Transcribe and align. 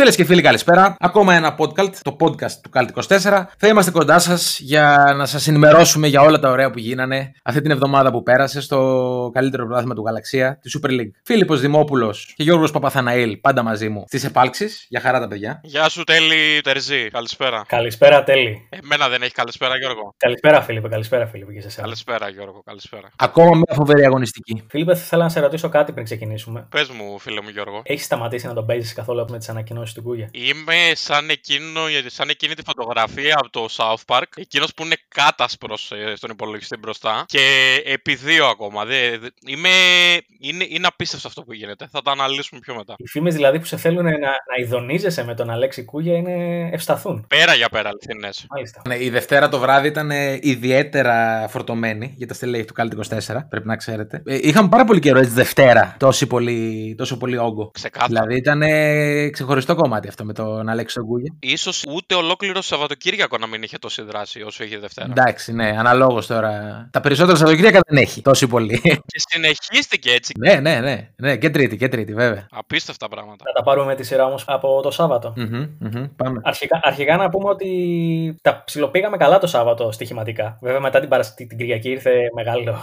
Φίλες 0.00 0.16
και 0.16 0.24
φίλοι, 0.24 0.42
καλησπέρα. 0.42 0.96
Ακόμα 0.98 1.34
ένα 1.34 1.56
podcast, 1.58 1.94
το 2.02 2.16
podcast 2.20 2.52
του 2.62 2.70
Cult 2.72 2.88
24. 3.08 3.46
Θα 3.58 3.68
είμαστε 3.68 3.90
κοντά 3.90 4.18
σας 4.18 4.58
για 4.58 5.14
να 5.16 5.26
σας 5.26 5.48
ενημερώσουμε 5.48 6.06
για 6.06 6.20
όλα 6.20 6.38
τα 6.38 6.50
ωραία 6.50 6.70
που 6.70 6.78
γίνανε 6.78 7.32
αυτή 7.42 7.60
την 7.60 7.70
εβδομάδα 7.70 8.10
που 8.10 8.22
πέρασε 8.22 8.60
στο 8.60 9.30
καλύτερο 9.34 9.64
πρωτάθλημα 9.64 9.94
του 9.94 10.02
Γαλαξία, 10.06 10.58
τη 10.62 10.70
Super 10.78 10.90
League. 10.90 11.10
Φίλιππος 11.24 11.60
Δημόπουλος 11.60 12.32
και 12.36 12.42
Γιώργος 12.42 12.70
Παπαθαναήλ, 12.70 13.36
πάντα 13.36 13.62
μαζί 13.62 13.88
μου 13.88 14.04
στις 14.06 14.24
επάλξεις. 14.24 14.86
Για 14.88 15.00
χαρά 15.00 15.20
τα 15.20 15.28
παιδιά. 15.28 15.60
Γεια 15.62 15.88
σου, 15.88 16.04
Τέλη 16.04 16.60
Τερζή. 16.62 17.08
Καλησπέρα. 17.10 17.64
Καλησπέρα, 17.66 18.24
Τέλη. 18.24 18.68
Εμένα 18.68 19.08
δεν 19.08 19.22
έχει 19.22 19.32
καλησπέρα, 19.32 19.76
Γιώργο. 19.76 20.14
Καλησπέρα, 20.16 20.62
Φίλιππε. 20.62 20.88
Καλησπέρα, 20.88 21.26
Φίλιππε. 21.26 21.52
Και 21.52 21.60
σε 21.60 21.66
εσένα. 21.66 21.82
Καλησπέρα, 21.82 22.28
Γιώργο. 22.28 22.62
Καλησπέρα. 22.64 23.08
Ακόμα 23.16 23.50
μια 23.56 23.74
φοβερή 23.74 24.04
αγωνιστική. 24.04 24.64
Φίλιππε, 24.68 24.94
θα 24.94 25.02
ήθελα 25.04 25.22
να 25.22 25.28
σε 25.28 25.40
ρωτήσω 25.40 25.68
κάτι 25.68 25.92
πριν 25.92 26.04
ξεκινήσουμε. 26.04 26.66
Πες 26.70 26.88
μου, 26.88 27.18
φίλε 27.18 27.40
μου, 27.42 27.48
Γιώργο. 27.48 27.82
Έχεις 27.84 28.04
σταματήσει 28.04 28.46
να 28.46 28.54
τον 28.54 28.66
παίζεις 28.66 28.92
καθόλου 28.92 29.24
με 29.30 29.38
τις 29.38 29.48
ανακοινώσεις 29.48 29.86
του 29.94 30.02
Κούγια. 30.02 30.28
Είμαι 30.32 30.74
σαν, 30.94 31.28
εκείνο, 31.30 31.80
σαν 32.06 32.28
εκείνη 32.28 32.54
τη 32.54 32.62
φωτογραφία 32.66 33.34
από 33.38 33.50
το 33.50 33.66
South 33.76 34.14
Park. 34.16 34.22
Εκείνος 34.36 34.74
που 34.74 34.84
είναι 34.84 34.96
κάτασπρος 35.08 35.92
στον 36.14 36.30
υπολογιστή 36.30 36.76
μπροστά. 36.76 37.24
Και 37.26 37.40
επί 37.84 38.14
δύο 38.14 38.46
ακόμα. 38.46 38.84
Δε, 38.84 39.18
δε- 39.18 39.28
είμαι, 39.46 39.68
είναι, 40.40 40.66
είναι 40.68 40.86
απίστευτο 40.86 41.28
αυτό 41.28 41.42
που 41.42 41.52
γίνεται. 41.52 41.88
Θα 41.90 42.02
το 42.02 42.10
αναλύσουμε 42.10 42.60
πιο 42.60 42.74
μετά. 42.74 42.94
Οι 42.96 43.06
φήμες 43.08 43.34
δηλαδή 43.34 43.58
που 43.58 43.64
σε 43.64 43.76
θέλουν 43.76 44.04
να, 44.04 44.10
να 44.18 44.56
ειδονίζεσαι 44.60 45.24
με 45.24 45.34
τον 45.34 45.50
Αλέξη 45.50 45.84
Κούγια 45.84 46.16
είναι 46.16 46.68
ευσταθούν. 46.72 47.24
Πέρα 47.28 47.54
για 47.54 47.68
πέρα, 47.68 47.88
αληθινές. 47.88 48.46
Μάλιστα. 48.50 48.82
Ναι, 48.88 48.96
η 49.04 49.10
Δευτέρα 49.10 49.48
το 49.48 49.58
βράδυ 49.58 49.88
ήταν 49.88 50.10
ε, 50.10 50.38
ιδιαίτερα 50.42 51.46
φορτωμένη 51.48 52.14
για 52.16 52.26
τα 52.26 52.34
στελέχη 52.34 52.64
του 52.64 52.74
Cult 52.78 53.16
24, 53.16 53.36
πρέπει 53.48 53.66
να 53.66 53.76
ξέρετε. 53.76 54.22
Ε, 54.26 54.38
είχαμε 54.40 54.68
πάρα 54.68 54.84
πολύ 54.84 55.00
καιρό 55.00 55.18
έτσι 55.18 55.30
Δευτέρα, 55.32 55.96
τόσο 55.98 56.26
πολύ, 56.26 56.94
τόσο 56.98 57.16
πολύ 57.16 57.38
όγκο. 57.38 57.70
Ξεκάθαρα. 57.70 58.08
Δηλαδή 58.12 58.36
ήταν 58.36 58.62
ε, 58.62 59.28
ξεχωριστό 59.30 59.74
κομμάτι 59.78 60.08
αυτό 60.08 60.24
με 60.24 60.32
τον 60.32 60.68
Αλέξη 60.68 60.94
τον 60.94 61.06
Κούγια. 61.06 61.34
Ίσως 61.38 61.84
ούτε 61.88 62.14
ολόκληρο 62.14 62.62
Σαββατοκύριακο 62.62 63.38
να 63.38 63.46
μην 63.46 63.62
είχε 63.62 63.78
τόση 63.78 64.02
δράση 64.02 64.42
όσο 64.42 64.64
είχε 64.64 64.78
Δευτέρα. 64.78 65.08
Εντάξει, 65.10 65.52
ναι, 65.52 65.74
αναλόγως 65.78 66.26
τώρα. 66.26 66.88
Τα 66.92 67.00
περισσότερα 67.00 67.36
Σαββατοκύριακα 67.36 67.80
δεν 67.88 68.02
έχει 68.02 68.22
τόσο 68.22 68.46
πολύ. 68.46 68.80
Και 69.12 69.22
συνεχίστηκε 69.30 70.10
έτσι. 70.10 70.32
ναι, 70.38 70.54
ναι, 70.54 70.80
ναι, 70.80 71.08
ναι. 71.16 71.36
Και 71.36 71.50
τρίτη, 71.50 71.76
και 71.76 71.88
τρίτη, 71.88 72.14
βέβαια. 72.14 72.46
Απίστευτα 72.50 73.08
πράγματα. 73.08 73.44
Θα 73.46 73.52
τα 73.52 73.62
πάρουμε 73.62 73.86
με 73.86 73.94
τη 73.94 74.04
σειρά 74.04 74.24
όμως 74.24 74.44
από 74.46 74.80
το 74.82 74.90
Σάββατο. 74.90 75.32
Μμμ, 75.36 75.66
μμμ, 75.78 76.06
πάμε. 76.16 76.40
Αρχικά, 76.44 76.80
αρχικά 76.82 77.16
να 77.16 77.28
πούμε 77.28 77.48
ότι 77.48 77.68
τα 78.42 78.62
ψιλοπήγαμε 78.64 79.16
καλά 79.16 79.38
το 79.38 79.46
Σάββατο 79.46 79.92
στοιχηματικά. 79.92 80.58
Βέβαια 80.60 80.80
μετά 80.80 81.00
την, 81.00 81.08
παρασ... 81.08 81.34
την 81.34 81.48
Κυριακή 81.48 81.90
ήρθε 81.90 82.10
μεγάλο, 82.34 82.78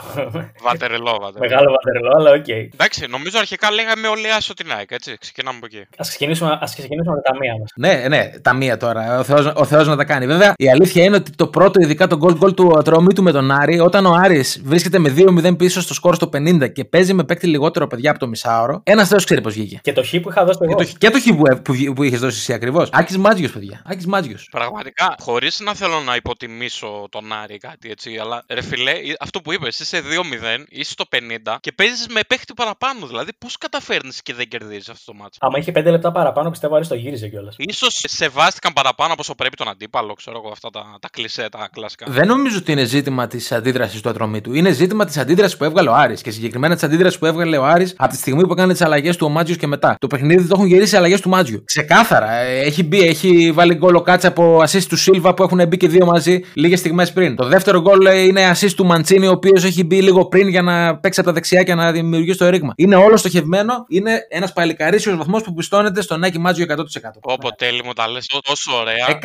Βατερλό, 0.61 1.17
βατερλό. 1.21 1.39
μεγάλο 1.39 1.71
βατερλό, 1.71 2.11
αλλά 2.15 2.31
οκ. 2.31 2.47
Εντάξει, 2.47 3.05
νομίζω 3.09 3.39
αρχικά 3.39 3.71
λέγαμε 3.71 4.07
όλοι 4.07 4.31
άσο 4.31 4.53
την 4.53 4.71
ΑΕΚ, 4.71 4.91
έτσι. 4.91 5.17
Ξεκινάμε 5.17 5.57
από 5.57 5.65
εκεί. 5.65 5.87
Ας 5.97 6.09
ξεκινήσουμε, 6.09 6.57
ας 6.61 6.75
ξεκινήσουμε 6.85 7.15
με 7.15 7.21
τα 7.21 7.37
μία 7.39 7.53
μας. 7.59 7.71
Ναι, 7.75 8.07
ναι, 8.07 8.31
τα 8.41 8.53
μία 8.53 8.77
τώρα. 8.77 9.19
Ο 9.19 9.23
Θεός, 9.23 9.51
ο 9.55 9.65
Θεός 9.65 9.87
να 9.87 9.95
τα 9.95 10.03
κάνει. 10.05 10.25
Βέβαια, 10.25 10.53
η 10.57 10.69
αλήθεια 10.69 11.03
είναι 11.03 11.15
ότι 11.15 11.31
το 11.31 11.47
πρώτο, 11.47 11.79
ειδικά 11.79 12.07
το 12.07 12.17
goal 12.21 12.43
goal 12.43 12.55
του 12.55 12.73
Ατρομήτου 12.77 13.23
με 13.23 13.31
τον 13.31 13.51
Άρη, 13.51 13.79
όταν 13.79 14.05
ο 14.05 14.13
Άρης 14.13 14.61
βρίσκεται 14.65 14.99
με 14.99 15.13
2-0 15.17 15.57
πίσω 15.57 15.81
στο 15.81 15.93
σκορ 15.93 16.15
στο 16.15 16.29
50 16.33 16.71
και 16.73 16.85
παίζει 16.85 17.13
με 17.13 17.23
παίκτη 17.23 17.47
λιγότερο 17.47 17.87
παιδιά 17.87 18.09
από 18.09 18.19
το 18.19 18.27
μισάωρο, 18.27 18.81
ένας 18.83 19.07
Θεός 19.07 19.23
ξέρει 19.25 19.41
πώς 19.41 19.53
βγήκε. 19.53 19.79
Και 19.81 19.93
το 19.93 20.03
χ 20.03 20.09
που 20.21 20.29
είχα 20.29 20.45
δώσει 20.45 20.59
Και 20.59 20.65
εγώ. 20.65 20.75
το, 20.75 20.83
και 20.97 21.09
το 21.09 21.19
χ 21.19 21.23
που, 21.23 21.61
που, 21.61 21.93
που 21.93 22.03
είχες 22.03 22.19
δώσει 22.19 22.37
εσύ 22.37 22.53
ακριβώς. 22.53 22.89
Άκης 22.91 23.17
Μάτζιος, 23.17 23.51
παιδιά. 23.51 23.81
Άκης 23.85 24.05
Μάτζιος. 24.05 24.47
Πραγματικά, 24.51 25.15
χωρίς 25.19 25.59
να 25.59 25.73
θέλω 25.73 25.99
να 25.99 26.15
υποτιμήσω 26.15 27.07
τον 27.09 27.33
Άρη 27.43 27.53
ή 27.53 27.57
κάτι 27.57 27.89
έτσι, 27.89 28.17
αλλά 28.17 28.43
ρε 28.49 28.61
φιλέ, 28.61 28.91
ε, 28.91 28.95
αυτό 29.19 29.41
που 29.41 29.53
είπες, 29.53 29.79
είσαι 29.79 30.01
2-0, 30.01 30.65
είσαι 30.69 30.91
στο 30.91 31.03
50 31.09 31.57
και 31.59 31.71
παίζεις 31.71 32.07
με 32.07 32.19
παίχτη 32.27 32.53
παραπάνω. 32.53 33.07
Δηλαδή, 33.07 33.31
πώς 33.37 33.57
καταφέρνεις 33.57 34.21
και 34.21 34.33
δεν 34.33 34.47
κερδίζεις 34.47 34.89
αυτό 34.89 35.11
το 35.11 35.17
μάτσο; 35.17 35.37
Άμα 35.41 35.57
είχε 35.57 35.71
5 35.71 35.83
λεπτά 35.83 36.11
παραπάνω, 36.11 36.49
πιστεύω 36.49 36.74
ο 36.75 36.77
Άρης 36.77 36.87
το 36.87 36.95
γύριζε 36.95 37.27
κιόλας. 37.27 37.55
σω 37.73 37.87
σεβάστηκαν 37.89 38.73
παραπάνω 38.73 39.11
από 39.13 39.21
όσο 39.21 39.35
πρέπει 39.35 39.55
τον 39.55 39.69
αντίπαλο, 39.69 40.13
ξέρω 40.13 40.41
εγώ, 40.43 40.49
αυτά 40.51 40.69
τα, 40.69 40.97
τα 41.01 41.09
κλισέ, 41.11 41.49
τα 41.51 41.69
κλασικά. 41.71 42.05
Δεν 42.09 42.27
νομίζω 42.27 42.57
ότι 42.57 42.71
είναι 42.71 42.83
ζήτημα 42.83 43.27
της 43.27 43.51
αντίδρασης 43.51 44.01
του 44.01 44.09
Ατρομήτου. 44.09 44.53
Είναι 44.53 44.71
ζήτημα 44.71 45.05
της 45.05 45.17
αντίδρασης 45.17 45.57
που 45.57 45.63
έβγαλε 45.63 45.89
ο 45.89 45.95
Άρης 45.95 46.21
και 46.21 46.31
συγκεκριμένα 46.31 46.73
της 46.73 46.83
αντίδρασης 46.83 47.19
που 47.19 47.25
έβγαλε 47.25 47.57
ο 47.57 47.65
Άρης 47.65 47.93
από 47.97 48.11
τη 48.11 48.17
στιγμή 48.17 48.47
που 48.47 48.53
έκανε 48.53 48.71
τις 48.71 48.81
αλλαγές 48.81 49.17
του 49.17 49.25
ο 49.25 49.29
Μάτζιος 49.29 49.57
και 49.57 49.67
μετά. 49.67 49.95
Το 49.99 50.07
παιχνίδι 50.07 50.47
το 50.47 50.53
έχουν 50.53 50.65
γυρίσει 50.67 50.95
αλλαγές 50.95 51.21
του 51.21 51.29
Μάτζιο. 51.29 51.61
Ξεκάθαρα. 51.65 52.31
Ε, 52.31 52.59
Έχει 52.59 52.83
μπει, 52.83 53.01
έχει 53.01 53.51
βάλει 53.51 53.73
γκολ 53.75 53.95
ο 53.95 54.01
Κάτσα 54.01 54.27
από 54.27 54.61
assist 54.61 54.83
του 54.83 54.95
Σίλβα 54.97 55.33
που 55.33 55.43
έχουν 55.43 55.67
μπει 55.67 55.77
και 55.77 55.87
δύο 55.87 56.05
μαζί 56.05 56.39
λίγες 56.53 56.79
στιγμές 56.79 57.13
πριν. 57.13 57.35
Το 57.35 57.45
δεύτερο 57.47 57.81
γκολ 57.81 58.05
ε, 58.05 58.19
είναι 58.21 58.51
assist 58.51 58.71
του 58.75 58.85
Μαντσίνη 58.85 59.27
ο 59.27 59.31
οποίος 59.31 59.63
έχει 59.63 59.83
μπει 59.83 60.01
λίγο 60.01 60.25
πριν 60.25 60.47
για 60.47 60.61
να 60.61 60.97
παίξει 60.97 61.19
από 61.19 61.29
τα 61.29 61.35
δεξιά 61.35 61.63
και 61.63 61.75
να 61.75 61.91
δημιουργήσει 61.91 62.37
το 62.37 62.49
ρήγμα. 62.49 62.73
Είναι 62.75 62.95
όλο 62.95 63.17
στοχευμένο. 63.17 63.73
Είναι 63.87 64.19
ένας 64.29 64.53
παλικαρίσιος 64.53 65.17
βαθμός 65.17 65.43
που 65.43 65.53
πιστώνεται 65.53 66.01
στον 66.01 66.19
Νάκη 66.19 66.39
Μάτζιο 66.57 66.85
100%. 67.01 67.09
Όπω 67.21 67.55
τέλει 67.55 67.83
μου 67.83 67.93
τα 67.93 68.07
λες 68.07 68.25
τόσο 68.25 68.75
ωραία. 68.77 69.19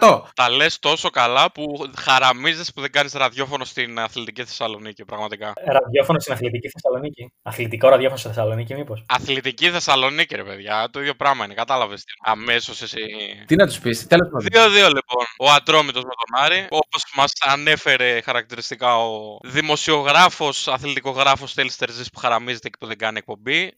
100%! 0.00 0.22
Τα 0.34 0.50
λες 0.50 0.78
τόσο 0.78 1.10
καλά 1.10 1.52
που 1.52 1.90
χαραμίζει 1.98 2.72
που 2.74 2.80
δεν 2.80 2.90
κάνεις 2.90 3.12
ραδιόφωνο 3.12 3.64
στην 3.64 3.98
αθλητική 3.98 4.44
Θεσσαλονίκη, 4.44 5.04
πραγματικά. 5.04 5.52
Ραδιόφωνο 5.66 6.20
στην 6.20 6.32
Αθλητική 6.32 6.68
Θεσσαλονίκη. 6.68 7.32
Αθλητικό 7.42 7.88
ραδιόφωνο 7.88 8.18
στη 8.18 8.28
Θεσσαλονίκη, 8.28 8.74
μήπως; 8.74 9.04
Αθλητική 9.08 9.70
Θεσσαλονίκη, 9.70 10.34
ρε 10.36 10.44
παιδιά. 10.44 10.88
Το 10.92 11.00
ίδιο 11.00 11.14
πράγμα 11.14 11.44
είναι. 11.44 11.54
Κατάλαβες. 11.54 12.04
Αμέσως 12.24 12.82
εσύ. 12.82 13.00
Τι 13.46 13.56
να 13.56 13.66
τους 13.66 13.78
πεις, 13.78 14.06
τέλος 14.06 14.28
πάντων. 14.28 14.46
2-2 14.52 14.86
λοιπόν. 14.86 15.24
Ο 15.38 15.50
Ατρόμητος 15.50 16.02
με 16.02 16.10
τον 16.10 16.44
Άρη. 16.44 16.66
Όπως 16.70 17.04
μας 17.14 17.32
ανέφερε 17.40 18.20
χαρακτηριστικά 18.20 18.96
ο 18.96 19.38
δημοσιογράφος, 19.44 20.68
αθλητικογράφος 20.68 21.54
Τέλης 21.54 21.76
Τερζής 21.76 22.10
που 22.10 22.18
χαραμίζεται 22.18 22.68
και 22.68 22.76
που 22.80 22.86
δεν 22.86 22.98
κάνει 22.98 23.18
εκπομπή. 23.18 23.72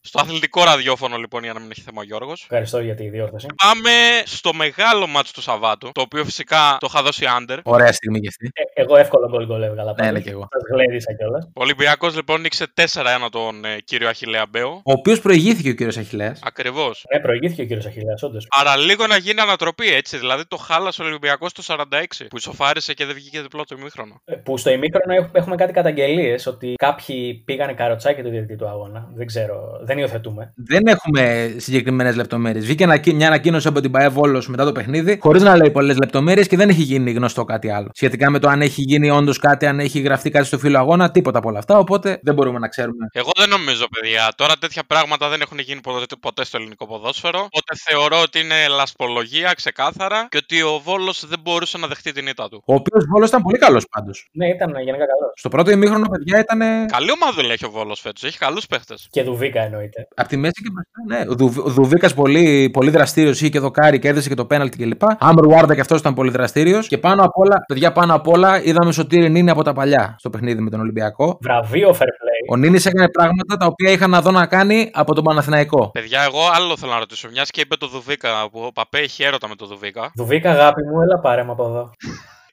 Στο 0.00 0.20
αθλητικό 0.20 0.64
ραδιόφωνο 0.64 1.16
λοιπόν 1.16 1.42
για 1.44 1.52
να 1.52 1.60
μην 1.60 1.70
έχει 1.70 1.80
θέμα 1.80 2.00
ο 2.00 2.04
Γιώργος. 2.04 2.42
Ευχαριστώ 2.42 2.80
για 2.80 2.94
τη 2.94 3.08
διόρθωση. 3.08 3.46
Πάμε 3.64 3.90
στο 4.24 4.54
μεγάλο 4.54 5.06
μάτσο 5.06 5.32
του 5.32 5.40
Σαββάτου, 5.42 5.90
το 5.94 6.00
οποίο 6.00 6.24
φυσικά 6.24 6.76
το 6.80 6.86
είχα 6.90 7.02
δώσει 7.02 7.24
under. 7.38 7.58
Ωραία 7.62 7.92
στιγμή 7.92 8.20
και 8.20 8.28
αυτή. 8.28 8.50
Ε, 8.54 8.82
εγώ 8.82 8.96
εύκολο 8.96 9.28
γκολ 9.28 9.46
γκολ 9.46 9.62
έβγαλα. 9.62 9.94
Ναι, 10.00 10.10
ναι, 10.10 10.20
και 10.20 10.30
εγώ. 10.30 10.48
Σας 10.50 10.62
γλέδισα 10.72 11.12
κιόλας. 11.14 11.44
Ο 11.44 11.62
Ολυμπιακός 11.62 12.14
λοιπόν 12.14 12.40
νίξε 12.40 12.66
4-1 12.74 13.28
τον 13.30 13.64
ε, 13.64 13.78
κύριο 13.84 14.08
Αχιλέα 14.08 14.46
Μπέο. 14.50 14.68
Ο 14.84 14.92
οποίος 14.92 15.20
προηγήθηκε 15.20 15.68
ο 15.70 15.72
κύριος 15.74 15.96
Αχηλέα. 15.96 16.36
Ακριβώς. 16.42 17.04
Ναι, 17.14 17.20
προηγήθηκε 17.20 17.62
ο 17.62 17.64
κύριος 17.64 17.86
Αχιλέα, 17.86 18.14
όντως. 18.22 18.46
Άρα 18.50 18.76
λίγο 18.76 19.06
να 19.06 19.16
γίνει 19.16 19.40
ανατροπή 19.40 19.92
έτσι. 19.94 20.18
Δηλαδή 20.18 20.46
το 20.46 20.56
χάλασε 20.56 21.02
ο 21.02 21.04
Ολυμπιακός 21.06 21.52
το 21.52 21.62
46 21.66 22.26
που 22.30 22.36
ισοφάρισε 22.36 22.94
και 22.94 23.04
δεν 23.04 23.14
βγήκε 23.14 23.40
διπλό 23.40 23.64
το 23.64 23.76
ημίχρονο. 23.78 24.22
Που 24.42 24.56
στο 24.58 24.70
ημίχρονο 24.70 25.14
έχ- 25.14 25.28
έχουμε 25.36 25.56
κάτι 25.56 25.72
καταγγελίες 25.72 26.46
ότι 26.46 26.74
κάποιοι 26.76 27.34
πήγανε 27.34 27.72
καροτσάκι 27.72 28.22
του 28.22 28.28
διαιτητή 28.30 28.56
του 28.56 28.68
αγώνα. 28.68 29.08
Δεν 29.14 29.26
ξέρω, 29.26 29.80
δεν 29.88 29.98
υιοθετούμε. 29.98 30.52
Δεν 30.56 30.86
έχουμε 30.86 31.54
συγκεκριμένες 31.56 32.16
λεπτομέρειες. 32.16 32.64
Βγήκε 32.64 32.84
ανακοι- 32.84 33.14
μια 33.14 33.26
ανακοίνωση 33.26 33.68
από 33.68 33.80
την 33.80 33.90
ΠαΕ 33.90 34.08
Βόλο 34.08 34.44
μετά 34.48 34.64
το 34.64 34.72
παιχνίδι, 34.72 35.18
χωρίς 35.20 35.42
να 35.42 35.56
λέει 35.56 35.70
πολλές 35.70 35.96
λεπτομέρειες 35.96 36.46
και 36.46 36.56
δεν 36.56 36.68
έχει 36.68 36.82
γίνει 36.82 37.10
γνωστό 37.12 37.44
κάτι 37.44 37.70
άλλο. 37.70 37.88
Σχετικά 37.92 38.30
με 38.30 38.38
το 38.38 38.48
αν 38.48 38.62
έχει 38.62 38.82
γίνει 38.82 39.10
όντως 39.10 39.38
κάτι, 39.38 39.66
αν 39.66 39.80
έχει 39.80 40.00
γραφτεί 40.00 40.30
κάτι 40.30 40.46
στο 40.46 40.58
φύλλο 40.58 40.78
αγώνα, 40.78 41.10
τίποτα 41.10 41.38
από 41.38 41.48
όλα 41.48 41.58
αυτά. 41.58 41.78
Οπότε 41.78 42.18
δεν 42.22 42.34
μπορούμε 42.34 42.58
να 42.58 42.68
ξέρουμε. 42.68 43.08
Εγώ 43.12 43.30
δεν 43.38 43.48
νομίζω, 43.48 43.86
παιδιά. 44.00 44.32
Τώρα 44.36 44.54
τέτοια 44.56 44.82
πράγματα 44.86 45.28
δεν 45.28 45.40
έχουν 45.40 45.58
γίνει 45.58 45.80
ποτέ, 45.80 46.04
ποτέ 46.20 46.44
στο 46.44 46.56
ελληνικό 46.56 46.86
ποδόσφαιρο. 46.86 47.38
Οπότε 47.38 47.72
θεωρώ 47.88 48.20
ότι 48.20 48.40
είναι 48.40 48.68
λασπολογία 48.68 49.52
ξεκάθαρα 49.52 50.26
και 50.30 50.36
ότι 50.36 50.62
ο 50.62 50.80
Βόλος 50.84 51.26
δεν 51.26 51.40
μπορούσε 51.42 51.78
να 51.78 51.86
δεχτεί 51.86 52.12
την 52.12 52.26
ήττα 52.26 52.48
του. 52.48 52.62
Ο 52.66 52.74
οποίος 52.74 53.04
Βόλος 53.12 53.28
ήταν 53.28 53.42
πολύ 53.42 53.58
καλός 53.58 53.84
πάντως. 53.90 54.28
Ναι, 54.32 54.48
ήταν 54.48 54.70
γενικά 54.70 55.06
καλός. 55.12 55.32
Στο 55.34 55.48
πρώτο 55.48 55.70
ημίχρονο, 55.70 56.08
παιδιά, 56.08 56.38
ήταν. 56.38 56.58
Καλή 56.86 57.10
ομάδα 57.20 57.52
έχει 57.52 57.64
ο 57.64 57.70
Βόλος 57.70 58.00
φέτος. 58.00 58.22
Έχει 58.24 58.38
καλούς 58.38 58.66
παίχτες. 58.66 59.06
Και 59.10 59.22
Δουβίκα 59.22 59.62
εννοείται. 59.78 60.08
Από 60.14 60.28
τη 60.28 60.36
μέση 60.36 60.62
και 60.62 60.70
μπροστά, 60.72 61.24
ναι. 61.24 61.30
Ο, 61.30 61.34
Δου, 61.34 61.62
ο 61.64 61.70
Δουβίκας 61.70 62.14
πολύ, 62.14 62.70
πολύ 62.72 62.90
δραστήριος, 62.90 63.40
είχε 63.40 63.48
και 63.48 63.58
δοκάρι 63.58 63.98
και 63.98 64.08
έδεσε 64.08 64.28
και 64.28 64.34
το 64.34 64.44
πέναλτι 64.44 64.76
κλπ. 64.76 65.02
Άμερ 65.18 65.46
Βάρντα 65.46 65.74
και 65.74 65.80
αυτός 65.80 66.00
ήταν 66.00 66.14
πολύ 66.14 66.30
δραστήριος. 66.30 66.88
Και 66.88 66.98
πάνω 66.98 67.22
απ' 67.22 67.38
όλα, 67.38 67.64
παιδιά, 67.66 67.92
πάνω 67.92 68.14
απ' 68.14 68.28
όλα 68.28 68.62
είδαμε 68.64 68.92
Σωτήρη 68.92 69.30
Νίνη 69.30 69.50
από 69.50 69.62
τα 69.62 69.72
παλιά 69.72 70.14
στο 70.18 70.30
παιχνίδι 70.30 70.60
με 70.60 70.70
τον 70.70 70.80
Ολυμπιακό. 70.80 71.38
Βραβείο 71.40 71.90
fair 71.90 72.12
play. 72.20 72.40
Ο 72.50 72.56
Νίνης 72.56 72.86
έκανε 72.86 73.08
πράγματα 73.08 73.56
τα 73.56 73.66
οποία 73.66 73.90
είχα 73.90 74.06
να 74.06 74.20
δω 74.20 74.30
να 74.30 74.46
κάνει 74.46 74.90
από 74.94 75.14
τον 75.14 75.24
Παναθηναϊκό. 75.24 75.90
Παιδιά, 75.92 76.22
εγώ 76.22 76.40
άλλο 76.56 76.76
θέλω 76.76 76.92
να 76.92 76.98
ρωτήσω. 76.98 77.28
Μιας 77.32 77.50
και 77.50 77.60
είπε 77.60 77.76
το 77.76 77.86
Δουβίκα 77.86 78.28
που 78.52 78.60
ο 78.66 78.72
Παπέ 78.72 78.98
έχει 78.98 79.22
έρωτα 79.22 79.48
με 79.48 79.54
το 79.54 79.66
Δουβίκα. 79.66 80.10
Δουβίκα, 80.14 80.50
αγάπη 80.50 80.82
μου, 80.82 81.00
έλα 81.00 81.18
πάρε 81.20 81.44
με 81.44 81.50
από 81.50 81.64
εδώ. 81.64 81.90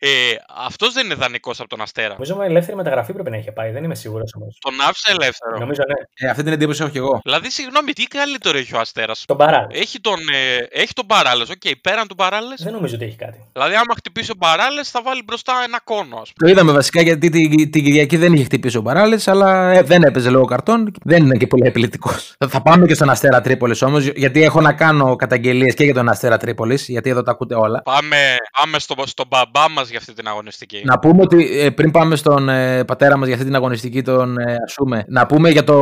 Ε, 0.08 0.36
Αυτός 0.66 0.94
δεν 0.94 1.06
είναι 1.06 1.16
δανεικός 1.16 1.60
από 1.60 1.70
τον 1.70 1.82
Αστέρα. 1.82 2.10
Νομίζω 2.10 2.36
με 2.36 2.46
ελεύθερη 2.46 2.78
μεταγραφή 2.78 3.14
πρέπει 3.14 3.30
να 3.30 3.38
είχε 3.38 3.52
πάει, 3.52 3.72
δεν 3.72 3.84
είμαι 3.84 3.96
σίγουρος 3.96 4.34
όμως. 4.36 4.58
Τον 4.60 4.74
άφησε 4.82 5.12
ελεύθερο. 5.20 5.58
Νομίζω 5.60 5.82
ναι. 5.88 6.28
Ε, 6.28 6.32
αυτή 6.32 6.44
την 6.44 6.54
εντύπωση 6.54 6.82
έχω 6.82 6.92
κι 6.92 6.98
εγώ. 6.98 7.20
Δηλαδή, 7.24 7.52
συγγνώμη, 7.52 7.94
τι 7.94 8.04
καλύτερο 8.04 8.58
έχει 8.58 8.76
ο 8.76 8.80
Αστέρας; 8.80 9.24
Τον 9.28 9.38
Μπαράλες. 9.38 9.80
Έχει 9.80 10.00
τον, 10.00 10.20
ε, 10.34 10.82
έχει 10.82 10.94
τον 10.94 11.06
Μπαράλες. 11.06 11.50
Οκ, 11.50 11.62
πέραν 11.82 12.08
του 12.08 12.16
Μπαράλες. 12.16 12.64
Δεν 12.64 12.74
νομίζω 12.74 12.96
ότι 12.96 13.06
έχει 13.06 13.16
κάτι. 13.16 13.38
Δηλαδή, 13.54 13.76
άμα 13.76 13.94
χτυπήσει 13.96 14.32
ο 14.32 14.36
Μπαράλες, 14.38 14.90
θα 14.90 15.02
βάλει 15.02 15.24
μπροστά 15.26 15.54
ένα 15.68 15.80
κώνο, 15.84 16.16
ας 16.22 16.32
πούμε. 16.34 16.34
Το 16.40 16.48
είδαμε 16.48 16.72
βασικά 16.72 17.02
γιατί 17.02 17.30
την, 17.30 17.72
την 17.72 17.84
Κυριακή 17.84 18.18
δεν 18.18 18.34
είχε 18.34 18.44
χτυπήσει 18.44 18.78
ο 18.78 18.82
Μπαράλες, 18.82 19.18
αλλά 19.26 19.72
ε, 19.72 19.82
δεν 19.82 20.04
έπαιζε 20.04 20.30
λόγω 20.30 20.46
καρτών. 20.46 20.92
Δεν 21.04 21.24
είναι 21.24 21.38
και 21.38 21.48
πολύ 21.48 21.68
επιλεκτικό. 21.68 22.10
Θα, 22.10 22.48
θα 22.48 22.62
πάμε 22.62 22.86
και 22.88 22.94
στον 22.94 23.10
Αστέρα 23.10 23.42
Τρίπολης 23.42 23.82
όμως, 23.82 24.06
γιατί 24.06 24.44
έχω 24.44 24.62
να 24.62 24.74
κάνω 24.74 25.16
καταγγελίες 25.16 25.74
και 25.74 25.84
για 25.84 25.94
τον 25.94 26.10
Αστέρα 26.10 26.38
Τρίπολης, 26.38 26.88
γιατί 26.88 27.10
εδώ 27.10 27.22
τα 27.22 27.32
ακούτε 27.32 27.56
όλα. 27.56 27.82
Πάμε, 27.82 28.36
πάμε 28.60 28.80
στο, 28.80 28.96
στον 29.06 29.26
μπαμπά 29.28 29.70
μας 29.70 29.90
για 29.96 30.04
αυτή 30.04 30.22
την 30.22 30.28
αγωνιστική. 30.28 30.82
Να 30.84 31.00
πούμε 31.00 31.22
ότι 31.22 31.60
ε, 31.60 31.70
πριν 31.70 31.92
πάμε 31.92 32.16
στον 32.16 32.50
ε, 32.50 32.84
πατέρα 32.84 33.18
μας 33.18 33.26
για 33.26 33.36
αυτή 33.36 33.48
την 33.48 33.56
αγωνιστική, 33.56 34.02
τον 34.02 34.38
ε, 34.38 34.56
Ασούμε, 34.66 35.06
να 35.08 35.26
πούμε 35.26 35.50
για 35.50 35.64
το 35.64 35.74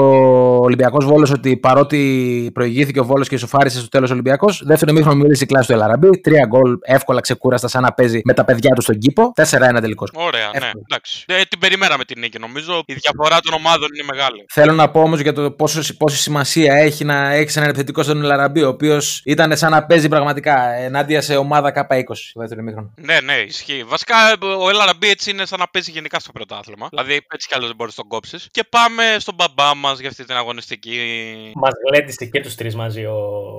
Ολυμπιακός 0.57 1.05
Βόλος 1.05 1.31
ότι 1.31 1.57
παρότι 1.57 2.49
προηγήθηκε 2.53 2.99
ο 2.99 3.05
Βόλος 3.05 3.27
και 3.27 3.35
ισοφάρισε 3.35 3.79
στο 3.79 3.87
τέλος 3.87 4.11
Ολυμπιακός, 4.11 4.63
δεύτερο 4.65 4.91
μήχρονο 4.93 5.15
μίλησε 5.15 5.43
η 5.43 5.47
κλάση 5.47 5.67
του 5.67 5.73
Ελαραμπή. 5.73 6.19
Τρία 6.19 6.45
γκολ 6.45 6.77
εύκολα 6.81 7.19
ξεκούραστα 7.19 7.67
σαν 7.67 7.81
να 7.81 7.93
παίζει 7.93 8.21
με 8.23 8.33
τα 8.33 8.45
παιδιά 8.45 8.69
του 8.75 8.81
στον 8.81 8.97
κήπο. 8.97 9.33
4-1 9.35 9.77
τελικός. 9.81 10.09
Ωραία, 10.13 10.49
ναι. 10.51 10.57
Εύκολο. 10.57 10.83
Εντάξει. 10.89 11.23
Ε, 11.27 11.41
την 11.49 11.59
περιμέναμε 11.59 12.03
την 12.03 12.19
νίκη. 12.19 12.39
Νομίζω 12.39 12.83
η 12.85 12.93
διαφορά 12.93 13.39
των 13.39 13.53
ομάδων 13.53 13.87
είναι 13.93 14.07
μεγάλη. 14.11 14.45
Θέλω 14.49 14.73
να 14.73 14.89
πω 14.89 15.01
όμως 15.01 15.19
για 15.19 15.33
το 15.33 15.51
πόσο, 15.51 15.81
πόση 15.97 16.17
σημασία 16.17 16.73
έχει 16.73 17.03
να 17.05 17.31
έχει 17.31 17.57
έναν 17.57 17.69
επιθετικό 17.69 18.03
στον 18.03 18.23
Ελαραμπή, 18.23 18.63
ο 18.63 18.67
οποίος 18.67 19.21
ήταν 19.25 19.57
σαν 19.57 19.71
να 19.71 19.85
παίζει 19.85 20.07
πραγματικά 20.07 20.73
ενάντια 20.73 21.21
σε 21.21 21.35
ομάδα 21.35 21.73
K20 21.75 22.01
στο 22.13 22.39
δεύτερο 22.39 22.61
μήχρονο. 22.61 22.93
Ναι, 22.95 23.19
ναι, 23.23 23.33
ισχύει. 23.33 23.83
Βασικά 24.07 24.47
ο 24.57 24.69
Ελαραμπή 24.69 25.09
έτσι 25.09 25.29
είναι 25.31 25.45
σαν 25.45 25.59
να 25.59 25.67
παίζει 25.67 25.91
γενικά 25.91 26.19
στο 26.19 26.31
πρωτάθλημα. 26.31 26.87
Δηλαδή 26.89 27.13
έτσι 27.33 27.47
κι 27.47 27.53
αλλιώ 27.55 27.67
δεν 27.67 27.75
μπορεί 27.75 27.89
να 27.95 28.03
τον 28.03 28.07
κόψεις. 28.11 28.47
Και 28.51 28.63
πάμε 28.69 29.03
στον 29.19 29.35
μπαμπά 29.35 29.75
μας 29.75 29.99
για 29.99 30.09
αυτή 30.09 30.25
την 30.25 30.35
αγωνιστική. 30.35 30.97
Μας 31.55 31.71
γλέντισε 31.89 32.25
και 32.25 32.41
τους 32.41 32.55
τρεις 32.55 32.75
μαζί 32.75 33.05
ο 33.05 33.17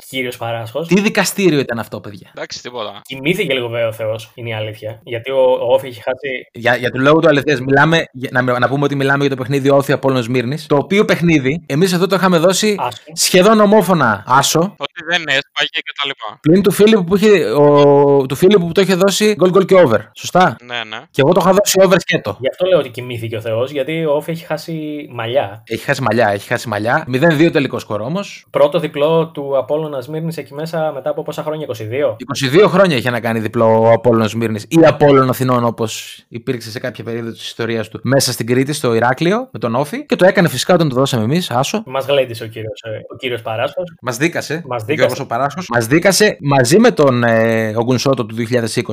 κύριος 0.09 0.37
Παράσχος. 0.37 0.89
Τι 0.89 1.01
δικαστήριο 1.01 1.59
ήταν 1.59 1.79
αυτό, 1.79 2.01
παιδιά; 2.01 2.31
Εντάξει, 2.37 2.63
τίποτα. 2.63 3.01
Κοιμήθηκε 3.05 3.53
λίγο 3.53 3.69
βέβαια 3.69 3.89
ο 3.89 3.93
Θεός, 3.93 4.31
είναι 4.35 4.49
η 4.49 4.55
αλήθεια. 4.55 5.01
Γιατί 5.05 5.31
ο, 5.31 5.41
ο 5.41 5.73
Όφη 5.75 5.87
έχει 5.87 6.03
χάσει. 6.03 6.29
Για, 6.53 6.77
για 6.77 6.91
τον 6.91 7.01
λόγο 7.01 7.19
του 7.21 7.29
αληθές, 7.29 7.61
μιλάμε, 7.61 8.05
για- 8.13 8.31
να, 8.33 8.59
να 8.59 8.69
πούμε 8.69 8.85
ότι 8.85 8.95
μιλάμε 8.95 9.21
για 9.27 9.31
το 9.37 9.43
παιχνίδι 9.43 9.71
Όθη 9.71 9.93
Απόλλων 9.93 10.27
Μύρνη. 10.31 10.59
Το 10.67 10.77
οποίο 10.77 11.05
παιχνίδι 11.05 11.63
εμείς 11.67 11.93
εδώ 11.93 12.07
το 12.07 12.15
είχαμε 12.17 12.39
δώσει 12.39 12.77
Άσο. 12.79 13.03
σχεδόν 13.13 13.61
ομόφωνα 13.61 14.25
άσο. 14.27 14.59
Ότι 14.77 15.05
δεν 15.09 15.21
έσπαγε 15.21 15.69
και 15.71 15.93
τα 16.01 16.07
λοιπά. 16.07 16.39
Πλην 16.41 16.63
του 16.63 16.71
Φίλιππου 16.73 17.05
που, 17.05 17.17
είχε, 17.17 17.45
ο, 17.45 18.27
του 18.27 18.35
Φίλιππου 18.35 18.67
που 18.67 18.73
το 18.73 18.81
είχε 18.81 18.95
δώσει 18.95 19.35
γκολ 19.35 19.51
γκολ 19.51 19.65
και 19.65 19.75
over. 19.75 20.11
Σωστά. 20.25 20.57
Ναι, 20.65 20.81
ναι. 20.89 21.03
Και 21.11 21.21
εγώ 21.21 21.33
το 21.33 21.41
είχα 21.43 21.53
δώσει 21.53 21.81
over 21.85 21.99
σκέτο. 21.99 22.37
Γι' 22.41 22.49
αυτό 22.49 22.67
λέω 22.67 22.79
ότι 22.79 22.89
κοιμήθηκε 22.89 23.37
ο 23.37 23.41
Θεός, 23.41 23.71
γιατί 23.71 24.05
ο 24.05 24.13
Όφη 24.13 24.31
έχει 24.31 24.45
χάσει 24.45 25.07
μαλλιά. 25.11 25.63
Έχει 25.67 25.85
χάσει 25.85 26.03
μαλλιά, 26.03 26.29
έχει 26.29 26.49
χάσει 26.49 26.69
μαλλιά. 26.69 27.05
0-2 27.09 27.51
τελικό 27.53 27.79
σκορ 27.79 28.01
όμως. 28.01 28.47
Πρώτο 28.51 28.79
διπλό 28.79 29.27
του 29.27 29.59
Απόλλωνα 29.59 30.03
Μύρνη 30.09 30.35
εκεί 30.37 30.55
μέσα 30.55 30.93
μετά 30.95 31.11
από 31.11 31.23
πόσα 31.23 31.43
χρόνια, 31.43 31.67
22. 31.67 32.17
22 32.63 32.69
χρόνια 32.69 32.97
είχε 32.97 33.11
να 33.11 33.21
κάνει 33.21 33.39
διπλό 33.41 33.81
ο 33.81 33.91
Απόλλων 33.91 34.29
Μύρνη 34.37 34.61
ή 34.69 34.79
Απόλλων 34.87 35.29
Αθηνών 35.29 35.65
όπως 35.65 36.23
υπήρξε 36.29 36.71
σε 36.71 36.79
κάποια 36.79 37.05
περίοδο 37.05 37.31
της 37.31 37.45
ιστορίας 37.45 37.89
του 37.89 38.01
μέσα 38.03 38.33
στην 38.33 38.47
Κρήτη, 38.47 38.73
στο 38.73 38.95
Ηράκλειο 38.95 39.49
με 39.53 39.59
τον 39.59 39.75
Όφη. 39.75 40.07
Και 40.07 40.17
το 40.17 40.27
έκανε 40.27 40.49
φυσικά 40.49 40.75
όταν 40.75 40.89
το 40.89 40.95
δώσαμε 40.95 41.25
εμείς, 41.25 41.51
άσο. 41.51 41.83
Μας 41.87 42.07
γλέντισε 42.07 42.45
ο 42.45 42.47
κύριος 42.47 42.81
ο 43.13 43.17
κύριος 43.17 43.43
Παράσχο. 43.43 43.83
Μας 44.03 44.17
δίκασε. 44.17 44.63
Μας 44.67 44.85
δίκασε. 44.85 44.95
Γιώργος 44.95 45.21
ο 45.21 45.27
Παράσχος. 45.27 45.69
Μας 45.69 45.87
δίκασε 45.87 46.37
μαζί 46.41 46.79
με 46.79 46.91
τον 46.91 47.25
ε, 47.25 47.73
Ογκουνσότο 47.77 48.27
του 48.27 48.35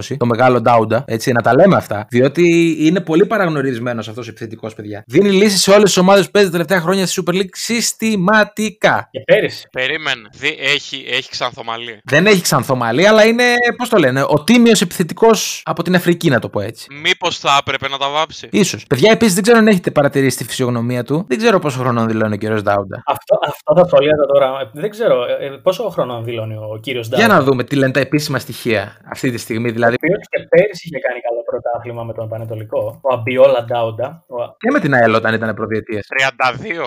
2020, 0.01 0.15
το 0.17 0.25
μεγάλο 0.25 0.61
Ντάουντα. 0.61 1.03
Έτσι, 1.07 1.20
να 1.29 1.41
τα 1.41 1.55
λέμε 1.55 1.75
αυτά. 1.75 2.05
Διότι 2.09 2.75
είναι 2.79 2.99
πολύ 3.01 3.25
παραγνωρισμένος 3.25 4.07
αυτός 4.07 4.27
ο 4.27 4.29
επιθετικός, 4.29 4.73
παιδιά. 4.73 5.03
Δίνει 5.07 5.29
λύσεις 5.29 5.61
σε 5.61 5.71
όλες 5.71 5.83
τις 5.83 5.97
ομάδες 5.97 6.25
που 6.25 6.31
παίζει 6.31 6.47
τα 6.47 6.53
τελευταία 6.53 6.81
χρόνια 6.81 7.05
στη 7.07 7.23
Super 7.25 7.33
League 7.33 7.49
συστηματικά. 7.51 9.07
Και 9.11 9.19
πέρυσι. 9.25 9.67
Περίμενε. 9.71 10.29
Δι- 10.33 10.57
έχει, 10.59 11.05
έχει 11.11 11.29
ξανθομαλή. 11.29 12.01
Δεν 12.03 12.25
έχει 12.25 12.41
ξανθομαλή, 12.41 13.07
αλλά 13.07 13.25
είναι, 13.25 13.43
πώς 13.77 13.89
το 13.89 13.97
λένε, 13.97 14.23
ο 14.27 14.43
τίμιος 14.43 14.81
επιθετικός 14.81 15.61
από 15.65 15.83
την 15.83 15.95
Αφρική, 15.95 16.29
να 16.29 16.39
το 16.39 16.49
πω 16.49 16.59
έτσι. 16.61 16.87
Μήπως 17.03 17.37
θα 17.39 17.57
έπρεπε 17.59 17.87
να 17.89 17.97
τα 17.97 18.09
βάψει; 18.09 18.47
Ίσως. 18.51 18.85
Παιδιά, 18.87 19.11
επίσης 19.11 19.33
δεν 19.33 19.43
ξέρω 19.43 19.57
αν 19.57 19.67
έχετε 19.67 19.91
παρατηρήσει 19.91 20.37
τη 20.37 20.43
φυσιογνωμία 20.43 21.03
του. 21.03 21.25
Δεν 21.27 21.37
ξέρω 21.37 21.59
πόσο 21.59 21.79
χρονών 21.79 22.07
δηλώνει 22.07 22.33
ο 22.33 22.37
κύριος 22.37 22.61
Ντάουντα. 22.61 23.03
Αυτό, 23.05 23.35
αυτό 23.47 23.73
θα 23.81 23.85
σχολιάζα 23.87 24.25
τώρα. 24.33 24.47
Ε, 24.61 24.69
Δεν 24.73 24.89
ξέρω 24.89 25.23
ε, 25.39 25.45
ε, 25.45 25.49
πόσο 25.49 25.89
χρόνο 25.89 26.21
δηλώνει 26.21 26.55
ο 26.55 26.79
κύριος 26.81 27.09
Ντάουντα. 27.09 27.25
Για 27.27 27.35
να 27.35 27.43
δούμε 27.43 27.63
τι 27.63 27.75
λένε 27.75 27.91
τα 27.91 27.99
επίσημα 27.99 28.39
στοιχεία 28.39 28.97
αυτή 29.11 29.31
τη 29.31 29.37
στιγμή. 29.37 29.71
Δηλαδή, 29.71 29.93
Ο 29.93 29.97
οποίος 30.01 30.27
και 30.29 30.39
πέρυσι 30.49 30.87
είχε 30.87 30.99
κάνει 31.11 31.21
καλό 31.27 31.41
πρωτάθλημα 31.49 32.03
με 32.03 32.13
τον 32.13 32.25
Πανετολικό. 32.29 32.99
Ο 33.01 33.13
Αμπιόλα 33.13 33.61
Ντάουντα. 33.65 34.07
Ο... 34.27 34.35
και 34.63 34.69
με 34.73 34.79
την 34.79 34.93
ΑΕΛ 34.93 35.13
όταν 35.15 35.33
ήταν 35.33 35.53
προδιετίας. 35.53 36.03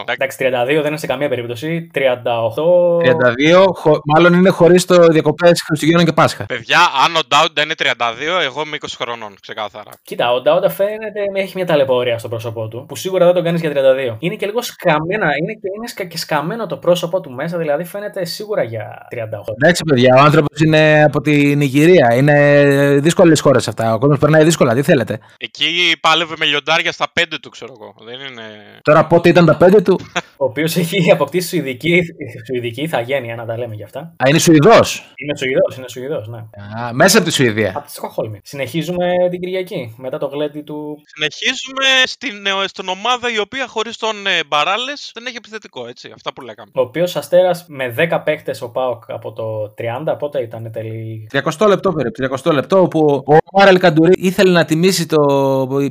32. 0.05 0.13
Εντάξει, 0.15 0.37
32 0.41 0.81
δεν 0.83 0.87
είναι 0.87 0.97
σε 0.97 1.07
καμία 1.07 1.29
περίπτωση. 1.29 1.91
38. 1.95 2.01
32, 3.65 3.67
χω- 3.75 4.01
μάλλον 4.15 4.33
είναι 4.35 4.49
χωρίς 4.51 4.85
το 4.85 4.97
διακοπές 5.07 5.63
Χριστουγέννων 5.67 6.05
και 6.05 6.13
Πάσχα. 6.13 6.45
Παιδιά, 6.47 6.79
αν 7.05 7.17
ο 7.17 7.21
Ντάουντα 7.29 7.63
είναι 7.63 7.75
32, 7.79 7.85
εγώ 8.45 8.63
είμαι 8.67 8.77
20 8.81 8.87
χρονών, 9.01 9.35
ξεκάθαρα. 9.41 9.91
Κοίτα, 10.03 10.33
ο 10.33 10.41
Ντάουντα 10.41 10.69
φαίνεται 10.69 11.21
έχει 11.35 11.53
μια 11.57 11.67
ταλαιπωρία 11.67 12.19
στο 12.19 12.29
πρόσωπό 12.29 12.69
του 12.69 12.85
που 12.89 12.97
σίγουρα 12.97 13.25
δεν 13.25 13.35
τον 13.35 13.45
κάνεις 13.45 13.61
για 13.61 13.71
32. 13.75 14.17
Είναι 14.19 14.35
και 14.35 14.47
λίγο 14.47 14.63
σκαμμένα, 14.63 15.27
είναι 15.41 15.53
και, 15.53 15.69
είναι 15.77 15.87
σκα- 15.87 16.05
και 16.05 16.19
σκαμμένο 16.19 16.67
το 16.67 16.77
πρόσωπό 16.77 17.21
του 17.21 17.31
μέσα, 17.31 17.59
δηλαδή 17.59 17.85
φαίνεται 17.85 18.25
σίγουρα 18.25 18.63
για 18.63 19.07
38. 19.11 19.17
Εντάξει, 19.61 19.83
παιδιά, 19.85 20.15
ο 20.19 20.21
άνθρωπος 20.21 20.61
είναι 20.61 21.03
από 21.07 21.21
την 21.21 21.61
Ιγυρία. 21.61 22.15
Είναι 22.15 22.37
δύσκολες 23.03 23.41
χώρες 23.41 23.69
αυτά. 23.69 23.95
Ο 23.95 23.99
κόσμος 23.99 24.14
περνάει 24.19 24.45
δύσκολα. 24.45 24.75
Τι 24.75 24.83
θέλετε. 24.83 25.19
Εκεί 25.37 25.97
πάλευε 26.01 26.35
με 26.39 26.45
λιοντάρια 26.45 26.93
στα 26.93 27.13
5 27.21 27.23
του, 27.43 27.51
ξέρω 27.51 27.75
εγώ. 27.81 27.95
Δεν 28.05 28.21
είναι. 28.21 28.43
Τώρα 28.83 29.07
πότε 29.07 29.29
ήταν 29.29 29.47
τα 29.47 29.57
πέντε 29.57 29.81
του; 29.81 30.01
Ο 30.37 30.45
οποίος 30.45 30.77
έχει 30.77 31.11
αποκτήσει 31.11 31.49
Σουηδική, 31.49 32.03
Σουηδική 32.47 32.83
ηθαγένεια, 32.83 33.35
να 33.37 33.45
τα 33.45 33.59
λέμε 33.59 33.75
γι' 33.75 33.83
αυτά. 33.83 34.01
Α, 34.01 34.29
είναι 34.29 34.39
Σουηδός; 34.39 35.13
Είναι 35.17 35.37
Σουηδός, 35.37 35.77
είναι 35.77 35.89
Σουηδός, 35.89 36.29
ναι. 36.29 36.45
Μέσα 36.93 37.19
από 37.19 37.27
τη 37.27 37.33
Σουηδία. 37.33 37.73
Από 37.75 37.87
τη 37.87 37.93
Στοκχόλμη. 37.93 38.41
Συνεχίζουμε 38.43 39.07
την 39.31 39.41
Κυριακή 39.41 39.95
μετά 39.97 40.19
το 40.19 40.27
γλέντι 40.27 40.61
του. 40.61 41.03
Συνεχίζουμε 41.05 41.87
στην, 42.05 42.47
ε, 42.47 42.67
στην 42.67 42.89
ομάδα 42.89 43.33
η 43.33 43.39
οποία 43.39 43.67
χωρίς 43.67 43.97
τον 43.97 44.27
ε, 44.27 44.45
Μπαράλες 44.47 45.11
δεν 45.15 45.27
έχει 45.27 45.37
επιθετικό, 45.37 45.87
έτσι. 45.87 46.11
Αυτά 46.15 46.33
που 46.33 46.41
λέγαμε. 46.41 46.71
Ο 46.75 46.81
οποίος 46.81 47.17
αστέρας 47.17 47.65
με 47.69 47.95
10 47.99 48.23
παίχτες 48.25 48.63
ο 48.63 48.71
Πάοκ 48.71 49.05
από 49.07 49.33
το 49.33 49.75
30, 49.79 50.19
πότε 50.19 50.41
ήταν 50.41 50.71
τελεί. 50.73 51.29
30 51.33 51.67
λεπτό 51.69 51.93
περίπου. 51.93 52.37
30 52.45 52.53
λεπτό 52.53 52.81
όπου 52.81 53.23
ο 53.27 53.37
Μάρελ 53.59 53.79
Καντουρί 53.79 54.04
ήθελε 54.13 54.51
να 54.51 54.65
τιμήσει 54.65 55.07
το 55.07 55.19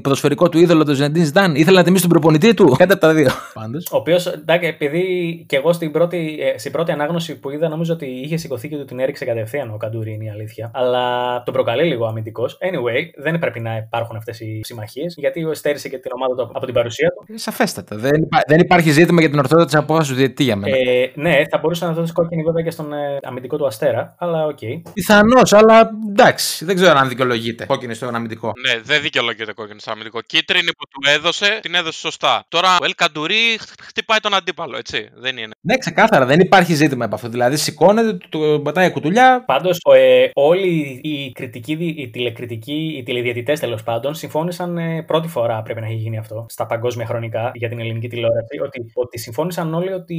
ποδοσφαιρικό 0.02 0.50
του 0.50 0.58
είδωλο 0.58 0.84
του 0.86 0.94
Ζεντίν 0.94 1.26
Ζντάν. 1.26 1.56
Ήθελε 1.56 1.78
να 1.78 1.84
τιμήσει 1.84 2.02
τον 2.02 2.12
προπονητή 2.12 2.54
του. 2.54 2.76
Κάτι 2.78 2.92
από 2.92 3.02
τα 3.02 3.14
δύο. 3.14 3.30
Πάντως. 3.54 3.88
Ο 3.92 3.98
οποίος, 3.98 4.28
εντάξει, 4.28 4.68
επειδή 4.68 5.04
και 5.48 5.56
εγώ 5.56 5.74
στην 5.74 5.92
πρώτη, 5.92 6.38
ε, 6.40 6.58
στην 6.58 6.72
πρώτη 6.72 6.92
ανάγνωση 6.92 7.40
που 7.40 7.50
είδα, 7.50 7.70
νομίζω 7.70 7.94
ότι 7.94 8.06
είχε 8.06 8.38
σηκωθεί 8.38 8.70
και 8.70 8.76
του 8.76 8.86
την 8.86 9.00
έριξε 9.00 9.26
κατευθείαν 9.26 9.74
ο 9.74 9.78
Καντούρη, 9.78 10.14
είναι 10.14 10.24
η 10.24 10.30
αλήθεια. 10.30 10.72
Αλλά 10.74 11.04
τον 11.44 11.54
προκαλεί 11.54 11.84
λίγο 11.84 12.06
αμυντικός. 12.06 12.58
Anyway, 12.62 13.24
δεν 13.24 13.40
πρέπει 13.40 13.60
να 13.60 13.78
υπάρχουν 13.78 14.16
αυτές 14.16 14.40
οι 14.40 14.60
συμμαχίες, 14.64 15.16
γιατί 15.18 15.48
στέρησε 15.52 15.90
και 15.90 15.98
την 15.98 16.12
ομάδα 16.16 16.36
του 16.36 16.52
από 16.54 16.66
την 16.66 16.74
παρουσία 16.74 17.10
του. 17.10 17.40
Σαφέστατα. 17.40 17.96
Δεν, 17.96 18.22
υπά- 18.22 18.44
δεν 18.48 18.60
υπάρχει 18.60 18.92
ζήτημα 18.92 19.20
για 19.20 19.30
την 19.30 19.40
ορθότητα 19.40 19.66
της 19.66 19.76
απόφασης 19.76 20.10
του 20.10 20.16
διαιτητή 20.16 20.44
για 20.44 20.56
μένα. 20.56 20.78
Ε, 20.78 21.12
ναι, 21.16 21.42
θα 21.50 21.58
μπορούσε 21.58 21.86
να 21.86 21.92
δώσει 21.92 22.14
κόκκινη 22.14 22.44
βέβαια 22.44 22.64
και 22.64 22.72
στον 22.72 22.94
ε, 22.94 23.18
αμυντικό 23.24 23.58
του 23.58 23.66
Αστέρα, 23.66 24.16
αλλά 24.18 24.46
οκ. 24.46 24.60
Πιθανώς, 24.94 25.54
αλλά 25.54 25.90
εντάξει. 26.10 26.66
Δεν 26.66 26.76
ξέρω 26.76 26.98
αν 26.98 27.10
δικαιολογείται. 27.10 27.66
Κόκκινη 27.66 27.96
στον 28.04 28.16
αμυντικό. 28.16 28.52
Ναι, 28.68 28.80
δεν 28.84 29.02
δικαιολογείται 29.02 29.54
κόκκινη 29.54 29.80
στο 29.80 29.92
αμυντικό. 29.92 30.22
Κίτρινη 30.22 30.66
που 30.78 30.86
του 30.90 31.10
έδωσε, 31.10 31.60
την 31.62 31.76
έδωσε 31.76 32.00
σωστά. 32.00 32.46
Τώρα 32.48 32.78
ο 32.82 32.86
Ελ 32.86 32.94
Καντουρί 32.96 33.58
χ- 33.60 33.84
χτυπάει 33.84 34.20
τον 34.20 34.34
αντίπαλο, 34.34 34.78
έτσι. 34.78 35.10
Δεν 35.16 35.38
είναι. 35.38 35.54
Ναι, 35.62 35.78
ξεκάθαρα. 35.78 36.26
Δεν 36.26 36.40
υπάρχει 36.40 36.74
ζήτημα 36.74 37.06
από 37.06 37.16
αυτό. 37.16 37.30
Δηλαδή 37.30 37.58
σηκώνεται, 37.58 38.18
του 38.30 38.62
πατάει 38.64 38.92
κουτουλιά. 38.92 39.44
Πάντως, 39.46 39.80
ε, 39.96 40.30
όλοι 40.34 41.00
οι 41.04 41.32
κριτικοί, 41.32 41.76
δι- 41.76 42.00
οι 42.00 42.10
τηλεκριτικοί, 42.10 42.96
οι 42.98 43.04
τηλεδιαιτητές 43.04 43.60
τέλος 43.60 43.84
πάντων, 43.84 44.16
συμφώνησαν 44.16 44.78
ε, 44.78 45.02
πρώτη 45.02 45.28
φορά 45.28 45.62
πρέπει 45.62 45.80
να 45.80 45.86
έχει 45.86 45.96
γίνει 45.96 46.18
αυτό 46.18 46.46
στα 46.50 46.66
παγκόσμια 46.66 47.06
χρονικά 47.06 47.52
για 47.54 47.70
την 47.70 47.80
ελληνική 47.80 48.08
τηλεόραση. 48.08 48.60
Ότι, 48.64 48.86
ότι 48.94 49.18
συμφώνησαν 49.20 49.74
όλοι 49.74 49.94
ότι 49.94 50.18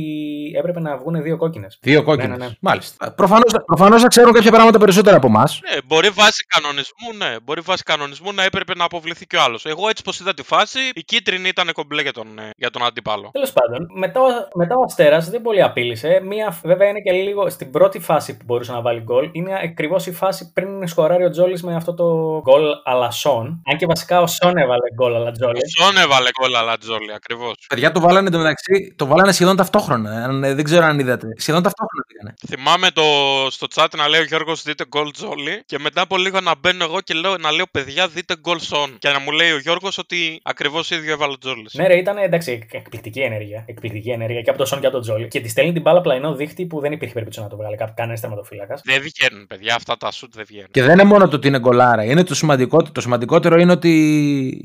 έπρεπε 0.57 0.81
να 0.81 0.97
βγουν 0.97 1.23
δύο 1.23 1.37
κόκκινες. 1.37 1.79
Δύο 1.83 2.03
κόκκινε. 2.03 2.26
Ναι, 2.29 2.37
ναι, 2.37 2.45
ναι. 2.47 2.53
Μάλιστα. 2.61 3.12
Προφανώς 3.12 3.53
προφανώς 3.67 4.03
θα 4.03 4.09
ξέρουν 4.09 4.33
κάποια 4.33 4.50
πράγματα 4.50 4.79
περισσότερα 4.79 5.17
από 5.17 5.26
εμάς. 5.26 5.61
Ναι, 5.71 5.79
μπορεί 5.87 6.09
βάσει 6.09 6.45
κανονισμού, 6.49 7.12
ναι. 7.19 7.37
Μπορεί 7.45 7.61
βάσει 7.61 7.74
κανονισμού 7.83 8.33
να 8.33 8.43
έπρεπε 8.45 8.75
να 8.75 8.85
αποβληθεί 8.85 9.26
και 9.26 9.37
ο 9.37 9.43
άλλος. 9.43 9.64
Εγώ 9.64 9.88
έτσι 9.88 10.02
πως 10.02 10.21
είδα 10.21 10.35
τη 10.35 10.43
φάση, 10.43 10.78
η 10.95 11.02
κίτρινη 11.04 11.49
ήταν 11.49 11.73
κομπλέ 11.73 12.02
για 12.02 12.12
τον, 12.12 12.38
ε, 12.38 12.50
για 12.57 12.71
τον 12.71 12.85
αντίπαλο. 12.85 13.28
Τέλος 13.33 13.52
πάντων, 13.52 13.87
μετά, 13.99 14.21
ο- 14.21 14.49
μετά 14.59 14.75
ο 14.75 14.83
Αστέρας 14.87 15.31
δεν 15.31 15.43
πολύ 15.43 15.62
απείλησε. 15.62 16.21
Μία, 16.25 16.59
βέβαια 16.64 16.88
είναι 16.88 17.00
και 17.00 17.12
λίγο 17.12 17.50
στην 17.50 17.71
πρώτη 17.71 17.99
φάση 17.99 18.37
που 18.37 18.43
μπορούσε 18.45 18.73
να 18.73 18.81
βάλει 18.81 19.00
γκολ. 19.00 19.28
Είναι 19.33 19.61
ακριβώς 19.62 20.07
η 20.07 20.12
φάση 20.12 20.52
πριν 20.52 20.88
σκοράρει 20.88 21.25
ο 21.25 21.31
Τζόλη 21.31 21.61
με 21.62 21.75
αυτό 21.75 21.95
το 21.95 22.04
γκολ 22.43 22.62
αλλά 22.85 23.11
Σον. 23.11 23.62
Αν 23.73 23.76
και 23.78 23.87
βασικά 23.87 24.21
ο 24.21 24.26
Σον 24.26 24.57
έβαλε 24.57 24.93
γκολ 24.95 25.14
αλλά 25.14 25.31
Τζόλη. 25.31 25.61
Σον 25.78 25.97
έβαλε 25.97 26.28
γκολ 26.40 26.54
αλλά 26.57 26.78
Τζόλι, 26.78 27.12
ακριβώς. 27.14 27.54
Παιδιά 27.69 27.93
το 27.93 28.00
βάλανε 28.00 28.28
εντωμεταξύ, 28.28 28.95
το 28.97 29.07
βάλανε 29.07 29.33
σχεδόν 29.33 29.57
ταυτόχρονα. 29.57 30.11
Αν, 30.25 30.45
ε, 30.45 30.54
δεν 30.54 30.64
ξέρω 30.64 30.85
αν 30.85 30.99
είδατε. 30.99 31.26
Σχεδόν 31.37 31.62
ταυτόχρονα 31.62 32.04
πήγανε. 32.07 32.35
Θυμάμαι 32.47 32.90
το, 32.90 33.02
στο 33.50 33.66
chat 33.75 33.87
να 33.97 34.09
λέει 34.09 34.21
ο 34.21 34.25
Γιώργος 34.25 34.62
δείτε 34.62 34.85
γκολ 34.87 35.11
Τζόλι 35.11 35.62
και 35.66 35.78
μετά 35.78 36.00
από 36.00 36.16
λίγο 36.16 36.40
να 36.40 36.54
μπαίνω 36.61 36.85
εγώ 36.85 37.00
και 37.00 37.14
λέω, 37.14 37.37
να 37.37 37.50
λέω 37.52 37.63
λέω 37.64 37.83
παιδιά 37.85 38.09
δείτε 38.09 38.35
goal 38.44 38.59
zone. 38.75 38.92
Και 38.99 39.09
να 39.09 39.21
μου 39.21 39.30
λέει 39.30 39.50
ο 39.50 39.59
Γιώργος 39.59 39.99
ότι 39.99 40.40
ακριβώς 40.42 40.90
ίδιο 40.90 41.12
έβαλε 41.12 41.33
ο 41.33 41.38
Τζόλη. 41.38 41.66
Ναι, 41.73 41.87
ρε, 41.87 41.97
ήταν 41.99 42.16
εντάξει, 42.16 42.52
εκ- 42.52 42.75
εκπληκτική 42.75 43.21
ενέργεια. 43.21 43.64
Εκπληκτική 43.66 44.11
ενέργεια 44.11 44.40
και 44.40 44.50
από 44.50 44.59
το 44.59 44.64
Σον 44.64 44.80
και 44.80 44.87
από 44.87 44.94
τον 44.94 45.04
Τζόλι. 45.04 45.28
Και 45.28 45.40
τη 45.40 45.49
στέλνει 45.49 45.73
την 45.73 45.83
μπάλα 45.83 46.00
πλαϊνό 46.00 46.35
δίχτυ 46.35 46.66
που 46.66 46.80
δεν 46.80 46.92
υπήρχε 46.92 47.12
περίπτωση 47.14 47.40
να 47.40 47.49
το 47.49 47.56
βγάλει 47.56 47.76
κανένας 47.94 48.21
τερματοφύλακας. 48.21 48.80
Δεν 48.85 49.00
βγαίνουν, 49.02 49.47
παιδιά, 49.47 49.75
αυτά 49.75 49.97
τα 49.97 50.11
σουτ 50.11 50.35
δεν 50.35 50.44
βγαίνουν. 50.49 50.68
Και 50.71 50.83
δεν 50.83 50.92
είναι 50.92 51.04
μόνο 51.04 51.28
το 51.28 51.37
ότι 51.37 51.49
είναι 51.49 51.59
γκολάρα. 51.59 52.04
Είναι 52.04 52.25
το 52.25 52.35
σημαντικότερο. 52.35 52.92
Το 52.92 53.00
σημαντικότερο 53.00 53.61
είναι 53.61 53.73
ότι 53.73 53.90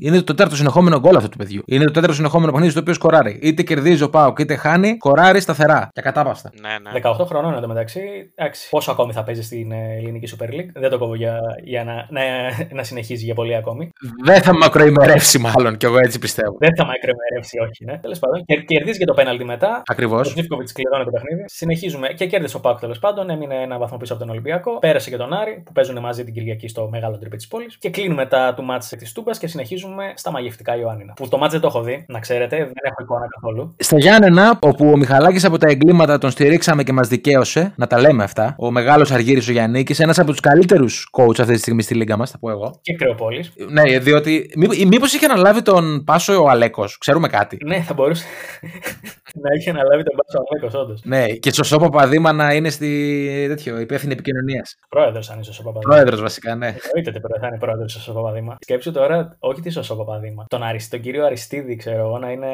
είναι 0.00 0.16
το 0.16 0.24
τέταρτο 0.24 0.56
συνεχόμενο 0.56 0.98
γκολ 1.00 1.16
αυτού 1.16 1.28
του 1.28 1.36
παιδιού. 1.36 1.62
Είναι 1.66 1.84
το 1.84 1.90
τέταρτο 1.90 2.14
συνεχόμενο 2.14 2.50
παιχνίδι 2.50 2.70
στο 2.72 2.80
οποίο 2.80 2.94
σκοράρει. 2.94 3.38
Είτε 3.42 3.62
κερδίζει 3.62 4.02
ο 4.02 4.10
Πάοκ 4.10 4.38
είτε 4.38 4.56
χάνει, 4.56 4.88
σκοράρει 4.96 5.40
σταθερά 5.40 5.88
και 5.92 6.00
ακατάπαστα. 6.00 6.50
Ναι, 6.60 6.90
ναι. 6.92 7.00
18 7.20 7.26
χρονών 7.26 7.54
εντωμεταξύ. 7.54 8.00
Εντάξει, 8.34 8.68
πόσο 8.68 8.90
ακόμη 8.90 9.12
θα 9.12 9.22
παίζει 9.24 9.42
στην 9.42 9.72
ε, 9.72 9.96
ελληνική 9.96 10.36
Super 10.38 10.44
League. 10.54 10.68
Δεν 10.74 10.90
το 10.90 10.98
κόβω 10.98 11.14
για, 11.14 11.40
για 11.64 11.84
να, 11.84 12.06
να, 12.10 12.22
να 12.70 12.82
συνεχίζει 12.90 13.24
για 13.24 13.34
πολύ 13.34 13.54
ακόμη. 13.54 13.84
Δεν 14.24 14.42
θα 14.42 14.52
μακροημερεύσει, 14.56 15.38
μάλλον 15.38 15.76
κι 15.76 15.86
εγώ 15.86 15.98
έτσι 16.04 16.18
πιστεύω. 16.18 16.56
Δεν 16.58 16.72
θα 16.76 16.84
μακρεμερεύσει, 16.84 17.58
όχι, 17.66 17.84
ναι. 17.84 17.98
Τέλος 17.98 18.18
πάντων, 18.18 18.44
και 18.44 18.54
κερδίζει 18.56 18.98
και 18.98 19.04
το 19.04 19.14
πέναλτι 19.14 19.44
μετά. 19.44 19.82
Ακριβώς. 19.86 20.28
Ο 20.30 20.32
Τζίφκοβιτ 20.32 20.68
κλειδώνει 20.72 21.04
το 21.04 21.10
παιχνίδι. 21.10 21.42
Συνεχίζουμε 21.46 22.08
και 22.08 22.26
κέρδισε 22.26 22.56
ο 22.56 22.60
Πάουκ 22.60 22.78
τέλος 22.78 22.98
πάντων. 22.98 23.30
Έμεινε 23.30 23.54
ένα 23.62 23.78
βαθμό 23.78 23.96
πίσω 23.96 24.12
από 24.12 24.22
τον 24.22 24.30
Ολυμπιακό. 24.30 24.78
Πέρασε 24.78 25.10
και 25.10 25.16
τον 25.16 25.32
Άρη 25.32 25.62
που 25.64 25.72
παίζουν 25.72 25.98
μαζί 26.00 26.24
την 26.24 26.34
Κυριακή 26.34 26.68
στο 26.68 26.88
μεγάλο 26.90 27.18
τρίπε 27.18 27.36
της 27.36 27.48
πόλης. 27.48 27.76
Και 27.78 27.90
κλείνουμε 27.90 28.26
τα 28.26 28.54
του 28.56 28.62
μάτς 28.62 28.88
της 28.88 29.12
Τούμπας 29.12 29.38
και 29.38 29.46
συνεχίζουμε 29.46 30.12
στα 30.14 30.30
μαγευτικά 30.30 30.76
Ιωάννινα. 30.76 31.12
Που 31.12 31.28
το 31.28 31.38
μάτς 31.38 31.52
δεν 31.52 31.60
το 31.60 31.66
έχω 31.66 31.82
δει, 31.82 32.04
να 32.08 32.18
ξέρετε, 32.18 32.56
δεν 32.56 32.82
έχω 32.82 33.02
εικόνα 33.02 33.26
καθόλου. 33.34 33.74
Στα 33.78 33.98
Γιάννενα, 33.98 34.58
όπου 34.60 34.90
ο 34.90 34.96
Μιχαλάκης 34.96 35.44
από 35.44 35.58
τα 35.58 35.68
εγκλήματα 35.68 36.18
τον 36.18 36.30
στηρίξαμε 36.30 36.82
και 36.82 36.92
μας 36.92 37.08
δικαίωσε, 37.08 37.72
να 37.76 37.86
τα 37.86 38.00
λέμε 38.00 38.22
αυτά, 38.22 38.54
ο 38.58 38.70
μεγάλος 38.70 39.10
Αργύρης 39.10 39.48
ο 39.48 39.52
Γιάννη, 39.52 39.84
ένας 39.98 40.18
από 40.18 40.30
τους 40.30 40.40
καλύτερους 40.40 41.08
coach 41.18 41.40
αυτή 41.40 41.52
τη 41.52 41.58
στιγμή 41.58 41.82
στη 41.82 41.94
λίγα 41.94 42.16
μας, 42.16 42.30
θα 42.30 42.38
πω 42.38 42.50
εγώ. 42.50 42.69
Και 42.82 42.94
Κρεοπόλης. 42.94 43.52
Ναι, 43.68 43.98
διότι. 43.98 44.50
Μήπως 44.86 45.12
είχε 45.12 45.26
αναλάβει 45.26 45.62
τον 45.62 46.04
Πάσο 46.04 46.42
ο 46.42 46.48
Αλέκος, 46.48 46.98
ξέρουμε 46.98 47.28
κάτι. 47.28 47.58
Ναι, 47.64 47.80
θα 47.80 47.94
μπορούσε 47.94 48.24
να 49.42 49.54
είχε 49.58 49.70
αναλάβει 49.70 50.02
τον 50.02 50.16
Πάσο 50.16 50.44
Αλέκος, 50.50 50.80
όντως. 50.80 51.00
Ναι, 51.04 51.26
και 51.26 51.52
σωσό 51.52 51.78
Παπαδήμα 51.78 52.32
να 52.32 52.54
είναι 52.54 52.70
στη 52.70 53.44
τέτοιο, 53.48 53.80
υπεύθυνη 53.80 54.12
επικοινωνίας. 54.12 54.76
Πρόεδρος, 54.88 55.30
αν 55.30 55.40
είσαι 55.40 55.50
ο 55.60 55.62
Παπαδήμα. 55.62 55.94
Πρόεδρος, 55.94 56.20
βασικά, 56.20 56.54
ναι. 56.54 56.66
Εννοείται 56.66 57.10
ότι 57.26 57.40
θα 57.40 57.46
είναι 57.46 57.58
πρόεδρος 57.58 58.08
ο 58.08 58.12
Παπαδήμα. 58.12 58.56
Σκέψου 58.60 58.92
τώρα, 58.92 59.36
όχι 59.38 59.60
τη 59.60 59.70
Σωσό 59.70 59.96
Παπαδήμα. 59.96 60.44
Τον, 60.48 60.62
Αρισ... 60.62 60.88
τον 60.88 61.00
κύριο 61.00 61.24
Αριστίδη, 61.24 61.76
ξέρω 61.76 61.98
εγώ, 61.98 62.18
να 62.18 62.30
είναι 62.30 62.48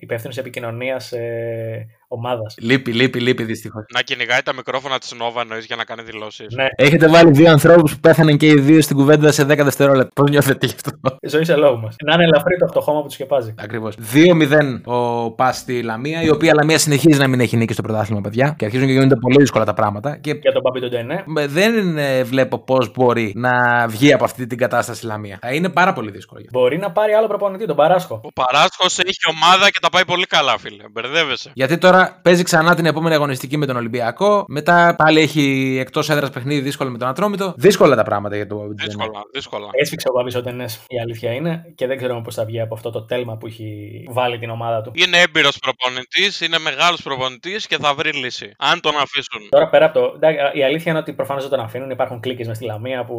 υπεύθυνος 0.00 0.38
επικοινωνίας 0.38 1.12
ε, 1.12 1.86
ομάδας. 2.12 2.54
Λείπει, 2.60 2.92
λείπει, 2.92 3.20
λείπει 3.20 3.44
δυστυχώς. 3.44 3.84
Να 3.94 4.00
κυνηγάει 4.00 4.42
τα 4.42 4.54
μικρόφωνα 4.54 4.98
της 4.98 5.12
Νόβα 5.18 5.40
εννοείς 5.40 5.64
για 5.66 5.76
να 5.76 5.84
κάνει 5.84 6.02
δηλώσεις. 6.02 6.46
Ναι, 6.54 6.66
Έχετε 6.76 7.08
βάλει 7.08 7.30
δύο 7.30 7.50
ανθρώπους 7.50 7.92
που 7.94 8.00
πέθαναν 8.00 8.36
και 8.36 8.46
οι 8.46 8.54
δύο 8.60 8.80
στην 8.82 8.96
κουβέντα 8.96 9.32
σε 9.32 9.42
10 9.44 9.64
δευτερόλεπτα. 9.64 10.10
Πώς 10.14 10.30
νιώθετε 10.30 10.66
γι' 10.66 10.74
αυτό; 10.74 10.90
ζωή 11.22 11.44
σε 11.44 11.56
λόγο 11.56 11.76
μας. 11.76 11.94
Να 12.04 12.14
είναι 12.14 12.24
ελαφρύ 12.24 12.56
το 12.58 12.66
χτωχόμα 12.66 13.00
που 13.00 13.06
τους 13.06 13.14
σκεπάζει. 13.14 13.54
Ακριβώς. 13.58 13.94
2-0 14.14 14.80
ο 14.84 15.30
Πας 15.30 15.56
στη 15.56 15.82
Λαμία, 15.82 16.22
η 16.22 16.30
οποία 16.30 16.54
Λαμία 16.54 16.78
συνεχίζει 16.78 17.18
να 17.18 17.26
μην 17.28 17.40
έχει 17.40 17.56
νίκη 17.56 17.72
στο 17.72 17.82
πρωτάθλημα, 17.82 18.20
παιδιά. 18.20 18.54
Και 18.58 18.64
αρχίζουν 18.64 18.86
και 18.86 18.92
γίνονται 18.92 19.16
πολύ 19.16 19.36
δύσκολα 19.38 19.64
τα 19.64 19.74
πράγματα. 19.74 20.16
Και 20.16 20.32
Για 20.42 20.52
τον 20.52 20.62
Παμπί 20.62 20.80
τον 20.80 20.90
Τενέ. 20.90 21.24
ε, 21.38 21.46
δεν 21.46 21.98
ε, 21.98 22.22
βλέπω 22.22 22.58
πώς 22.58 22.92
μπορεί 22.92 23.32
να 23.36 23.50
βγει 23.88 24.12
από 24.12 24.24
αυτή 24.24 24.46
την 24.46 24.58
κατάσταση 24.58 25.06
η 25.06 25.08
Λαμία. 25.08 25.38
Θα 25.40 25.52
είναι 25.54 25.68
πάρα 25.68 25.92
πολύ 25.92 26.10
δύσκολο. 26.10 26.40
για 26.40 26.48
αυτό. 26.52 26.60
Μπορεί 26.60 26.78
να 26.78 26.90
πάρει 26.92 27.12
άλλο 27.12 27.26
προπονητή, 27.26 27.66
τον 27.66 27.76
Παράσχο. 27.76 28.20
Ο 28.24 28.32
Παράσχος 28.32 28.98
έχει 28.98 29.18
ομάδα 29.30 29.70
και 29.70 29.78
τα 29.82 29.88
πάει 29.88 30.04
πολύ 30.04 30.26
καλά, 30.26 30.58
φίλε. 30.58 30.84
Μπερδεύεσαι. 30.92 31.50
Γιατί 31.54 31.78
τώρα 31.78 32.01
παίζει 32.22 32.42
ξανά 32.42 32.74
την 32.74 32.86
επόμενη 32.86 33.14
αγωνιστική 33.14 33.56
με 33.56 33.66
τον 33.66 33.76
Ολυμπιακό. 33.76 34.44
Μετά 34.48 34.94
πάλι 34.98 35.20
έχει 35.20 35.76
εκτός 35.80 36.10
έδρας 36.10 36.30
παιχνίδι 36.30 36.60
δύσκολο 36.60 36.90
με 36.90 36.98
τον 36.98 37.08
Ατρόμητο. 37.08 37.54
Δύσκολα 37.56 37.96
τα 37.96 38.02
πράγματα 38.02 38.36
για 38.36 38.46
το 38.46 38.56
Μπαμπιτζένε. 38.56 38.92
Δύσκολα, 38.94 39.20
δύσκολα. 39.32 39.66
Έσφιξε 39.72 40.08
ο 40.08 40.12
Παμπί 40.12 40.36
ο 40.36 40.42
Τενέ, 40.42 40.64
η 40.86 41.00
αλήθεια 41.00 41.32
είναι. 41.32 41.72
Και 41.74 41.86
δεν 41.86 41.96
ξέρουμε 41.96 42.20
πώς 42.22 42.34
θα 42.34 42.44
βγει 42.44 42.60
από 42.60 42.74
αυτό 42.74 42.90
το 42.90 43.02
τέλμα 43.02 43.36
που 43.36 43.46
έχει 43.46 44.04
βάλει 44.10 44.38
την 44.38 44.50
ομάδα 44.50 44.82
του. 44.82 44.90
Είναι 44.94 45.18
έμπειρος 45.18 45.58
προπονητής, 45.58 46.40
είναι 46.40 46.58
μεγάλος 46.58 47.02
προπονητής 47.02 47.66
και 47.66 47.76
θα 47.80 47.94
βρει 47.94 48.12
λύση. 48.12 48.52
Αν 48.58 48.80
τον 48.80 48.92
αφήσουν. 48.96 49.48
Τώρα 49.48 49.68
πέρα 49.68 49.84
από 49.84 50.00
το. 50.00 50.12
εντάξει, 50.16 50.58
Η 50.58 50.64
αλήθεια 50.64 50.90
είναι 50.90 51.00
ότι 51.00 51.12
προφανώς 51.12 51.42
δεν 51.42 51.58
τον 51.58 51.60
αφήνουν. 51.60 51.90
Υπάρχουν 51.90 52.20
κλίκες 52.20 52.46
μες 52.46 52.56
στη 52.56 52.64
Λαμία 52.64 53.04
που 53.04 53.16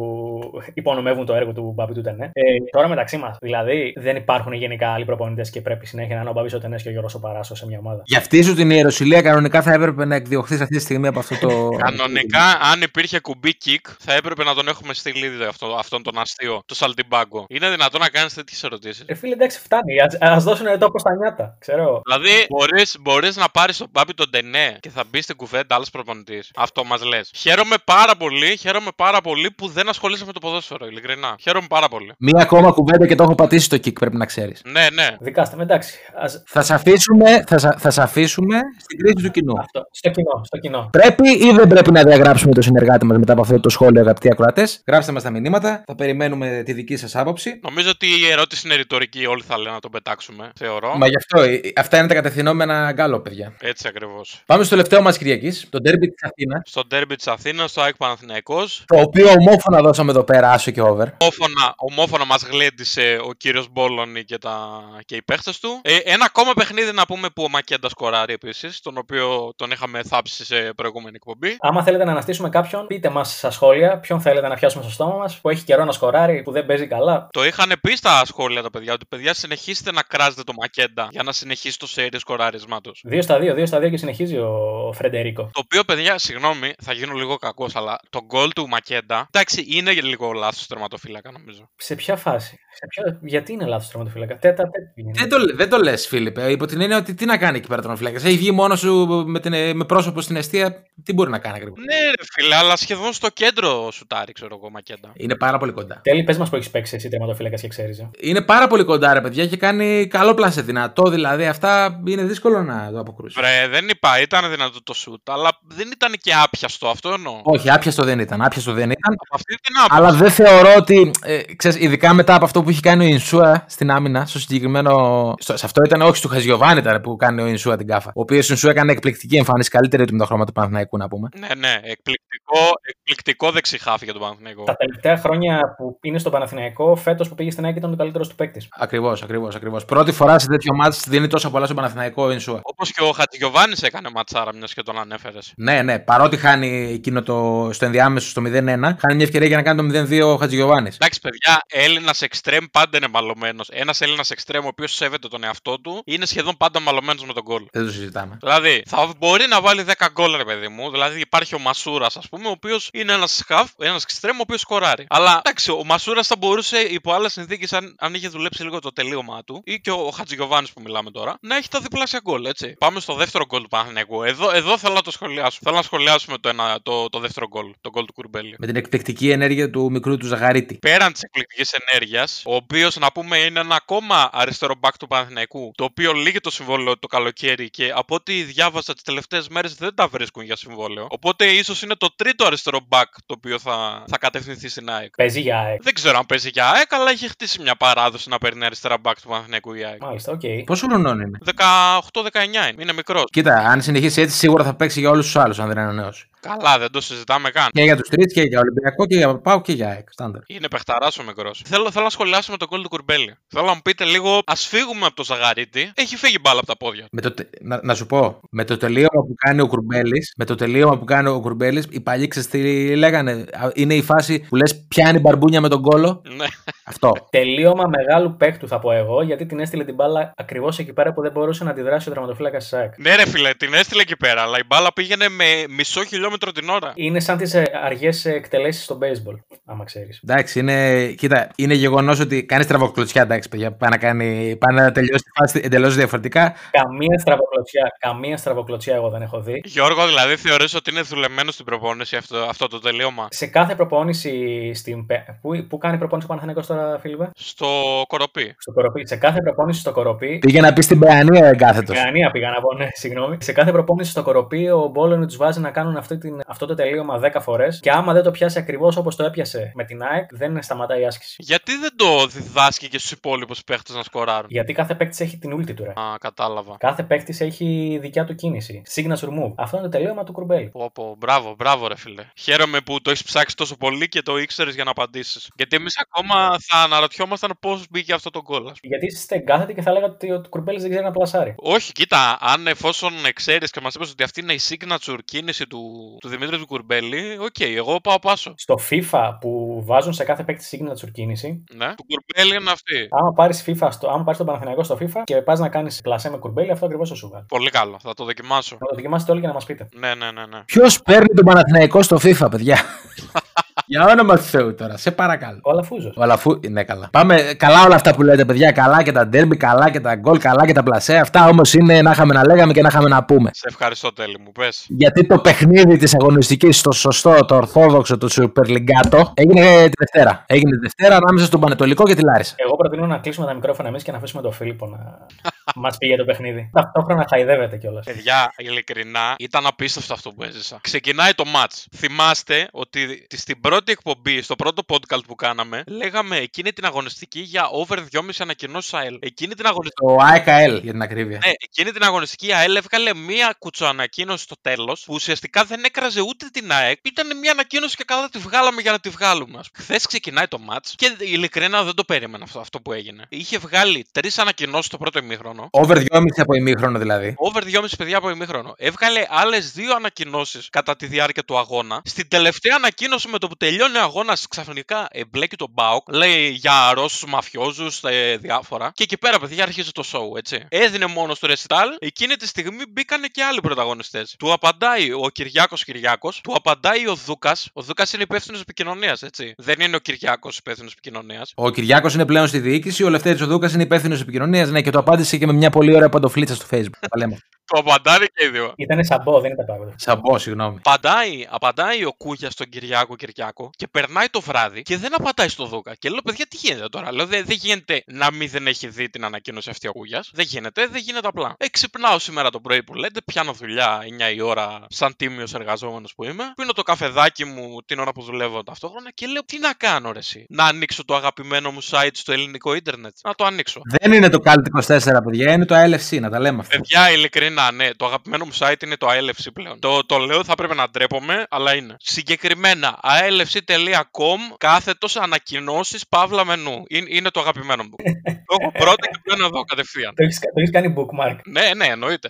υπονομεύουν 0.74 1.26
το 1.26 1.34
έργο 1.34 1.52
του 1.52 1.72
Μπαμπί 1.74 1.94
του 1.94 2.00
Τενέ. 2.00 2.30
Ε, 2.32 2.42
τώρα 2.70 2.88
μεταξύ 2.88 3.16
μας, 3.16 3.36
δηλαδή 3.40 3.92
δεν 3.96 4.16
υπάρχουν 4.16 4.52
γενικά 4.52 4.88
άλλοι 4.92 5.04
προπονητές 5.04 5.50
και 5.50 5.60
πρέπει 5.60 5.86
συνέχεια 5.86 6.14
να 6.14 6.20
είναι 6.20 6.30
ο 6.30 6.32
Μπαμπί 6.32 6.54
ο 6.54 6.58
Τενέ 6.58 6.76
και 6.76 6.88
ο 6.88 6.90
Γιώργος 6.90 7.18
Παράσο 7.20 7.54
σε 7.54 7.66
μια 7.66 7.78
ομάδα. 7.78 8.02
Για 8.04 8.18
αυτή 8.18 8.42
σου 8.42 8.54
την 8.54 8.70
ιεροσιλία 8.74 9.22
κανονικά 9.22 9.62
θα 9.62 9.72
έπρεπε 9.72 10.04
να 10.04 10.14
εκδιωχθεί 10.14 10.54
αυτή 10.54 10.76
τη 10.76 10.80
στιγμή 10.80 11.06
από 11.06 11.18
αυτό 11.18 11.36
το. 11.38 11.68
Κανονικά, 11.68 12.58
αν 12.72 12.82
υπήρχε 12.82 13.18
κουμπί 13.20 13.56
kick, 13.64 13.90
θα 13.98 14.12
έπρεπε 14.14 14.44
να 14.44 14.54
τον 14.54 14.68
έχουμε 14.68 14.94
στείλει 14.94 15.26
ήδη 15.26 15.44
αυτό, 15.44 15.66
αυτόν 15.78 16.02
τον 16.02 16.18
αστείο, 16.18 16.62
το 16.66 16.74
Σαλτιμπάγκο. 16.74 17.44
Είναι 17.48 17.70
δυνατόν 17.70 18.00
να 18.00 18.08
κάνεις 18.08 18.34
τέτοιες 18.34 18.62
ερωτήσεις; 18.62 19.04
Ε, 19.06 19.14
φίλε, 19.14 19.32
εντάξει, 19.32 19.58
φτάνει. 19.60 19.92
Α 20.34 20.38
δώσουν 20.40 20.78
τόπο 20.78 20.98
στα 20.98 21.14
νιάτα, 21.14 21.56
ξέρω. 21.60 22.00
Δηλαδή, 22.04 22.46
μπορείς, 22.48 22.96
μπορείς 23.00 23.36
να 23.36 23.48
πάρεις 23.48 23.76
τον 23.76 23.88
Πάπη 23.92 24.14
τον 24.14 24.30
Τενέ 24.30 24.76
και 24.80 24.90
θα 24.90 25.04
μπει 25.10 25.22
στην 25.22 25.36
κουβέντα 25.36 25.74
άλλος 25.74 25.90
προπονητής. 25.90 26.50
Αυτό 26.56 26.84
μας 26.84 27.04
λες. 27.04 27.30
Χαίρομαι 27.36 27.76
πάρα 27.84 28.16
πολύ, 28.16 28.56
χαίρομαι 28.56 28.90
πάρα 28.96 29.20
πολύ 29.20 29.50
που 29.50 29.68
δεν 29.68 29.88
ασχολείσαι 29.88 30.24
με 30.24 30.32
το 30.32 30.40
ποδόσφαιρο, 30.40 30.86
ειλικρινά. 30.86 31.36
Χαίρομαι 31.40 31.66
πάρα 31.68 31.88
πολύ. 31.88 32.12
Μία 32.18 32.42
ακόμα 32.42 32.70
κουβέντα 32.70 33.06
και 33.06 33.14
το 33.14 33.22
έχω 33.22 33.34
πατήσει 33.34 33.64
στο 33.64 33.76
kick, 33.76 33.92
πρέπει 33.92 34.16
να 34.16 34.26
ξέρεις. 34.26 34.62
Ναι, 34.64 34.86
ναι. 34.92 35.08
Δικάστε 35.20 35.56
με, 35.56 35.62
εντάξει. 35.62 35.98
Ας... 36.22 36.42
Θα 36.46 36.62
σε 36.62 36.74
αφήσουμε, 36.74 37.44
θα, 37.46 37.58
σα- 37.58 37.72
θα 37.78 37.90
σε 37.90 38.02
αφήσουμε 38.02 38.58
στην 38.78 38.98
κρίση 38.98 39.14
του 39.14 39.30
κοινού. 39.30 39.58
Αυτό. 39.58 39.88
Στο 39.90 40.10
κοινό, 40.10 40.40
στο 40.44 40.58
κοινό. 40.58 40.88
Πρέπει 40.92 41.28
ή 41.28 41.50
δεν 41.54 41.66
πρέπει 41.68 41.90
να 41.90 42.02
διαγράψουμε 42.02 42.52
το 42.52 42.62
συνεργάτη 42.62 43.06
μας 43.06 43.18
μετά 43.18 43.32
από 43.32 43.42
αυτό 43.42 43.60
το 43.60 43.68
σχόλιο, 43.68 44.00
αγαπητοί 44.00 44.30
ακροατές; 44.30 44.82
Γράψτε 44.86 45.12
μας 45.12 45.22
τα 45.22 45.30
μηνύματα. 45.30 45.82
Θα 45.86 45.94
περιμένουμε 45.94 46.62
τη 46.64 46.72
δική 46.72 46.96
σας 46.96 47.16
άποψη. 47.16 47.60
Νομίζω 47.62 47.90
ότι 47.90 48.06
η 48.06 48.30
ερώτηση 48.30 48.66
είναι 48.66 48.76
ρητορική, 48.76 49.26
όλοι 49.26 49.42
θα 49.46 49.58
λένε 49.58 49.70
να 49.70 49.80
τον 49.80 49.90
πετάξουμε, 49.90 50.50
θεωρώ. 50.54 50.96
Μα 50.96 51.06
γι' 51.06 51.16
αυτό, 51.16 51.40
ε, 51.40 51.60
αυτά 51.76 51.98
είναι 51.98 52.06
τα 52.06 52.14
κατευθυνόμενα 52.14 52.92
γκάλο, 52.92 53.20
παιδιά. 53.20 53.52
Έτσι 53.60 53.88
ακριβώς. 53.88 54.42
Πάμε 54.46 54.64
στο 54.64 54.74
τελευταίο 54.74 55.02
μας 55.02 55.18
Κυριακής, 55.18 55.66
το 55.70 55.80
ντέρμπι 55.80 56.08
της 56.08 56.22
Αθήνας. 56.22 56.62
Στο 56.64 56.84
ντέρμπι 56.86 57.16
της 57.16 57.26
Αθήνας, 57.26 57.70
στο 57.70 57.80
ΑΕΚ 57.80 57.96
Παναθηναϊκός, 57.96 58.84
Το 58.86 59.00
οποίο 59.00 59.28
ομόφωνα 59.28 59.80
δώσαμε 59.80 60.10
εδώ 60.10 60.24
πέρα, 60.24 60.50
άσο 60.50 60.70
και 60.70 60.80
over. 60.80 61.06
Ομόφωνα, 61.18 61.74
ομόφωνα 61.76 62.24
μας 62.24 62.42
γλέντισε 62.50 63.18
ο 63.28 63.32
κύριος 63.32 63.68
Μπόλωνη 63.72 64.24
και, 64.24 64.38
τα... 64.38 64.82
και 65.04 65.16
οι 65.16 65.22
παίχτες 65.22 65.60
του. 65.60 65.80
Ε, 65.82 65.96
ένα 65.96 66.24
ακόμα 66.24 66.52
παιχνίδι 66.52 66.92
να 66.92 67.06
πούμε 67.06 67.28
που 67.34 67.42
ο 67.42 67.48
Μακέντα 67.48 67.88
σκοράρει 67.88 68.32
επίσης, 68.44 68.80
τον 68.80 68.98
οποίο 68.98 69.52
τον 69.56 69.70
είχαμε 69.70 70.02
θάψει 70.02 70.44
σε 70.44 70.72
προηγούμενη 70.76 71.16
εκπομπή. 71.16 71.56
Άμα 71.60 71.82
θέλετε 71.82 72.04
να 72.04 72.10
αναστήσουμε 72.10 72.48
κάποιον, 72.48 72.86
πείτε 72.86 73.08
μας 73.08 73.36
στα 73.38 73.50
σχόλια 73.50 73.98
ποιον 73.98 74.20
θέλετε 74.20 74.48
να 74.48 74.54
πιάσουμε 74.54 74.82
στο 74.82 74.92
στόμα 74.92 75.16
μας, 75.16 75.40
που 75.40 75.48
έχει 75.48 75.64
καιρό 75.64 75.84
να 75.84 75.92
σκοράρει, 75.92 76.42
που 76.42 76.50
δεν 76.50 76.66
παίζει 76.66 76.86
καλά. 76.86 77.28
Το 77.32 77.44
είχαν 77.44 77.72
πει 77.80 77.96
στα 77.96 78.24
σχόλια 78.24 78.62
τα 78.62 78.70
παιδιά 78.70 78.92
ότι 78.92 79.06
παιδιά 79.06 79.34
συνεχίστε 79.34 79.92
να 79.92 80.02
κράζετε 80.02 80.42
το 80.42 80.52
Μακέντα 80.60 81.08
για 81.10 81.22
να 81.22 81.32
συνεχίσει 81.32 81.78
το 81.78 81.86
σέρι 81.86 82.18
σκοράρισμά 82.18 82.80
τους. 82.80 83.04
2 83.10 83.18
στα 83.22 83.38
2, 83.38 83.54
2 83.54 83.66
στα 83.66 83.78
2 83.78 83.90
και 83.90 83.96
συνεχίζει 83.96 84.36
ο 84.36 84.92
Φρεντερίκο. 84.94 85.42
Το 85.42 85.60
οποίο, 85.64 85.84
παιδιά, 85.84 86.18
συγγνώμη, 86.18 86.72
θα 86.82 86.92
γίνω 86.92 87.14
λίγο 87.14 87.36
κακός, 87.36 87.76
αλλά 87.76 87.98
το 88.10 88.24
γκολ 88.24 88.52
του 88.52 88.68
Μακέντα, 88.68 89.28
εντάξει, 89.30 89.66
είναι 89.68 89.92
λίγο 89.92 90.32
λάθος 90.32 90.66
τερματοφύλακα 90.66 91.30
νομίζω. 91.30 91.70
Σε 91.76 91.94
ποια 91.94 92.16
φάση, 92.16 92.58
σε 92.74 92.86
ποια... 92.88 93.18
γιατί 93.22 93.52
είναι 93.52 93.66
λάθος 93.66 93.88
τερματοφύλακα; 93.88 94.38
Τέτα, 94.38 94.62
τέτα. 94.62 95.12
Δεν 95.14 95.28
το, 95.28 95.54
δεν 95.54 95.68
το 95.68 95.78
λες, 95.78 96.06
Φίλιππε. 96.06 96.50
Υπό 96.50 96.66
την 96.66 96.80
έννοια 96.80 96.96
ότι 96.96 97.14
τι 97.14 97.24
να 97.24 97.38
κάνει 97.38 97.58
εκεί 97.58 97.68
πέρα 97.68 97.82
τον 97.82 97.96
φλέκα. 97.96 98.18
Έχει 98.34 98.42
βγει 98.42 98.52
μόνος 98.52 98.78
σου 98.78 99.24
με, 99.26 99.40
την, 99.40 99.52
με 99.76 99.84
πρόσωπο 99.84 100.20
στην 100.20 100.36
αιστεία. 100.36 100.82
Τι 101.02 101.12
μπορεί 101.12 101.30
να 101.30 101.38
κάνει 101.38 101.56
ακριβώς; 101.56 101.78
Ναι, 101.78 101.94
ρε 101.94 102.24
φίλε, 102.34 102.54
αλλά 102.54 102.76
σχεδόν 102.76 103.12
στο 103.12 103.28
κέντρο 103.28 103.90
σουτάρει, 103.92 104.32
ξέρω 104.32 104.58
εγώ, 104.60 104.70
Μακέντα. 104.70 105.12
Είναι 105.14 105.34
πάρα 105.34 105.58
πολύ 105.58 105.72
κοντά. 105.72 106.00
Τέλει, 106.02 106.22
πες 106.24 106.38
μας 106.38 106.48
που 106.50 106.56
έχεις 106.56 106.70
παίξει 106.70 106.96
εσύ 106.96 107.08
τερματοφύλακας 107.08 107.60
και 107.60 107.68
ξέρεις. 107.68 108.06
Είναι 108.20 108.40
πάρα 108.40 108.66
πολύ 108.66 108.84
κοντά, 108.84 109.12
ρε 109.14 109.20
παιδιά, 109.20 109.46
και 109.46 109.56
κάνει 109.56 110.06
καλό 110.06 110.34
πλάσε 110.34 110.62
δυνατό. 110.62 111.10
Δηλαδή, 111.10 111.46
αυτά 111.46 112.00
είναι 112.06 112.22
δύσκολο 112.22 112.62
να 112.62 112.90
το 112.92 112.98
αποκρούσεις. 112.98 113.38
Βρε, 113.40 113.68
δεν 113.70 113.88
είπα, 113.88 114.20
ήταν 114.20 114.50
δυνατό 114.50 114.82
το 114.82 114.94
σουτ, 114.94 115.30
αλλά 115.30 115.50
δεν 115.66 115.88
ήταν 115.92 116.12
και 116.20 116.32
άπιαστο, 116.42 116.88
αυτό 116.88 117.12
εννοώ. 117.12 117.40
Όχι, 117.42 117.70
άπιαστο 117.70 118.02
δεν 118.04 118.18
ήταν. 118.18 118.42
Άπιαστο 118.42 118.72
δεν 118.72 118.90
ήταν. 118.90 119.14
Από 119.18 119.34
αυτή 119.34 119.54
την 119.54 119.74
άποψη. 119.84 119.98
Αλλά 119.98 120.12
δεν 120.12 120.30
θεωρώ 120.30 120.74
ότι. 120.76 121.10
Ε, 121.22 121.40
ξέρεις, 121.56 121.80
ειδικά 121.80 122.12
μετά 122.12 122.34
από 122.34 122.44
αυτό 122.44 122.62
που 122.62 122.68
έχει 122.68 122.80
κάνει 122.80 123.04
ο 123.04 123.08
Ινσούα 123.08 123.64
στην 123.68 123.90
άμυνα, 123.90 124.26
στο 124.26 124.38
συγκεκριμένο. 124.38 125.34
Στο, 125.38 125.56
σε 125.56 125.66
αυτό 125.66 125.80
ήταν 125.84 126.02
όχι 126.02 126.22
του 126.22 126.28
Χαζιοβάνη 126.28 126.78
ήταν 126.78 127.00
που 127.00 127.16
κάνει 127.16 127.42
ο 127.42 127.46
Ινσούα 127.46 127.76
την 127.76 127.86
κάφα. 127.86 128.10
Ο 128.14 128.23
οποίος 128.26 128.48
Ινσούα 128.48 128.70
έκανε 128.70 128.92
εκπληκτική 128.92 129.36
εμφάνιση, 129.36 129.70
καλύτερη 129.70 130.04
του 130.04 130.12
με 130.12 130.18
το 130.18 130.24
χρώμα 130.24 130.44
του 130.44 130.52
Παναθηναϊκού, 130.52 130.96
να 130.96 131.08
πούμε. 131.08 131.28
Ναι, 131.38 131.48
ναι, 131.58 131.74
εκπληκτικό, 131.82 132.60
εκπληκτικό 132.82 133.50
δεξιχάφι 133.50 134.04
για 134.04 134.12
τον 134.12 134.22
Παναθηναϊκό. 134.22 134.64
Τα 134.64 134.76
τελευταία 134.76 135.16
χρόνια 135.16 135.74
που 135.76 135.98
είναι 136.02 136.18
στο 136.18 136.30
Παναθηναϊκό, 136.30 136.96
φέτος 136.96 137.28
που 137.28 137.34
πήγε 137.34 137.50
στην 137.50 137.64
ΑΕΚ 137.64 137.76
ήταν 137.76 137.92
ο 137.92 137.96
καλύτερος 137.96 138.28
του 138.28 138.34
παίκτης. 138.34 138.68
Ακριβώς, 138.70 139.22
ακριβώς, 139.22 139.54
ακριβώς. 139.54 139.84
Πρώτη 139.84 140.12
φορά 140.12 140.38
σε 140.38 140.46
τέτοιο 140.46 140.74
μάτι 140.74 140.98
δίνει 141.06 141.26
τόσα 141.26 141.50
πολλά 141.50 141.64
στον 141.64 141.76
Παναθηναϊκό 141.76 142.24
ο 142.24 142.30
Ινσούα. 142.30 142.60
Όπως 142.62 142.92
και 142.92 143.02
ο 143.02 143.12
Χατζηγιοβάνης 143.12 143.82
έκανε 143.82 144.08
ματσάρα, 144.14 144.54
μιας 144.54 144.74
και 144.74 144.82
τον 144.82 144.98
ανέφερες. 144.98 145.52
Ναι, 145.56 145.82
ναι, 145.82 145.98
παρότι 145.98 146.36
χάνει 146.36 146.92
εκείνο 146.92 147.22
το, 147.22 147.68
στο 147.72 147.84
ενδιάμεσο 147.84 148.28
στο 148.28 148.42
0-1, 148.42 148.46
χάνει 148.46 149.14
μια 149.14 149.24
ευκαιρία 149.24 149.46
για 149.46 149.56
να 149.56 149.62
κάνει 149.62 149.92
το 149.92 150.00
0-2 150.00 150.32
ο 150.32 150.36
Χατζηγιοβάνης. 150.36 150.94
Εντάξει, 150.94 151.20
παιδιά, 151.20 151.60
Έλληνας 151.72 152.22
εξτρέμ 152.22 152.64
πάντα 152.70 152.96
είναι 152.96 153.08
μαλωμένος. 153.08 153.68
Ένας 153.72 154.00
Έλληνας 154.00 154.30
εξτρέμ 154.30 154.64
ο 154.64 154.68
οποίος 154.68 154.94
σέβεται 154.94 155.28
τον 155.28 155.44
εαυτό 155.44 155.80
του 155.80 156.02
είναι 156.04 156.26
σχεδόν 156.26 156.56
πάντα 156.56 156.80
μαλωμένος 156.80 157.24
με 157.26 157.32
τον 157.32 157.42
γκολ. 157.42 157.66
Δεν 157.72 157.84
το 157.84 157.92
συζητάω. 157.92 158.13
Συζητάμε. 158.14 158.38
Δηλαδή, 158.40 158.82
θα 158.86 159.12
μπορεί 159.18 159.46
να 159.46 159.60
βάλει 159.60 159.82
10 159.82 160.08
γκολ, 160.12 160.36
ρε 160.36 160.44
παιδί 160.44 160.68
μου. 160.68 160.90
Δηλαδή, 160.90 161.20
υπάρχει 161.20 161.54
ο 161.54 161.58
Μασούρας, 161.58 162.16
ας 162.16 162.28
πούμε, 162.28 162.48
ο 162.48 162.50
οποίος 162.50 162.90
είναι 162.92 163.12
ένας 163.12 163.42
χαφ, 163.46 163.70
ένας 163.78 164.02
εξτρέμ, 164.02 164.36
ο 164.38 164.40
οποίος 164.42 164.60
σκοράρει. 164.60 165.06
Αλλά 165.08 165.40
εντάξει, 165.44 165.70
ο 165.70 165.84
Μασούρας 165.84 166.26
θα 166.26 166.36
μπορούσε 166.36 166.78
υπό 166.78 167.12
άλλες 167.12 167.32
συνθήκες, 167.32 167.72
αν, 167.72 167.94
αν 167.98 168.14
είχε 168.14 168.28
δουλέψει 168.28 168.62
λίγο 168.62 168.78
το 168.78 168.92
τελείωμά 168.92 169.44
του, 169.44 169.62
ή 169.64 169.80
και 169.80 169.90
ο 169.90 170.10
Χατζηγιοβάνης 170.10 170.72
που 170.72 170.80
μιλάμε 170.80 171.10
τώρα, 171.10 171.38
να 171.40 171.56
έχει 171.56 171.68
τα 171.68 171.80
διπλάσια 171.80 172.20
γκολ, 172.22 172.44
έτσι. 172.44 172.74
Πάμε 172.78 173.00
στο 173.00 173.14
δεύτερο 173.14 173.44
γκολ 173.46 173.62
του 173.62 173.68
Παναθηναϊκού. 173.68 174.22
Εδώ, 174.22 174.50
εδώ 174.50 174.78
θέλω 174.78 174.94
να 174.94 175.02
το 175.02 175.10
σχολιάσουμε. 175.10 175.60
Θέλω 175.62 175.76
να 175.76 175.82
σχολιάσουμε 175.82 176.38
το, 176.38 176.48
ένα, 176.48 176.80
το, 176.82 177.08
το 177.08 177.18
δεύτερο 177.18 177.48
γκολ, 177.48 177.66
το 177.80 177.90
γκολ 177.90 178.04
του 178.04 178.12
Κουρμπέλη. 178.12 178.54
Με 178.58 178.66
την 178.66 178.76
εκπληκτική 178.76 179.30
ενέργεια 179.30 179.70
του 179.70 179.90
μικρού 179.90 180.16
του 180.16 180.26
Ζαγαρίτη. 180.26 180.74
Πέραν 180.74 181.12
της 181.12 181.22
εκπληκτικής 181.22 181.72
ενέργειας, 181.72 182.42
ο 182.46 182.54
οποίος 182.54 182.96
να 182.96 183.12
πούμε 183.12 183.38
είναι 183.38 183.60
ένα 183.60 183.74
ακόμα 183.74 184.30
αριστερό 184.32 184.74
μπακ 184.78 184.96
του 184.96 185.06
Παναθηναϊκού, 185.06 185.72
το 185.74 185.84
οποίο 185.84 186.12
λήγει 186.12 186.40
το 186.40 186.50
συμβόλαιο 186.50 186.98
το 186.98 187.06
καλοκαίρι 187.06 187.70
και 187.70 187.92
από 188.04 188.14
ό,τι 188.14 188.42
διάβασα 188.42 188.92
τις 188.92 189.02
τελευταίες 189.02 189.48
μέρες 189.48 189.74
δεν 189.74 189.94
τα 189.94 190.06
βρίσκουν 190.06 190.44
για 190.44 190.56
συμβόλαιο. 190.56 191.06
Οπότε 191.10 191.44
ίσως 191.44 191.82
είναι 191.82 191.94
το 191.94 192.08
τρίτο 192.16 192.46
αριστερό 192.46 192.80
μπακ 192.88 193.08
το 193.26 193.34
οποίο 193.36 193.58
θα, 193.58 194.04
θα 194.06 194.18
κατευθυνθεί 194.18 194.68
στην 194.68 194.90
ΑΕΚ. 194.90 195.10
Παίζει 195.16 195.40
για 195.40 195.58
ΑΕΚ. 195.58 195.82
Δεν 195.82 195.94
ξέρω 195.94 196.18
αν 196.18 196.26
παίζει 196.26 196.48
για 196.52 196.70
ΑΕΚ, 196.70 196.92
αλλά 196.94 197.10
έχει 197.10 197.28
χτίσει 197.28 197.62
μια 197.62 197.76
παράδοση 197.76 198.28
να 198.28 198.38
παίρνει 198.38 198.64
αριστερά 198.64 198.98
μπακ 198.98 199.20
του 199.20 199.28
Παναθηναϊκού 199.28 199.74
η 199.74 199.84
ΑΕΚ. 199.84 200.00
Μάλιστα, 200.00 200.32
οκ. 200.32 200.40
Πόσο 200.64 200.86
χρονών 200.86 201.20
είναι; 201.20 201.38
18-19 201.44 202.44
είναι, 202.44 202.74
είναι 202.78 202.92
μικρός. 202.92 203.24
Κοίτα, 203.32 203.54
αν 203.56 203.82
συνεχίσει 203.82 204.20
έτσι, 204.20 204.36
σίγουρα 204.36 204.64
θα 204.64 204.74
παίξει 204.74 205.00
για 205.00 205.10
όλους 205.10 205.24
τους 205.24 205.36
άλλους, 205.36 205.58
αν 205.58 205.68
δεν 205.68 205.78
ανανεώσει. 205.78 206.28
Καλά, 206.48 206.78
δεν 206.78 206.90
το 206.90 207.00
συζητάμε 207.00 207.50
καν. 207.50 207.66
Και 207.72 207.82
για 207.82 207.96
τους 207.96 208.08
τρεις 208.08 208.32
και 208.34 208.40
για 208.42 208.58
Ολυμπιακό 208.60 209.06
και 209.06 209.16
για 209.16 209.38
Πάο 209.40 209.60
και 209.60 209.72
για 209.72 209.88
ΑΕΚ. 209.88 210.08
Στάνταρ. 210.12 210.40
Είναι 210.46 210.68
παιχταράς 210.68 211.18
ο 211.18 211.22
μικρό. 211.22 211.50
Θέλω, 211.64 211.90
θέλω 211.90 212.04
να 212.04 212.10
σχολιάσουμε 212.10 212.56
το 212.56 212.66
κόλλο 212.66 212.82
του 212.82 212.88
Κουρμπέλη. 212.88 213.36
Θέλω 213.48 213.66
να 213.66 213.74
μου 213.74 213.80
πείτε 213.84 214.04
λίγο, 214.04 214.40
ας 214.46 214.66
φύγουμε 214.66 215.06
από 215.06 215.14
το 215.14 215.24
Ζαγαρίτη. 215.24 215.92
Έχει 215.94 216.16
φύγει 216.16 216.36
μπάλα 216.40 216.58
από 216.58 216.66
τα 216.66 216.76
πόδια. 216.76 217.06
Με 217.12 217.20
το, 217.20 217.32
τε- 217.32 217.48
να, 217.62 217.80
να 217.82 217.94
σου 217.94 218.06
πω, 218.06 218.40
με 218.50 218.64
το 218.64 218.76
τελείωμα 218.76 219.22
που 219.26 219.34
κάνει 219.46 219.60
ο 219.60 219.66
Κουρμπέλης, 219.66 220.32
με 220.36 220.44
το 220.44 220.54
τελείωμα 220.54 220.98
που 220.98 221.04
κάνει 221.04 221.28
ο 221.28 221.40
Κουρμπέλης, 221.40 221.86
οι 221.90 222.00
παλιοί 222.00 222.28
ξέρεις 222.28 222.48
τι 222.48 222.96
λέγανε. 222.96 223.32
Α, 223.32 223.70
Είναι 223.74 223.94
η 223.94 224.02
φάση 224.02 224.46
που 224.48 224.56
λες 224.56 224.84
πιάνει 224.88 225.18
μπαρμπούνια 225.18 225.60
με 225.60 225.68
τον 225.68 225.82
κόλο. 225.82 226.22
Ναι. 226.36 226.46
Αυτό. 226.84 227.12
Τελείωμα 227.30 227.84
μεγάλου 227.86 228.36
παίκτου 228.36 228.68
θα 228.68 228.78
πω 228.78 228.92
εγώ, 228.92 229.22
γιατί 229.22 229.46
την 229.46 229.60
έστειλε 229.60 229.84
την 229.84 229.94
μπάλα 229.94 230.32
ακριβώς 230.36 230.78
εκεί 230.78 230.92
πέρα 230.92 231.12
που 231.12 231.22
δεν 231.22 231.32
μπορούσε 231.32 231.64
να 231.64 231.70
αντιδράσει 231.70 232.08
ο 232.08 232.12
τερματοφύλακα 232.12 232.58
της 232.58 232.72
ΑΕΚ. 232.72 232.98
ναι, 232.98 233.14
ρε 233.14 233.26
φίλε, 233.28 233.50
την 233.54 233.74
έστειλε 233.74 234.02
εκεί 234.02 234.16
πέρα, 234.16 234.42
αλλά 234.42 234.58
η 234.58 234.62
μπάλα 234.66 234.92
πήγαινε 234.92 235.28
με 235.28 235.44
μισό 235.68 236.04
χιλιόμετρο 236.04 236.33
την 236.38 236.68
ώρα. 236.68 236.92
Είναι 236.94 237.20
σαν 237.20 237.36
τις 237.36 237.54
αργές 237.84 238.24
εκτελέσεις 238.24 238.84
στο 238.84 238.98
baseball, 239.02 239.56
άμα 239.64 239.84
ξέρεις. 239.84 240.20
Εντάξει, 240.28 240.58
είναι, 240.58 241.06
κοίτα, 241.06 241.48
είναι 241.56 241.74
γεγονός 241.74 242.20
ότι 242.20 242.44
κάνεις 242.44 242.66
τραβοκλωτσιά. 242.66 243.22
Εντάξει, 243.22 243.48
παιδιά, 243.48 243.72
πάει 243.72 243.90
να, 243.90 243.96
κάνει, 243.98 244.56
πάει 244.56 244.76
να 244.76 244.92
τελειώσει 244.92 245.24
τη 245.24 245.30
φάση 245.38 245.60
εντελώς 245.64 245.94
διαφορετικά. 245.94 246.54
Καμία 246.70 247.18
στραβοκλωτσιά, 247.18 247.96
καμία 247.98 248.36
στραβοκλωτσιά 248.36 248.94
εγώ 248.94 249.08
δεν 249.10 249.22
έχω 249.22 249.40
δει. 249.40 249.60
Γιώργο, 249.64 250.06
δηλαδή 250.06 250.36
θεωρείς 250.36 250.74
ότι 250.74 250.90
είναι 250.90 251.00
δουλεμένο 251.00 251.50
στην 251.50 251.64
προπόνηση 251.64 252.16
αυτό, 252.16 252.36
αυτό 252.36 252.68
το 252.68 252.78
τελείωμα; 252.78 253.26
Σε 253.30 253.46
κάθε 253.46 253.74
προπόνηση 253.74 254.70
στην. 254.74 255.06
Πε- 255.06 255.22
Πού, 255.40 255.66
πού 255.68 255.78
κάνει 255.78 255.98
προπόνηση 255.98 256.26
ο 256.26 256.28
Παναθηναϊκός 256.28 256.66
τώρα, 256.66 256.98
Φίλιππε; 256.98 257.30
Στο 257.34 257.66
κοροπή. 258.08 258.54
Στο 258.58 258.72
Κοροπή. 258.72 259.06
Σε 259.06 259.16
κάθε 259.16 259.40
προπόνηση 259.42 259.80
στο 259.80 259.92
Κοροπή. 259.92 260.38
Πήγε 260.38 260.60
να 260.60 260.72
πεις 260.72 260.84
στην 260.84 260.98
Παιανία 260.98 261.46
εγκάθετος. 261.46 261.96
Γανία 261.96 262.30
πήγα 262.30 262.50
να 262.50 262.60
πω, 262.60 262.74
ναι, 262.74 262.86
συγγνώμη. 262.92 263.36
Σε 263.40 263.52
κάθε 263.52 263.72
προπόνηση 263.72 264.10
στο 264.10 264.22
Κοροπή, 264.22 264.68
ο 264.68 264.88
Μπόλεμι 264.92 265.26
τους 265.26 265.36
βάζει 265.36 265.60
να 265.60 265.70
κάνουν 265.70 265.96
αυτή 265.96 266.18
την, 266.24 266.40
αυτό 266.46 266.66
το 266.66 266.74
τελείωμα 266.74 267.20
10 267.22 267.40
φορές. 267.40 267.80
Και 267.80 267.90
άμα 267.90 268.12
δεν 268.12 268.22
το 268.22 268.30
πιάσει 268.30 268.58
ακριβώς 268.58 268.96
όπως 268.96 269.16
το 269.16 269.24
έπιασε 269.24 269.72
με 269.74 269.84
την 269.84 270.02
ΑΕΚ, 270.02 270.28
δεν 270.36 270.62
σταματάει 270.62 271.00
η 271.00 271.06
άσκηση. 271.06 271.36
Γιατί 271.38 271.76
δεν 271.76 271.90
το 271.96 272.26
διδάσκει 272.26 272.88
και 272.88 272.98
στους 272.98 273.10
υπόλοιπους 273.10 273.64
παίχτες 273.64 273.96
να 273.96 274.02
σκοράρουν; 274.02 274.46
Γιατί 274.50 274.72
κάθε 274.72 274.94
παίκτης 274.94 275.20
έχει 275.20 275.38
την 275.38 275.52
ούλτη 275.52 275.74
του, 275.74 275.84
ρε. 275.84 275.90
Α, 275.90 276.18
κατάλαβα. 276.20 276.76
Κάθε 276.78 277.02
παίκτης 277.02 277.40
έχει 277.40 277.98
δικιά 278.00 278.24
του 278.24 278.34
κίνηση. 278.34 278.82
Signature 278.94 279.28
move. 279.28 279.52
Αυτό 279.56 279.76
είναι 279.76 279.86
το 279.86 279.92
τελείωμα 279.98 280.24
του 280.24 280.32
κουρμπέλ. 280.32 280.68
Πω, 280.68 280.90
πω, 280.94 281.14
μπράβο, 281.18 281.54
μπράβο, 281.58 281.86
ρε 281.88 281.96
φίλε. 281.96 282.24
Χαίρομαι 282.36 282.80
που 282.80 283.00
το 283.00 283.10
έχεις 283.10 283.24
ψάξει 283.24 283.56
τόσο 283.56 283.76
πολύ 283.76 284.08
και 284.08 284.22
το 284.22 284.38
ήξερες 284.38 284.74
για 284.74 284.84
να 284.84 284.90
απαντήσεις. 284.90 285.50
Γιατί 285.56 285.76
εμείς 285.76 285.98
ακόμα 285.98 286.56
θα 286.60 286.78
αναρωτιόμασταν 286.78 287.50
πώς 287.60 287.84
μπήκε 287.90 288.12
αυτό 288.12 288.30
το 288.30 288.40
γκολ. 288.42 288.56
ας 288.56 288.80
πούμε. 288.80 288.96
Γιατί 288.96 289.06
είστε 289.06 289.34
εγκάθετοι 289.36 289.74
και 289.74 289.82
θα 289.82 289.92
λέγατε 289.92 290.12
ότι 290.12 290.32
ο 290.32 290.42
Κουρμπέλης 290.48 290.80
δεν 290.80 290.90
ξέρει 290.90 291.04
να 291.04 291.10
πλασάρει. 291.10 291.54
Όχι, 291.56 291.92
κοίτα, 291.92 292.38
αν 292.40 292.66
εφόσον 292.66 293.12
ξέρεις 293.34 293.70
και 293.70 293.80
μας 293.80 293.94
είπες 293.94 294.10
ότι 294.10 294.22
αυτή 294.22 294.40
είναι 294.40 294.52
η 294.52 294.60
signature 294.68 295.18
κίνηση 295.24 295.66
του, 295.66 296.13
του 296.20 296.28
Δημήτρη 296.28 296.58
του 296.58 296.66
Κουρμπέλη, 296.66 297.38
οκ, 297.40 297.60
εγώ 297.60 298.00
πάω 298.00 298.18
πάσο. 298.18 298.54
Στο 298.56 298.78
FIFA 298.90 299.30
που 299.40 299.82
βάζουν 299.86 300.12
σε 300.12 300.24
κάθε 300.24 300.42
παίκτη 300.42 300.64
signature 300.70 301.10
κίνηση, 301.12 301.64
Ναι, 301.74 301.94
του 301.94 302.04
Κουρμπέλη 302.06 302.60
είναι 302.60 302.70
αυτή. 302.70 303.08
άμα 303.10 303.32
πάρεις 303.32 303.64
FIFA, 303.66 303.88
στο, 303.90 304.08
άμα 304.08 304.18
πάρεις 304.22 304.36
τον 304.38 304.46
Παναθηναϊκό 304.46 304.82
στο 304.82 304.98
FIFA 305.00 305.22
και 305.24 305.36
πας 305.42 305.58
να 305.58 305.68
κάνεις 305.68 306.00
πλασέ 306.00 306.30
με 306.30 306.36
Κουρμπέλη, 306.36 306.70
αυτό 306.70 306.84
ακριβώς 306.84 307.08
θα 307.08 307.14
σου 307.14 307.28
βγάλει. 307.28 307.44
Πολύ 307.48 307.70
καλό, 307.70 307.96
θα 308.02 308.14
το 308.14 308.24
δοκιμάσω. 308.24 308.76
Να 308.80 308.86
το 308.86 308.94
δοκιμάσετε 308.94 309.32
όλοι 309.32 309.40
και 309.40 309.46
να 309.46 309.52
μας 309.52 309.64
πείτε. 309.64 309.88
Ναι, 309.94 310.14
ναι, 310.14 310.30
ναι, 310.30 310.46
ναι. 310.46 310.62
Ποιος 310.64 311.02
παίρνει 311.02 311.34
τον 311.34 311.44
Παναθηναϊκό 311.44 312.02
στο 312.02 312.16
FIFA, 312.22 312.46
παιδιά; 312.50 312.78
Για 313.86 314.06
όνομα 314.06 314.36
του 314.36 314.42
Θεού 314.42 314.74
τώρα, 314.74 314.96
σε 314.96 315.10
παρακαλώ. 315.10 315.58
Ο 315.62 315.70
Αλαφούζος. 315.70 316.16
Ο 316.16 316.22
Αλαφού 316.22 316.58
είναι 316.60 316.84
καλά. 316.84 317.08
Πάμε 317.12 317.54
καλά 317.56 317.84
όλα 317.84 317.94
αυτά 317.94 318.14
που 318.14 318.22
λέτε, 318.22 318.44
παιδιά. 318.44 318.72
Καλά 318.72 319.02
και 319.02 319.12
τα 319.12 319.26
ντέρμπι, 319.26 319.56
καλά 319.56 319.90
και 319.90 320.00
τα 320.00 320.14
γκολ, 320.14 320.38
καλά 320.38 320.66
και 320.66 320.72
τα 320.72 320.82
πλασέ. 320.82 321.16
Αυτά 321.16 321.48
όμως 321.48 321.74
είναι 321.74 322.02
να 322.02 322.10
είχαμε 322.10 322.34
να 322.34 322.46
λέγαμε 322.46 322.72
και 322.72 322.82
να 322.82 322.88
είχαμε 322.88 323.08
να 323.08 323.24
πούμε. 323.24 323.50
Σε 323.52 323.66
ευχαριστώ, 323.68 324.12
τέλει 324.12 324.36
μου. 324.44 324.52
Πες. 324.52 324.86
Γιατί 324.88 325.26
το 325.26 325.38
παιχνίδι 325.38 325.96
της 325.96 326.14
αγωνιστικής, 326.14 326.80
το 326.80 326.92
σωστό, 326.92 327.44
το 327.44 327.54
ορθόδοξο, 327.54 328.18
το 328.18 328.28
Super 328.30 328.68
Legato, 328.70 329.22
έγινε 329.34 329.88
τη 329.88 329.92
Δευτέρα. 329.98 330.44
Έγινε 330.46 330.70
τη 330.70 330.78
Δευτέρα 330.78 331.16
ανάμεσα 331.16 331.46
στον 331.46 331.60
Πανετολικό 331.60 332.04
και 332.04 332.14
τη 332.14 332.22
Λάρισα. 332.24 332.54
Εγώ 332.56 332.76
προτείνω 332.76 333.06
να 333.06 333.18
κλείσουμε 333.18 333.46
τα 333.46 333.54
μικρόφωνα 333.54 333.88
εμείς 333.88 334.02
και 334.02 334.10
να 334.10 334.16
αφήσουμε 334.16 334.42
τον 334.42 334.52
Φίλιππο 334.52 334.86
να 334.86 335.26
μας 335.74 335.96
πει 335.98 336.06
για 336.06 336.16
το 336.16 336.24
παιχνίδι. 336.24 336.70
Ταυτόχρονα 336.72 337.26
χαϊδεύεται 337.28 337.76
κιόλας. 337.76 338.04
Παιδιά, 338.04 338.52
ειλικρινά, 338.56 339.34
ήταν 339.38 339.66
απίστευτο 339.66 340.12
αυτό 340.12 340.30
που 340.32 340.42
έζησα. 340.42 340.78
Ξεκινάει 340.82 341.32
το 341.34 341.44
match. 341.56 341.84
Θυμάστε 341.96 342.68
ότι 342.72 343.26
τη- 343.28 343.36
στην 343.36 343.60
πρώτη 343.60 343.92
εκπομπή, 343.92 344.42
στο 344.42 344.56
πρώτο 344.56 344.82
podcast 344.92 345.24
που 345.26 345.34
κάναμε, 345.34 345.82
λέγαμε 345.86 346.36
εκείνη 346.36 346.72
την 346.72 346.84
αγωνιστική 346.84 347.40
για 347.40 347.68
over 347.68 347.98
2,5 348.10 348.40
ανακοινώσεις 348.40 348.94
ΑΕΛ. 348.94 349.18
Εκείνη 349.20 349.54
την 349.54 349.66
αγωνιστική. 349.66 350.04
Το 350.06 350.16
AEKL 350.16 350.80
για 350.82 350.92
την 350.92 351.02
ακρίβεια. 351.02 351.40
Ναι, 351.44 351.52
εκείνη 351.64 351.90
την 351.90 352.02
αγωνιστική 352.04 352.46
η 352.46 352.52
ΑΕΛ 352.54 352.76
έβγαλε 352.76 353.14
μία 353.14 353.54
κουτσοανακοίνωση 353.58 354.42
στο 354.44 354.54
τέλος 354.62 355.02
που 355.04 355.14
ουσιαστικά 355.14 355.64
δεν 355.64 355.84
έκραζε 355.84 356.20
ούτε 356.20 356.46
την 356.52 356.72
ΑΕΚ. 356.72 356.98
Ήταν 357.02 357.38
μία 357.38 357.50
ανακοίνωση 357.50 357.96
και 357.96 358.04
καλά 358.04 358.28
τη 358.28 358.38
βγάλαμε 358.38 358.80
για 358.80 358.92
να 358.92 358.98
τη 359.00 359.08
βγάλουμε. 359.08 359.60
Χθες 359.74 360.06
ξεκινάει 360.06 360.46
το 360.48 360.58
match 360.70 360.92
και 360.96 361.16
ειλικρινά 361.18 361.82
δεν 361.82 361.94
το 361.94 362.04
περίμενα 362.04 362.44
αυτό, 362.44 362.60
αυτό 362.60 362.80
που 362.80 362.92
έγινε. 362.92 363.24
Είχε 363.28 363.58
βγάλει 363.58 364.06
τρεις 364.12 364.38
ανακοινώσεις 364.38 364.90
το 364.90 364.98
πρώτο 364.98 365.18
ημίχρονο. 365.18 365.63
Over 365.70 365.96
2,5 365.96 366.22
από 366.36 366.54
ημίχρονο 366.54 366.98
δηλαδή. 366.98 367.34
Over 367.36 367.62
2,5 367.62 367.84
παιδιά 367.98 368.16
από 368.16 368.30
ημίχρονο. 368.30 368.74
Έβγαλε 368.76 369.26
άλλες 369.28 369.72
δύο 369.72 369.94
ανακοινώσεις 369.94 370.68
κατά 370.70 370.96
τη 370.96 371.06
διάρκεια 371.06 371.44
του 371.44 371.58
αγώνα. 371.58 372.02
Στην 372.04 372.28
τελευταία 372.28 372.74
ανακοίνωση 372.76 373.28
με 373.28 373.38
το 373.38 373.48
που 373.48 373.56
τελειώνει 373.56 373.96
ο 373.96 374.00
αγώνας, 374.00 374.48
ξαφνικά 374.48 375.08
εμπλέκει 375.10 375.56
τον 375.56 375.68
Μπάουκ. 375.70 376.14
Λέει 376.14 376.48
για 376.48 376.92
Ρώσου 376.94 377.28
μαφιόζους, 377.28 378.00
διάφορα. 378.40 378.90
Και 378.94 379.02
εκεί 379.02 379.18
πέρα, 379.18 379.38
παιδιά, 379.38 379.62
αρχίζει 379.62 379.90
το 379.90 380.04
show, 380.12 380.38
έτσι. 380.38 380.66
Έδινε 380.68 381.06
μόνο 381.06 381.34
στο 381.34 381.46
ρεσιτάλ. 381.46 381.88
Εκείνη 381.98 382.34
τη 382.34 382.46
στιγμή 382.46 382.82
μπήκανε 382.88 383.26
και 383.26 383.42
άλλοι 383.42 383.60
πρωταγωνιστές. 383.60 384.34
Του 384.38 384.52
απαντάει 384.52 385.12
ο 385.12 385.28
Κυριάκος 385.32 385.84
Κυριάκος. 385.84 386.40
Του 386.40 386.54
απαντάει 386.56 387.08
ο 387.08 387.14
Δούκας. 387.14 387.68
Ο 387.72 387.82
Δούκας 387.82 388.12
είναι 388.12 388.22
υπεύθυνος 388.22 388.60
επικοινωνίας, 388.60 389.22
έτσι. 389.22 389.54
Δεν 389.56 389.80
είναι 389.80 389.96
ο 389.96 389.98
Κυριάκος 389.98 390.58
υπεύθυνος 390.58 390.92
επικοινωνίας. 390.92 391.52
Ο 391.54 391.70
Κυριάκος 391.70 392.14
είναι 392.14 392.26
πλέον 392.26 392.46
στη 392.46 392.58
διοίκηση, 392.58 393.04
ο 393.04 393.08
Λευτέρης 393.08 393.40
ο 393.40 393.46
Δούκας 393.46 393.72
είναι 393.72 393.82
υπεύθυνος 393.82 394.20
επικοινωνίας. 394.20 394.70
Ναι, 394.70 394.82
και 394.82 394.90
το 394.90 394.98
απάντησε 394.98 395.36
και 395.36 395.46
με 395.46 395.52
μια 395.54 395.70
πολύ 395.70 395.94
ωραία 395.94 396.08
παντοφλίτσα 396.08 396.54
στο 396.54 396.66
Facebook. 396.70 396.98
Τα 397.00 397.18
λέμε. 397.18 397.38
Το 397.66 397.78
απαντάνε 397.78 398.24
και 398.24 398.44
οι 398.46 398.48
δύο. 398.48 398.72
Ήταν 398.76 399.04
σαμπό, 399.04 399.40
δεν 399.40 399.52
ήταν 399.52 399.66
πράγματα. 399.66 399.94
Σαμπό, 399.96 400.38
συγγνώμη. 400.38 400.76
Απαντάει, 400.78 401.46
απαντάει 401.50 402.04
ο 402.04 402.12
Κούγιας 402.12 402.52
στον 402.52 402.68
Κυριάκο 402.68 403.16
Κυριάκο 403.16 403.70
και 403.76 403.86
περνάει 403.86 404.26
το 404.26 404.40
βράδυ 404.40 404.82
και 404.82 404.96
δεν 404.96 405.14
απαντάει 405.14 405.48
στο 405.48 405.66
Δούκα. 405.66 405.94
Και 405.94 406.08
λέω, 406.08 406.20
παιδιά, 406.24 406.46
τι 406.48 406.56
γίνεται 406.56 406.88
τώρα; 406.88 407.12
Λέω, 407.12 407.26
δεν, 407.26 407.44
δεν 407.46 407.56
γίνεται 407.60 408.02
να 408.06 408.30
μην 408.30 408.48
δεν 408.48 408.66
έχει 408.66 408.88
δει 408.88 409.10
την 409.10 409.24
ανακοίνωση 409.24 409.70
αυτή 409.70 409.88
ο 409.88 409.92
Κούγιας. 409.92 410.30
Δεν 410.34 410.44
γίνεται, 410.48 410.86
δεν 410.86 411.00
γίνεται 411.00 411.28
απλά. 411.28 411.54
Ε, 411.58 411.68
ξυπνάω 411.68 412.18
σήμερα 412.18 412.50
το 412.50 412.60
πρωί 412.60 412.82
που 412.82 412.94
λέτε, 412.94 413.20
πιάνω 413.24 413.52
δουλειά 413.52 414.00
9 414.32 414.34
η 414.34 414.40
ώρα, 414.40 414.86
σαν 414.88 415.16
τίμιος 415.16 415.54
εργαζόμενος 415.54 416.14
που 416.14 416.24
είμαι. 416.24 416.44
Πίνω 416.56 416.72
το 416.72 416.82
καφεδάκι 416.82 417.44
μου 417.44 417.82
την 417.86 417.98
ώρα 417.98 418.12
που 418.12 418.22
δουλεύω 418.22 418.62
ταυτόχρονα 418.62 419.10
και 419.14 419.26
λέω, 419.26 419.44
τι 419.44 419.58
να 419.58 419.72
κάνω, 419.72 420.12
ρε, 420.12 420.18
εσύ; 420.18 420.44
Να 420.48 420.64
ανοίξω 420.64 421.04
το 421.04 421.14
αγαπημένο 421.14 421.70
μου 421.70 421.82
site 421.82 422.10
στο 422.12 422.32
ελληνικό 422.32 422.74
ίντερνετ. 422.74 423.14
Να 423.24 423.34
το 423.34 423.44
ανοίξω. 423.44 423.80
Δεν 424.00 424.12
είναι 424.12 424.28
το 424.28 424.38
Cult 424.44 424.82
24, 424.98 424.98
παιδιά, 425.24 425.43
είναι 425.52 425.64
το 425.64 425.74
ALFC, 425.74 426.20
να 426.20 426.30
τα 426.30 426.40
λέμε 426.40 426.60
αυτά. 426.60 426.76
Παιδιά, 426.76 427.10
ειλικρινά, 427.10 427.72
ναι, 427.72 427.90
το 427.96 428.06
αγαπημένο 428.06 428.44
μου 428.44 428.52
site 428.58 428.82
είναι 428.84 428.96
το 428.96 429.06
ALFC 429.10 429.46
πλέον. 429.54 429.78
Το, 429.78 430.06
το 430.06 430.18
λέω, 430.18 430.44
θα 430.44 430.54
πρέπει 430.54 430.74
να 430.74 430.90
ντρέπομαι, 430.90 431.46
αλλά 431.50 431.74
είναι. 431.74 431.96
Συγκεκριμένα, 431.98 433.00
alfc.com 433.02 434.54
κάθετος 434.58 435.16
ανακοινώσεις 435.16 436.08
παύλα 436.08 436.44
μενού. 436.44 436.82
Είναι, 436.88 437.06
είναι 437.08 437.30
το 437.30 437.40
αγαπημένο 437.40 437.82
μου. 437.82 437.94
το 438.48 438.56
έχω 438.60 438.72
πρώτα 438.78 439.06
και 439.10 439.18
πλέον 439.22 439.40
εδώ 439.50 439.62
κατευθείαν. 439.62 440.14
Το 440.14 440.22
έχεις 440.22 440.38
το 440.38 440.46
έχεις 440.54 440.70
κάνει 440.70 440.94
bookmark. 440.96 441.36
Ναι, 441.44 441.74
ναι, 441.76 441.86
εννοείται. 441.86 442.28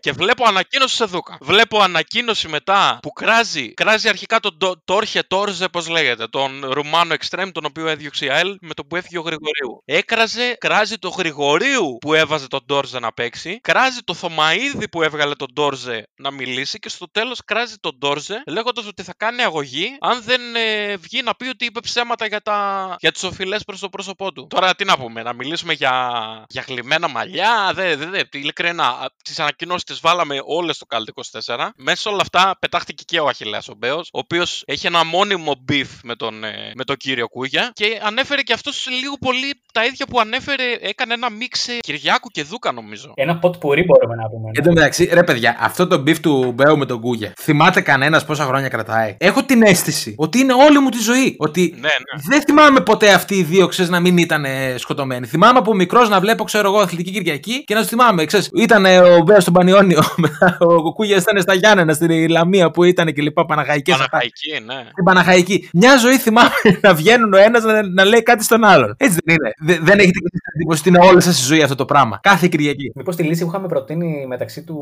και 0.00 0.12
βλέπω 0.12 0.44
ανακοίνωση 0.46 0.96
σε 0.96 1.04
δούκα. 1.04 1.38
Βλέπω 1.40 1.78
ανακοίνωση 1.80 2.48
μετά 2.48 2.98
που 3.02 3.10
κράζει, 3.12 3.74
κράζει 3.74 4.08
αρχικά 4.08 4.40
τον 4.40 4.58
Το- 4.58 4.82
Τόρχε 4.84 5.22
Τόρζε, 5.28 5.68
πώς 5.68 5.88
λέγεται, 5.88 6.26
τον 6.26 6.64
Ρουμάνο 6.70 7.12
Εξτρέμ, 7.14 7.50
τον 7.50 7.64
οποίο 7.64 7.88
έδιωξε 7.88 8.24
η 8.24 8.28
ΑΕΛ 8.30 8.56
με 8.60 8.74
το 8.74 8.84
που 8.84 8.96
έφυγε 8.96 9.18
ο 9.18 9.22
Γρηγορίου. 9.22 9.82
Έκραζε, 9.84 10.56
κράζει 10.60 10.96
το 10.96 11.08
Γρηγορίου 11.08 11.96
που 12.00 12.14
έβαζε 12.14 12.46
το 12.48 12.53
τον 12.54 12.64
Ντόρζε 12.66 12.98
να 12.98 13.12
παίξει, 13.12 13.58
κράζει 13.62 14.00
το 14.04 14.14
Θωμαίδη 14.14 14.88
που 14.88 15.02
έβγαλε 15.02 15.34
τον 15.34 15.48
Ντόρζε 15.52 16.08
να 16.16 16.30
μιλήσει 16.30 16.78
και 16.78 16.88
στο 16.88 17.10
τέλος 17.10 17.40
κράζει 17.44 17.74
τον 17.80 17.96
Ντόρζε 17.98 18.42
λέγοντας 18.46 18.86
ότι 18.86 19.02
θα 19.02 19.14
κάνει 19.16 19.42
αγωγή 19.42 19.96
αν 20.00 20.22
δεν 20.22 20.40
ε, 20.56 20.96
βγει 20.96 21.22
να 21.22 21.34
πει 21.34 21.48
ότι 21.48 21.64
είπε 21.64 21.80
ψέματα 21.80 22.26
για, 22.26 22.40
τα, 22.40 22.96
για 23.00 23.12
τις 23.12 23.22
οφειλές 23.22 23.64
προς 23.64 23.80
το 23.80 23.88
πρόσωπό 23.88 24.32
του. 24.32 24.46
Τώρα 24.50 24.74
τι 24.74 24.84
να 24.84 24.96
πούμε, 24.98 25.22
να 25.22 25.32
μιλήσουμε 25.32 25.72
για, 25.72 26.12
για 26.48 26.64
γλειμμένα 26.68 27.08
μαλλιά. 27.08 27.72
Δεν, 27.74 27.98
δεν, 27.98 28.10
δεν. 28.10 28.28
Ειλικρινά, 28.32 29.10
τις 29.24 29.38
ανακοινώσεις 29.38 29.84
τις 29.84 30.00
βάλαμε 30.00 30.38
όλες 30.44 30.76
στο 30.76 30.86
Καλτ 30.86 31.08
24. 31.46 31.68
Μέσα 31.76 32.00
σε 32.00 32.08
όλα 32.08 32.20
αυτά 32.20 32.56
πετάχτηκε 32.58 33.02
και 33.06 33.20
ο 33.20 33.26
Αχιλλέας 33.26 33.62
ο 33.68 33.74
Μπέος, 33.74 34.08
ο 34.12 34.18
οποίος 34.18 34.62
έχει 34.66 34.86
ένα 34.86 35.04
μόνιμο 35.04 35.64
beef 35.68 35.88
με 36.02 36.14
τον, 36.16 36.44
ε, 36.44 36.72
με 36.74 36.84
τον 36.84 36.96
κύριο 36.96 37.28
Κούγια 37.28 37.70
και 37.74 38.00
ανέφερε 38.02 38.42
και 38.42 38.52
αυτός 38.52 38.86
λίγο 38.88 39.16
πολύ 39.18 39.62
τα 39.72 39.84
ίδια 39.84 40.06
που 40.06 40.20
ανέφερε, 40.20 40.72
έκανε 40.80 41.14
ένα 41.14 41.30
mix 41.30 41.68
ε, 41.68 41.78
Κυριάκου 41.78 42.28
και 42.28 42.43
Δούκα 42.50 42.72
νομίζω. 42.72 43.12
Ένα 43.14 43.36
ποτ 43.38 43.56
πουρί 43.56 43.84
μπορούμε 43.84 44.22
να 44.22 44.28
πούμε. 44.28 44.50
Εν 44.54 44.62
τω 44.64 44.72
μεταξύ, 44.72 45.10
ρε 45.12 45.22
παιδιά, 45.22 45.56
αυτό 45.60 45.86
το 45.86 45.98
beef 45.98 46.20
του 46.20 46.52
Μπέου 46.54 46.78
με 46.78 46.86
τον 46.86 47.00
Κούγια. 47.00 47.32
Θυμάται 47.40 47.80
κανένας 47.80 48.24
πόσα 48.24 48.44
χρόνια 48.44 48.68
κρατάει; 48.68 49.14
Έχω 49.18 49.42
την 49.42 49.62
αίσθηση 49.62 50.14
ότι 50.18 50.38
είναι 50.38 50.52
όλη 50.52 50.78
μου 50.78 50.88
τη 50.88 50.98
ζωή. 50.98 51.34
Ότι 51.38 51.74
Ναι, 51.74 51.80
ναι. 51.80 52.20
δεν 52.28 52.42
θυμάμαι 52.42 52.80
ποτέ 52.80 53.12
αυτοί 53.12 53.34
οι 53.34 53.42
δύο 53.42 53.66
ξέρεις, 53.66 53.90
να 53.90 54.00
μην 54.00 54.18
ήταν 54.18 54.44
ε, 54.44 54.74
σκοτωμένοι. 54.76 55.26
Θυμάμαι 55.26 55.58
από 55.58 55.74
μικρός 55.74 56.08
να 56.08 56.20
βλέπω, 56.20 56.44
ξέρω 56.44 56.68
εγώ, 56.68 56.78
αθλητική 56.78 57.10
Κυριακή 57.10 57.64
και 57.64 57.74
να 57.74 57.80
τους 57.80 57.88
θυμάμαι. 57.88 58.24
Ξέρεις, 58.24 58.50
ήταν 58.54 58.84
ε, 58.86 58.98
ο 58.98 59.18
Μπέος 59.22 59.42
στον 59.42 59.54
Πανιόνιο, 59.54 60.02
μετά 60.16 60.56
ο 60.60 60.92
Κούγια 60.92 61.16
ήταν 61.16 61.40
στα 61.40 61.54
Γιάννενα, 61.54 61.92
στην 61.92 62.28
Λαμία 62.30 62.70
που 62.70 62.84
ήταν 62.84 63.12
και 63.12 63.22
λοιπά 63.22 63.44
Παναχαϊκές. 63.44 63.94
Παναχαϊκή, 63.96 64.50
ναι. 64.66 64.74
Στην 64.90 65.04
Παναχαϊκή. 65.04 65.68
Μια 65.72 65.96
ζωή 65.96 66.18
θυμάμαι 66.18 66.50
να 66.82 66.94
βγαίνουν 66.94 67.32
ο 67.32 67.36
ένας 67.36 67.62
να, 67.64 67.88
να 67.88 68.04
λέει 68.04 68.22
κάτι 68.22 68.44
στον 68.44 68.64
άλλον. 68.64 68.94
Έτσι 68.96 69.18
δεν 69.24 69.34
είναι. 69.40 69.52
Δε- 69.58 69.84
δεν 69.84 69.98
έχετε 69.98 70.18
και 70.18 70.28
την 70.30 70.40
εντύπωση 70.54 70.80
ότι 70.80 70.88
είναι 70.88 71.06
όλη 71.10 71.22
σας 71.22 71.40
η 71.40 71.44
ζωή 71.44 71.62
αυτό 71.62 71.74
το 71.74 71.84
πράγμα. 71.84 72.18
Κάθε 72.28 72.48
Κυριακή. 72.48 72.92
Μήπως 72.94 73.16
τη 73.16 73.22
λύση 73.22 73.42
που 73.42 73.48
είχαμε 73.48 73.66
προτείνει 73.68 74.26
μεταξύ 74.26 74.64
του 74.64 74.78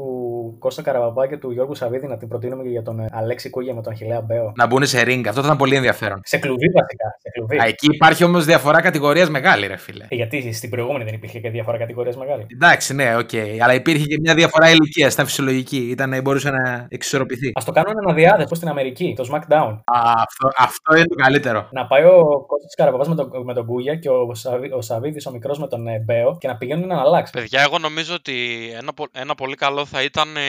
Κώστα 0.59 0.83
Καραβαμπά 0.83 1.27
και 1.27 1.37
του 1.37 1.51
Γιώργου 1.51 1.75
Σαββίδη 1.75 2.07
να 2.07 2.17
την 2.17 2.29
προτείνουμε 2.29 2.63
και 2.63 2.69
για 2.69 2.83
τον 2.83 3.01
ε, 3.01 3.07
Αλέξη 3.13 3.51
Κούγια 3.51 3.75
με 3.75 3.83
τον 3.83 3.93
Αχιλλέα 3.93 4.21
Μπέο. 4.21 4.53
Να 4.57 4.67
μπουν 4.67 4.87
σε 4.87 5.01
ring. 5.01 5.23
Αυτό 5.27 5.41
θα 5.41 5.47
ήταν 5.47 5.57
πολύ 5.57 5.77
ενδιαφέρον. 5.77 6.21
Σε 6.25 6.39
κλουβί 6.39 6.67
βασικά. 6.75 7.17
Σε 7.19 7.31
κλουβί. 7.33 7.59
Α, 7.59 7.65
εκεί 7.67 7.87
υπάρχει 7.95 8.25
όμως 8.25 8.45
διαφορά 8.45 8.81
κατηγορίας 8.81 9.31
μεγάλη, 9.31 9.67
ρε 9.67 9.77
φίλε. 9.77 10.05
Ε, 10.09 10.15
Γιατί 10.15 10.53
στην 10.53 10.71
προηγούμενη 10.71 11.05
δεν 11.05 11.15
υπήρχε 11.15 11.39
και 11.41 11.51
διαφορά 11.51 11.79
κατηγορίας 11.79 12.17
μεγάλη. 12.17 12.47
Εντάξει, 12.53 12.95
ναι, 12.95 13.17
οκ. 13.17 13.31
Αλλά 13.63 13.75
υπήρχε 13.75 14.05
και 14.05 14.19
μια 14.21 14.35
διαφορά 14.35 14.71
ηλικίας. 14.71 15.13
Ήταν 15.13 15.27
φυσιολογική. 15.27 15.89
Ήταν, 15.91 16.21
μπορούσε 16.23 16.51
να 16.51 16.87
εξισορροπηθεί. 16.89 17.49
Ας 17.49 17.63
το 17.65 17.73
κάνουν 17.73 17.99
ανά 18.05 18.18
δυάδες 18.18 18.43
όπως 18.43 18.55
στην 18.55 18.69
Αμερική, 18.69 19.15
το 19.17 19.29
SmackDown. 19.33 19.73
Α, 19.85 19.99
αυτό, 20.27 20.49
αυτό 20.59 20.97
είναι 20.97 21.07
το 21.07 21.15
καλύτερο. 21.15 21.69
Να 21.73 21.87
πάει 21.87 22.05
ο 22.05 22.45
Κώστας 22.47 22.75
Καραβαμπά 22.77 23.09
με, 23.09 23.15
τον, 23.15 23.31
με 23.45 23.55
τον 23.55 23.67
Κούγια 23.67 23.95
και 23.95 24.09
ο, 24.09 24.35
Σαββί, 24.35 24.73
ο 24.73 24.81
Σαββίδη 24.81 25.29
ο 25.29 25.31
μικρός 25.31 25.59
με 25.59 25.67
τον 25.67 25.87
ε, 25.87 26.03
Μπέο 26.05 26.37
και 26.41 26.49
να 26.49 26.57
πηγαίνουν 26.57 26.87
να 26.87 27.01
αλλάξει. 27.01 27.32
Παιδιά, 27.33 27.61
εγώ 27.63 27.79
νομίζω 27.79 28.15
ότι 28.15 28.69
ένα, 28.79 28.93
πο- 28.93 29.09
ένα 29.13 29.35
πολύ 29.35 29.55
καλό 29.55 29.85
θα 29.87 30.03
ήταν 30.03 30.37
ε, 30.37 30.41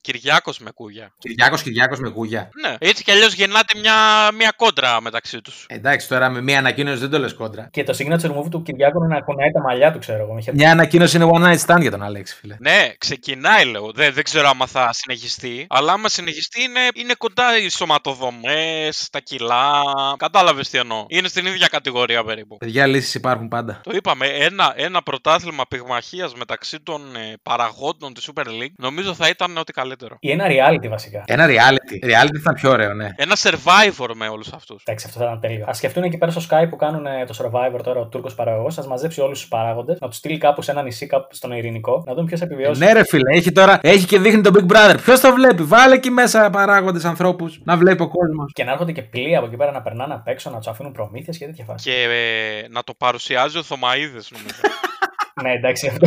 Κυριάκος 0.00 0.58
με 0.58 0.70
Κούγια. 0.70 1.12
Κυριάκος 1.18 1.62
Κυριάκος 1.62 1.98
με 1.98 2.08
γούγια. 2.08 2.48
Ναι, 2.66 2.74
έτσι 2.78 3.02
κι 3.04 3.10
αλλιώς 3.10 3.34
γεννάται 3.34 3.78
μια, 3.78 3.94
μια 4.36 4.52
κόντρα 4.56 5.00
μεταξύ 5.00 5.40
τους. 5.40 5.64
Εντάξει, 5.68 6.08
τώρα 6.08 6.28
με 6.30 6.40
μια 6.42 6.58
ανακοίνωση 6.58 6.96
δεν 6.98 7.10
το 7.10 7.18
λες 7.18 7.34
κόντρα. 7.34 7.68
Και 7.72 7.84
το 7.84 7.96
signature 7.98 8.36
move 8.38 8.48
του 8.50 8.62
Κυριάκου 8.62 9.04
είναι 9.04 9.14
να 9.14 9.20
κουνάει 9.20 9.50
τα 9.50 9.60
μαλλιά 9.60 9.92
του, 9.92 9.98
ξέρω 9.98 10.22
εγώ. 10.22 10.32
με 10.34 10.40
χέρι. 10.40 10.56
Μια 10.56 10.70
ανακοίνωση 10.70 11.16
είναι 11.16 11.30
one 11.32 11.42
night 11.42 11.66
stand 11.66 11.80
για 11.80 11.90
τον 11.90 12.02
Αλέξη, 12.02 12.34
φίλε. 12.34 12.56
Ναι, 12.60 12.92
ξεκινάει 12.98 13.64
λέω. 13.64 13.90
Δεν, 13.94 14.12
δεν 14.12 14.24
ξέρω 14.24 14.48
άμα 14.48 14.66
θα 14.66 14.90
συνεχιστεί. 14.92 15.66
Αλλά 15.68 15.92
άμα 15.92 16.08
συνεχιστεί 16.08 16.62
είναι, 16.62 16.80
είναι 16.94 17.14
κοντά 17.18 17.58
οι 17.58 17.68
σωματοδομές, 17.68 19.08
τα 19.10 19.20
κιλά. 19.20 19.72
Κατάλαβες 20.16 20.68
τι 20.68 20.78
εννοώ. 20.78 21.04
Είναι 21.08 21.28
στην 21.28 21.46
ίδια 21.46 21.68
κατηγορία 21.68 22.24
περίπου. 22.24 22.56
Παιδιά, 22.56 22.86
λύσεις 22.86 23.14
υπάρχουν 23.14 23.48
πάντα. 23.48 23.80
Το 23.84 23.90
είπαμε, 23.94 24.26
ένα, 24.26 24.72
ένα 24.76 25.02
πρωτάθλημα 25.02 25.64
πυγμαχία 26.10 26.38
μεταξύ 26.38 26.80
των 26.80 27.00
ε, 27.16 27.36
παραγόντων 27.42 28.14
της 28.14 28.30
Super 28.32 28.46
League 28.46 28.74
νομίζω 28.76 29.14
θα 29.14 29.28
ήταν 29.28 29.56
ό,τι 29.56 29.72
καλύτερο. 29.72 30.16
Ή 30.20 30.30
ένα 30.30 30.44
reality 30.48 30.88
βασικά. 30.88 31.24
Ένα 31.26 31.46
reality. 31.46 32.04
Reality 32.04 32.34
θα 32.34 32.40
ήταν 32.40 32.54
πιο 32.54 32.70
ωραίο, 32.70 32.94
ναι. 32.94 33.10
Ένα 33.16 33.36
survivor 33.36 34.10
με 34.14 34.28
όλους 34.28 34.52
αυτούς. 34.52 34.82
Εντάξει, 34.86 35.06
αυτό 35.08 35.18
θα 35.18 35.24
ήταν 35.24 35.40
τέλειο. 35.40 35.64
Α 35.68 35.74
σκεφτούν 35.74 36.02
εκεί 36.02 36.18
πέρα 36.18 36.30
στο 36.30 36.42
Skype 36.50 36.66
που 36.70 36.76
κάνουν 36.76 37.06
ε, 37.06 37.24
το 37.24 37.34
Survivor 37.38 37.80
τώρα 37.82 38.00
ο 38.00 38.06
Τούρκος 38.06 38.34
παραγωγός, 38.34 38.78
ας 38.78 38.86
μαζέψει 38.86 39.20
όλους 39.20 39.40
τους 39.40 39.48
παράγοντες, 39.48 39.98
να 40.00 40.08
τους 40.08 40.16
στείλει 40.16 40.38
κάπου 40.38 40.62
σε 40.62 40.70
ένα 40.70 40.82
νησί, 40.82 41.06
κάπου 41.06 41.34
στον 41.34 41.52
Ειρηνικό, 41.52 42.02
να 42.06 42.14
δουν 42.14 42.26
ποιος 42.26 42.40
θα 42.40 42.46
επιβιώσει. 42.46 42.84
Ναι, 42.84 42.92
ρε 42.92 43.04
φίλε, 43.04 43.36
έχει 43.36 43.52
τώρα. 43.52 43.78
Έχει 43.82 44.06
και 44.06 44.18
δείχνει 44.18 44.40
τον 44.40 44.54
Big 44.56 44.72
Brother. 44.72 44.96
Ποιος 45.04 45.20
το 45.20 45.32
βλέπει. 45.32 45.62
Βάλε 45.62 45.94
εκεί 45.94 46.10
μέσα 46.10 46.50
παράγοντες 46.50 47.04
ανθρώπους 47.04 47.60
να 47.64 47.76
βλέπει 47.76 48.02
ο 48.02 48.08
κόσμος. 48.08 48.52
Και 48.52 48.64
να 48.64 48.72
έρχονται 48.72 48.92
και 48.92 49.02
πλοία 49.02 49.38
από 49.38 49.46
εκεί 49.46 49.56
πέρα 49.56 49.70
να 49.72 49.82
περνάνε 49.82 50.14
απ' 50.14 50.28
έξω, 50.28 50.50
να 50.50 50.56
τους 50.56 50.66
αφήνουν 50.66 50.92
προμήθειες 50.92 51.38
και 51.38 51.46
τέτοια 51.46 51.64
φάση. 51.64 51.90
Και 51.90 52.02
ε, 52.02 52.68
να 52.68 52.82
το 52.82 52.94
παρουσιάζει 52.98 53.58
ο 53.58 53.62
Θωμαίδης 53.62 54.30
νομίζω. 54.30 54.60
ναι, 55.42 55.52
εντάξει. 55.52 55.86
αυτό- 55.86 56.06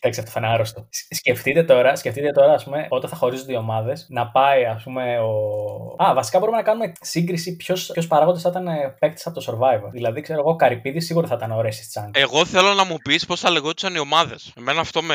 εντάξει, 0.00 0.20
αυτό 0.20 0.30
θα 0.30 0.40
είναι 0.40 0.48
άρρωστο. 0.48 0.86
Σ- 0.90 1.14
Σκεφτείτε 1.14 1.62
τώρα, 1.62 1.96
σκεφτείτε 1.96 2.30
τώρα, 2.30 2.52
ας 2.52 2.64
πούμε, 2.64 2.86
όταν 2.88 3.10
θα 3.10 3.16
χωρίζονται 3.16 3.52
οι 3.52 3.56
ομάδες, 3.56 4.06
να 4.08 4.26
πάει, 4.30 4.64
ας 4.64 4.82
πούμε, 4.82 5.18
ο. 5.18 6.02
Α, 6.04 6.14
βασικά 6.14 6.38
μπορούμε 6.38 6.56
να 6.56 6.62
κάνουμε 6.62 6.92
σύγκριση 7.00 7.56
ποιος 7.56 8.06
παράγοντας 8.08 8.42
θα 8.42 8.48
ήταν 8.48 8.66
παίκτης 8.98 9.26
από 9.26 9.40
το 9.40 9.44
Survivor. 9.52 9.90
Δηλαδή, 9.92 10.20
ξέρω 10.20 10.38
εγώ, 10.40 10.50
ο 10.50 10.56
Καρυπίδης 10.56 11.04
σίγουρα 11.06 11.26
θα 11.26 11.34
ήταν 11.38 11.50
ο 11.52 11.60
Ρέσι 11.60 11.88
Τσάνγκ. 11.88 12.08
Εγώ 12.16 12.44
θέλω 12.44 12.72
να 12.74 12.84
μου 12.84 12.96
πεις 13.04 13.26
πώς 13.26 13.40
θα 13.40 13.50
λεγόντουσαν 13.50 13.94
οι 13.94 13.98
ομάδες. 13.98 14.52
Εμένα 14.58 14.80
αυτό 14.80 15.02
με. 15.02 15.14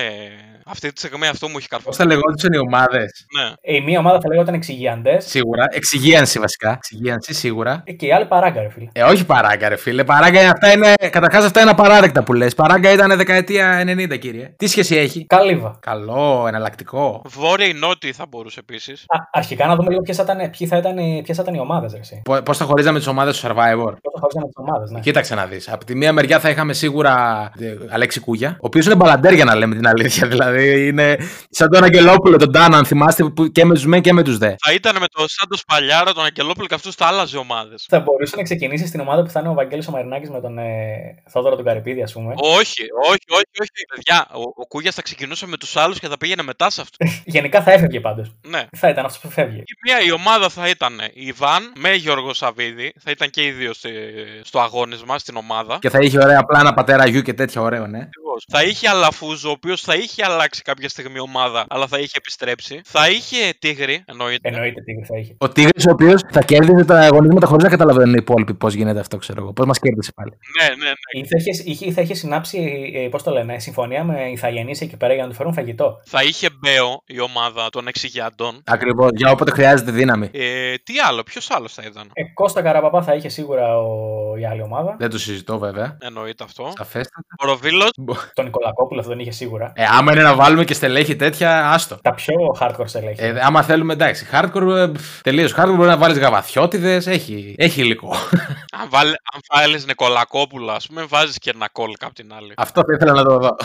Αυτή 0.66 0.94
τη 0.94 1.00
στιγμή 1.00 1.28
αυτό 1.28 1.48
μου 1.48 1.58
έχει 1.58 1.68
Πώς 1.68 1.78
καρφώσει. 1.78 1.98
θα 2.02 2.06
λεγόντουσαν 2.06 2.54
οι 2.54 2.58
ομάδες; 2.58 3.26
Ναι. 3.40 3.54
Ε, 3.62 3.76
η 3.76 3.82
μία 3.82 4.00
ομάδα 4.00 4.20
θα 4.22 4.28
λέγονταν 4.30 4.54
εξηγιαντέ 4.54 5.20
Σίγουρα. 5.20 5.66
Εξυγίανση 5.70 6.40
βασικά. 6.40 6.72
Εξυγίανση 6.72 7.34
σίγουρα. 7.34 7.84
και 7.98 8.06
η 8.06 8.12
άλλη 8.14 8.26
παράγκα, 8.26 8.62
ρε 8.62 8.70
φίλε. 8.70 8.88
Ε, 8.94 9.04
όχι 9.04 9.26
παράγκα, 9.26 9.70
ρε 9.70 9.76
φίλε. 9.76 10.04
Παράγκα 10.04 10.40
είναι 10.42 10.50
αυτά 10.50 10.72
είναι. 10.72 10.94
Καταρχάς 11.10 11.46
αυτά 11.46 11.62
είναι 11.62 11.70
απαράδεκτα 11.70 12.24
που 12.24 12.34
λες. 12.34 12.56
Παράγκα 12.72 12.92
ήταν 12.92 13.18
δεκαετία 13.18 13.84
90, 13.86 14.20
κύριε. 14.20 14.54
Τι 14.58 14.68
σχέση 14.68 14.96
έχει; 14.96 15.26
Καλύβα. 15.26 15.78
Καλό, 15.80 16.46
εναλλακτικό. 16.48 17.22
Βόρεια 17.26 17.66
ή 17.68 17.74
νότια 17.74 18.14
θα 18.14 18.26
μπορούσε 18.30 18.60
επίσης. 18.60 19.02
Α, 19.02 19.18
αρχικά 19.32 19.68
να 19.68 19.76
δούμε 19.76 19.90
λίγο 19.90 20.02
ποιες 20.02 20.18
θα 20.18 20.24
ήταν, 20.24 20.50
ποιοι 20.58 20.68
θα 20.68 20.78
ήταν, 20.78 20.96
ποιες 21.24 21.38
θα 21.38 21.44
ήταν 21.44 21.54
οι 21.54 21.60
ομάδες, 21.60 21.94
ρε. 21.94 22.00
εσύ. 22.00 22.22
Πώς 22.46 22.58
θα 22.58 22.66
χωρίζαμε 22.66 22.98
τις 22.98 23.08
ομάδες 23.08 23.40
του 23.40 23.48
Survivor; 23.48 23.94
Πώς 24.02 24.12
θα 24.14 24.20
χωρίζανε 24.20 24.46
τις 24.46 24.56
ομάδες, 24.56 24.92
ναι. 24.92 25.00
Κοίταξε 25.00 25.36
να 25.36 25.46
δεις. 25.46 25.70
Από 25.70 25.86
τη 25.86 25.96
μία 25.96 26.14
μεριά 26.14 26.40
θα 26.40 26.50
είχαμε 26.50 26.74
σίγουρα 26.74 27.14
ε, 27.60 27.76
Αλέξη 27.90 28.20
Κούγια, 28.20 28.50
ο 28.50 28.66
οποίος 28.66 28.86
είναι 28.86 28.96
μπαλαντέρ 28.96 29.34
για 29.34 29.46
να 29.46 29.56
λέμε 29.56 29.76
την 29.76 29.88
αλήθεια. 29.88 30.28
Δηλαδή 30.34 30.88
είναι 30.88 31.18
σαν 31.50 31.70
τον 31.70 31.84
Αγγελόπουλο, 31.84 32.38
τον 32.38 32.52
Τάνα, 32.52 32.78
αν 32.78 32.86
θυμάστε, 32.86 33.24
που 33.24 33.48
και 33.48 33.66
με 33.66 33.74
τους 33.74 33.86
μεν 33.86 34.02
και 34.02 34.14
με 34.14 34.24
τους 34.24 34.38
δε. 34.38 34.56
Θα 34.66 34.74
ήταν 34.74 34.96
με 35.00 35.06
το 35.12 35.26
Σάντο 35.28 35.58
Παλιάρα, 35.68 36.14
τον 36.14 36.26
Αγγελόπουλο 36.26 36.68
και 36.68 36.74
αυτούς 36.74 36.96
θα 36.96 37.06
άλλαζε 37.06 37.38
ομάδες. 37.38 37.86
Θα 37.90 38.00
μπορούσε 38.00 38.36
να 38.36 38.44
ξεκινήσει 38.44 38.88
στην 38.88 39.00
ομάδα 39.00 39.22
που 39.24 39.30
θα 39.30 39.40
είναι 39.40 39.50
ο 39.50 39.54
Βαγγέλης 39.54 39.88
ο 39.88 39.92
Μαρινάκης 39.92 40.30
με 40.30 40.42
τον 40.42 40.58
ε, 40.58 40.66
Θόδωρο 41.30 41.56
τον 41.56 41.66
Καρυπίδη, 41.66 42.02
ας 42.02 42.14
πούμε. 42.14 42.34
Όχι, 42.62 42.82
όχι, 43.10 43.26
όχι, 43.40 43.56
όχι. 43.62 43.72
Παιδιά, 43.96 44.28
ο, 44.34 44.42
ο 44.42 44.66
Κούγιας 44.68 44.96
θα 44.96 45.02
ξεκινούσε 45.02 45.48
με 45.48 45.58
τους 45.58 45.76
άλλους 45.78 46.00
και 46.00 46.08
θα 46.08 46.18
πήγαινε 46.18 46.44
μετά 46.44 46.70
σε 46.70 46.82
αυτούς. 46.82 47.22
Γενικά 47.36 47.62
θα 47.62 47.72
έφευγε 47.72 48.00
πάντως. 48.00 48.36
ναι. 48.48 48.64
Θα 48.78 48.90
ήταν 48.90 49.06
αυτός 49.06 49.22
που 49.22 49.30
φεύγει. 49.30 49.58
Η 49.58 49.76
μία 49.86 50.02
η 50.02 50.12
ομάδα 50.12 50.50
θα 50.50 50.68
ήταν 50.70 51.00
η 51.14 51.32
Βαν 51.32 51.72
με 51.80 51.94
Γιώργο 51.94 52.34
Σαββίδη. 52.34 52.94
Θα 53.00 53.12
ήταν 53.12 53.30
και 53.30 53.46
οι 53.46 53.52
δύο 53.52 53.74
στη- 53.74 53.90
στο 54.44 54.60
αγώνισμα, 54.60 55.20
στην 55.20 55.36
ομάδα. 55.36 55.78
Και 55.82 55.90
θα 55.90 56.00
είχε 56.02 56.18
ωραία 56.20 56.44
πλάνα 56.44 56.74
πατέρα 56.74 57.08
γιου 57.08 57.22
και 57.22 57.34
τέτοια 57.34 57.62
ωραίο, 57.62 57.88
ναι. 57.88 57.98
Ακριβώς. 57.98 58.46
Θα 58.52 58.64
είχε 58.64 58.88
Αλαφούζο, 58.90 59.50
ο 59.50 59.52
οποίος 59.52 59.82
θα 59.82 59.96
είχε 59.96 60.24
αλλάξει 60.26 60.62
κάποια 60.62 60.90
στιγμή 60.90 61.20
ομάδα, 61.20 61.66
αλλά 61.70 61.88
θα 61.88 62.00
είχε 62.00 62.14
επιστρέψει. 62.18 62.82
Θα 62.86 63.10
είχε 63.10 63.54
Τίγρη, 63.60 64.04
εννοείται. 64.06 64.50
Εννοείται 64.50 64.82
τι 64.82 65.06
θα 65.06 65.18
είχε. 65.20 65.36
Ο 65.38 65.50
Τίγρης, 65.50 65.86
ο 65.86 65.92
οποίος 65.92 66.22
θα 66.32 66.42
κέρδιζε 66.42 66.86
τα 66.86 67.00
αγωνίσματα 67.00 67.48
χωρίς 67.48 67.64
να 67.64 67.70
καταλαβαίνουν 67.70 68.14
οι 68.14 68.18
υπόλοιποι 68.20 68.54
πώς 68.54 68.74
γίνεται 68.74 69.00
αυτό, 69.00 69.18
ξέρω 69.18 69.42
εγώ. 69.42 69.54
Πώς 69.54 69.66
μας 69.66 69.80
κέρδισε 69.80 70.12
πάλι. 70.16 70.32
Ναι, 70.62 70.68
ναι, 70.68 70.90
ναι. 70.90 71.22
Ή 71.22 71.26
θα 71.28 71.38
είχε, 71.38 71.64
είχε, 71.72 71.92
θα 71.92 72.02
είχε 72.02 72.14
συνάψει, 72.14 72.51
ε, 72.58 73.08
πώς 73.12 73.24
το 73.24 73.32
λένε, 73.32 73.60
συμφωνία 73.60 74.04
με 74.04 74.30
Ιθαγενείς 74.32 74.82
εκεί 74.82 74.98
πέρα 74.98 75.14
για 75.14 75.24
να 75.24 75.30
του 75.30 75.36
φέρουν 75.36 75.54
φαγητό. 75.54 76.02
Θα 76.06 76.24
είχε 76.24 76.50
Μπέο 76.60 77.04
η 77.06 77.20
ομάδα 77.20 77.70
των 77.70 77.88
εξηγιαντών. 77.88 78.62
Ακριβώς, 78.66 79.10
για 79.16 79.32
όποτε 79.32 79.52
χρειάζεται 79.52 79.92
δύναμη. 79.92 80.30
Ε, 80.34 80.76
τι 80.84 80.94
άλλο, 81.08 81.24
ποιος 81.24 81.52
άλλος 81.52 81.74
θα 81.74 81.84
ήταν; 81.86 82.10
Ε, 82.14 82.24
Κώστα 82.34 82.62
Καραπαπά 82.62 83.02
θα 83.02 83.14
είχε 83.14 83.30
σίγουρα 83.30 83.78
ο, 83.78 84.38
η 84.38 84.46
άλλη 84.46 84.62
ομάδα. 84.62 84.96
Δεν 85.00 85.10
το 85.10 85.20
συζητώ 85.20 85.60
βέβαια. 85.60 85.98
Εννοείται 86.02 86.44
αυτό. 86.44 86.74
Σαφέστατα. 86.78 87.28
Ο 87.44 87.46
Ροβίλος. 87.46 87.90
Τον 88.34 88.46
Νικολακόπουλο 88.46 89.00
αυτό 89.00 89.12
τον 89.12 89.20
είχε 89.20 89.32
σίγουρα. 89.32 89.72
Ε, 89.76 89.86
άμα 89.90 90.12
είναι 90.12 90.22
να 90.22 90.36
βάλουμε 90.36 90.64
και 90.64 90.74
στελέχη 90.74 91.16
τέτοια, 91.16 91.72
άστο. 91.72 91.98
Τα 92.02 92.14
πιο 92.14 92.34
hardcore 92.60 92.88
στελέχη. 92.88 93.24
Ε, 93.24 93.40
άμα 93.42 93.64
θέλουμε, 93.64 93.94
εντάξει, 93.94 94.28
hardcore, 94.32 94.92
τελείως 95.22 95.54
hardcore 95.58 95.74
μπορεί 95.76 95.90
να 95.90 95.98
βάλεις 95.98 96.18
γαβαθιώτιδες, 96.18 97.08
έχει, 97.08 97.56
έχει 97.58 97.82
υλικό. 97.82 98.16
Αν, 98.82 98.90
βάλει, 98.90 99.10
αν 99.10 99.42
βάλεις 99.54 99.86
Νικολακόπουλο, 99.86 100.72
ας 100.72 100.88
πούμε, 100.88 101.04
βάζεις 101.04 101.38
και 101.38 101.52
ένα 101.56 101.70
κόλκα 101.72 102.06
απ' 102.06 102.14
την 102.14 102.34
άλλη. 102.34 102.41
Αυτό 102.58 102.82
θα 102.82 102.94
ήθελα 102.94 103.14
να 103.14 103.24
το 103.24 103.38
δω. 103.38 103.56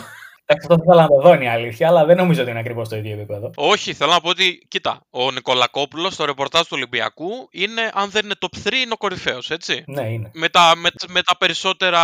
Εντάξει, 0.48 0.68
αυτό 0.70 0.74
θα 0.74 0.82
ήθελα 0.86 1.02
να 1.02 1.08
το 1.08 1.20
δω 1.20 1.34
είναι 1.34 1.44
η 1.44 1.48
αλήθεια, 1.48 1.88
αλλά 1.88 2.04
δεν 2.04 2.16
νομίζω 2.16 2.40
ότι 2.42 2.50
είναι 2.50 2.58
ακριβώς 2.58 2.88
το 2.88 2.96
ίδιο 2.96 3.12
επίπεδο. 3.12 3.50
Όχι, 3.56 3.92
θέλω 3.94 4.10
να 4.10 4.20
πω 4.20 4.28
ότι, 4.28 4.66
κοίτα, 4.68 5.00
ο 5.10 5.30
Νικολακόπουλος 5.30 6.12
στο 6.14 6.24
ρεπορτάζ 6.24 6.62
του 6.62 6.72
Ολυμπιακού 6.72 7.30
είναι, 7.50 7.90
αν 7.94 8.10
δεν 8.10 8.24
είναι 8.24 8.34
top 8.40 8.68
3, 8.68 8.72
είναι 8.72 8.92
ο 8.92 8.96
κορυφαίος, 8.96 9.50
έτσι. 9.50 9.84
Ναι, 9.86 10.02
είναι. 10.12 10.30
Με 10.34 10.48
τα, 10.48 10.72
με, 10.76 10.88
με 11.08 11.22
τα 11.22 11.36
περισσότερα 11.38 12.00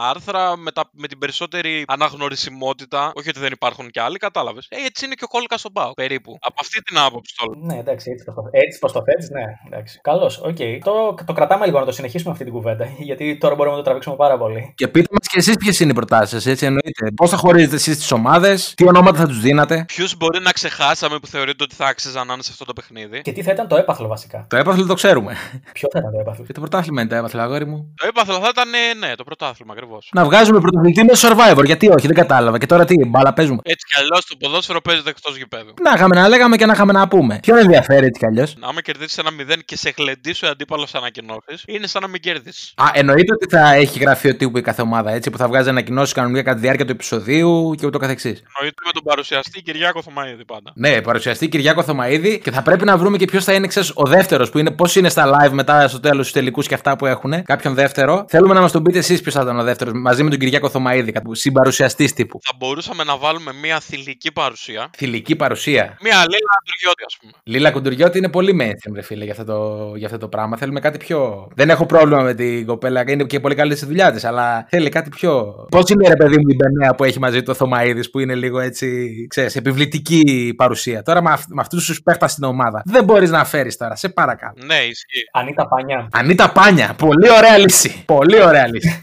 άρθρα, 0.00 0.56
με, 0.56 0.70
τα, 0.70 0.90
με 0.92 1.06
την 1.08 1.18
περισσότερη 1.18 1.84
αναγνωρισιμότητα. 1.86 3.12
Όχι 3.14 3.28
ότι 3.28 3.38
δεν 3.38 3.52
υπάρχουν 3.52 3.90
κι 3.90 4.00
άλλοι, 4.00 4.18
κατάλαβες. 4.18 4.66
Ε, 4.68 4.76
έτσι 4.86 5.04
είναι 5.04 5.14
και 5.14 5.24
ο 5.24 5.28
Κόλκας 5.28 5.60
στον 5.60 5.72
ΠΑΟ, 5.72 5.92
περίπου. 5.92 6.36
Από 6.40 6.54
αυτή 6.60 6.82
την 6.82 6.98
άποψη 6.98 7.34
το 7.36 7.44
λέω. 7.50 7.66
Ναι, 7.66 7.80
εντάξει, 7.80 8.10
έτσι 8.10 8.24
πως 8.24 8.34
το, 8.34 8.42
έτσι 8.50 8.78
πως 8.78 8.92
το 8.92 9.02
θέτεις, 9.02 9.30
ναι, 9.30 9.44
εντάξει. 9.66 10.00
Καλώς, 10.02 10.38
οκ. 10.38 10.56
Το, 10.84 11.14
το 11.26 11.32
κρατάμε 11.32 11.66
λίγο 11.66 11.78
να 11.78 11.84
το 11.84 11.92
συνεχίσουμε 11.92 12.32
αυτή 12.32 12.44
την 12.44 12.52
κουβέντα, 12.52 12.88
γιατί 13.08 13.38
τώρα 13.38 13.54
μπορούμε 13.54 13.74
να 13.74 13.80
το 13.80 13.84
τραβήξουμε 13.84 14.16
πάρα 14.16 14.38
πολύ. 14.38 14.72
Και 14.76 14.88
πείτε 14.88 15.08
μας 15.10 15.28
και 15.28 15.38
εσείς 15.38 15.56
ποιες 15.56 15.80
είναι 15.80 15.90
οι 15.90 15.94
προτάσεις 15.94 16.30
σας, 16.30 16.46
έτσι 16.46 16.64
εννοείται. 16.64 17.10
Πώς 17.16 17.30
θα 17.30 17.36
χωρίζετε 17.36 17.78
εσείς 17.90 17.98
τις 17.98 18.10
ομάδες, 18.12 18.72
τι 18.76 18.86
ονόματα 18.86 19.18
θα 19.18 19.26
τους 19.26 19.40
δίνατε. 19.40 19.84
Ποιους 19.86 20.16
μπορεί 20.16 20.40
να 20.40 20.52
ξεχάσαμε 20.52 21.18
που 21.18 21.26
θεωρείτε 21.26 21.64
ότι 21.64 21.74
θα 21.74 21.86
άξιζαν 21.86 22.26
να 22.26 22.32
είναι 22.32 22.42
σε 22.42 22.48
αυτό 22.52 22.64
το 22.64 22.72
παιχνίδι; 22.72 23.22
Και 23.22 23.32
τι 23.32 23.42
θα 23.42 23.50
ήταν 23.52 23.68
το 23.68 23.76
έπαθλο 23.76 24.08
βασικά; 24.08 24.46
Το 24.48 24.56
έπαθλο 24.56 24.86
το 24.86 24.94
ξέρουμε. 24.94 25.36
Ποιο 25.72 25.88
θα 25.92 25.98
ήταν 25.98 26.12
το 26.12 26.20
έπαθλο; 26.20 26.44
Και 26.44 26.52
το 26.52 26.60
πρωτάθλημα 26.60 27.00
είναι 27.00 27.10
το 27.10 27.16
έπαθλο, 27.16 27.40
αγόρι 27.40 27.66
μου. 27.66 27.92
Το 27.96 28.06
έπαθλο 28.06 28.34
θα 28.34 28.48
ήταν, 28.50 28.68
ε, 28.74 29.06
ναι, 29.06 29.14
το 29.14 29.24
πρωτάθλημα 29.24 29.72
ακριβώς. 29.72 30.10
Να 30.12 30.24
βγάζουμε 30.24 30.60
πρωταθλητή 30.60 31.04
με 31.04 31.12
survivor. 31.16 31.64
Γιατί 31.64 31.88
όχι, 31.88 32.06
δεν 32.06 32.16
κατάλαβα. 32.16 32.58
Και 32.58 32.66
τώρα 32.66 32.84
τι, 32.84 33.06
μπάλα 33.06 33.32
παίζουμε; 33.32 33.58
Έτσι 33.64 33.86
κι 33.86 33.98
αλλιώς 34.00 34.26
το 34.26 34.36
ποδόσφαιρο 34.36 34.80
παίζεται 34.80 35.10
εκτός 35.10 35.36
γηπέδου. 35.36 35.74
Να 35.82 35.92
είχαμε 35.96 36.14
να 36.20 36.28
λέγαμε 36.28 36.56
και 36.56 36.66
να 36.66 36.72
είχαμε 36.72 36.92
να 36.92 37.08
πούμε. 37.08 37.38
Ποιον 37.42 37.58
ενδιαφέρει 37.58 38.06
έτσι 38.06 38.18
κι 38.20 38.26
αλλιώς; 38.26 38.56
Άμα 38.60 38.80
κερδίσεις 38.80 39.18
ένα 39.18 39.30
0 39.30 39.62
και 39.64 39.76
σε 39.76 39.94
γλεντήσει 39.96 40.46
ο 40.46 40.48
αντίπαλος 40.48 40.94
ανακοινώσεις, 40.94 41.62
είναι 41.66 41.86
σαν 41.86 42.02
να 42.02 42.08
μην 42.08 42.20
κέρδισες. 42.20 42.72
Α, 42.76 42.84
εννοείται 42.92 43.32
ότι 43.32 43.46
θα 43.56 43.72
έχει 43.74 43.98
γραφείο 43.98 44.36
τύπου 44.36 44.58
η 44.58 44.60
κάθε 44.60 44.82
ομάδα 44.82 45.10
έτσι 45.10 45.30
που 45.30 45.38
θα 45.38 45.48
βγάζει 45.48 45.68
ανακοινώσεις 45.68 46.12
κανονικά 46.14 46.42
κατά 46.42 46.54
τη 46.54 46.60
διάρκεια 46.60 46.84
του 46.84 46.92
επεισοδίου 46.92 47.73
και 47.74 47.86
ούτω 47.86 47.98
καθεξής. 47.98 48.42
Εννοείται 48.58 48.82
με 48.84 48.92
τον 48.92 49.02
παρουσιαστή 49.02 49.62
Κυριάκο 49.62 50.02
Θωμαίδη 50.02 50.44
πάντα. 50.44 50.72
Ναι, 50.74 51.02
παρουσιαστή 51.02 51.48
Κυριάκο 51.48 51.82
Θωμαίδη 51.82 52.38
και 52.38 52.50
θα 52.50 52.62
πρέπει 52.62 52.84
να 52.84 52.96
βρούμε 52.96 53.16
και 53.16 53.24
ποιος 53.24 53.44
θα 53.44 53.52
είναι 53.52 53.66
ξέρεις, 53.66 53.92
ο 53.94 54.02
δεύτερος 54.08 54.50
που 54.50 54.58
είναι 54.58 54.70
πώς 54.70 54.96
είναι 54.96 55.08
στα 55.08 55.30
live 55.34 55.50
μετά 55.52 55.88
στο 55.88 56.00
τέλος 56.00 56.24
τους 56.24 56.32
τελικούς 56.32 56.66
και 56.66 56.74
αυτά 56.74 56.96
που 56.96 57.06
έχουν. 57.06 57.42
Κάποιον 57.42 57.74
δεύτερο. 57.74 58.24
Θέλουμε 58.28 58.54
να 58.54 58.60
μας 58.60 58.72
τον 58.72 58.82
πείτε 58.82 58.98
εσείς 58.98 59.20
ποιος 59.20 59.34
θα 59.34 59.42
ήταν 59.42 59.58
ο 59.58 59.62
δεύτερος 59.62 59.94
μαζί 59.96 60.22
με 60.22 60.30
τον 60.30 60.38
Κυριάκο 60.38 60.68
Θωμαίδη, 60.68 61.12
κάπου 61.12 61.34
συμπαρουσιαστής 61.34 62.12
τύπου. 62.12 62.38
Θα 62.42 62.52
μπορούσαμε 62.58 63.04
να 63.04 63.16
βάλουμε 63.16 63.52
μια 63.62 63.80
θηλυκή 63.80 64.32
παρουσία. 64.32 64.90
Θηλυκή 64.96 65.36
παρουσία. 65.36 65.96
Μια 66.02 66.16
Λίλα 66.16 66.52
Αντουριώτη, 66.60 67.04
ας 67.06 67.16
πούμε. 67.20 67.32
Λίλα 67.44 67.70
Κουντουριώτη 67.70 68.18
είναι 68.18 68.28
πολύ 68.28 68.56
mainstream, 68.60 68.92
ρε 68.94 69.02
φίλε, 69.02 69.24
για 69.24 69.32
αυτό, 69.32 69.44
το, 69.44 69.92
για 69.96 70.06
αυτό 70.06 70.18
το 70.18 70.28
πράγμα. 70.28 70.56
Θέλουμε 70.56 70.80
κάτι 70.80 70.98
πιο. 70.98 71.48
Δεν 71.54 71.70
έχω 71.70 71.86
πρόβλημα 71.86 72.22
με 72.22 72.34
την 72.34 72.66
κοπέλα, 72.66 73.10
είναι 73.10 73.24
και 73.24 73.40
πολύ 73.40 73.54
καλή 73.54 73.76
στη 73.76 73.86
δουλειά 73.86 74.12
της, 74.12 74.24
αλλά 74.24 74.66
θέλει 74.68 74.88
κάτι 74.88 75.08
πιο. 75.08 75.54
Πώς 75.70 75.90
είναι, 75.90 76.08
ρε 76.08 76.16
παιδί 76.16 76.36
μου, 76.36 76.48
η 76.48 76.54
Μπενέα 76.54 76.94
που 76.94 77.04
έχει 77.04 77.18
μαζί 77.18 77.42
το 77.42 77.54
Θωμαίδης, 77.68 78.10
που 78.10 78.18
είναι 78.18 78.34
λίγο 78.34 78.60
έτσι, 78.60 79.08
ξέρεις, 79.28 79.56
επιβλητική 79.56 80.54
παρουσία. 80.56 81.02
Τώρα 81.02 81.22
με, 81.22 81.30
αυ- 81.30 81.48
με 81.48 81.60
αυτούς 81.60 81.86
τους 81.86 82.02
παίχτες 82.02 82.30
στην 82.32 82.44
ομάδα. 82.44 82.82
Δεν 82.84 83.04
μπορείς 83.04 83.30
να 83.30 83.44
φέρεις 83.44 83.76
τώρα, 83.76 83.96
σε 83.96 84.08
παρακαλώ. 84.08 84.54
Ναι, 84.64 84.74
ισχύει. 84.74 85.22
Ανίτα 85.32 85.68
Πανιά. 85.68 86.08
Ανίτα 86.12 86.52
Πάνια. 86.52 86.94
Πολύ 86.98 87.30
ωραία 87.30 87.58
λύση. 87.58 88.02
Πολύ 88.06 88.42
ωραία 88.42 88.68
λύση. 88.68 89.02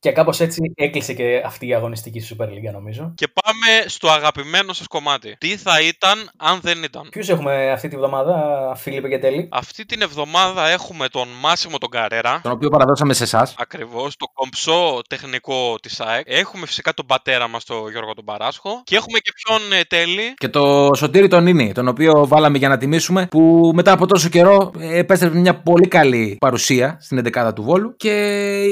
Και 0.00 0.12
κάπως 0.12 0.40
έτσι 0.40 0.72
έκλεισε 0.74 1.12
και 1.12 1.42
αυτή 1.44 1.66
η 1.66 1.74
αγωνιστική 1.74 2.22
Super 2.30 2.44
League, 2.44 2.72
νομίζω. 2.72 3.12
Και 3.14 3.28
πάμε 3.28 3.88
στο 3.88 4.08
αγαπημένο 4.08 4.72
σας 4.72 4.86
κομμάτι. 4.86 5.36
Τι 5.38 5.56
θα 5.56 5.80
ήταν 5.80 6.30
αν 6.36 6.58
δεν 6.62 6.82
ήταν; 6.82 7.08
Ποιους 7.10 7.28
έχουμε 7.28 7.70
αυτή 7.70 7.88
τη 7.88 7.96
βδομάδα, 7.96 8.36
Φίλιππε 8.76 9.08
και 9.08 9.18
Τέλη; 9.18 9.48
Αυτή 9.50 9.84
την 9.84 10.02
εβδομάδα 10.02 10.68
έχουμε 10.68 11.08
τον 11.08 11.28
Μάσιμο 11.42 11.78
τον 11.78 11.88
Καρέρα. 11.90 12.40
τον 12.42 12.52
οποίο 12.52 12.68
παραδώσαμε 12.68 13.12
σε 13.12 13.22
εσάς. 13.22 13.54
Ακριβώς, 13.58 14.16
το 14.16 14.26
κομψό 14.32 15.00
τεχνικό 15.08 15.74
της 15.82 16.00
ΑΕΚ. 16.00 16.24
Έχουμε 16.26 16.66
φυσικά 16.66 16.94
τον 16.94 17.06
πατέρα 17.06 17.48
μας, 17.48 17.64
τον 17.64 17.90
Γιώργο 17.90 18.14
τον 18.14 18.24
Παράσχο. 18.24 18.80
Και 18.84 18.96
έχουμε 18.96 19.18
και 19.18 19.32
ποιον 19.34 19.72
ε, 19.72 19.82
τέλει. 19.88 20.34
Και 20.36 20.48
το 20.48 20.90
Σωτήρι 20.94 21.28
τον 21.28 21.42
Νίνη, 21.42 21.72
τον 21.72 21.88
οποίο 21.88 22.26
βάλαμε 22.26 22.58
για 22.58 22.68
να 22.68 22.78
τιμήσουμε, 22.78 23.26
που 23.30 23.72
μετά 23.74 23.92
από 23.92 24.06
τόσο 24.06 24.28
καιρό 24.28 24.70
ε, 24.78 24.98
επέστρεψε 24.98 25.38
μια 25.38 25.60
πολύ 25.60 25.88
καλή 25.88 26.36
παρουσία 26.40 26.96
στην 27.00 27.22
11η 27.34 27.50
του 27.54 27.62
Βόλου 27.62 27.96
και 27.96 28.12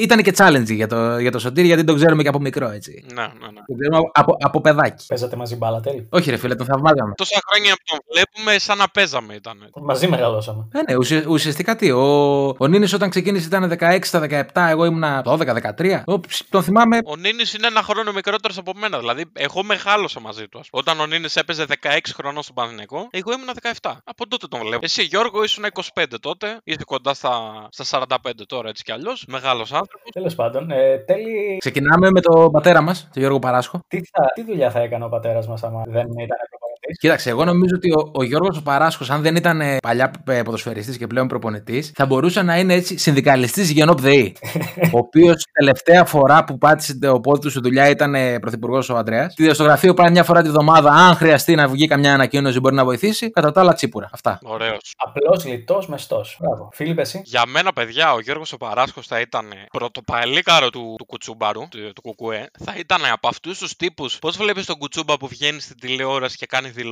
ήταν 0.03 0.23
και 0.23 0.35
challenge 0.37 0.75
για 0.75 0.87
το, 0.87 1.19
για 1.29 1.35
το 1.35 1.39
Σωτήρι, 1.45 1.67
γιατί 1.67 1.85
τον 1.85 1.97
ξέρουμε 1.97 2.23
και 2.23 2.29
από 2.29 2.39
μικρό 2.41 2.69
έτσι. 2.69 3.05
Ναι, 3.15 3.21
ναι, 3.23 3.47
ναι. 3.47 3.61
Τον 3.67 3.77
ξέρουμε 3.79 3.97
από, 3.97 4.11
από, 4.12 4.37
από 4.41 4.61
παιδάκι. 4.61 5.07
Παίζατε 5.07 5.37
μαζί 5.37 5.57
μπάλα, 5.57 5.81
Τέλη. 5.81 6.07
Όχι, 6.11 6.31
ρε 6.31 6.37
φίλε, 6.37 6.55
τον 6.55 6.67
θαυμάζαμε. 6.67 7.12
Τόσα 7.17 7.41
χρόνια 7.51 7.73
που 7.75 7.83
τον 7.85 7.99
βλέπουμε, 8.12 8.59
σαν 8.59 8.79
να 8.79 8.89
παίζαμε 8.89 9.35
ήταν. 9.35 9.71
Μαζί 9.83 10.09
μεγαλώσαμε. 10.09 10.69
Ε, 10.73 10.93
ναι, 10.93 10.97
ουσια- 10.99 11.25
ουσιαστικά 11.29 11.77
τι. 11.77 11.91
Ο, 11.91 12.03
ο 12.59 12.67
Νίνης 12.67 12.93
όταν 12.93 13.11
ξεκίνησε 13.11 13.47
ήταν 13.47 13.77
16 13.81 13.99
στα 14.03 14.21
17, 14.53 14.67
εγώ 14.69 14.85
ήμουνα 14.85 15.23
12-13. 15.27 16.03
Ο- 16.07 16.21
Τον 16.51 16.62
θυμάμαι. 16.62 16.99
Ο 17.05 17.17
Νίνης 17.17 17.55
είναι 17.55 17.67
ένα 17.67 17.83
χρόνο 17.83 18.12
μικρότερος 18.12 18.59
από 18.59 18.73
μένα. 18.81 18.99
Δηλαδή, 18.99 19.25
εγώ 19.33 19.62
μεγάλωσα 19.62 20.21
μαζί 20.21 20.49
του. 20.49 20.59
ας 20.59 20.69
πούμε. 20.71 20.83
Όταν 20.87 21.01
ο 21.01 21.07
Νίνης 21.07 21.37
έπαιζε 21.37 21.65
16 21.69 22.12
χρονών 22.15 22.43
στον 22.43 22.55
Παναθηναϊκό, 22.55 23.09
εγώ 23.11 23.33
ήμουν 23.33 23.49
17. 23.81 23.93
Από 24.05 24.29
τότε 24.29 24.47
τον 24.47 24.61
βλέπω. 24.61 24.79
Εσύ, 24.83 25.03
Γιώργο, 25.03 25.43
ήσουν 25.43 25.65
25 25.95 26.05
τότε. 26.21 26.61
Είσαι 26.65 26.79
κοντά 26.87 27.15
στα, 27.15 27.33
στα 27.71 27.85
45 27.85 28.31
τώρα 28.47 28.69
έτσι 28.69 28.83
κι 28.83 28.93
αλλιώς. 28.93 29.25
Μεγάλος 29.29 29.73
άνθρωπος. 29.73 30.11
Τέλος 30.12 30.35
πάντων, 30.35 30.71
ε, 30.71 30.97
Τέλη, 31.07 31.57
Ξεκινάμε 31.59 32.11
με 32.11 32.21
τον 32.21 32.51
πατέρα 32.51 32.81
μας, 32.81 33.03
τον 33.03 33.23
Γιώργο 33.23 33.38
Παράσχο. 33.38 33.81
τι, 33.88 34.01
θα, 34.11 34.33
τι 34.35 34.42
δουλειά 34.45 34.71
θα 34.71 34.81
έκανε 34.81 35.05
ο 35.05 35.09
πατέρας 35.09 35.49
μας 35.49 35.62
άμα 35.62 35.83
δεν 35.87 36.07
ήταν 36.07 36.38
προπονητή. 36.49 36.65
Κοίταξε, 36.99 37.31
εγώ 37.31 37.44
νομίζω 37.44 37.75
ότι 37.77 37.90
ο, 37.90 38.11
ο 38.14 38.22
Γιώργος 38.22 38.57
ο 38.57 38.62
Παράσχος, 38.62 39.11
αν 39.11 39.22
δεν 39.22 39.37
ήταν 39.37 39.61
ε, 39.61 39.77
παλιά 39.83 40.11
ε, 40.29 40.42
ποδοσφαιριστής 40.42 40.96
και 40.96 41.07
πλέον 41.07 41.29
προπονητής, 41.29 41.92
θα 41.94 42.07
μπορούσε 42.07 42.42
να 42.42 42.59
είναι 42.59 42.75
έτσι 42.75 42.99
συνδικαλιστής 42.99 43.70
Γενόπ 43.70 44.01
ΔΕΗ. 44.01 44.37
ο 44.94 44.99
οποίος 44.99 45.46
τελευταία 45.53 46.05
φορά 46.05 46.44
που 46.44 46.59
πάτησε 46.59 46.99
το 46.99 47.20
πόδι 47.20 47.40
του 47.40 47.51
στη 47.51 47.61
δουλειά 47.61 47.88
ήταν 47.88 48.14
ε, 48.14 48.38
πρωθυπουργός 48.38 48.88
ο 48.88 48.96
Αντρέα. 48.96 49.27
Τη 49.27 49.55
στο 49.55 49.62
γραφείο 49.62 49.94
πάει 49.94 50.11
μια 50.11 50.25
φορά 50.25 50.42
τη 50.42 50.49
βδομάδα, 50.49 50.90
αν 50.90 51.14
χρειαστεί 51.14 51.55
να 51.55 51.68
βγει 51.68 51.87
καμιά 51.87 52.14
ανακοίνωση, 52.14 52.61
μπορεί 52.61 52.75
να 52.75 52.85
βοηθήσει. 52.85 53.31
Κατά 53.31 53.53
τα 53.53 53.61
άλλα, 53.61 53.72
τσίπουρα. 53.72 54.09
Αυτά. 54.12 54.38
Ωραίος. 54.42 54.94
Απλός, 54.96 55.44
λιτός, 55.44 55.87
μεστός. 55.87 56.38
Μπράβο. 56.40 56.68
Φίλιππε, 56.72 57.01
εσύ; 57.01 57.20
Για 57.25 57.46
μένα, 57.46 57.72
παιδιά, 57.72 58.12
ο 58.12 58.20
Γιώργος 58.20 58.53
ο 58.53 58.57
Παράσχος 58.57 59.07
θα 59.07 59.20
ήταν 59.20 59.53
πρωτοπαλίκαρο 59.72 60.70
του, 60.70 60.94
του 60.99 61.05
κουτσούμπαρου, 61.05 61.68
του, 61.68 61.92
του 61.94 62.01
κουκουέ. 62.01 62.51
Θα 62.64 62.75
ήταν 62.79 63.01
από 63.12 63.29
αυτούς 63.29 63.59
τους 63.59 63.77
τύπους. 63.77 64.18
Πώς 64.18 64.37
βλέπεις 64.37 64.66
τον 64.66 64.79
κουτσούμπα 64.79 65.16
που 65.16 65.29
βγαίνει 65.29 65.61
στην 65.61 65.79
τηλεόραση 65.81 66.37
και 66.37 66.46
κάνει 66.46 66.68
δηλώσεις. 66.68 66.86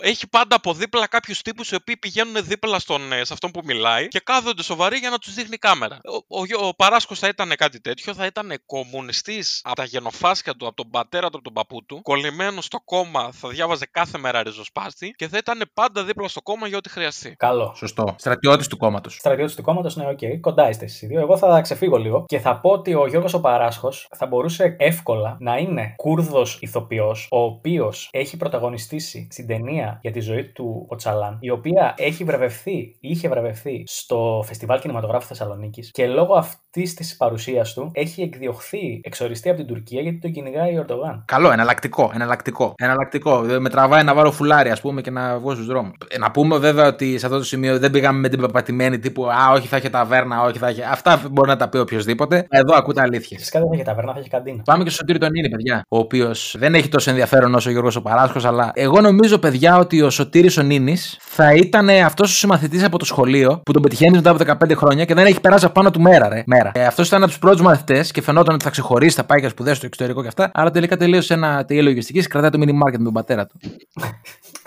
Έχει 0.00 0.28
πάντα 0.28 0.56
από 0.56 0.72
δίπλα 0.74 1.06
κάποιους 1.06 1.42
τύπους 1.42 1.70
οι 1.70 1.74
οποίοι 1.74 1.96
πηγαίνουν 1.96 2.44
δίπλα 2.44 2.78
στον, 2.78 3.12
ε, 3.12 3.24
σε 3.24 3.32
αυτόν 3.32 3.50
που 3.50 3.60
μιλάει 3.64 4.08
και 4.08 4.20
κάθονται 4.24 4.62
σοβαροί 4.62 4.96
για 4.96 5.10
να 5.10 5.18
τους 5.18 5.34
δείχνει 5.34 5.56
κάμερα. 5.56 6.00
Ο, 6.28 6.38
ο, 6.40 6.44
Γιώ- 6.44 6.62
ο 6.62 6.74
Παράσχο 6.74 7.14
θα 7.14 7.28
ήταν 7.28 7.52
κάτι 7.56 7.80
τέτοιο. 7.80 8.14
Θα 8.14 8.26
ήταν 8.26 8.62
κομμουνιστής 8.66 9.60
από 9.64 9.76
τα 9.76 9.84
γενοφάσκια 9.84 10.54
του, 10.54 10.66
από 10.66 10.76
τον 10.76 10.90
πατέρα 10.90 11.30
του, 11.30 11.34
από 11.36 11.44
τον 11.44 11.52
παππού 11.52 11.84
του. 11.84 12.00
Κολλημένος 12.02 12.64
στο 12.64 12.80
κόμμα, 12.84 13.32
θα 13.32 13.48
διάβαζε 13.48 13.86
κάθε 13.90 14.18
μέρα 14.18 14.42
ριζοσπάστη 14.42 15.10
και 15.16 15.28
θα 15.28 15.36
ήταν 15.36 15.70
πάντα 15.74 16.04
δίπλα 16.04 16.28
στο 16.28 16.42
κόμμα 16.42 16.66
για 16.66 16.76
ό,τι 16.76 16.88
χρειαστεί. 16.90 17.34
Καλό. 17.38 17.72
Σωστό. 17.76 18.14
Στρατιώτης 18.18 18.66
του 18.66 18.76
κόμματος. 18.76 19.14
Στρατιώτης 19.14 19.54
του 19.54 19.62
κόμματος, 19.62 19.96
ναι, 19.96 20.08
οκ. 20.08 20.18
Κοντά 20.40 20.68
είστε 20.68 20.84
εσείς 20.84 21.02
οι 21.02 21.06
δύο. 21.06 21.20
Εγώ 21.20 21.36
θα 21.36 21.60
ξεφύγω 21.60 21.96
λίγο 21.96 22.24
και 22.26 22.38
θα 22.38 22.60
πω 22.60 22.70
ότι 22.70 22.94
ο 22.94 23.06
Γιώργος 23.06 23.34
ο 23.34 23.40
Παράσχος 23.40 23.92
θα 24.16 24.26
μπορούσε 24.26 24.76
εύκολα 24.78 25.36
να 25.40 25.56
είναι 25.56 25.92
Κούρδος 25.96 26.58
ηθοποιός, 26.60 27.28
ο 27.30 27.42
οποίος 27.42 28.08
έχει 28.12 28.36
πρωταγωνιστήσει 28.36 29.26
στην 29.30 29.46
ταινία 29.46 29.98
για 30.02 30.10
τη 30.10 30.20
ζωή 30.20 30.44
του 30.44 30.86
Οτσαλάν, 30.88 31.36
η 31.40 31.50
οποία 31.50 31.94
έχει 31.96 32.24
βραβευθεί 32.24 32.72
ή 32.72 32.96
είχε 33.00 33.28
βραβευθεί 33.28 33.82
στο 33.86 34.42
Φεστιβάλ 34.46 34.80
Κινηματογράφου 34.80 35.26
Θεσσαλονίκης 35.26 35.90
και 35.90 36.06
λόγω 36.06 36.34
αυτής 36.34 36.94
της 36.94 37.16
παρουσίας 37.16 37.74
του 37.74 37.90
έχει 37.94 38.22
εκδιωχθεί, 38.22 39.00
εξοριστεί 39.02 39.48
από 39.48 39.58
την 39.58 39.66
Τουρκία 39.66 40.00
γιατί 40.00 40.18
τον 40.18 40.32
κυνηγάει 40.32 40.76
ο 40.76 40.80
Ερντογάν. 40.80 41.24
Καλό, 41.26 41.50
εναλλακτικό. 41.52 42.10
Εναλλακτικό. 42.14 42.74
εναλλακτικό. 42.76 43.44
Ε, 43.50 43.58
Με 43.58 43.68
τραβάει 43.68 44.02
να 44.04 44.14
βάλω 44.14 44.32
φουλάρι, 44.32 44.70
ας 44.70 44.80
πούμε, 44.80 45.00
και 45.00 45.10
να 45.10 45.38
βγω 45.38 45.54
στους 45.54 45.66
δρόμους. 45.66 45.92
Να 46.18 46.30
πούμε 46.30 46.58
βέβαια 46.58 46.86
ότι 46.86 47.18
σε 47.18 47.26
αυτό 47.26 47.38
το 47.38 47.44
σημείο 47.44 47.78
δεν 47.78 47.90
πήγαμε 47.90 48.18
με 48.18 48.28
την 48.28 48.40
πεπατημένη 48.40 48.98
τύπου 48.98 49.26
Α, 49.30 49.52
όχι, 49.54 49.66
θα 49.66 49.76
έχει 49.76 49.90
ταβέρνα, 49.90 50.42
όχι, 50.42 50.58
θα 50.58 50.68
έχει. 50.68 50.82
Αυτά 50.82 51.22
μπορεί 51.30 51.48
να 51.48 51.56
τα 51.56 51.68
πει 51.68 51.78
οποιοδήποτε. 51.78 52.46
Εδώ 52.48 52.74
ακούτε 52.76 53.00
αλήθειε. 53.00 53.38
Φυσικά 53.38 53.58
δεν 53.58 53.68
θα 53.68 53.74
έχει 53.74 53.84
ταβέρνα, 53.84 54.12
θα 54.12 54.18
έχει 54.18 54.28
καντίνα. 54.28 54.62
Πάμε 54.64 54.82
και 54.82 54.90
στο 54.90 54.98
Σωτήρι 54.98 55.18
τον 55.18 55.34
Ίνη, 55.34 55.48
παιδιά. 55.48 55.82
Ο 55.88 55.98
οποίος 55.98 56.54
δεν 56.58 56.74
έχει 56.74 56.88
τόσο 56.88 57.10
ενδιαφέρον 57.10 57.54
όσο 57.54 57.68
ο 57.68 57.72
Γιώργος 57.72 57.96
ο 57.96 58.02
Παράσχο, 58.02 58.48
αλλά 58.48 58.70
εγώ 58.74 59.00
νομίζω, 59.00 59.19
παιδιά, 59.40 59.78
ότι 59.78 60.02
ο 60.02 60.10
Σωτήρης 60.10 60.56
ο 60.56 60.62
Νίνης 60.62 61.16
θα 61.20 61.54
ήταν 61.54 61.88
αυτός 61.88 62.32
ο 62.32 62.34
συμμαθητής 62.34 62.84
από 62.84 62.98
το 62.98 63.04
σχολείο 63.04 63.60
που 63.64 63.72
τον 63.72 63.82
πετυχαίνει 63.82 64.16
μετά 64.16 64.30
από 64.30 64.44
15 64.64 64.76
χρόνια 64.76 65.04
και 65.04 65.14
δεν 65.14 65.26
έχει 65.26 65.40
περάσει 65.40 65.64
από 65.64 65.74
πάνω 65.74 65.90
του 65.90 66.00
μέρα, 66.00 66.28
ρε. 66.28 66.42
Μέρα. 66.46 66.70
Ε, 66.74 66.86
αυτός 66.86 67.06
ήταν 67.06 67.22
από 67.22 67.30
τους 67.30 67.40
πρώτους 67.40 67.60
μαθητές 67.60 68.10
και 68.10 68.22
φαινόταν 68.22 68.54
ότι 68.54 68.64
θα 68.64 68.70
ξεχωρίσει, 68.70 69.16
θα 69.16 69.24
πάει 69.24 69.40
για 69.40 69.48
σπουδέ 69.48 69.74
στο 69.74 69.86
εξωτερικό 69.86 70.22
και 70.22 70.28
αυτά. 70.28 70.50
Αλλά 70.54 70.70
τελικά 70.70 70.96
τελείωσε 70.96 71.34
ένα 71.34 71.64
τελείο 71.64 71.82
λογιστική 71.82 72.20
και 72.20 72.26
κρατάει 72.26 72.50
το 72.50 72.58
mini 72.62 72.86
market 72.86 72.98
με 72.98 73.04
τον 73.04 73.12
πατέρα 73.12 73.46
του. 73.46 73.58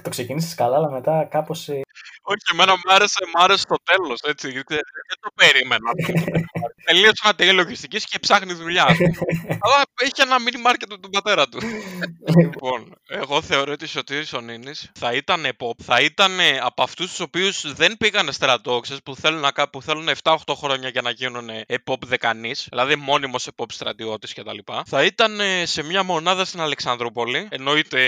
Το 0.04 0.10
ξεκίνησε 0.10 0.56
καλά, 0.56 0.78
αλλά 0.78 0.90
μετά 0.92 1.28
κάπως. 1.32 1.68
Όχι, 2.26 2.44
εμένα 2.54 2.72
μου 2.72 2.94
άρεσε, 2.94 3.20
μ' 3.36 3.42
άρεσε 3.42 3.66
το 3.68 3.76
τέλος. 3.84 4.20
Έτσι. 4.22 4.52
Δεν 4.52 4.64
δεν 4.68 5.18
το 5.20 5.30
περίμενα. 5.36 5.90
Τελείωσε 6.86 7.22
ένα 7.24 7.36
τελείο 7.36 7.54
λογιστικής 7.54 8.06
και 8.06 8.20
ψάχνει 8.20 8.54
δουλειά. 8.54 8.84
ας 8.84 8.98
πούμε. 8.98 9.14
Αλλά 9.64 9.82
έχει 10.02 10.12
ένα 10.22 10.36
mini 10.40 10.70
market 10.72 10.98
του 11.02 11.10
πατέρα 11.10 11.48
του. 11.48 11.60
λοιπόν, 12.40 12.94
εγώ 13.08 13.42
θεωρώ 13.42 13.72
ότι 13.72 13.84
ο 13.84 13.88
Σωτήρης 13.88 14.34
ο 14.34 14.42
Νίνης 14.42 14.92
θα 15.00 15.14
ήταν 15.14 15.46
pop, 15.60 15.72
θα 15.84 16.02
ήταν 16.02 16.32
από 16.62 16.84
αυτούς 16.84 17.10
τους 17.10 17.20
οποίους 17.20 17.74
δεν 17.74 17.98
πήγανε 17.98 18.32
στρατόξες 18.32 19.00
που 19.04 19.16
θέλουν, 19.16 19.40
να, 19.40 19.52
κα- 19.52 19.70
που 19.70 19.82
θέλουν 19.82 20.10
7-8 20.24 20.36
χρόνια 20.56 20.90
για 20.90 21.02
να 21.02 21.10
γίνουν 21.10 21.50
pop 21.86 21.96
δεκανής, 22.06 22.68
δηλαδή 22.70 22.96
μόνιμος 22.96 23.48
pop 23.56 23.66
στρατιώτης 23.72 24.34
κτλ. 24.34 24.58
Θα 24.86 25.04
ήταν 25.04 25.40
ε, 25.40 25.66
σε 25.66 25.84
μια 25.84 26.04
μονάδα 26.04 26.46
στην 26.46 26.62
Αλεξανδρούπολη, 26.62 27.48
εννοείται 27.52 28.02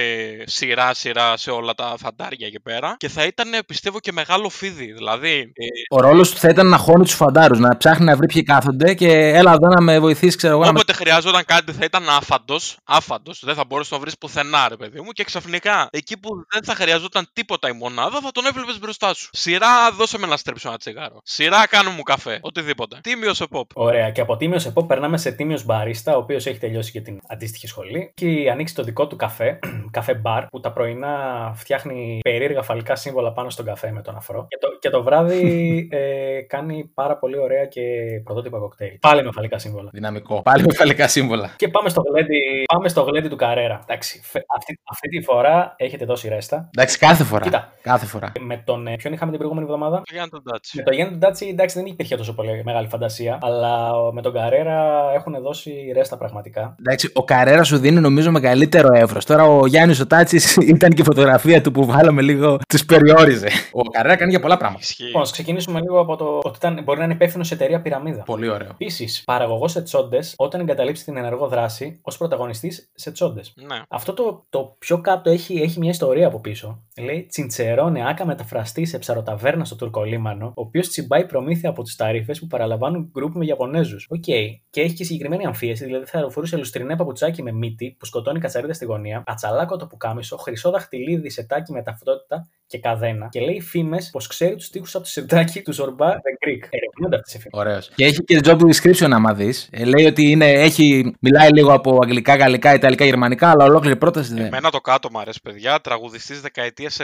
σειρά-σειρά 0.45 1.37
σε 1.37 1.51
όλα 1.51 1.73
τα 1.73 1.84
φαντάρια 1.97 2.47
εκεί 2.47 2.59
πέρα, 2.59 2.95
και 2.97 3.07
θα 3.09 3.23
ήταν 3.25 3.49
πιστεύω 3.65 3.99
και 3.99 4.11
μεγάλο 4.11 4.49
φίδι, 4.49 4.91
δηλαδή 4.93 5.29
ε, 5.53 5.65
Ο 5.89 5.99
ρόλος 6.01 6.31
του 6.31 6.37
θα 6.37 6.49
ήταν 6.49 6.67
να 6.67 6.77
χώνει 6.77 7.03
τους 7.03 7.13
φαντάρους, 7.13 7.59
να 7.59 7.77
ψάχνει 7.77 8.05
να 8.05 8.15
βρει 8.15 8.25
ποιοι 8.27 8.43
κάθονται 8.43 8.93
και 8.93 9.09
έλα 9.17 9.51
εδώ 9.51 9.67
να 9.67 9.81
με 9.81 9.99
βοηθήσεις, 9.99 10.35
ξέρω 10.35 10.53
εγώ. 10.53 10.61
να 10.65 10.71
με- 10.71 10.79
Όποτε 10.79 10.93
χρειαζόταν 10.93 11.43
κάτι 11.45 11.71
θα 11.71 11.85
ήταν 11.85 12.09
άφαντος. 12.09 12.77
Άφαντος. 12.83 13.41
Δεν 13.45 13.55
θα 13.55 13.63
μπορούσε 13.67 13.89
να 13.91 13.97
το 13.97 14.03
βρεις 14.03 14.17
πουθενά, 14.17 14.67
ρε 14.69 14.75
παιδί 14.75 14.99
μου. 15.01 15.11
Και 15.11 15.23
ξαφνικά 15.23 15.87
εκεί 15.91 16.17
που 16.19 16.29
δεν 16.53 16.63
θα 16.63 16.75
χρειαζόταν 16.75 17.27
τίποτα 17.33 17.69
η 17.69 17.71
μονάδα 17.73 18.19
θα 18.23 18.31
τον 18.31 18.45
έβλεπες 18.45 18.79
μπροστά 18.79 19.13
σου. 19.13 19.29
Σειρά, 19.31 19.91
δώσε 19.97 20.17
με 20.17 20.27
να 20.27 20.37
στρέψω 20.37 20.67
ένα 20.67 20.77
τσιγάρο. 20.77 21.19
Σειρά, 21.23 21.67
κάνω 21.67 21.89
μου 21.89 22.01
καφέ. 22.01 22.39
Οτιδήποτε. 22.41 22.99
Τίμιος 23.03 23.37
σε 23.37 23.45
pop. 23.51 23.63
Ωραία. 23.73 24.09
Και 24.11 24.21
από 24.21 24.37
τίμιος 24.37 24.65
ΕΠΟ 24.65 24.85
περνάμε 24.85 25.17
σε 25.17 25.31
τίμιος 25.31 25.63
μπαρίστα, 25.65 26.15
ο 26.15 26.17
οποίος 26.17 26.45
έχει 26.45 26.57
τελειώσει 26.59 26.91
και 26.91 27.01
την 27.01 27.19
αντίστοιχη 27.29 27.67
σχολή 27.67 28.11
και 28.15 28.25
έχει 28.27 28.49
ανοίξει 28.49 28.75
το 28.75 28.83
δικό 28.83 29.07
του 29.07 29.15
καφέ, 29.15 29.59
καφέ 29.97 30.13
μπαρ, 30.13 30.45
που 30.45 30.59
τα 30.59 30.71
πρωινά 30.71 31.09
φτιάχνει 31.55 31.74
περίεργα 32.21 32.61
φαλικά 32.61 32.95
σύμβολα 32.95 33.31
πάνω 33.33 33.49
στον 33.49 33.65
καφέ 33.65 33.91
με 33.91 34.01
τον 34.01 34.15
αφρό. 34.15 34.45
Και 34.49 34.57
το, 34.59 34.67
και 34.79 34.89
το 34.89 35.03
βράδυ 35.03 35.41
ε, 35.91 36.41
κάνει 36.47 36.91
πάρα 36.93 37.17
πολύ 37.17 37.39
ωραία 37.39 37.65
και 37.65 37.81
πρωτότυπα 38.23 38.57
κοκτέιλ. 38.59 38.97
Πάλι 39.01 39.23
με 39.23 39.31
φαλικά 39.31 39.57
σύμβολα. 39.57 39.89
Δυναμικό. 39.93 40.41
Πάλι 40.41 40.63
με 40.63 40.73
φαλικά 40.73 41.07
σύμβολα. 41.07 41.53
Και 41.55 41.67
πάμε 41.67 41.89
στο 41.89 42.01
γλέντι, 42.11 42.37
πάμε 42.73 42.89
στο 42.89 43.01
γλέντι 43.01 43.27
του 43.27 43.35
Καρέρα. 43.35 43.79
Εντάξει, 43.87 44.21
φε- 44.23 44.45
αυτή, 44.57 44.79
αυτή 44.91 45.07
τη 45.09 45.21
φορά 45.21 45.73
έχετε 45.77 46.05
δώσει 46.05 46.27
ρέστα. 46.27 46.69
Εντάξει, 46.77 46.97
κάθε 46.97 47.23
φορά. 47.23 47.43
Κοίτα. 47.43 47.73
Κάθε 47.81 48.05
φορά. 48.05 48.31
Με 48.39 48.61
τον. 48.65 48.87
ε, 48.87 48.95
Ποιον 48.95 49.13
είχαμε 49.13 49.29
την 49.31 49.39
προηγούμενη 49.39 49.71
εβδομάδα; 49.71 50.01
Γιάννη 50.11 50.29
τον 50.29 50.43
Τάτσι. 50.51 50.77
Με 50.77 50.83
το 50.83 50.91
Γιάννη 50.93 51.17
Ντάτσι, 51.17 51.47
εντάξει, 51.47 51.77
δεν 51.79 51.85
υπήρχε 51.87 52.15
τόσο 52.17 52.33
πολύ 52.35 52.61
μεγάλη 52.65 52.87
φαντασία. 52.87 53.37
Αλλά 53.41 53.91
με 54.13 54.21
τον 54.21 54.33
Καρέρα 54.33 55.05
έχουν 55.15 55.35
δώσει 55.41 55.91
ρέστα 55.93 56.17
πραγματικά. 56.17 56.75
Εντάξει, 56.79 57.11
ο 57.13 57.23
Καρέρα 57.23 57.63
σου 57.63 57.77
δίνει 57.77 57.99
νομίζω 57.99 58.31
μεγαλύτερο 58.31 58.89
εύρος. 58.93 59.25
Τώρα 59.25 59.43
ο 59.43 59.65
Γιάννης 59.65 59.99
ο 59.99 60.07
Τάτσι 60.07 60.39
ήταν 60.75 60.89
και 60.89 61.01
η 61.01 61.05
φωτογραφία 61.05 61.61
του 61.65 61.71
που 61.71 61.85
βάλαμε 61.85 62.21
λίγο. 62.21 62.57
Τους 62.67 62.85
περιόριζε. 62.85 63.47
Ο 63.71 63.81
Καρέρα 63.81 64.15
κάνει 64.15 64.31
για 64.31 64.39
πολλά 64.39 64.57
πράγματα. 64.57 64.81
Ισχύει. 64.83 65.03
Λοιπόν, 65.03 65.21
ας 65.21 65.31
ξεκινήσουμε 65.31 65.79
λίγο 65.79 65.99
από 65.99 66.15
το 66.15 66.39
ότι 66.43 66.57
ήταν, 66.57 66.83
μπορεί 66.83 66.97
να 66.97 67.03
είναι 67.03 67.13
υπεύθυνος 67.13 67.47
σε 67.47 67.53
εταιρεία 67.53 67.81
πυραμίδα. 67.81 68.23
Πολύ 68.23 68.49
ωραίο. 68.49 68.69
Επίσης, 68.71 69.23
παραγωγός 69.23 69.71
σε 69.71 69.81
τσόντες 69.81 70.33
όταν 70.37 70.61
εγκαταλείψει 70.61 71.03
την 71.03 71.17
ενεργό 71.17 71.47
δράση 71.47 71.99
ως 72.01 72.17
πρωταγωνιστής 72.17 72.91
σε 72.93 73.11
τσόντες. 73.11 73.53
Ναι. 73.55 73.81
Αυτό 73.89 74.13
το, 74.13 74.45
το 74.49 74.75
πιο 74.79 75.01
κάτω 75.01 75.29
έχει, 75.29 75.61
έχει 75.61 75.79
μια 75.79 75.89
ιστορία 75.89 76.27
από 76.27 76.39
πίσω. 76.39 76.83
Λέει 76.97 77.25
τσιτσερόνε 77.29 78.07
aka 78.07 78.25
μεταφραστής 78.25 78.85
σε 78.85 78.97
ψαροταβέρνα 78.97 79.65
στο 79.65 79.75
Τουρκολίμανο, 79.75 80.45
ο 80.45 80.61
οποίος 80.61 80.87
τσιμπάει 80.87 81.25
προμήθεια 81.25 81.69
από 81.69 81.83
τους 81.83 81.91
ταρίφες 81.97 82.33
που 82.39 82.47
παραλαμβάνουν 82.47 83.09
γκρουπ 83.11 83.35
με 83.35 83.45
Ιαπωνέζους. 83.45 84.07
Οκ. 84.09 84.23
Και 84.69 84.81
έχει 84.81 84.93
και 84.93 85.03
συγκεκριμένη 85.03 85.45
αμφίεση, 85.45 85.85
δηλαδή 85.85 86.05
θα 86.05 86.29
φορούσε 86.29 86.57
λουστρινέ 86.57 86.95
παπουτσάκι 86.95 87.43
με 87.43 87.51
μύτη 87.51 87.95
που 87.99 88.05
σκοτώνει 88.05 88.39
κατσαρίδα 88.39 88.73
στη 88.73 88.85
γωνία, 88.85 89.23
ατσαλάκο 89.25 89.77
το 89.77 89.87
πουκάμισο, 89.87 90.37
χρυσό 90.37 90.71
δαχτυλίδι 90.71 91.29
σετάκι 91.55 91.71
με 91.71 91.83
ταυτότητα 91.83 92.47
και 92.67 92.79
καδένα. 92.79 93.27
Και 93.31 93.39
λέει 93.39 93.61
φήμες 93.61 94.09
πως 94.09 94.27
ξέρει 94.27 94.55
τους 94.55 94.69
τείχου 94.69 94.85
από 94.93 95.03
το 95.03 95.09
σετάκι 95.09 95.61
του 95.61 95.73
Ζορμπά 95.73 96.07
The 96.07 96.47
Greek. 96.47 96.67
Ερευνούνται 96.69 97.15
αυτές 97.15 97.33
οι 97.33 97.39
φήμες. 97.39 97.59
Ωραίος. 97.59 97.91
Και 97.95 98.05
έχει 98.05 98.23
και 98.23 98.39
job 98.43 98.59
description 98.59 99.09
άμα 99.11 99.33
δεις. 99.33 99.69
λέει 99.85 100.05
ότι 100.05 100.31
είναι, 100.31 100.51
έχει, 100.51 101.15
μιλάει 101.19 101.49
λίγο 101.49 101.73
από 101.73 101.99
αγγλικά, 102.03 102.35
γαλλικά, 102.35 102.73
ιταλικά, 102.73 103.05
γερμανικά, 103.05 103.49
αλλά 103.49 103.65
ολόκληρη 103.65 103.95
πρόταση 103.95 104.33
δεν. 104.33 104.45
Εμένα 104.45 104.69
το 104.69 104.81
κάτω 104.81 105.09
μου 105.11 105.19
αρέσει, 105.19 105.41
παιδιά. 105.41 105.81
Τραγουδιστής 105.81 106.41
δεκαετίας 106.41 106.99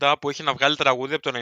90 0.00 0.14
που 0.20 0.28
έχει 0.28 0.42
να 0.42 0.52
βγάλει 0.52 0.76
τραγούδι 0.76 1.14
από 1.14 1.22
το 1.22 1.38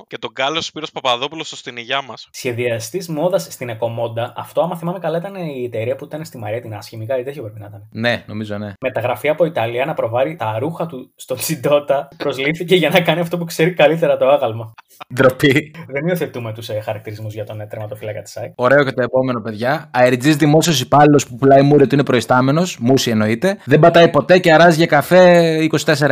98 0.00 0.04
και 0.06 0.18
τον 0.18 0.32
κάλεσε 0.32 0.58
ο 0.58 0.62
Σπύρος 0.62 0.90
Παπαδόπουλος 0.90 1.46
στο 1.46 1.56
στην 1.56 1.76
υγειά 1.76 2.02
μας. 2.02 2.28
Σχεδιαστής 2.30 3.08
μόδας 3.08 3.42
στην 3.42 3.68
Εκομόντα, 3.68 4.32
αυτό 4.36 4.60
άμα 4.60 4.76
θυμάμαι 4.76 4.98
καλά 4.98 5.18
ήταν 5.18 5.34
η 5.34 5.64
εταιρεία 5.64 5.96
που 5.96 6.04
ήταν 6.04 6.24
στη 6.24 6.38
Μαρία 6.38 6.60
την 6.60 6.74
Άσχημη, 6.74 7.06
κάτι 7.06 7.22
τέτοιο 7.22 7.42
πρέπει 7.42 7.60
να 7.60 7.66
ήταν. 7.66 7.88
Ναι, 7.90 8.24
νομίζω 8.26 8.58
ναι. 8.58 8.72
Μεταγραφή 8.80 9.28
από 9.28 9.44
Ιταλία 9.44 9.84
να 9.84 9.94
προβάρει 9.94 10.36
τα 10.36 10.58
ρούχα 10.58 10.86
του 10.86 11.12
στο 11.16 11.34
Τσιντότα 11.34 11.97
προσλήφθηκε 12.16 12.74
για 12.74 12.88
να 12.88 13.00
κάνει 13.00 13.20
αυτό 13.20 13.38
που 13.38 13.44
ξέρει 13.44 13.74
καλύτερα 13.74 14.16
το 14.16 14.28
άγαλμα. 14.28 14.74
Ντροπή. 15.14 15.74
Δεν 15.88 16.06
υιοθετούμε 16.06 16.52
τους 16.52 16.68
ε, 16.68 16.80
χαρακτηρισμούς 16.80 17.34
για 17.34 17.44
τον 17.44 17.60
ε, 17.60 17.66
τερματοφύλακα 17.66 18.22
της 18.22 18.36
ΑΕΚ. 18.36 18.52
Ωραίο 18.54 18.84
και 18.84 18.92
το 18.92 19.02
επόμενο, 19.02 19.40
παιδιά. 19.40 19.90
Αεριτζής 19.94 20.36
δημόσιος 20.36 20.80
υπάλληλος 20.80 21.26
που 21.26 21.36
πουλάει 21.36 21.62
μούρι 21.62 21.82
ότι 21.82 21.94
είναι 21.94 22.04
προϊστάμενος. 22.04 22.78
Μουσι 22.80 23.10
εννοείται. 23.10 23.58
Δεν 23.64 23.80
πατάει 23.80 24.08
ποτέ 24.08 24.38
και 24.38 24.52
αράζει 24.52 24.76
για 24.76 24.86
καφέ 24.86 25.56
24-7. 25.84 26.04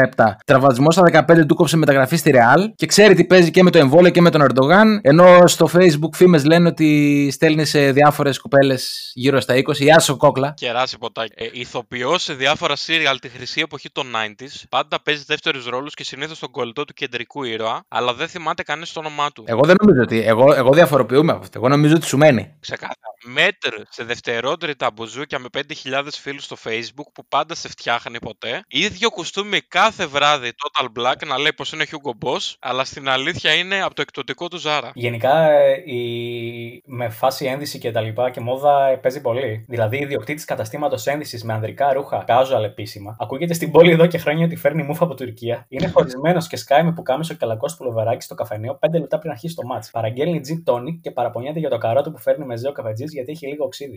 Τραυματισμός 0.47 0.95
στα 0.95 1.25
15 1.29 1.47
του 1.47 1.55
κόψε 1.55 1.77
μεταγραφή 1.77 2.17
στη 2.17 2.31
Ρεάλ 2.31 2.73
και 2.75 2.87
ξέρει 2.87 3.15
τι 3.15 3.25
παίζει 3.25 3.51
και 3.51 3.63
με 3.63 3.71
το 3.71 3.79
εμβόλιο 3.79 4.11
και 4.11 4.21
με 4.21 4.31
τον 4.31 4.41
Ερντογάν. 4.41 5.01
Ενώ 5.03 5.47
στο 5.47 5.69
Facebook 5.73 6.13
φήμες 6.13 6.45
λένε 6.45 6.69
ότι 6.69 7.29
στέλνει 7.33 7.65
σε 7.65 7.93
διάφορες 7.93 8.39
κοπέλες 8.39 9.11
γύρω 9.15 9.41
στα 9.41 9.55
20. 9.55 9.73
Γεια 9.73 9.99
σου, 9.99 10.17
κόκλα. 10.17 10.55
Κεράσει 10.57 10.99
ποτάκι. 10.99 11.33
Ε, 11.37 11.49
ηθοποιός 11.53 12.23
σε 12.23 12.33
διάφορα 12.33 12.75
serial 12.75 13.17
τη 13.21 13.29
χρυσή 13.29 13.61
εποχή 13.61 13.91
των 13.91 14.07
90s. 14.07 14.65
Πάντα 14.69 15.03
παίζει 15.03 15.25
δεύτερου 15.27 15.61
ρόλους 15.67 15.95
και 15.95 16.05
συνήθως 16.05 16.39
τον 16.39 16.51
κολλητό 16.51 16.85
του 16.85 16.93
κεντρικού 16.93 17.43
ήρωα. 17.45 17.85
Αλλά 17.89 18.15
δεν 18.15 18.29
θυμάται 18.29 18.63
κανείς 18.63 18.93
το 18.93 19.01
όνομά 19.01 19.33
του. 19.33 19.45
Εγώ 19.47 19.61
δεν 19.65 19.77
νομίζω 19.81 20.03
ότι. 20.03 20.23
Εγώ, 20.23 20.55
εγώ 20.55 20.73
διαφοροποιούμαι 20.73 21.33
από 21.33 21.41
αυτό. 21.41 21.59
Εγώ 21.59 21.69
νομίζω 21.69 21.95
ότι 21.95 22.07
σου 22.07 22.17
μένει. 22.17 22.55
Ξεκάθαρα. 22.61 23.15
Μέτρ 23.25 23.75
σε 23.89 24.05
δευτερότερη 24.05 24.77
τα 24.77 24.91
μπουζούκια 24.91 25.39
με 25.39 25.49
5.000 25.53 25.63
φίλους 26.11 26.45
στο 26.45 26.57
facebook 26.65 27.07
που 27.15 27.27
πάντα 27.29 27.55
σε 27.55 27.69
φτιάχνει 27.69 28.19
ποτέ. 28.19 28.63
Ίδιο 28.69 29.11
κουστούμι 29.11 29.61
κάθε 29.61 30.07
βράδυ 30.07 30.49
Total 30.49 30.85
Black 30.85 31.27
να 31.27 31.39
λέει 31.39 31.53
πως 31.57 31.73
είναι 31.73 31.85
Hugo 31.91 32.27
Boss, 32.27 32.55
αλλά 32.59 32.85
στην 32.85 33.09
αλήθεια 33.09 33.53
είναι 33.55 33.83
από 33.83 33.95
το 33.95 34.03
εκτοτικό 34.03 34.49
του 34.49 34.61
Zara. 34.65 34.91
Γενικά 34.95 35.51
ε, 35.51 35.83
η... 35.93 36.83
με 36.87 37.09
φάση 37.09 37.47
ένδυση 37.47 37.79
και 37.79 37.91
τα 37.91 38.01
λοιπά 38.01 38.31
και 38.31 38.41
μόδα 38.41 38.87
ε, 38.87 38.97
παίζει 38.97 39.21
πολύ. 39.21 39.65
Δηλαδή, 39.69 39.99
ιδιοκτήτης 39.99 40.45
καταστήματος 40.45 41.07
ένδυσης 41.07 41.45
με 41.45 41.53
ανδρικά 41.53 41.93
ρούχα, 41.93 42.25
casual 42.29 42.65
επίσημα, 42.65 43.17
ακούγεται 43.21 43.55
στην 43.55 43.71
πόλη 43.71 43.91
εδώ 43.91 44.07
και 44.07 44.19
χρόνια 44.19 44.45
ότι 44.45 44.57
φέρνει 44.57 44.83
μούφα 44.83 45.05
από 45.05 45.15
Τουρκία. 45.15 45.56
Είναι 45.69 45.89
χωρισμένο 45.89 46.41
και 46.49 46.57
σκάει 46.57 46.83
με 46.83 46.93
πουκάμισο 46.93 47.33
και 47.33 47.39
καλακό 47.39 47.67
πουλοβεράκι 47.77 48.25
στο 48.25 48.35
καφενείο 48.35 48.79
5 48.81 48.89
λεπτά 48.93 49.19
πριν 49.19 49.31
αρχίσει 49.31 49.55
το 49.55 49.67
μάτς. 49.67 49.91
Παραγγέλνει 49.91 50.41
gin 50.49 50.73
tonic 50.73 50.99
και 51.01 51.11
παραπονιέται 51.11 51.59
για 51.59 51.71
το 51.71 51.79
καρότο 51.79 52.11
που 52.11 52.19
φέρνει 52.19 52.45
με 52.45 52.57
ζέο 52.57 52.73
καφετζής 52.73 53.13
γιατί 53.13 53.31
έχει 53.33 53.47
λίγο 53.47 53.65
οξύδι. 53.65 53.97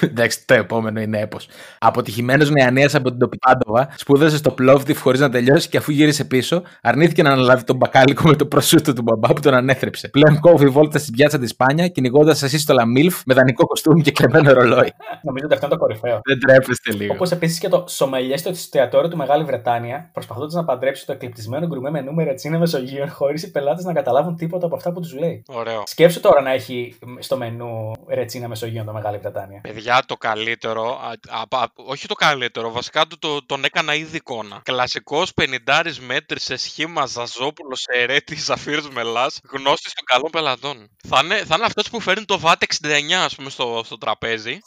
Εντάξει, 0.00 0.46
το 0.46 0.54
επόμενο 0.54 1.00
είναι 1.00 1.18
έπος. 1.18 1.48
Αποτυχημένος 1.78 2.50
νεανέα 2.50 2.88
από 2.92 3.10
την 3.10 3.18
Τοπιπάντοβα, 3.18 3.88
σπούδασε 3.96 4.36
στο 4.36 4.50
Πλόβδιφ 4.50 5.00
χωρίς 5.00 5.20
να 5.20 5.30
τελειώσει 5.30 5.68
και 5.68 5.76
αφού 5.76 5.92
γύρισε 5.92 6.24
πίσω, 6.24 6.62
αρνήθηκε 6.82 7.22
να 7.22 7.30
αναλάβει 7.30 7.64
τον 7.64 7.76
μπακάλικο 7.76 8.28
με 8.28 8.36
το 8.36 8.46
προσούτο 8.46 8.92
του 8.92 9.02
μπαμπά 9.02 9.34
που 9.34 9.40
τον 9.40 9.54
ανέθρεψε. 9.54 10.08
Πλέον 10.08 10.40
κόβει 10.40 10.68
βόλτα 10.68 10.98
στην 10.98 11.12
πιάτσα 11.12 11.38
της 11.38 11.50
Σπάνια, 11.50 11.88
κυνηγώντας 11.88 12.42
ασύστολα 12.42 12.86
μιλφ 12.86 13.22
με 13.26 13.34
δανεικό 13.34 13.66
κοστούμι 13.66 14.02
και 14.02 14.10
κλεμμένο 14.10 14.52
ρολόι. 14.52 14.92
Νομίζω 15.26 15.44
ότι 15.44 15.54
αυτό 15.54 15.66
είναι 15.66 15.74
το 15.74 15.80
κορυφαίο. 15.80 16.20
Δεν 16.24 16.40
τρέπεστε 16.40 16.92
λίγο. 16.92 17.14
Όπως 17.14 17.30
επίσης 17.30 17.58
και 17.58 17.68
το 17.68 17.84
σομελιέ 17.88 18.36
στο 18.36 18.48
εστιατόριο 18.48 19.08
του 19.08 19.16
Μεγάλη 19.16 19.44
Βρετάνια, 19.44 20.10
προσπαθώντα 20.36 20.60
να 20.60 20.64
παντρέψει 20.64 21.06
το 21.06 21.12
εκλειπτισμένο 21.12 21.66
γκρουμέ 21.66 21.90
με 21.90 22.00
νούμερα 22.00 22.34
τσίνα 22.34 22.58
Μεσογείων, 22.58 23.10
χωρίς 23.10 23.42
οι 23.42 23.50
πελάτες 23.50 23.84
να 23.84 23.92
καταλάβουν 23.92 24.36
τίποτα 24.36 24.66
από 24.66 24.76
αυτά 24.76 24.92
που 24.92 25.00
τους 25.00 25.14
λέει. 25.14 25.42
Ωραίο. 25.46 25.82
Σκέψου 25.86 26.20
τώρα 26.20 26.40
να 26.40 26.50
έχει 26.50 26.98
στο 27.18 27.36
μενού 27.36 27.92
ρετσίνα 28.08 28.48
Μεσογείων 28.48 28.86
το 28.86 28.92
Μεγάλη 28.92 29.18
Βρετάνια. 29.18 29.60
Παιδιά, 29.60 30.02
το 30.06 30.16
καλύτερο, 30.16 31.00
α, 31.00 31.38
α, 31.38 31.60
α, 31.60 31.66
όχι 31.74 32.06
το 32.06 32.14
καλύτερο, 32.14 32.70
βασικά 32.70 33.06
το, 33.06 33.18
το, 33.18 33.46
τον 33.46 33.64
έκανα 33.64 33.94
ήδη 33.94 34.16
εικόνα. 34.16 34.60
Κλασικός 34.64 35.32
50 35.40 35.82
μέτρης 36.06 36.42
σε 36.42 36.56
σχήμα 36.56 37.06
Ζαζόπουλος 37.06 37.84
Ερέτη 37.86 38.34
Ζαφύρ 38.34 38.82
Μελάς, 38.92 39.40
γνώστης 39.52 39.92
των 39.92 40.04
καλών 40.04 40.30
πελατών. 40.30 40.90
Θα 41.08 41.20
είναι, 41.24 41.34
θα 41.34 41.54
είναι 41.54 41.64
αυτός 41.64 41.90
που 41.90 42.00
φέρνει 42.00 42.24
το 42.24 42.40
VAT 42.44 42.62
69, 42.82 43.24
ας 43.24 43.34
πούμε, 43.34 43.50
στο, 43.50 43.82
στο 43.84 43.98
τραπέζι. 43.98 44.58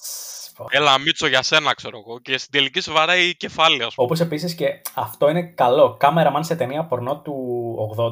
Έλα, 0.69 0.99
Μίτσο 0.99 1.27
για 1.27 1.41
σένα, 1.41 1.73
ξέρω 1.73 1.97
εγώ. 2.05 2.19
Και 2.21 2.37
στην 2.37 2.51
τελική 2.51 2.81
σου 2.81 2.93
βαράει 2.93 3.35
κεφάλι, 3.35 3.75
α 3.75 3.77
πούμε. 3.77 3.91
Όπως 3.95 4.19
επίσης 4.19 4.53
και 4.55 4.65
αυτό 4.93 5.29
είναι 5.29 5.41
καλό. 5.41 5.95
Κάμεραμαν 5.99 6.43
σε 6.43 6.55
ταινία 6.55 6.85
πορνό 6.85 7.21
του 7.23 7.33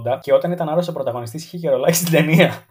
80 0.07 0.19
και 0.21 0.33
όταν 0.33 0.51
ήταν 0.51 0.69
άλλο 0.69 0.85
ο 0.89 0.91
πρωταγωνιστής 0.91 1.45
είχε 1.45 1.57
και 1.57 1.69
ρολάκι 1.69 1.95
στην 1.95 2.11
ταινία. 2.11 2.65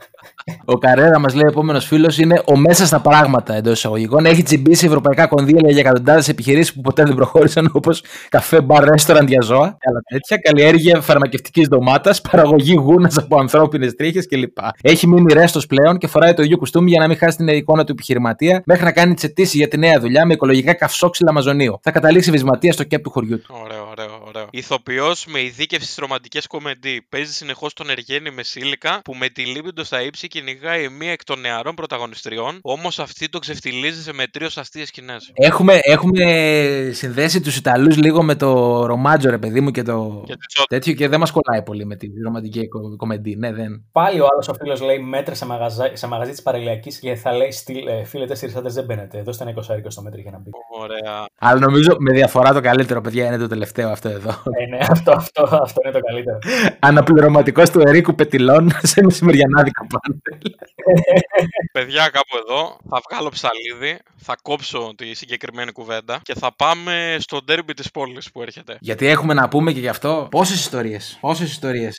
Ο 0.64 0.78
Καρέρα, 0.78 1.18
μας 1.18 1.34
λέει 1.34 1.44
ο 1.44 1.50
επόμενος 1.50 1.84
φίλος, 1.86 2.18
είναι 2.18 2.42
ο 2.46 2.56
μέσα 2.56 2.86
στα 2.86 3.00
πράγματα 3.00 3.54
εντός 3.54 3.72
εισαγωγικών. 3.72 4.26
Έχει 4.26 4.42
τσιμπήσει 4.42 4.86
ευρωπαϊκά 4.86 5.26
κονδύλια 5.26 5.70
για 5.70 5.80
εκατοντάδες 5.80 6.28
επιχειρήσεις 6.28 6.74
που 6.74 6.80
ποτέ 6.80 7.02
δεν 7.02 7.14
προχώρησαν, 7.14 7.70
όπως 7.72 8.02
καφέ, 8.28 8.60
μπαρ, 8.60 8.84
ρέστοραντ 8.84 9.28
για 9.28 9.40
ζώα, 9.40 9.76
άλλα 9.88 10.00
τέτοια, 10.08 10.36
καλλιέργεια 10.36 11.00
φαρμακευτικής 11.00 11.68
ντομάτας, 11.68 12.20
παραγωγή 12.20 12.76
γούνας 12.78 13.16
από 13.18 13.38
ανθρώπινες 13.38 13.94
τρίχες 13.94 14.26
κλπ. 14.26 14.58
Έχει 14.82 15.06
μείνει 15.06 15.32
ρέστος 15.32 15.66
πλέον 15.66 15.98
και 15.98 16.06
φοράει 16.06 16.34
το 16.34 16.42
ίδιο 16.42 16.56
κουστούμι 16.56 16.90
για 16.90 17.00
να 17.00 17.08
μην 17.08 17.16
χάσει 17.16 17.36
την 17.36 17.48
εικόνα 17.48 17.84
του 17.84 17.92
επιχειρηματία, 17.92 18.62
μέχρι 18.66 18.84
να 18.84 18.92
κάνει 18.92 19.14
τι 19.14 19.26
αιτήσει 19.26 19.58
για 19.66 19.78
τη 19.78 19.86
νέα 19.86 20.00
δουλειά 20.00 20.26
με 20.26 20.32
οικολογικά 20.32 20.72
καυσόξυλα 20.74 21.30
Αμαζονίου. 21.30 21.78
Θα 21.82 21.90
καταλήξει 21.90 22.30
βυσματίας 22.30 22.74
στο 22.74 22.84
κέπ 22.84 23.02
του 23.02 23.10
χωριού 23.10 23.40
του. 23.40 23.54
Ωραίο, 23.64 23.88
ωραίο, 23.90 24.05
ωραίο. 24.36 24.48
ωραίο. 24.48 24.48
Ηθοποιός 24.62 25.26
με 25.26 25.40
ειδίκευση 25.42 25.84
στις 25.86 25.98
ρομαντικές 25.98 26.46
κομμεντί. 26.46 27.06
Παίζει 27.08 27.32
συνεχώς 27.32 27.72
τον 27.72 27.90
Εργένη 27.90 28.30
Μεσίλικα 28.30 29.00
που 29.04 29.14
με 29.14 29.28
τη 29.28 29.44
λύπη 29.44 29.72
του 29.72 29.84
στα 29.84 30.02
ύψη 30.02 30.28
κυνηγάει 30.28 30.88
μία 30.88 31.10
εκ 31.10 31.24
των 31.24 31.40
νεαρών 31.40 31.74
πρωταγωνιστριών. 31.74 32.58
Όμως 32.62 32.98
αυτή 32.98 33.28
το 33.28 33.38
ξεφτιλίζει 33.38 34.02
σε 34.02 34.12
μετρίο 34.12 34.48
αστείες 34.56 34.88
σκηνές. 34.88 35.30
Έχουμε, 35.34 35.78
έχουμε 35.82 36.22
συνδέσει 36.92 37.40
τους 37.40 37.56
Ιταλούς 37.56 37.96
λίγο 37.96 38.22
με 38.22 38.34
το 38.34 38.84
ρομάτζο, 38.86 39.30
ρε 39.30 39.38
παιδί 39.38 39.60
μου, 39.60 39.70
και 39.70 39.82
το 39.82 40.22
Και 40.26 40.32
τη 40.32 40.46
Τζο- 40.46 40.64
τέτοιο 40.68 40.92
και 40.92 41.08
δεν 41.08 41.20
μας 41.20 41.30
κολλάει 41.30 41.62
πολύ 41.62 41.84
με 41.86 41.96
τη 41.96 42.06
ρομαντική 42.24 42.68
κο- 42.68 42.96
κομμεντή. 42.96 43.36
Ναι, 43.36 43.52
δεν. 43.52 43.84
Πάλι 43.92 44.20
ο 44.20 44.26
άλλος 44.32 44.48
ο 44.48 44.54
φίλος 44.54 44.80
λέει 44.80 44.98
μέτρε 44.98 45.34
σε, 45.34 45.46
μαγαζά, 45.46 45.90
σε 45.92 46.06
μαγαζί 46.06 46.30
της 46.30 46.42
παραλιακής 46.42 46.98
και 46.98 47.14
θα 47.14 47.32
λέει 47.32 47.50
στυλ, 47.52 47.86
ε, 47.86 48.04
φίλε, 48.04 48.26
τέσσερις 48.26 48.54
άντρες 48.56 48.74
δεν 48.74 48.84
μπαίνετε. 48.84 49.22
Δώστε 49.22 49.42
ένα 49.42 49.52
20 49.52 49.90
στο 49.90 50.02
μέτρη 50.02 50.20
για 50.20 50.30
να 50.30 50.38
μπει. 50.38 50.50
Ωραία. 50.80 51.26
Αλλά 51.38 51.60
νομίζω 51.60 51.96
με 51.98 52.12
διαφορά 52.12 52.52
το 52.52 52.60
καλύτερο, 52.60 53.00
παιδιά, 53.00 53.26
είναι 53.26 53.38
το 53.38 53.48
τελευταίο 53.48 53.88
αυτό 53.90 54.08
εδώ. 54.08 54.25
Ε, 54.28 54.66
ναι, 54.66 54.78
αυτό, 54.90 55.12
αυτό, 55.12 55.42
αυτό 55.62 55.80
είναι 55.84 55.92
το 55.92 56.00
καλύτερο. 56.06 56.38
Αναπληρωματικό 56.78 57.62
του 57.62 57.80
Ερίκου 57.80 58.14
Πετιλών 58.14 58.70
σε 58.92 59.02
μεσημεριανάδικα 59.04 59.86
πάνελ. 59.86 60.20
Παιδιά, 61.72 62.08
κάπου 62.08 62.36
εδώ 62.46 62.76
θα 62.88 63.00
βγάλω 63.10 63.28
ψαλίδι, 63.28 63.98
θα 64.16 64.36
κόψω 64.42 64.92
τη 64.96 65.14
συγκεκριμένη 65.14 65.72
κουβέντα 65.72 66.20
και 66.22 66.34
θα 66.34 66.54
πάμε 66.56 67.16
στο 67.18 67.42
ντέρμπι 67.44 67.74
της 67.74 67.90
πόλης 67.90 68.30
που 68.32 68.42
έρχεται. 68.42 68.76
Γιατί 68.80 69.06
έχουμε 69.06 69.34
να 69.34 69.48
πούμε 69.48 69.72
και 69.72 69.80
γι' 69.80 69.88
αυτό 69.88 70.26
πόσες 70.30 70.60
ιστορίες. 70.60 71.18
Πόσες 71.20 71.50
ιστορίες. 71.50 71.98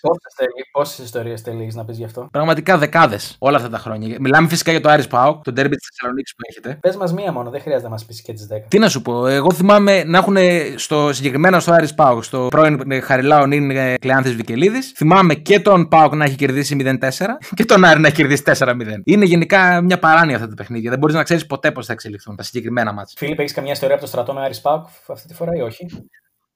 Πόσες 0.72 1.06
ιστορίες 1.06 1.42
τελεί 1.42 1.72
να 1.74 1.86
πεις 1.86 1.98
γι' 1.98 2.04
αυτό; 2.04 2.28
Πραγματικά 2.32 2.78
δεκάδες 2.78 3.36
όλα 3.40 3.58
αυτά 3.58 3.70
τα 3.70 3.78
χρόνια. 3.78 4.18
Μιλάμε 4.20 4.48
φυσικά 4.48 4.72
για 4.72 4.82
το 4.82 4.90
Άρης 4.90 5.08
Πάοκ, 5.08 5.44
το 5.44 5.52
ντέρμπι 5.52 5.76
της 5.76 5.90
Θεσσαλονίκης 5.90 6.36
που 6.36 6.42
έχετε. 6.50 6.78
Πες 6.82 6.96
μας 6.96 7.14
μία 7.14 7.32
μόνο, 7.32 7.50
δεν 7.50 7.62
χρειάζεται 7.62 7.88
να 7.88 7.94
μας 7.94 8.06
πεις 8.06 8.22
και 8.22 8.34
τις 8.34 8.48
10. 8.52 8.66
Τι 8.68 8.80
να 8.80 8.90
σου 8.90 9.02
πω, 9.02 9.28
εγώ 9.28 9.52
θυμάμαι 9.52 10.04
να 10.04 10.18
έχουν 10.18 10.38
στο 10.76 11.14
συγκεκριμένα 11.14 11.60
στο 11.60 11.72
Άρης 11.72 11.94
Πάοκ, 11.94 12.17
στο 12.22 12.48
πρώην 12.50 12.92
ε, 12.92 13.00
Χαριλάο 13.00 13.46
Νίν 13.46 13.72
ε, 13.72 13.98
Κλεάνθης 13.98 14.36
Βικελίδης. 14.36 14.92
Θυμάμαι 14.96 15.34
και 15.34 15.60
τον 15.60 15.88
Πάοκ 15.88 16.14
να 16.14 16.26
έχει 16.26 16.36
κερδίσει 16.36 16.78
0-4 16.80 17.10
και 17.56 17.66
τον 17.66 17.86
Άρη 17.86 18.00
να 18.00 18.08
έχει 18.08 18.16
κερδίσει 18.16 18.44
4-0. 18.46 18.74
Είναι 19.04 19.26
γενικά 19.26 19.82
μια 19.82 20.00
παράνοια 20.00 20.36
αυτά 20.36 20.48
τα 20.48 20.54
παιχνίδια. 20.54 20.90
Δεν 20.90 21.00
μπορείς 21.00 21.16
να 21.16 21.24
ξέρεις 21.24 21.46
ποτέ 21.46 21.72
πώς 21.72 21.86
θα 21.86 21.94
εξελιχθούν 21.94 22.36
τα 22.36 22.44
συγκεκριμένα 22.44 22.94
ματς. 22.94 23.14
Φίλιπ, 23.18 23.40
έχεις 23.40 23.54
καμιά 23.54 23.72
ιστορία 23.72 23.96
από 23.96 24.04
το 24.04 24.10
στρατό 24.10 24.34
με 24.34 24.42
Άρης 24.42 24.62
ΠΑΟΚ 24.62 24.86
αυτή 25.08 25.28
τη 25.28 25.34
φορά 25.34 25.52
ή 25.56 25.62
όχι; 25.62 25.86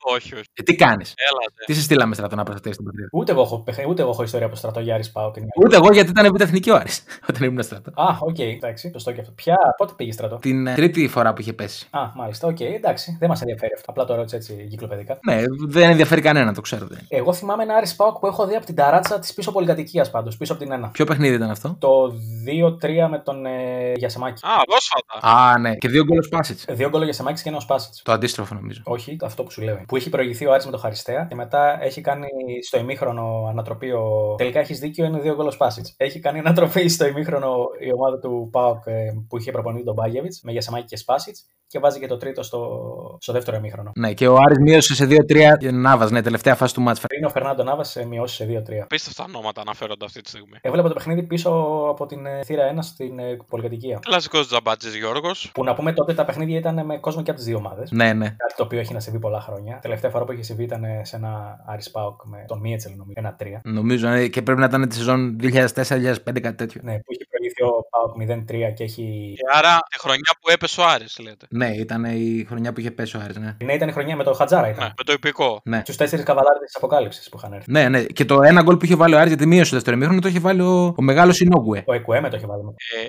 Όχι, 0.03 0.33
όχι. 0.35 0.43
Ε, 0.53 0.63
τι 0.63 0.75
κάνεις, 0.75 1.13
Έλατε. 1.29 1.63
τι 1.65 1.73
σε 1.73 1.81
στείλαμε 1.81 2.13
στρατό 2.15 2.35
να 2.35 2.43
προστατεύεις 2.43 2.77
την 2.77 2.85
πατρίδα. 2.85 3.07
Ούτε 3.13 3.31
εγώ 3.31 3.41
έχω, 3.41 3.59
παιχνίδι- 3.63 3.89
ούτε 3.91 4.01
εγώ 4.01 4.11
έχω 4.11 4.23
ιστορία 4.23 4.45
από 4.45 4.55
το 4.55 4.59
στρατό 4.61 4.79
για 4.79 4.93
Άρης 4.93 5.11
ΠΑΟΚ. 5.11 5.35
Ούτε 5.63 5.75
εγώ 5.75 5.91
γιατί 5.93 6.09
ήταν 6.09 6.25
Β' 6.25 6.35
Εθνική 6.35 6.69
ο 6.69 6.75
Άρης 6.75 7.03
όταν 7.29 7.43
ήμουν 7.47 7.63
στρατό. 7.63 7.91
Α, 8.01 8.17
οκ, 8.19 8.39
εντάξει, 8.39 8.89
σωστό 8.93 9.11
και 9.11 9.19
αυτό. 9.19 9.31
Ποια, 9.35 9.55
πότε 9.77 9.93
πήγε 9.95 10.11
στρατό; 10.11 10.35
Την 10.35 10.67
ε, 10.67 10.73
τρίτη 10.75 11.07
φορά 11.07 11.33
που 11.33 11.41
είχε 11.41 11.53
πέσει. 11.53 11.87
Α, 11.91 11.99
μάλιστα, 12.15 12.47
οκ, 12.47 12.59
εντάξει, 12.59 13.15
δεν 13.19 13.29
μας 13.29 13.41
ενδιαφέρει 13.41 13.73
αυτό. 13.75 13.85
Απλά 13.91 14.05
το 14.05 14.15
ρώτησα 14.15 14.35
έτσι 14.35 14.67
εγκυκλοπαιδικά. 14.69 15.19
Ναι, 15.25 15.41
δεν 15.67 15.89
ενδιαφέρει 15.89 16.21
κανένα, 16.21 16.53
το 16.53 16.61
ξέρετε. 16.61 17.05
Εγώ 17.07 17.33
θυμάμαι 17.33 17.63
ένα 17.63 17.75
Άρης 17.75 17.95
Πάουκ 17.95 18.17
που 18.19 18.27
έχω 18.27 18.47
δει 18.47 18.55
από 18.55 18.65
την 18.65 18.75
ταράτσα 18.75 19.19
της 19.19 19.33
πίσω 19.33 19.51
πολυκατοικίας 19.51 20.09
πάντως, 20.09 20.37
πίσω 20.37 20.53
από 20.53 20.63
την 20.63 20.71
ένα. 20.71 20.87
Ποιο 20.89 21.05
παιχνίδι 21.05 21.35
ήταν 21.35 21.49
αυτό; 21.49 21.75
Το 21.79 22.13
2-3 22.45 23.07
με 23.09 23.19
τον 23.19 23.45
ε, 23.45 23.91
Γιασεμάκη. 23.95 24.45
Α, 24.45 24.49
πρόσφατα. 24.65 25.41
Α, 25.51 25.59
ναι, 25.59 25.75
και 25.75 25.87
δύο 25.87 26.03
γκολ 26.03 26.19
Πάσιτς. 26.29 26.65
Δύο 26.69 26.89
γκολ 26.89 27.03
Γιασεμάκης 27.03 27.41
και 27.41 27.49
ένα 27.49 27.59
Σπάσιτ. 27.59 27.93
Το 28.03 28.11
αντίστροφο 28.11 28.55
νομίζω. 28.55 28.81
Όχι, 28.85 29.17
αυτό 29.21 29.43
που 29.43 29.51
σου 29.51 29.61
λέω. 29.61 29.81
Που 29.91 29.97
έχει 29.97 30.09
προηγηθεί 30.09 30.45
ο 30.45 30.51
Άρης 30.51 30.65
με 30.65 30.71
τον 30.71 30.79
Χαριστέα 30.79 31.25
και 31.29 31.35
μετά 31.35 31.83
έχει 31.83 32.01
κάνει 32.01 32.27
στο 32.63 32.77
ημίχρονο 32.77 33.45
ανατροπή 33.49 33.91
ο. 33.91 34.35
Τελικά 34.37 34.59
έχεις 34.59 34.79
δίκιο, 34.79 35.05
είναι 35.05 35.19
δύο 35.19 35.35
γκολ 35.35 35.51
Σπάσιτ. 35.51 35.85
Έχει 35.97 36.19
κάνει 36.19 36.39
ανατροπή 36.39 36.89
στο 36.89 37.07
ημίχρονο 37.07 37.55
η 37.79 37.93
ομάδα 37.93 38.19
του 38.19 38.49
Πάοκ 38.51 38.83
ε, 38.85 39.13
που 39.27 39.37
είχε 39.37 39.51
προπονηθεί 39.51 39.83
τον 39.83 39.93
Μπάγεβιτς 39.93 40.41
με 40.43 40.51
Γιασεμάκη 40.51 40.85
και 40.85 40.97
Σπάσιτς 40.97 41.45
και 41.71 41.79
βάζει 41.79 41.99
και 41.99 42.07
το 42.07 42.17
τρίτο 42.17 42.43
στο, 42.43 43.17
στο 43.21 43.33
δεύτερο 43.33 43.57
ημίχρονο. 43.57 43.91
Ναι, 43.95 44.13
και 44.13 44.27
ο 44.27 44.35
Άρης 44.35 44.57
μείωσε 44.57 44.95
σε 44.95 45.07
2-3 45.09 45.73
Νάβα, 45.73 46.11
ναι, 46.11 46.21
τελευταία 46.21 46.55
φάση 46.55 46.73
του 46.73 46.81
μάτς. 46.81 46.99
Πριν 46.99 47.25
ο 47.25 47.29
Φερνάντο 47.29 47.63
Νάβα 47.63 47.83
σε 47.83 48.05
μειώσει 48.05 48.35
σε 48.35 48.63
2-3. 48.69 48.73
Απίστευτα 48.83 49.23
ονόματα 49.27 49.61
αναφέρονται 49.61 50.05
αυτή 50.05 50.21
τη 50.21 50.29
στιγμή. 50.29 50.57
Έβλεπα 50.61 50.87
το 50.87 50.93
παιχνίδι 50.93 51.23
πίσω 51.23 51.49
από 51.89 52.05
την 52.05 52.25
ε, 52.25 52.43
θύρα 52.43 52.73
1 52.75 52.77
στην 52.81 53.19
ε, 53.19 53.37
πολυκατοικία. 53.47 53.99
Κλασικός 54.01 54.47
τζαμπάτζη 54.47 54.97
Γιώργος. 54.97 55.51
Που 55.53 55.63
να 55.63 55.73
πούμε 55.73 55.93
τότε 55.93 56.13
τα 56.13 56.25
παιχνίδια 56.25 56.57
ήταν 56.57 56.85
με 56.85 56.97
κόσμο 56.97 57.23
και 57.23 57.29
από 57.29 57.39
τις 57.39 57.47
δύο 57.47 57.57
ομάδες. 57.57 57.91
Ναι, 57.91 58.13
ναι. 58.13 58.25
Κάτι 58.25 58.53
το 58.55 58.63
οποίο 58.63 58.79
έχει 58.79 58.93
να 58.93 58.99
συμβεί 58.99 59.19
πολλά 59.19 59.41
χρόνια. 59.41 59.79
Τελευταία 59.81 60.11
φορά 60.11 60.25
που 60.25 60.31
είχε 60.31 60.43
συμβεί 60.43 60.63
ήταν 60.63 60.83
ε, 60.83 61.01
σε 61.03 61.15
ένα 61.15 61.63
Άρης 61.65 61.91
Πάοκ 61.91 62.21
με 62.25 62.45
τον 62.47 62.59
Μίετσελ, 62.59 62.91
νομίζω. 62.91 63.13
Ένα 63.15 63.35
3. 63.39 63.45
Νομίζω 63.63 64.07
ναι, 64.07 64.27
και 64.27 64.41
πρέπει 64.41 64.59
να 64.59 64.65
ήταν 64.65 64.89
τη 64.89 64.95
σεζόν 64.95 65.37
2004-2005 65.41 66.41
κάτι 66.41 66.55
τέτοιο. 66.55 66.81
Ναι, 66.83 66.95
που 66.99 67.11
είχε 67.13 67.25
προηγηθεί 67.29 67.63
ο 67.63 67.87
Πάοκ 67.89 68.45
0-3 68.69 68.73
και 68.75 68.83
έχει. 68.83 69.33
Και 69.35 69.57
άρα 69.57 69.79
τη 69.89 69.99
χρονιά 69.99 70.31
που 70.41 70.51
έπεσε 70.51 70.81
ο 70.81 70.85
Άρης, 70.85 71.19
λέτε. 71.19 71.45
Ναι, 71.61 71.69
ήταν 71.75 72.03
η 72.05 72.45
χρονιά 72.47 72.73
που 72.73 72.79
είχε 72.79 72.91
πέσει 72.91 73.17
ο 73.17 73.19
Άρης, 73.23 73.37
ναι. 73.37 73.55
Ναι, 73.63 73.73
ήταν 73.73 73.89
η 73.89 73.91
χρονιά 73.91 74.15
με 74.15 74.23
τον 74.23 74.35
Χατζάρα. 74.35 74.67
Ναι, 74.67 74.73
Ήταν. 74.73 74.93
με 74.97 75.03
το 75.03 75.13
υπηκό. 75.13 75.61
Ναι. 75.63 75.81
Τους 75.81 75.95
τέσσερις 75.95 76.25
καβαλάρε 76.25 76.59
τη 76.59 76.71
Αποκάλυψης 76.73 77.29
που 77.29 77.37
είχαν 77.37 77.53
έρθει. 77.53 77.71
Ναι, 77.71 77.89
ναι. 77.89 78.03
Και 78.03 78.25
το 78.25 78.41
ένα 78.41 78.61
γκολ 78.61 78.77
που 78.77 78.85
είχε 78.85 78.95
βάλει 78.95 79.13
ο 79.13 79.17
Άρης 79.17 79.27
γιατί 79.27 79.45
μείωσε 79.45 79.69
το 79.69 79.75
δεύτερο 79.75 79.95
ημίχρονο 79.95 80.21
το 80.21 80.27
είχε 80.27 80.39
βάλει 80.39 80.61
ο, 80.61 80.93
ο 80.97 81.01
μεγάλος 81.01 81.39
Ινόγκουε. 81.39 81.83
Ο 81.87 81.93
Εκουέμε 81.93 82.29
το 82.29 82.37
είχε 82.37 82.45
βάλει. 82.45 82.61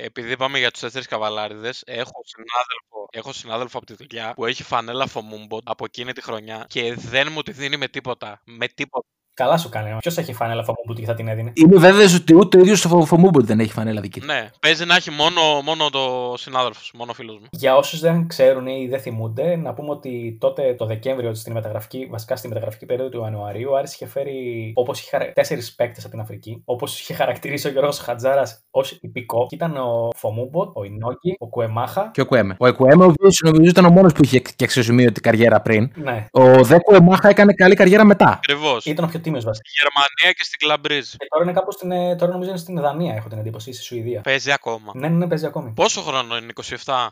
Ε, 0.02 0.04
επειδή 0.06 0.32
είπαμε 0.32 0.58
για 0.58 0.70
τους 0.70 0.80
τέσσερις 0.80 1.06
καβαλάριδε, 1.06 1.70
έχω 1.84 2.20
συνάδελφο, 2.24 3.08
έχω 3.10 3.32
συνάδελφο 3.32 3.78
από 3.78 3.86
τη 3.86 3.94
δουλειά 3.94 4.32
που 4.34 4.46
έχει 4.46 4.62
φανέλα 4.62 5.06
Φομούμποντ 5.06 5.62
από 5.64 5.84
εκείνη 5.84 6.12
τη 6.12 6.22
χρονιά 6.22 6.64
και 6.68 6.94
δεν 6.94 7.28
μου 7.32 7.42
τη 7.42 7.52
δίνει 7.52 7.76
με 7.76 7.88
τίποτα. 7.88 8.40
Με 8.44 8.66
τίποτα. 8.74 9.06
Καλά 9.34 9.56
σου 9.58 9.68
κάνει. 9.68 9.96
Ποιος 9.98 10.16
έχει 10.16 10.32
φανέλα 10.32 10.64
Φαμούμπου 10.64 11.00
και 11.00 11.04
θα 11.06 11.14
την 11.14 11.28
έδινε; 11.28 11.52
Είμαι 11.54 11.78
βέβαιος 11.78 12.14
ότι 12.14 12.34
ούτε 12.34 12.56
ο 12.56 12.60
ίδιος 12.60 12.84
ο 12.84 13.04
Φομούμποντ 13.04 13.44
δεν 13.44 13.60
έχει 13.60 13.72
φανέλα 13.72 14.00
δική 14.00 14.20
του. 14.20 14.26
Ναι, 14.26 14.50
παίζει 14.60 14.84
να 14.84 14.96
έχει 14.96 15.10
μόνο, 15.10 15.40
μόνο 15.64 15.90
το 15.90 16.34
συνάδελφος, 16.36 16.92
μόνο 16.94 17.12
φίλος 17.12 17.38
μου. 17.38 17.46
Για 17.50 17.76
όσους 17.76 18.00
δεν 18.00 18.26
ξέρουν 18.26 18.66
ή 18.66 18.86
δεν 18.90 19.00
θυμούνται, 19.00 19.56
να 19.56 19.72
πούμε 19.72 19.90
ότι 19.90 20.36
τότε 20.40 20.74
το 20.74 20.86
Δεκέμβριο 20.86 21.34
στην 21.34 21.52
μεταγραφική, 21.52 22.08
βασικά 22.10 22.36
στη 22.36 22.48
μεταγραφική 22.48 22.86
περίοδο 22.86 23.10
του 23.10 23.20
Ιανουαρίου, 23.22 23.70
ο 23.72 23.76
Άρης 23.76 23.94
είχε 23.94 24.06
φέρει 24.06 24.72
όπως 24.74 25.00
είχε 25.00 25.08
χαρα... 25.10 25.32
τέσσερις 25.32 25.74
παίκτες 25.74 26.02
από 26.02 26.12
την 26.12 26.22
Αφρική, 26.22 26.62
όπως 26.64 27.00
είχε 27.00 27.14
χαρακτηρίσει 27.14 27.66
ο 27.68 27.70
Γιώργος 27.70 27.98
Χατζάρας 27.98 28.62
ως 28.70 28.98
υπηκό. 29.00 29.46
Και 29.48 29.54
ήταν 29.54 29.76
ο 29.76 30.08
Φομούμποτ, 30.16 30.70
ο 30.76 30.84
Ινόγκη, 30.84 31.36
ο 31.38 31.48
Κουεμάχα. 31.48 32.10
Και 32.12 32.20
ο 32.20 32.26
Κουέμε. 32.26 32.56
Ο 32.58 32.66
Εκουέμε, 32.66 33.04
ο 33.04 33.08
οποίος 33.08 33.40
νομίζω 33.44 33.70
ήταν 33.70 33.84
ο 33.84 33.90
μόνος 33.90 34.12
που 34.12 34.24
είχε 34.24 34.38
και 34.38 34.64
αξιοσημείωτη 34.64 35.20
καριέρα 35.20 35.60
πριν. 35.60 35.92
Ναι, 35.94 36.26
Ο 36.30 36.64
Δε 36.64 36.78
Κουεμάχα 36.78 37.28
έκανε 37.28 37.52
καλή 37.52 37.74
καριέρα 37.74 38.04
μετά. 38.04 38.28
Ακριβώς. 38.28 38.84
ήταν 38.84 39.04
ο 39.04 39.08
πιο 39.08 39.20
τίμιο 39.32 39.48
βασικά. 39.50 39.68
Στη 39.68 39.72
Γερμανία 39.80 40.30
και 40.36 40.44
στην 40.48 40.58
Κλαμπρίζ. 40.62 41.08
Και 41.20 41.26
τώρα 41.32 41.44
είναι 41.44 41.52
κάπου 41.58 41.72
στην. 41.72 41.90
ε, 41.92 42.16
Τώρα 42.16 42.32
νομίζω 42.32 42.50
είναι 42.50 42.58
στην 42.58 42.80
Δανία, 42.80 43.14
έχω 43.14 43.28
την 43.28 43.38
εντύπωση, 43.38 43.70
ή 43.70 43.72
στη 43.72 43.82
Σουηδία. 43.84 44.20
Παίζει 44.20 44.52
ακόμα. 44.52 44.90
Ναι, 44.94 45.08
ναι, 45.08 45.16
ναι, 45.16 45.26
παίζει 45.26 45.46
ακόμη. 45.46 45.68
Πόσο 45.80 46.00
χρόνο 46.00 46.36
είναι, 46.36 46.52
27. 46.84 47.08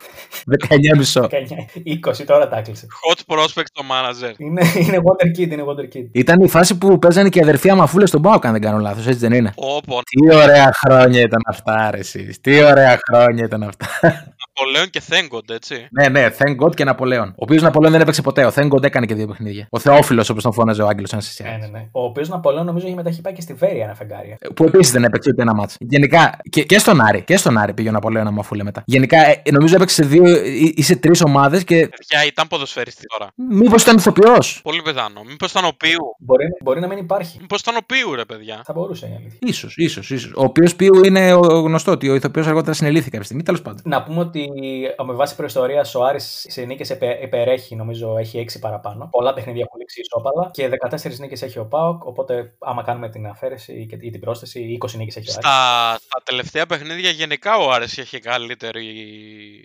19,5. 1.14 1.22
19, 1.22 2.20
20 2.20 2.24
τώρα 2.26 2.48
τα 2.48 2.56
έκλεισε. 2.58 2.86
Hot 3.04 3.20
prospect 3.34 3.70
το 3.72 3.82
manager. 3.92 4.32
Είναι, 4.38 4.62
είναι 4.84 4.98
Water 5.06 5.28
Kid, 5.38 5.50
είναι 5.50 5.64
Water 5.68 5.96
Kid. 5.96 6.06
Ήταν 6.12 6.40
η 6.40 6.48
φάση 6.48 6.78
που 6.78 6.98
παίζανε 6.98 7.28
και 7.28 7.38
οι 7.38 7.42
αδερφοί 7.42 7.70
Αμαφούλες 7.70 8.08
στον 8.08 8.22
Πάοκ, 8.22 8.46
αν 8.46 8.52
δεν 8.52 8.60
κάνω 8.60 8.78
λάθος, 8.78 9.06
έτσι 9.06 9.18
δεν 9.18 9.32
είναι; 9.32 9.52
Όπω 9.56 10.00
Τι 10.02 10.34
ωραία 10.34 10.70
χρόνια 10.84 11.20
ήταν 11.20 11.40
αυτά, 11.46 11.90
ρε 11.90 11.98
εσείς. 11.98 12.40
Τι 12.40 12.62
ωραία 12.62 12.98
χρόνια 13.08 13.44
ήταν 13.44 13.62
αυτά. 13.62 13.86
Ναπολέον 14.60 14.90
και 14.90 15.00
Θέγκοντ, 15.00 15.50
έτσι. 15.50 15.88
ναι, 15.90 16.08
ναι, 16.08 16.28
Thank 16.38 16.66
God 16.66 16.74
και 16.74 16.84
Ναπολέον. 16.84 17.28
Ο 17.28 17.32
οποίος 17.36 17.62
Ναπολέον 17.62 17.92
δεν 17.92 18.00
έπαιξε 18.00 18.22
ποτέ. 18.22 18.44
Ο 18.44 18.52
Thank 18.54 18.68
God 18.68 18.82
έκανε 18.84 19.06
και 19.06 19.14
δύο 19.14 19.26
παιχνίδια. 19.26 19.66
Ο 19.70 19.78
Θεόφιλος, 19.78 20.28
όπως 20.28 20.42
τον 20.42 20.52
φώναζε 20.52 20.82
ο 20.82 20.86
Άγγελο, 20.86 21.06
αν 21.12 21.20
σε 21.20 21.42
Ναι, 21.42 21.56
ναι, 21.60 21.66
ναι. 21.66 21.88
Ο 21.92 22.04
οποίος 22.04 22.28
Ναπολέον 22.28 22.66
νομίζω 22.66 22.86
έχει 22.86 22.94
μετά 22.94 23.08
έχει 23.08 23.20
πάει 23.20 23.32
και 23.32 23.40
στη 23.40 23.52
Βέρεια 23.54 23.84
ένα 23.84 23.94
φεγγάρι. 23.94 24.38
Που 24.54 24.64
επίσης 24.64 24.92
δεν 24.92 25.04
έπαιξε 25.04 25.30
ούτε 25.30 25.42
ένα 25.42 25.54
μάτσο. 25.54 25.76
Γενικά 25.80 26.38
και, 26.50 26.62
και 26.64 26.78
στον 26.78 27.00
Άρη. 27.00 27.22
Και 27.22 27.36
στον 27.36 27.58
Άρη 27.58 27.72
πήγε 27.74 27.88
ο 27.88 27.92
Ναπολέον 27.92 28.26
Αμαφούλε 28.26 28.62
μετά. 28.62 28.82
Γενικά 28.86 29.26
ε, 29.26 29.42
νομίζω 29.50 29.74
έπαιξε 29.74 29.94
σε 30.02 30.08
δύο 30.08 30.44
ή, 30.44 30.74
ή 30.76 30.82
σε 30.82 30.96
τρεις 30.96 31.22
ομάδες 31.22 31.64
και. 31.64 31.74
Παιδιά, 31.74 32.26
ήταν 32.26 32.46
ποδοσφαιριστή 32.48 33.06
τώρα. 33.18 33.30
Μήπως 33.50 33.82
ήταν 33.82 33.96
ηθοποιός. 33.96 34.60
Πολύ 34.62 34.82
πιθανό. 34.82 35.22
Μήπως 35.28 35.50
ήταν 35.50 35.64
ο 35.64 35.72
Πίου. 35.76 36.16
Μπορεί, 36.18 36.44
μπορεί 36.62 36.80
να 36.80 36.86
μην 36.86 36.98
υπάρχει. 36.98 37.36
Μήπως 37.40 37.60
ήταν 37.60 37.76
ο 37.76 37.80
Πίου, 37.86 38.14
ρε 38.14 38.24
παιδιά. 38.24 38.62
Θα 38.64 38.72
μπορούσε 38.72 39.06
η 39.06 39.14
αλήθεια. 39.18 39.52
σω, 39.52 39.68
ίσως, 39.74 40.10
ίσως. 40.10 40.32
Ο 40.36 40.42
οποίος 40.42 40.74
πίου 40.76 41.04
είναι 41.04 41.32
ο 41.34 41.38
γνωστό 41.60 41.92
ότι 41.92 42.08
ο 42.08 42.14
ηθοποιός 42.14 42.46
αργότερα 42.46 42.72
συνελήθηκε 42.72 43.10
κάποια 43.10 43.24
στιγμή. 43.24 43.42
Τέλος 43.42 43.62
πάντων. 43.62 43.80
Να 43.84 44.02
πούμε 44.02 44.20
ότι 44.20 44.40
ε, 44.42 44.49
με 45.06 45.12
βάση 45.12 45.36
προϊστορίας 45.36 45.94
ο 45.94 46.04
Άρης 46.04 46.46
σε 46.48 46.62
νίκε 46.62 46.98
υπερέχει, 47.22 47.76
νομίζω 47.76 48.16
έχει 48.18 48.38
6 48.38 48.58
παραπάνω. 48.60 49.08
Πολλά 49.10 49.32
παιχνίδια 49.34 49.64
έχουν 49.66 49.78
λήξει 49.80 50.00
ισόπαλα 50.00 50.50
και 50.52 50.68
14 50.68 51.18
νίκες 51.18 51.42
έχει 51.42 51.58
ο 51.58 51.64
Πάοκ. 51.66 52.04
Οπότε, 52.04 52.52
άμα 52.58 52.82
κάνουμε 52.82 53.08
την 53.08 53.26
αφαίρεση 53.26 53.86
και- 53.90 53.98
ή 54.00 54.10
την 54.10 54.20
πρόσθεση, 54.20 54.60
20 54.60 54.96
νίκες 54.96 55.16
έχει 55.16 55.28
ο 55.30 55.32
Άρης. 55.36 55.46
Στα, 55.48 55.98
στα 56.00 56.20
τελευταία 56.24 56.66
παιχνίδια 56.66 57.10
γενικά 57.10 57.56
ο 57.56 57.70
Άρης 57.70 57.96
είχε 57.96 58.18
καλύτερη 58.18 58.84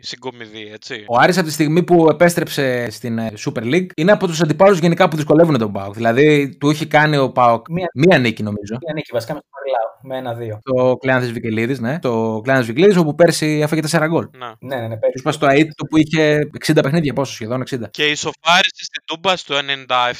συγκομιδή, 0.01 0.69
έτσι. 0.73 1.05
Ο 1.07 1.17
Άρης 1.19 1.37
από 1.37 1.45
τη 1.47 1.51
στιγμή 1.53 1.83
που 1.83 2.07
επέστρεψε 2.09 2.87
στην 2.91 3.17
ε, 3.17 3.33
Super 3.45 3.63
League 3.63 3.87
είναι 3.95 4.11
από 4.11 4.27
τους 4.27 4.41
αντιπάλους 4.41 4.79
γενικά 4.79 5.07
που 5.09 5.15
δυσκολεύουν 5.15 5.57
τον 5.57 5.71
Πάοκ. 5.71 5.93
Δηλαδή 5.93 6.55
του 6.59 6.69
είχε 6.69 6.85
κάνει 6.85 7.17
ο 7.17 7.31
Πάοκ 7.31 7.69
Μία- 7.69 7.89
μία 7.93 8.17
νίκη 8.17 8.43
νομίζω. 8.43 8.77
Μια 8.85 8.93
νίκη 8.93 9.09
βασικά 9.13 9.33
με 9.33 9.39
τον 9.39 9.49
Παριλάου 9.51 9.83
με 10.01 10.17
ένα-δύο. 10.17 10.59
Το 10.61 10.95
Κλεάνθης 10.97 11.31
Βικελίδης, 11.31 11.79
ναι. 11.79 11.99
Το 11.99 12.39
Κλεάνθης 12.43 12.67
Βικελίδης 12.67 12.97
όπου 12.97 13.15
πέρσι 13.15 13.59
έφαγε 13.63 13.81
4 13.81 14.07
γκολ. 14.07 14.27
Να. 14.37 14.55
Ναι, 14.75 14.81
ναι, 14.81 14.87
ναι. 14.87 14.93
Του 14.93 14.99
πέρυσι. 14.99 15.19
είπα 15.19 15.31
στο 15.31 15.45
ΑΕΤ 15.45 15.71
το 15.75 15.85
που 15.85 15.97
είχε 15.97 16.49
60 16.65 16.79
παιχνίδια, 16.81 17.13
πόσο 17.13 17.33
σχεδόν 17.33 17.63
60. 17.69 17.89
Και 17.91 18.05
η 18.05 18.15
σοφάριση 18.15 18.83
στην 18.83 19.03
Τούμπα 19.05 19.35
στο 19.35 19.55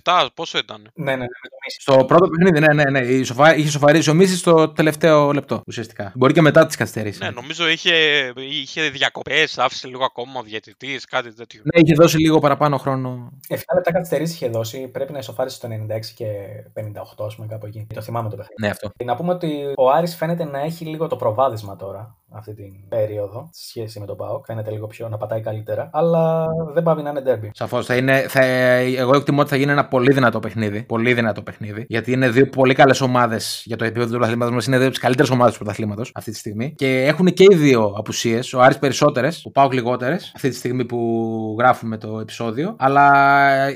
97, 0.04 0.28
πόσο 0.34 0.58
ήταν. 0.58 0.92
Ναι, 0.94 1.12
ναι, 1.12 1.16
ναι, 1.16 1.24
με 1.44 1.50
τον 1.50 1.55
Μίσης. 1.66 1.82
Στο 1.82 2.06
πρώτο 2.06 2.28
παιχνίδι, 2.30 2.60
ναι, 2.60 2.84
ναι, 2.84 3.00
ναι. 3.00 3.00
Η 3.00 3.24
σοφα... 3.24 3.56
Είχε 3.56 3.70
σοφαρίσει 3.70 4.10
ο 4.10 4.14
Μίσης 4.14 4.40
στο 4.40 4.70
τελευταίο 4.70 5.32
λεπτό 5.32 5.62
ουσιαστικά. 5.68 6.12
Μπορεί 6.16 6.34
και 6.34 6.42
μετά 6.42 6.66
τις 6.66 6.76
καθυστερήσεις. 6.76 7.22
Ναι, 7.22 7.30
νομίζω 7.30 7.68
είχε, 7.68 7.94
είχε 8.36 8.90
διακοπές, 8.90 9.58
άφησε 9.58 9.88
λίγο 9.88 10.04
ακόμα 10.04 10.40
ο 10.40 10.44
διαιτητής, 10.44 11.06
κάτι 11.06 11.34
τέτοιο. 11.34 11.62
Ναι, 11.64 11.82
είχε 11.82 11.94
δώσει 11.94 12.18
λίγο 12.18 12.40
παραπάνω 12.40 12.78
χρόνο. 12.78 13.30
7 13.50 13.56
λεπτά 13.76 13.92
καθυστερήσεις 13.92 14.36
είχε 14.36 14.48
δώσει. 14.48 14.88
Πρέπει 14.88 15.12
να 15.12 15.18
ισοφάρισε 15.18 15.60
το 15.60 15.68
96 15.68 16.00
και 16.16 16.26
58, 16.74 17.26
ας 17.26 17.36
πούμε, 17.36 17.48
κάπου 17.48 17.66
εκεί. 17.66 17.88
Το 17.94 18.02
θυμάμαι 18.02 18.30
το 18.30 18.36
παιχνίδι. 18.36 18.62
Ναι, 18.62 18.70
αυτό. 18.70 18.92
Να 19.06 19.16
πούμε 19.16 19.34
ότι 19.34 19.74
ο 19.76 19.90
Άρης 19.90 20.16
φαίνεται 20.16 20.44
να 20.44 20.60
έχει 20.60 20.86
λίγο 20.86 21.08
το 21.08 21.16
προβάδισμα 21.16 21.76
τώρα 21.76 22.18
αυτή 22.30 22.54
την 22.54 22.88
περίοδο 22.90 23.50
σε 23.52 23.68
σχέση 23.68 24.00
με 24.00 24.06
τον 24.06 24.18
Πάοκ. 24.18 24.46
Φαίνεται 24.46 24.72
λίγο 24.72 24.88
πιο 24.88 25.10
να 25.10 25.18
πατάει 25.18 25.42
καλύτερα. 25.42 25.90
Αλλά 25.94 26.46
δεν 26.74 26.84
πάβει 26.84 27.02
να 27.02 27.10
είναι 27.10 27.22
ντέρμπι. 27.22 27.52
Σαφώς. 27.54 27.86
Θα 27.86 27.96
είναι, 27.96 28.26
θα, 28.28 28.44
εγώ 28.44 29.16
εκτιμώ 29.16 29.42
ότι 29.42 29.50
θα 29.50 29.56
γίνει 29.56 29.72
ένα 29.72 29.88
πολύ 29.88 30.14
δυνατό 30.14 30.40
παιχνίδι. 30.40 30.84
Πολύ 30.84 31.14
δυνατό 31.14 31.42
παιχνίδι. 31.42 31.55
Γιατί 31.88 32.12
είναι 32.12 32.30
δύο 32.30 32.50
πολύ 32.50 32.74
καλές 32.74 33.02
ομάδες 33.02 33.62
για 33.66 33.78
το 33.78 33.86
επίπεδο 33.86 34.06
του 34.06 34.12
πρωταθλήματος 34.12 34.54
μας. 34.54 34.66
Είναι 34.66 34.76
δύο 34.76 34.86
από 34.86 34.94
τις 34.94 35.04
καλύτερες 35.04 35.32
ομάδες 35.32 35.54
του 35.54 35.60
πρωταθλήματος 35.60 36.12
αυτή 36.14 36.32
τη 36.32 36.38
στιγμή. 36.38 36.74
Και 36.76 37.04
έχουν 37.06 37.26
και 37.26 37.44
οι 37.50 37.56
δύο 37.56 37.94
απουσίες. 37.98 38.54
Ο 38.54 38.62
Άρης 38.62 38.80
περισσότερες, 38.80 39.46
ο 39.46 39.52
Πάοκ 39.52 39.74
λιγότερες. 39.74 40.32
Αυτή 40.36 40.50
τη 40.50 40.56
στιγμή 40.56 40.86
που 40.86 41.56
γράφουμε 41.60 41.98
το 41.98 42.20
επεισόδιο. 42.20 42.76
Αλλά 42.78 43.12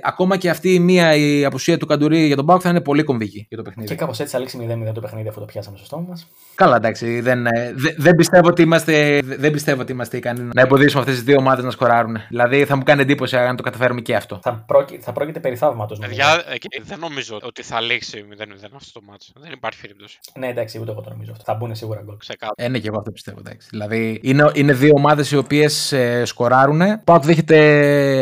ακόμα 0.01 0.37
και 0.37 0.49
αυτή 0.49 0.73
η 0.73 0.79
μία 0.79 1.15
η 1.15 1.45
απουσία 1.45 1.77
του 1.77 1.85
Καντουρί 1.85 2.25
για 2.25 2.35
τον 2.35 2.45
Πάοκ 2.45 2.61
θα 2.63 2.69
είναι 2.69 2.81
πολύ 2.81 3.03
κομβική 3.03 3.45
για 3.47 3.57
το 3.57 3.63
παιχνίδι. 3.63 3.89
Και 3.89 3.95
κάπως 3.95 4.19
έτσι 4.19 4.33
θα 4.33 4.39
λήξει 4.39 4.83
0-0 4.89 4.93
το 4.93 5.01
παιχνίδι 5.01 5.27
αφού 5.27 5.39
το 5.39 5.45
πιάσαμε 5.45 5.77
στο 5.77 5.85
στόμα 5.85 6.05
μας. 6.09 6.27
Καλά, 6.55 6.75
εντάξει. 6.75 7.21
Δεν, 7.21 7.45
ε, 7.45 7.73
δε, 7.75 7.89
δεν, 7.97 8.15
πιστεύω 8.15 8.47
ότι 8.47 8.61
είμαστε, 8.61 9.19
δεν 9.23 9.51
πιστεύω 9.51 9.81
ότι 9.81 9.91
είμαστε 9.91 10.17
ικανοί 10.17 10.49
να 10.53 10.61
εμποδίσουμε 10.61 10.99
αυτές 11.01 11.15
τις 11.15 11.23
δύο 11.23 11.37
ομάδες 11.37 11.63
να 11.63 11.71
σκοράρουν. 11.71 12.17
Δηλαδή 12.29 12.65
θα 12.65 12.75
μου 12.75 12.83
κάνει 12.83 13.01
εντύπωση 13.01 13.37
αν 13.37 13.55
το 13.55 13.63
καταφέρουμε 13.63 14.01
και 14.01 14.15
αυτό. 14.15 14.39
Θα, 14.43 14.63
πρόκει, 14.67 14.97
θα 15.01 15.11
πρόκειται 15.11 15.39
περί 15.39 15.55
θαύματος. 15.55 15.99
Παιδιά, 15.99 16.43
ε, 16.47 16.81
δεν 16.83 16.99
νομίζω 16.99 17.39
ότι 17.41 17.63
θα 17.71 17.81
λήξει 17.81 18.25
0-0 18.31 18.43
αυτό 18.75 18.99
το 18.99 19.05
μάτσο. 19.09 19.31
Δεν 19.35 19.51
υπάρχει 19.51 19.81
περίπτωση. 19.81 20.19
Ναι, 20.39 20.47
εντάξει, 20.47 20.79
ούτε 20.79 20.91
εγώ 20.91 21.01
το 21.01 21.09
νομίζω 21.09 21.31
αυτό. 21.31 21.43
Θα 21.43 21.53
μπουν 21.53 21.75
σίγουρα 21.75 22.01
γκολ. 22.05 22.17
Ξεκάθαρα. 22.17 22.53
Ε, 22.57 22.67
ναι, 22.67 22.79
και 22.79 22.87
εγώ 22.87 22.97
αυτό 22.97 23.11
πιστεύω. 23.11 23.37
Εντάξει. 23.39 23.67
Δηλαδή 23.71 24.19
είναι, 24.23 24.51
είναι 24.53 24.73
δύο 24.73 24.91
ομάδες 24.95 25.31
οι 25.31 25.37
οποίες 25.37 25.91
ε, 25.91 26.25
σκοράρουν. 26.25 26.81
Πάω 27.03 27.19
δέχεται 27.19 27.57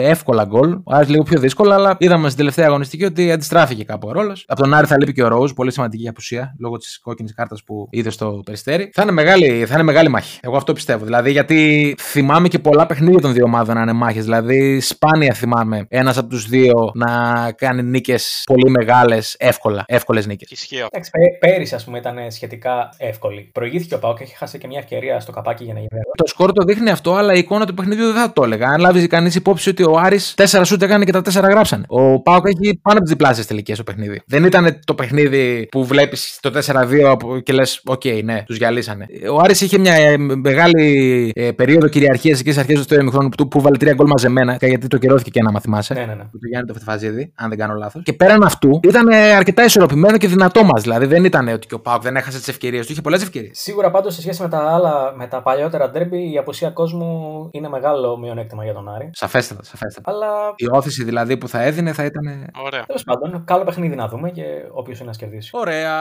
εύκολα 0.09 0.45
γκολ. 0.45 0.71
Ο 0.83 0.95
Άρης 0.95 1.09
λίγο 1.09 1.23
πιο 1.23 1.39
δύσκολα, 1.39 1.75
αλλά 1.75 1.95
είδαμε 1.99 2.25
στην 2.25 2.37
τελευταία 2.37 2.67
αγωνιστική 2.67 3.03
ότι 3.03 3.31
αντιστράφηκε 3.31 3.83
κάπου 3.83 4.07
ο 4.07 4.11
ρόλος. 4.11 4.45
Από 4.47 4.61
τον 4.61 4.73
Άρη 4.73 4.87
θα 4.87 4.97
λείπει 4.99 5.13
και 5.13 5.23
ο 5.23 5.27
Ρόουζ, 5.27 5.51
πολύ 5.51 5.71
σημαντική 5.71 6.07
απουσία 6.07 6.55
λόγω 6.59 6.77
της 6.77 6.99
κόκκινης 6.99 7.33
κάρτας 7.33 7.63
που 7.63 7.87
είδε 7.91 8.09
στο 8.09 8.41
περιστέρι. 8.45 8.89
Θα 8.93 9.01
είναι, 9.01 9.11
μεγάλη, 9.11 9.65
θα 9.65 9.73
είναι 9.73 9.83
μεγάλη 9.83 10.09
μάχη. 10.09 10.39
Εγώ 10.41 10.57
αυτό 10.57 10.73
πιστεύω. 10.73 11.05
Δηλαδή 11.05 11.31
γιατί 11.31 11.95
θυμάμαι 11.99 12.47
και 12.47 12.59
πολλά 12.59 12.85
παιχνίδια 12.85 13.21
των 13.21 13.33
δύο 13.33 13.43
ομάδων 13.43 13.75
να 13.75 13.81
είναι 13.81 13.93
μάχες. 13.93 14.23
Δηλαδή 14.23 14.79
σπάνια 14.79 15.33
θυμάμαι 15.33 15.85
ένας 15.89 16.17
από 16.17 16.29
τους 16.29 16.47
δύο 16.47 16.91
να 16.93 17.07
κάνει 17.51 17.83
νίκες 17.83 18.41
πολύ 18.45 18.69
μεγάλες, 18.69 19.35
εύκολα. 19.37 19.83
Εύκολες 19.87 20.25
νίκες. 20.25 20.49
Ισχύει. 20.51 20.75
Εντάξει, 20.75 21.11
πέ, 21.11 21.47
πέρυσι 21.47 21.75
ας 21.75 21.83
πούμε 21.83 21.97
ήταν 21.97 22.17
σχετικά 22.29 22.93
εύκολη. 22.97 23.49
Προηγήθηκε 23.51 23.93
ο 23.93 23.99
Πάοκ 23.99 24.17
και 24.17 24.25
χάσε 24.37 24.57
και 24.57 24.67
μια 24.67 24.79
ευκαιρία 24.79 25.19
στο 25.19 25.31
καπάκι 25.31 25.63
για 25.63 25.73
να 25.73 25.79
γίνει. 25.79 25.89
Το 26.17 26.27
σκορ 26.27 26.51
το 26.51 26.63
δείχνει 26.63 26.89
αυτό, 26.89 27.13
αλλά 27.13 27.33
η 27.33 27.37
εικόνα 27.39 27.65
του 27.65 27.73
παιχνιδιού 27.73 28.05
δεν 28.05 28.21
θα 28.21 28.33
το 28.33 28.43
έλεγα. 28.43 28.67
Αν 28.67 28.79
λάβεις 28.79 29.07
κανείς 29.07 29.35
υπόψη 29.35 29.69
ότι 29.69 29.83
ο 29.83 29.97
Άρης 29.97 30.35
4 30.37 30.61
σούτ 30.65 30.81
έκανε 30.81 31.05
και 31.05 31.11
τα 31.11 31.21
4 31.21 31.31
γράψανε. 31.49 31.83
Ο 31.87 32.21
ΠΑΟΚ 32.21 32.45
έχει 32.47 32.79
πάνω 32.81 32.97
από 32.97 33.01
τις 33.01 33.09
διπλάσιες 33.09 33.45
τελικές 33.45 33.75
στο 33.75 33.83
παιχνίδι. 33.83 34.21
Δεν 34.25 34.43
ήταν 34.43 34.79
το 34.85 34.93
παιχνίδι 34.93 35.67
που 35.71 35.85
βλέπεις 35.85 36.39
το 36.41 36.51
4-2 36.65 37.17
και 37.43 37.53
λες, 37.53 37.81
OK, 37.85 38.01
okay, 38.03 38.21
ναι, 38.23 38.43
τους 38.45 38.57
γυαλίσανε. 38.57 39.05
Ο 39.31 39.39
Άρης 39.39 39.61
είχε 39.61 39.77
μια 39.77 39.93
ε, 39.93 40.17
μεγάλη 40.17 41.31
ε, 41.35 41.51
περίοδο 41.51 41.87
κυριαρχίας 41.87 42.39
εκεί 42.39 42.51
στις 42.51 42.59
αρχές 42.59 42.75
του 42.75 42.79
δεύτερου 42.79 43.01
ημιχρόνου 43.01 43.29
που, 43.29 43.47
που 43.47 43.61
βάλε 43.61 43.77
τρία 43.77 43.93
γκολ 43.93 44.07
μαζεμένα, 44.07 44.57
γιατί 44.61 44.87
του 44.87 44.97
ακυρώθηκε 44.97 45.29
και 45.29 45.39
ένα, 45.39 45.51
αν 45.51 45.59
θυμάσαι. 45.59 45.93
Ναι, 45.93 45.99
ναι, 45.99 46.13
ναι. 46.13 46.23
Του 46.23 46.47
Γιάννη 46.49 46.67
του 46.67 46.73
Φετφατζίδη, 46.73 47.31
αν 47.35 47.49
δεν 47.49 47.57
κάνω 47.57 47.73
λάθος. 47.73 48.01
Και 48.03 48.13
πέραν 48.13 48.43
αυτού 48.43 48.79
ήταν 48.83 49.07
ε, 49.07 49.26
αρκετά 49.35 49.63
ισορροπημένο 49.63 50.17
και 50.17 50.27
δυνατό 50.27 50.63
ματς. 50.63 50.81
Δηλαδή 50.81 51.05
δεν 51.05 51.25
ήταν 51.25 51.47
ότι 51.47 51.67
και 51.67 51.73
ο 51.73 51.79
ΠΑΟΚ 51.79 52.01
δεν 52.01 52.15
έχασε 52.15 52.37
τις 52.37 52.47
ευκαιρίες 52.47 52.85
του, 52.85 52.91
είχε 52.91 53.01
πολλές 53.01 53.21
ευκαιρίες. 53.21 53.59
Σίγουρα 53.59 53.91
πάντως 53.91 54.13
σε 54.13 54.21
σχέση 54.21 54.41
με 54.41 54.49
τα 54.49 54.73
άλλα, 54.73 55.13
με 55.15 55.27
τα 55.27 55.41
παλιότερα 55.41 55.89
ντέρμπι, 55.89 56.31
η 56.31 56.37
απουσία 56.37 56.69
κόσμου 56.69 57.49
είναι 57.51 57.69
μεγάλο 57.69 58.17
μειονέκτημα 58.17 58.63
για 58.63 58.73
τον 58.73 58.89
Άρη. 58.89 59.09
Σαφέστατα, 59.13 59.63
σαφέστατα. 59.63 60.11
Αλλά. 60.11 60.53
Η 60.55 60.67
όθηση 60.71 61.03
δηλαδή 61.03 61.37
που 61.37 61.47
θα 61.47 61.61
έδινε 61.61 61.93
θα 61.93 62.03
ήταν. 62.03 62.49
Ωραία. 62.65 62.85
Τέλος 62.85 63.03
πάντων, 63.03 63.43
καλό 63.45 63.63
παιχνίδι 63.63 63.95
να 63.95 64.07
δούμε 64.07 64.29
και 64.29 64.43
όποιος 64.71 64.99
είναι 64.99 65.09
να 65.09 65.17
κερδίσει. 65.17 65.49
Ωραία. 65.53 65.95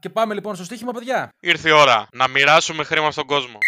Και 0.00 0.08
πάμε 0.08 0.34
λοιπόν 0.34 0.54
στο 0.54 0.64
στοίχημα, 0.64 0.92
παιδιά. 0.92 1.32
Ήρθε 1.40 1.68
η 1.68 1.72
ώρα 1.72 2.06
να 2.12 2.28
μοιράσουμε 2.28 2.84
χρήμα 2.84 3.10
στον 3.10 3.26
κόσμο. 3.26 3.58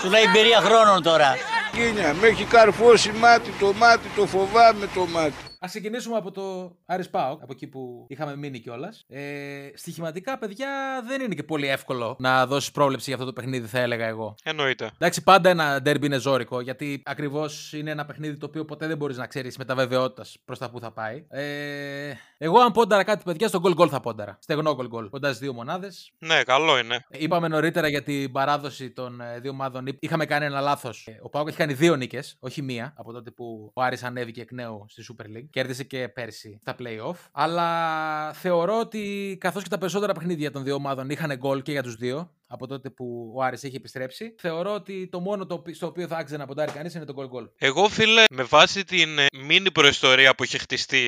Σου 0.00 0.10
λέει 0.10 0.22
εμπειρία 0.22 0.60
χρόνων 0.60 1.02
τώρα. 1.02 1.34
Κίνια, 1.72 2.14
με 2.20 2.26
έχει 2.26 2.44
καρφώσει 2.44 3.12
μάτι 3.12 3.50
το 3.60 3.72
μάτι, 3.72 4.08
το 4.16 4.26
φοβάμαι 4.26 4.86
το 4.94 5.06
μάτι. 5.06 5.51
Α 5.62 5.66
ξεκινήσουμε 5.68 6.16
από 6.16 6.30
το 6.30 6.76
Άρης 6.86 7.10
Πάοκ, 7.10 7.42
από 7.42 7.52
εκεί 7.52 7.66
που 7.66 8.06
είχαμε 8.08 8.36
μείνει 8.36 8.58
κιόλας. 8.58 9.04
Ε, 9.08 9.70
στοιχηματικά, 9.74 10.38
παιδιά, 10.38 10.68
δεν 11.06 11.20
είναι 11.20 11.34
και 11.34 11.42
πολύ 11.42 11.68
εύκολο 11.68 12.16
να 12.18 12.46
δώσεις 12.46 12.70
πρόβλεψη 12.70 13.04
για 13.06 13.14
αυτό 13.14 13.26
το 13.26 13.32
παιχνίδι, 13.32 13.66
θα 13.66 13.78
έλεγα 13.78 14.06
εγώ. 14.06 14.34
Εννοείται. 14.42 14.90
Εντάξει, 14.94 15.22
πάντα 15.22 15.50
ένα 15.50 15.82
ντέρμπι 15.82 16.06
είναι 16.06 16.18
ζώρικο, 16.18 16.60
γιατί 16.60 17.02
ακριβώς 17.04 17.72
είναι 17.72 17.90
ένα 17.90 18.04
παιχνίδι 18.04 18.36
το 18.36 18.46
οποίο 18.46 18.64
ποτέ 18.64 18.86
δεν 18.86 18.96
μπορείς 18.96 19.16
να 19.16 19.26
ξέρεις 19.26 19.56
με 19.56 19.64
τα 19.64 19.74
βεβαιότητας 19.74 20.38
προς 20.44 20.58
τα 20.58 20.70
που 20.70 20.80
θα 20.80 20.92
πάει. 20.92 21.26
Ε, 21.28 22.12
εγώ, 22.38 22.60
αν 22.60 22.72
πόνταρα 22.72 23.04
κάτι, 23.04 23.22
παιδιά, 23.24 23.48
στο 23.48 23.60
γκολ 23.60 23.74
γκολ 23.74 23.88
θα 23.90 24.00
πόνταρα. 24.00 24.38
Στεγνό 24.40 24.74
γκολ 24.74 24.86
γκολ. 24.86 25.10
Κοντάς 25.10 25.34
στι 25.36 25.44
δύο 25.44 25.52
μονάδες. 25.52 26.12
Ναι, 26.18 26.42
καλό 26.42 26.78
είναι. 26.78 27.06
Είπαμε 27.10 27.48
νωρίτερα 27.48 27.88
για 27.88 28.02
την 28.02 28.32
παράδοση 28.32 28.90
των 28.90 29.20
ε, 29.20 29.40
δύο 29.40 29.50
ομάδων. 29.50 29.84
Είχαμε 30.00 30.24
κάνει 30.26 30.44
ένα 30.44 30.60
λάθος. 30.60 31.08
Ο 31.22 31.28
Πάοκ 31.28 31.48
έχει 31.48 31.56
κάνει 31.56 31.72
δύο 31.72 31.96
νίκες, 31.96 32.36
όχι 32.40 32.62
μία, 32.62 32.94
από 32.96 33.12
τότε 33.12 33.30
που 33.30 33.70
ο 33.74 33.82
Άρης 33.82 34.02
ανέβηκε 34.02 34.40
εκ 34.40 34.52
νέου 34.52 34.86
στη 34.88 35.04
Super 35.08 35.24
League. 35.24 35.48
Κέρδισε 35.52 35.84
και 35.84 36.08
πέρσι 36.08 36.58
στα 36.60 36.76
playoff. 36.78 37.16
Αλλά 37.32 38.32
θεωρώ 38.32 38.78
ότι 38.78 39.36
καθώς 39.40 39.62
και 39.62 39.68
τα 39.68 39.78
περισσότερα 39.78 40.12
παιχνίδια 40.12 40.50
των 40.50 40.64
δύο 40.64 40.74
ομάδων 40.74 41.10
είχαν 41.10 41.36
γκολ 41.36 41.62
και 41.62 41.72
για 41.72 41.82
τους 41.82 41.96
δύο, 41.96 42.30
από 42.52 42.66
τότε 42.66 42.90
που 42.90 43.32
ο 43.36 43.42
Άρης 43.42 43.64
έχει 43.64 43.76
επιστρέψει. 43.76 44.34
Θεωρώ 44.38 44.74
ότι 44.74 45.08
το 45.08 45.20
μόνο 45.20 45.46
το, 45.46 45.62
στο 45.72 45.86
οποίο 45.86 46.06
θα 46.06 46.16
άξιζε 46.16 46.36
να 46.36 46.46
ποντάρει 46.46 46.72
κανείς 46.72 46.94
είναι 46.94 47.04
το 47.04 47.14
goal 47.16 47.38
goal. 47.38 47.48
Εγώ, 47.58 47.88
φίλε, 47.88 48.24
με 48.30 48.42
βάση 48.42 48.84
την 48.84 49.18
ε, 49.18 49.26
μίνι 49.46 49.70
προϊστορία 49.70 50.34
που 50.34 50.44
είχε 50.44 50.58
χτιστεί 50.58 51.00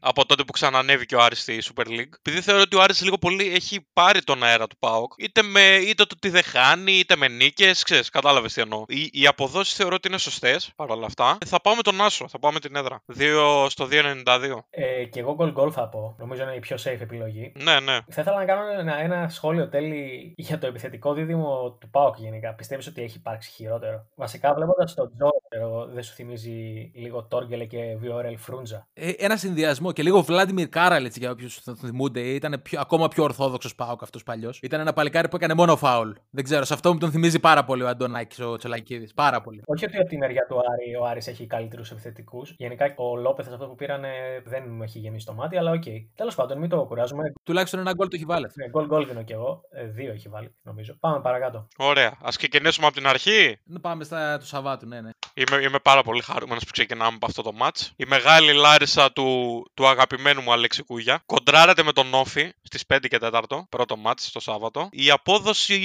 από 0.00 0.26
τότε 0.26 0.44
που 0.44 0.52
ξανανέβηκε 0.52 1.16
ο 1.16 1.22
Άρης 1.22 1.40
στη 1.40 1.58
Super 1.62 1.86
League, 1.86 2.12
επειδή 2.18 2.40
θεωρώ 2.40 2.60
ότι 2.60 2.76
ο 2.76 2.82
Άρης 2.82 3.02
λίγο 3.02 3.18
πολύ 3.18 3.54
έχει 3.54 3.86
πάρει 3.92 4.22
τον 4.22 4.42
αέρα 4.42 4.66
του 4.66 4.76
ΠΑΟΚ, 4.78 5.12
είτε, 5.16 5.42
με, 5.42 5.60
είτε 5.60 6.04
το 6.04 6.14
ότι 6.16 6.28
δεν 6.28 6.42
χάνει, 6.42 6.92
είτε 6.92 7.16
με 7.16 7.28
νίκες, 7.28 7.82
ξέρεις, 7.82 8.08
κατάλαβες 8.08 8.52
τι 8.52 8.60
εννοώ. 8.60 8.84
Οι, 8.88 9.08
οι 9.12 9.26
αποδόσεις 9.26 9.74
θεωρώ 9.74 9.94
ότι 9.94 10.08
είναι 10.08 10.18
σωστές 10.18 10.72
παρόλα 10.76 11.06
αυτά. 11.06 11.38
Θα 11.46 11.60
πάω 11.60 11.74
με 11.74 11.82
τον 11.82 12.00
Άσο, 12.00 12.28
θα 12.28 12.38
πάω 12.38 12.52
με 12.52 12.60
την 12.60 12.76
έδρα. 12.76 13.02
2 13.18 13.66
στο 13.68 13.88
2,92. 13.90 14.64
Ε, 14.70 15.04
και 15.04 15.20
εγώ 15.20 15.36
goal 15.38 15.54
goal 15.54 15.72
θα 15.72 15.88
πω. 15.88 16.16
Νομίζω 16.18 16.42
είναι 16.42 16.54
η 16.54 16.58
πιο 16.58 16.76
safe 16.84 17.00
επιλογή. 17.00 17.52
Ναι, 17.62 17.80
ναι. 17.80 17.98
Θα 18.10 18.20
ήθελα 18.20 18.36
να 18.36 18.44
κάνω 18.44 18.62
ένα, 18.78 19.00
ένα 19.00 19.28
σχόλιο 19.28 19.68
τέλει 19.68 20.34
για 20.36 20.58
το 20.58 20.66
επιθετικό 20.66 20.91
δίδυμο 21.14 21.70
του 21.80 21.90
Πάοκ 21.90 22.18
γενικά. 22.18 22.54
Πιστεύεις 22.54 22.86
ότι 22.86 23.02
έχει 23.02 23.16
υπάρξει 23.16 23.50
χειρότερο; 23.50 24.06
Βασικά, 24.14 24.54
βλέποντας 24.54 24.94
τον 24.94 25.12
Τζόρ, 25.58 25.88
δεν 25.88 26.02
σου 26.02 26.12
θυμίζει 26.14 26.90
λίγο 26.94 27.24
Τόργελε 27.24 27.64
και 27.64 27.96
Βιόρελ 27.98 28.38
Φρούντζα; 28.38 28.86
Ε, 28.92 29.10
ένα 29.10 29.36
συνδυασμό 29.36 29.92
και 29.92 30.02
λίγο 30.02 30.22
Βλάντιμιρ 30.22 30.68
Κάραλιτς 30.68 31.16
για 31.16 31.30
όποιους 31.30 31.54
θα 31.54 31.74
θυμούνται. 31.74 32.20
Ήταν 32.20 32.60
πιο, 32.62 32.80
ακόμα 32.80 33.08
πιο 33.08 33.22
ορθόδοξος 33.22 33.74
ΠΑΟΚ 33.74 34.02
αυτός 34.02 34.22
παλιός. 34.22 34.58
Ήταν 34.62 34.80
ένα 34.80 34.92
παλικάρι 34.92 35.28
που 35.28 35.36
έκανε 35.36 35.54
μόνο 35.54 35.76
φάουλ. 35.76 36.10
Δεν 36.30 36.44
ξέρω, 36.44 36.64
σε 36.64 36.74
αυτό 36.74 36.92
μου 36.92 36.98
τον 36.98 37.10
θυμίζει 37.10 37.38
πάρα 37.38 37.64
πολύ 37.64 37.82
ο 37.82 37.88
Αντωνάκης 37.88 38.38
ο 38.38 38.56
Τσολακίδης. 38.56 39.14
Πάρα 39.14 39.40
πολύ. 39.40 39.62
Όχι 39.66 39.84
ότι 39.84 39.96
από 39.96 40.08
τη 40.08 40.16
μεριά 40.16 40.46
του 40.48 40.56
Άρη 40.56 40.96
ο 40.96 41.06
Άρης 41.06 41.26
έχει 41.26 41.46
καλύτερους 41.46 41.90
επιθετικούς. 41.90 42.54
Γενικά 42.58 42.94
ο 42.96 43.16
Λόπεθ 43.16 43.48
αυτός 43.52 43.66
που 43.66 43.74
πήραν 43.74 44.02
δεν 44.44 44.64
μου 44.68 44.82
έχει 44.82 44.98
γεμίσει 44.98 45.26
το 45.26 45.32
μάτι, 45.32 45.56
αλλά 45.56 45.70
OK. 45.70 45.82
Okay. 45.86 46.06
Τέλος 46.14 46.34
πάντων, 46.34 46.58
μην 46.58 46.68
το 46.68 46.84
κουράζουμε. 46.84 47.32
Τουλάχιστον 47.42 47.80
ένα 47.80 47.92
γκολ 47.92 48.08
το 48.08 48.16
έχει 48.16 48.24
βάλει. 48.24 48.46
Ναι, 48.54 48.68
goal 48.68 48.86
goal 48.86 49.06
δίνω 49.06 49.22
κι 49.22 49.32
εγώ. 49.32 49.62
Ε, 49.70 49.86
δύο 49.86 50.12
έχει 50.12 50.28
βάλει, 50.28 50.54
νομίζω. 50.62 50.96
Πάμε 51.00 51.20
παρακάτω. 51.20 51.68
Ωραία. 51.76 52.06
Α 52.06 52.28
ξεκινήσουμε 52.36 52.86
από 52.86 52.96
την 52.96 53.06
αρχή; 53.06 53.58
Να 53.64 53.80
πάμε 53.80 54.04
στα 54.04 54.38
του 54.38 54.46
Σαββάτου, 54.46 54.86
ναι, 54.86 55.00
ναι. 55.00 55.10
Είμαι, 55.48 55.62
είμαι 55.62 55.78
πάρα 55.78 56.02
πολύ 56.02 56.22
χαρούμενος 56.22 56.64
που 56.64 56.70
ξεκινάμε 56.72 57.14
από 57.14 57.26
αυτό 57.26 57.42
το 57.42 57.52
match. 57.60 57.88
Η 57.96 58.04
μεγάλη 58.06 58.52
λάρισα 58.52 59.12
του, 59.12 59.26
του 59.74 59.86
αγαπημένου 59.86 60.42
μου 60.42 60.52
Αλέξη 60.52 60.82
Κούγια. 60.82 61.22
Κοντράρεται 61.26 61.82
με 61.82 61.92
τον 61.92 62.14
Όφη 62.14 62.52
στις 62.62 62.84
5 62.86 63.08
και 63.08 63.18
4, 63.20 63.66
πρώτο 63.68 63.96
match 64.06 64.28
το 64.32 64.40
Σάββατο. 64.40 64.88
Η 64.90 65.10
απόδοση 65.10 65.78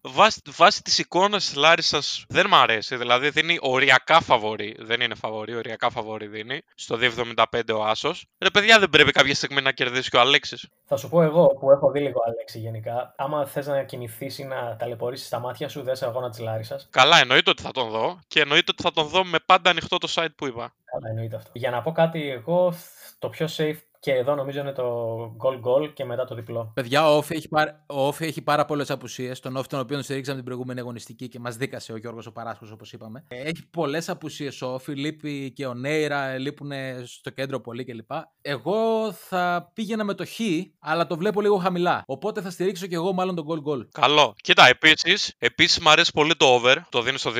βάσει, 0.00 0.40
βάσει 0.56 0.82
της 0.82 0.98
εικόνας 0.98 1.44
της 1.44 1.54
Λάρισας 1.54 2.24
δεν 2.28 2.46
μ' 2.46 2.54
αρέσει. 2.54 2.96
Δηλαδή 2.96 3.30
δίνει 3.30 3.58
οριακά 3.60 4.20
φαβορή. 4.20 4.76
Δεν 4.78 5.00
είναι 5.00 5.14
φαβορή, 5.14 5.54
οριακά 5.56 5.90
φαβορή 5.90 6.26
δίνει. 6.26 6.60
Στο 6.74 6.96
2,75 6.96 7.74
ο 7.74 7.84
Άσος. 7.84 8.26
Ρε 8.38 8.50
παιδιά, 8.50 8.78
δεν 8.78 8.90
πρέπει 8.90 9.10
κάποια 9.10 9.34
στιγμή 9.34 9.60
να 9.60 9.72
κερδίσει 9.72 10.10
και 10.10 10.16
ο 10.16 10.20
Αλέξης. 10.20 10.68
Θα 10.86 10.96
σου 10.96 11.08
πω 11.08 11.22
εγώ 11.22 11.46
που 11.46 11.70
έχω 11.70 11.90
δει 11.90 12.00
λίγο 12.00 12.20
Αλέξη 12.26 12.58
γενικά. 12.58 13.14
Άμα 13.16 13.46
θες 13.46 13.66
να 13.66 13.82
κινηθείς 13.82 14.38
ή 14.38 14.44
να 14.44 14.76
ταλαιπωρήσεις 14.76 15.26
στα 15.26 15.38
μάτια 15.38 15.68
σου, 15.68 15.82
δες 15.82 16.02
αγώνα 16.02 16.30
της 16.30 16.38
Λάρισας. 16.38 16.88
Καλά, 16.90 17.18
εννοείται 17.18 17.50
ότι 17.50 17.62
θα 17.62 17.70
τον 17.70 17.90
δω 17.90 18.18
και 18.28 18.40
εννοείται 18.40 18.70
ότι 18.70 18.82
θα 18.82 18.87
τον 18.92 19.08
δω 19.08 19.24
με 19.24 19.38
πάντα 19.46 19.70
ανοιχτό 19.70 19.98
το 19.98 20.08
site 20.10 20.34
που 20.36 20.46
είπα. 20.46 20.74
Καλά, 20.84 21.08
εννοείται 21.08 21.36
αυτό. 21.36 21.50
Για 21.54 21.70
να 21.70 21.82
πω 21.82 21.92
κάτι, 21.92 22.30
εγώ 22.30 22.74
το 23.18 23.28
πιο 23.28 23.46
safe 23.56 23.78
Και 24.00 24.12
εδώ 24.12 24.34
νομίζω 24.34 24.60
είναι 24.60 24.72
το 24.72 25.18
goal 25.42 25.60
goal 25.68 25.92
και 25.92 26.04
μετά 26.04 26.24
το 26.24 26.34
διπλό. 26.34 26.70
Παιδιά, 26.74 27.10
ο 27.10 27.16
Όφη 27.16 27.34
έχει, 27.34 27.48
πάρα, 27.48 27.84
ο 27.86 28.06
Όφη 28.06 28.24
έχει 28.24 28.42
πάρα 28.42 28.64
πολλές 28.64 28.90
απουσίες. 28.90 29.40
Τον 29.40 29.56
Όφη, 29.56 29.68
τον 29.68 29.80
οποίο 29.80 30.02
στηρίξαμε 30.02 30.36
την 30.36 30.44
προηγούμενη 30.44 30.80
αγωνιστική 30.80 31.28
και 31.28 31.38
μας 31.38 31.56
δίκασε 31.56 31.92
ο 31.92 31.96
Γιώργος 31.96 32.26
ο 32.26 32.32
Παράσχος, 32.32 32.70
όπως 32.70 32.92
είπαμε. 32.92 33.24
Ε, 33.28 33.40
Έχει 33.40 33.68
πολλές 33.70 34.08
απουσίες 34.08 34.62
ο 34.62 34.72
Όφη. 34.72 34.92
Λείπει 34.94 35.52
και 35.52 35.66
ο 35.66 35.74
Νέιρα, 35.74 36.38
λείπουν 36.38 36.70
στο 37.04 37.30
κέντρο 37.30 37.60
πολύ 37.60 37.84
κλπ. 37.84 38.10
Εγώ 38.40 39.12
θα 39.12 39.70
πήγαινα 39.74 40.04
με 40.04 40.14
το 40.14 40.26
Χ, 40.26 40.40
αλλά 40.78 41.06
το 41.06 41.16
βλέπω 41.16 41.40
λίγο 41.40 41.56
χαμηλά. 41.56 42.02
Οπότε 42.06 42.40
θα 42.40 42.50
στηρίξω 42.50 42.86
και 42.86 42.94
εγώ 42.94 43.12
μάλλον 43.12 43.34
τον 43.34 43.46
goal 43.48 43.70
goal. 43.72 43.86
Καλό. 43.92 44.34
Κοίτα, 44.42 44.68
επίσης, 44.68 45.34
επίσης 45.38 45.78
μου 45.80 45.90
αρέσει 45.90 46.12
πολύ 46.12 46.36
το 46.36 46.46
over. 46.46 46.76
Το 46.88 47.02
δίνει 47.02 47.18
στο 47.18 47.30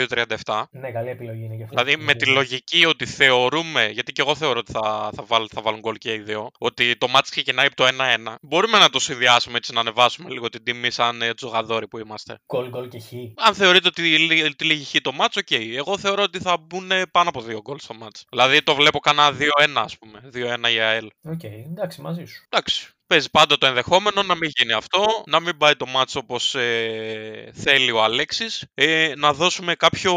2.37. 0.44 0.62
Ναι, 0.70 0.90
καλή 0.90 1.08
επιλογή 1.08 1.44
είναι 1.44 1.56
και 1.56 1.62
αυτό. 1.62 1.76
Δηλαδή 1.82 2.04
με 2.04 2.14
τη 2.14 2.26
λογική 2.26 2.86
ότι 2.86 3.06
θεωρούμε, 3.06 3.86
γιατί 3.86 4.12
και 4.12 4.20
εγώ 4.20 4.34
θεωρώ 4.34 4.58
ότι 4.58 4.72
θα, 4.72 5.10
θα, 5.14 5.24
βάλ, 5.26 5.46
θα 5.52 5.60
βάλουν 5.62 5.80
γκολ 5.80 5.96
και 5.96 6.12
οι 6.12 6.18
δύο, 6.18 6.47
ότι 6.58 6.96
το 6.96 7.08
ματς 7.08 7.30
ξεκινάει 7.30 7.66
από 7.66 7.74
το 7.76 7.86
1-1. 7.86 8.34
Μπορούμε 8.42 8.78
να 8.78 8.90
το 8.90 8.98
συνδυάσουμε 9.00 9.56
έτσι 9.56 9.72
να 9.72 9.80
ανεβάσουμε 9.80 10.30
λίγο 10.30 10.48
την 10.48 10.62
τιμή 10.62 10.90
σαν 10.90 11.22
ε, 11.22 11.34
τζογαδόροι 11.34 11.88
που 11.88 11.98
είμαστε. 11.98 12.38
Goal 12.46 12.70
goal 12.70 12.88
και 12.88 12.98
χ. 13.00 13.12
Αν 13.36 13.54
θεωρείτε 13.54 13.88
ότι 13.88 14.02
λή- 14.18 14.56
ότι 14.56 14.64
λήγει 14.64 14.84
Χ 14.84 15.00
το 15.02 15.12
μάτς, 15.12 15.36
οκ. 15.36 15.50
Εγώ 15.50 15.98
θεωρώ 15.98 16.22
ότι 16.22 16.38
θα 16.38 16.56
μπουν 16.56 16.90
πάνω 17.10 17.28
από 17.28 17.40
δύο 17.42 17.60
γκολ 17.60 17.78
στο 17.78 17.94
ματς. 17.94 18.24
Δηλαδή 18.30 18.62
το 18.62 18.74
βλέπω 18.74 18.98
κανένα 18.98 19.36
2-1 19.38 19.72
ας 19.74 19.98
πούμε. 19.98 20.20
2-1 20.34 20.68
για 20.70 20.88
ΑΕΛ. 20.88 21.08
Οκ, 21.24 21.42
εντάξει, 21.44 22.00
μαζί 22.00 22.24
σου. 22.24 22.42
Εντάξει. 22.48 22.88
Παίζει 23.08 23.30
πάντα 23.30 23.58
το 23.58 23.66
ενδεχόμενο 23.66 24.22
να 24.22 24.34
μην 24.34 24.50
γίνει 24.56 24.72
αυτό, 24.72 25.06
να 25.26 25.40
μην 25.40 25.56
πάει 25.56 25.76
το 25.76 25.86
ματς 25.86 26.16
όπως 26.16 26.54
ε, 26.54 27.50
θέλει 27.54 27.90
ο 27.90 28.02
Αλέξης, 28.02 28.64
ε, 28.74 29.12
να 29.16 29.32
δώσουμε 29.32 29.74
κάποιο 29.74 30.12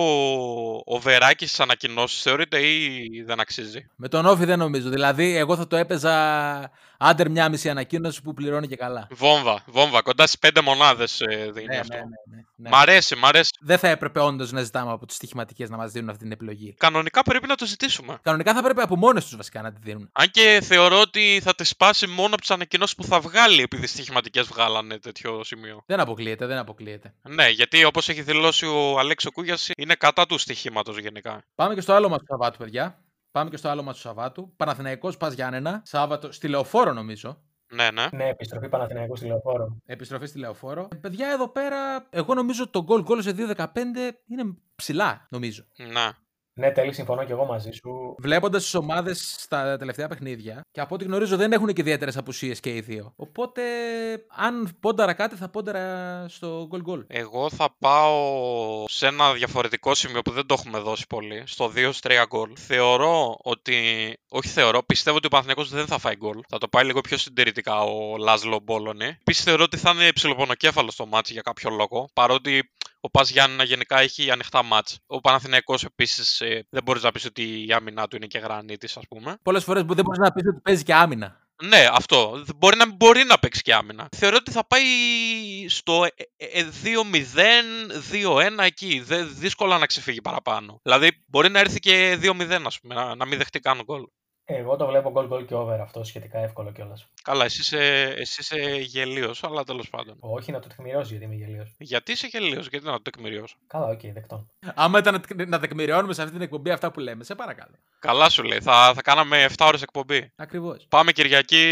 οβεράκι 0.85 1.45
στις 1.45 1.59
ανακοινώσεις, 1.59 2.21
θεωρείτε 2.21 2.59
ή 2.67 3.23
δεν 3.25 3.39
αξίζει; 3.39 3.89
Με 3.95 4.07
τον 4.07 4.25
ΟΦΗ 4.25 4.45
δεν 4.45 4.59
νομίζω. 4.59 4.89
Δηλαδή, 4.89 5.37
εγώ 5.37 5.55
θα 5.55 5.67
το 5.67 5.75
έπαιζα 5.75 6.15
under 7.03 7.29
μια 7.29 7.49
μισή 7.49 7.69
ανακοίνωση 7.69 8.21
που 8.21 8.33
πληρώνει 8.33 8.67
και 8.67 8.75
καλά. 8.75 9.07
Βόμβα, 9.11 9.63
βόμβα, 9.65 10.01
κοντά 10.01 10.25
στις 10.27 10.39
πέντε 10.39 10.61
μονάδες 10.61 11.21
ε, 11.21 11.51
δίνει 11.53 11.65
Ναι, 11.67 11.77
αυτό. 11.77 11.95
ναι, 11.95 11.99
ναι, 11.99 12.35
ναι, 12.35 12.41
ναι. 12.55 12.69
Μ' 12.69 12.75
αρέσει, 12.75 13.15
μ' 13.15 13.25
αρέσει. 13.25 13.49
Δεν 13.59 13.77
θα 13.77 13.87
έπρεπε 13.87 14.19
όντως 14.19 14.51
να 14.51 14.61
ζητάμε 14.63 14.91
από 14.91 15.05
τις 15.05 15.15
στοιχηματικές 15.15 15.69
να 15.69 15.77
μας 15.77 15.91
δίνουν 15.91 16.09
αυτή 16.09 16.23
την 16.23 16.31
επιλογή. 16.31 16.75
Κανονικά 16.77 17.21
πρέπει 17.21 17.47
να 17.47 17.55
το 17.55 17.65
ζητήσουμε. 17.65 18.19
Κανονικά 18.21 18.53
θα 18.53 18.63
πρέπει 18.63 18.81
από 18.81 18.95
μόνες 18.95 19.23
τους 19.23 19.35
βασικά 19.35 19.61
να 19.61 19.71
τη 19.71 19.79
δίνουν. 19.83 20.09
Αν 20.11 20.29
και 20.31 20.59
θεωρώ 20.63 20.99
ότι 20.99 21.39
θα 21.43 21.55
τη 21.55 21.63
σπάσει 21.63 22.07
μόνο 22.07 22.27
από 22.27 22.41
τις 22.41 22.51
ανακοινώσεις 22.51 22.95
που 22.95 23.03
θα 23.03 23.19
βγάλει, 23.19 23.61
επειδή 23.61 23.87
στοιχηματικές 23.87 24.47
βγάλανε 24.47 24.97
τέτοιο 24.99 25.43
σημείο. 25.43 25.83
Δεν 25.85 25.99
αποκλείεται, 25.99 26.45
δεν 26.45 26.57
αποκλείεται. 26.57 27.13
Ναι, 27.21 27.49
γιατί 27.49 27.83
όπως 27.83 28.09
έχει 28.09 28.21
δηλώσει 28.21 28.65
ο 28.65 28.99
Αλέξο 28.99 29.31
Κούγιας, 29.31 29.69
είναι 29.77 29.95
κατά 29.95 30.25
του 30.25 30.37
στοιχήματος 30.37 30.97
γενικά. 30.97 31.43
Πάμε 31.55 31.73
και 31.73 31.81
στο 31.81 31.93
άλλο 31.93 32.09
μας 32.09 32.19
του 32.19 32.25
Σαββάτου, 32.29 32.57
παιδιά. 32.57 32.99
Πάμε 33.31 33.49
και 33.49 33.57
στο 33.57 33.69
άλλο 33.69 33.83
μα 33.83 33.91
του 33.93 33.99
Σαββάτου. 33.99 34.53
Παναθηναϊκός 34.55 35.17
Πας 35.17 35.33
Γιάννενα. 35.33 35.81
Σάββατο 35.85 36.31
στη 36.31 36.47
Λεωφόρο, 36.47 36.93
νομίζω. 36.93 37.41
Ναι, 37.73 37.91
ναι. 37.91 38.07
Ναι, 38.11 38.27
επιστροφή 38.29 38.69
Παναθηναϊκού 38.69 39.15
στη 39.15 39.25
λεωφόρο. 39.25 39.77
Επιστροφή 39.85 40.25
στη 40.25 40.39
Λεωφόρο. 40.39 40.87
Ε, 40.91 40.95
παιδιά, 40.95 41.27
εδώ 41.27 41.47
πέρα, 41.47 42.07
εγώ 42.09 42.33
νομίζω 42.33 42.69
το 42.69 42.85
goal 42.87 43.05
goal 43.05 43.21
σε 43.21 43.35
2-15 43.37 43.65
είναι 44.27 44.43
ψηλά, 44.75 45.27
νομίζω. 45.29 45.63
Ναι. 45.77 46.09
Ναι, 46.53 46.71
Τέλη, 46.71 46.93
συμφωνώ 46.93 47.23
και 47.23 47.31
εγώ 47.31 47.45
μαζί 47.45 47.71
σου. 47.71 48.15
Βλέποντας 48.17 48.63
τις 48.63 48.73
ομάδες 48.73 49.35
στα 49.39 49.77
τελευταία 49.77 50.07
παιχνίδια 50.07 50.61
και 50.71 50.81
από 50.81 50.95
ό,τι 50.95 51.03
γνωρίζω 51.03 51.37
δεν 51.37 51.51
έχουν 51.51 51.67
και 51.67 51.81
ιδιαίτερες 51.81 52.17
απουσίες 52.17 52.59
και 52.59 52.75
οι 52.75 52.81
δύο. 52.81 53.13
Οπότε, 53.15 53.61
αν 54.35 54.77
πόνταρα 54.79 55.13
κάτι, 55.13 55.35
θα 55.35 55.49
πόνταρα 55.49 56.25
στο 56.27 56.67
goal 56.71 56.91
goal. 56.91 57.03
Εγώ 57.07 57.49
θα 57.49 57.75
πάω 57.79 58.85
σε 58.87 59.07
ένα 59.07 59.33
διαφορετικό 59.33 59.95
σημείο 59.95 60.21
που 60.21 60.31
δεν 60.31 60.45
το 60.45 60.55
έχουμε 60.59 60.79
δώσει 60.79 61.07
πολύ. 61.07 61.43
Στο 61.45 61.71
2-3 61.75 62.25
γκολ. 62.27 62.51
Θεωρώ 62.57 63.37
ότι. 63.43 63.75
Όχι 64.29 64.47
θεωρώ, 64.47 64.83
πιστεύω 64.83 65.17
ότι 65.17 65.25
ο 65.25 65.29
Παναθηναϊκός 65.29 65.69
δεν 65.69 65.85
θα 65.85 65.97
φάει 65.97 66.15
γκολ. 66.15 66.41
Θα 66.47 66.57
το 66.57 66.67
πάει 66.67 66.85
λίγο 66.85 67.01
πιο 67.01 67.17
συντηρητικά 67.17 67.81
ο 67.81 68.17
Λάζλο 68.17 68.59
Μπόλονι. 68.63 69.05
Επίσης 69.05 69.43
θεωρώ 69.43 69.63
ότι 69.63 69.77
θα 69.77 69.91
είναι 69.91 70.11
ψιλοπονοκέφαλος 70.11 70.91
το 70.91 71.05
ματς 71.05 71.33
για 71.33 71.41
κάποιο 71.41 71.69
λόγο. 71.69 72.09
Παρότι 72.13 72.71
ο 73.01 73.09
Πας 73.09 73.29
Γιάννενα 73.29 73.63
γενικά 73.63 73.99
έχει 73.99 74.31
ανοιχτά 74.31 74.63
μάτς. 74.63 74.99
Ο 75.05 75.19
Παναθηναϊκός 75.19 75.83
επίσης 75.83 76.41
δεν 76.69 76.83
μπορείς 76.83 77.03
να 77.03 77.11
πεις 77.11 77.25
ότι 77.25 77.65
η 77.67 77.73
άμυνά 77.73 78.07
του 78.07 78.15
είναι 78.15 78.25
και 78.25 78.39
γρανίτη, 78.39 78.87
ας 78.95 79.07
πούμε. 79.09 79.37
Πολλές 79.41 79.63
φορές 79.63 79.83
δεν 79.83 80.03
μπορείς 80.03 80.19
να 80.19 80.31
πεις 80.31 80.43
ότι 80.47 80.59
παίζει 80.59 80.83
και 80.83 80.93
άμυνα. 80.93 81.41
Ναι, 81.63 81.87
αυτό. 81.91 82.43
Μπορεί 82.55 82.77
να, 82.77 82.91
μπορεί 82.95 83.23
να 83.23 83.39
παίξει 83.39 83.61
και 83.61 83.73
άμυνα. 83.73 84.09
Θεωρώ 84.15 84.37
ότι 84.39 84.51
θα 84.51 84.67
πάει 84.67 84.81
στο 85.67 86.03
ε, 86.03 86.09
ε, 86.37 86.67
2-0, 86.83 88.59
2-1 88.59 88.63
εκεί. 88.63 88.99
Δε, 88.99 89.23
δύσκολα 89.23 89.77
να 89.77 89.85
ξεφύγει 89.85 90.21
παραπάνω. 90.21 90.79
Δηλαδή 90.83 91.23
μπορεί 91.25 91.49
να 91.49 91.59
έρθει 91.59 91.79
και 91.79 92.19
2-0, 92.21 92.61
ας 92.65 92.79
πούμε, 92.79 92.95
να, 92.95 93.15
να 93.15 93.25
μην 93.25 93.37
δεχτεί 93.37 93.59
καν 93.59 93.81
γκολ. 93.83 94.03
Εγώ 94.55 94.75
το 94.75 94.85
βλέπω 94.87 95.13
goal 95.15 95.29
goal 95.29 95.45
και 95.45 95.55
over 95.55 95.79
αυτό 95.81 96.03
σχετικά 96.03 96.39
εύκολο 96.39 96.71
κιόλας. 96.71 97.07
Καλά, 97.23 97.45
εσύ 97.45 97.61
είσαι, 97.61 98.13
εσύ 98.17 98.41
είσαι 98.41 98.77
γελίος, 98.77 99.43
αλλά 99.43 99.63
τέλος 99.63 99.89
πάντων. 99.89 100.17
Όχι 100.19 100.51
να 100.51 100.59
το 100.59 100.67
τεκμηριώσεις 100.67 101.09
γιατί 101.09 101.25
είμαι 101.25 101.35
γελοίος. 101.35 101.75
Γιατί 101.77 102.11
είσαι 102.11 102.27
γελοίος, 102.27 102.67
γιατί 102.67 102.85
να 102.85 102.91
το 102.91 103.01
τεκμηριώσω; 103.01 103.55
Καλά, 103.67 103.85
οκ, 103.85 103.99
δεκτό. 104.13 104.47
Άμα 104.75 104.99
ήταν 104.99 105.23
να, 105.35 105.45
να 105.45 105.59
τεκμηριώνουμε 105.59 106.13
σε 106.13 106.21
αυτή 106.21 106.33
την 106.33 106.41
εκπομπή 106.41 106.69
αυτά 106.71 106.91
που 106.91 106.99
λέμε, 106.99 107.23
σε 107.23 107.35
παρακαλώ. 107.35 107.75
Καλά 107.99 108.29
σου 108.29 108.43
λέει, 108.43 108.59
θα, 108.61 108.91
θα 108.93 109.01
κάναμε 109.01 109.45
7 109.57 109.65
ώρες 109.67 109.81
εκπομπή. 109.81 110.31
Ακριβώς. 110.35 110.85
Πάμε 110.89 111.11
Κυριακή, 111.11 111.65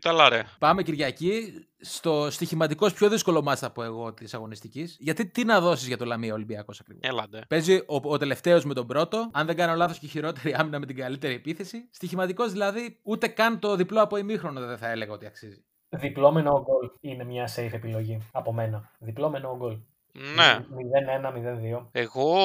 Τέλη 0.00 0.28
ρε. 0.28 0.42
Πάμε 0.58 0.82
Κυριακή 0.82 1.52
στο 1.94 2.30
στοιχηματικώς 2.30 2.92
πιο 2.92 3.08
δύσκολο 3.08 3.42
ματς 3.42 3.66
θα 3.66 3.76
πω 3.76 3.82
εγώ 3.82 4.12
της 4.12 4.34
αγωνιστικής. 4.34 4.96
Γιατί 5.00 5.26
τι 5.26 5.44
να 5.44 5.60
δώσεις 5.60 5.86
για 5.86 5.96
το 5.96 6.04
Λαμία 6.04 6.34
Ολυμπιακός 6.34 6.80
ακριβώς; 6.80 7.02
Έλα 7.10 7.23
ντε. 7.23 7.40
Παίζει 7.48 7.76
ο, 7.76 8.00
ο 8.02 8.16
τελευταίος 8.16 8.64
με 8.64 8.74
τον 8.74 8.86
πρώτο. 8.86 9.30
Αν 9.32 9.46
δεν 9.46 9.56
κάνω 9.56 9.74
λάθος 9.74 9.98
και 9.98 10.06
η 10.06 10.08
χειρότερη 10.08 10.54
άμυνα 10.54 10.78
με 10.78 10.86
την 10.86 10.96
καλύτερη 10.96 11.34
επίθεση. 11.34 11.88
Στοιχηματικώς 11.90 12.52
δηλαδή 12.52 13.00
ούτε 13.02 13.28
καν 13.28 13.58
το 13.58 13.76
διπλό 13.76 14.02
από 14.02 14.16
ημίχρονο 14.16 14.60
δεν 14.66 14.78
θα 14.78 14.90
έλεγα 14.90 15.12
ότι 15.12 15.26
αξίζει. 15.26 15.64
Διπλώμενο 15.88 16.64
goal 16.66 16.96
είναι 17.00 17.24
μια 17.24 17.48
safe 17.56 17.72
επιλογή 17.72 18.22
από 18.32 18.52
μένα. 18.52 18.90
Διπλώμενο 18.98 19.58
goal. 19.62 19.80
Ναι. 20.34 20.58
0-1-0-2. 21.80 21.86
Εγώ 21.92 22.36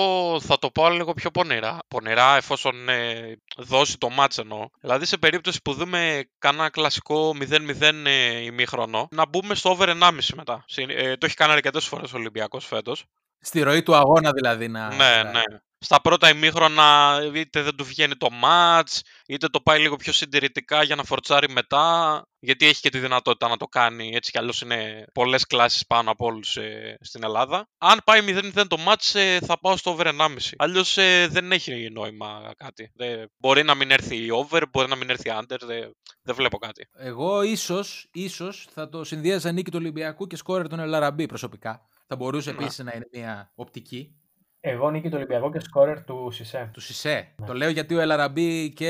θα 0.41 0.59
το 0.59 0.69
πάω 0.71 0.89
λίγο 0.89 1.13
πιο 1.13 1.31
πονηρά. 1.31 1.77
Πονηρά 1.87 2.35
εφόσον 2.35 2.89
ε, 2.89 3.37
δώσει 3.57 3.97
το 3.97 4.09
μάτς 4.09 4.37
εννοώ. 4.37 4.67
Δηλαδή 4.81 5.05
σε 5.05 5.17
περίπτωση 5.17 5.61
που 5.63 5.73
δούμε 5.73 6.23
κανένα 6.39 6.69
κλασικό 6.69 7.29
0-0 7.39 8.05
ε, 8.05 8.37
ημίχρονο, 8.43 9.07
να 9.11 9.27
μπούμε 9.27 9.55
στο 9.55 9.69
over 9.69 9.87
1,5 9.89 10.11
μετά. 10.35 10.63
Συ- 10.67 10.89
ε, 10.89 11.15
το 11.17 11.25
έχει 11.25 11.35
κάνει 11.35 11.51
αρκετές 11.51 11.85
φορές 11.87 12.13
ο 12.13 12.17
Ολυμπιακός 12.17 12.65
φέτος. 12.65 13.05
Στη 13.39 13.61
ροή 13.61 13.83
του 13.83 13.95
αγώνα 13.95 14.31
δηλαδή 14.31 14.67
να. 14.67 14.87
Ναι, 14.87 14.95
να- 15.23 15.23
ναι. 15.23 15.41
Στα 15.83 16.01
πρώτα 16.01 16.29
ημίχρονα 16.29 17.19
είτε 17.35 17.61
δεν 17.61 17.75
του 17.75 17.83
βγαίνει 17.83 18.15
το 18.15 18.29
μάτς, 18.31 19.01
είτε 19.27 19.47
το 19.47 19.61
πάει 19.61 19.79
λίγο 19.81 19.95
πιο 19.95 20.13
συντηρητικά 20.13 20.83
για 20.83 20.95
να 20.95 21.03
φορτσάρει 21.03 21.49
μετά, 21.49 22.21
γιατί 22.39 22.65
έχει 22.67 22.81
και 22.81 22.89
τη 22.89 22.99
δυνατότητα 22.99 23.47
να 23.47 23.57
το 23.57 23.65
κάνει, 23.65 24.11
έτσι 24.13 24.31
κι 24.31 24.37
αλλιώς 24.37 24.61
είναι 24.61 25.05
πολλές 25.13 25.45
κλάσεις 25.45 25.85
πάνω 25.85 26.11
από 26.11 26.25
όλους 26.25 26.57
ε, 26.57 26.97
στην 27.01 27.23
Ελλάδα. 27.23 27.67
Αν 27.77 27.99
πάει 28.05 28.19
0-0 28.55 28.63
το 28.67 28.77
μάτς 28.77 29.15
ε, 29.15 29.39
θα 29.45 29.59
πάω 29.59 29.77
στο 29.77 29.91
over 29.91 30.07
1,5. 30.07 30.27
Αλλιώς 30.57 30.97
ε, 30.97 31.27
δεν 31.27 31.51
έχει 31.51 31.89
νόημα 31.91 32.53
κάτι. 32.57 32.91
Δεν- 32.95 33.31
μπορεί 33.37 33.63
να 33.63 33.75
μην 33.75 33.91
έρθει 33.91 34.31
over, 34.31 34.61
μπορεί 34.71 34.87
να 34.89 34.95
μην 34.95 35.09
έρθει 35.09 35.29
under, 35.39 35.57
δεν, 35.65 35.91
δεν 36.21 36.35
βλέπω 36.35 36.57
κάτι. 36.57 36.87
Εγώ 36.97 37.41
ίσως 37.41 38.07
ίσως 38.11 38.67
θα 38.73 38.89
το 38.89 39.03
συνδύαζα 39.03 39.51
νίκη 39.51 39.71
του 39.71 39.77
Ολυμπιακού 39.81 40.27
και 40.27 40.35
σκόρερ 40.35 40.67
τον 40.67 40.79
Ελαραμπή 40.79 41.25
προσωπικά. 41.25 41.81
Θα 42.07 42.15
μπορούσε 42.15 42.51
Ναι. 42.51 42.57
επίσης 42.57 42.79
να 42.79 42.91
είναι 42.95 43.07
μια 43.11 43.51
οπτική 43.55 44.15
Εγώ 44.63 44.91
νίκη 44.91 45.07
του 45.09 45.13
Ολυμπιακού 45.17 45.51
και 45.51 45.59
σκόρερ 45.59 46.03
του 46.03 46.29
Σισε. 46.31 46.69
του 46.73 46.81
Σισε. 46.81 47.33
Ναι. 47.37 47.45
Το 47.45 47.53
λέω 47.53 47.69
γιατί 47.69 47.95
ο 47.95 47.99
Ελαραμπή 47.99 48.73
και 48.73 48.87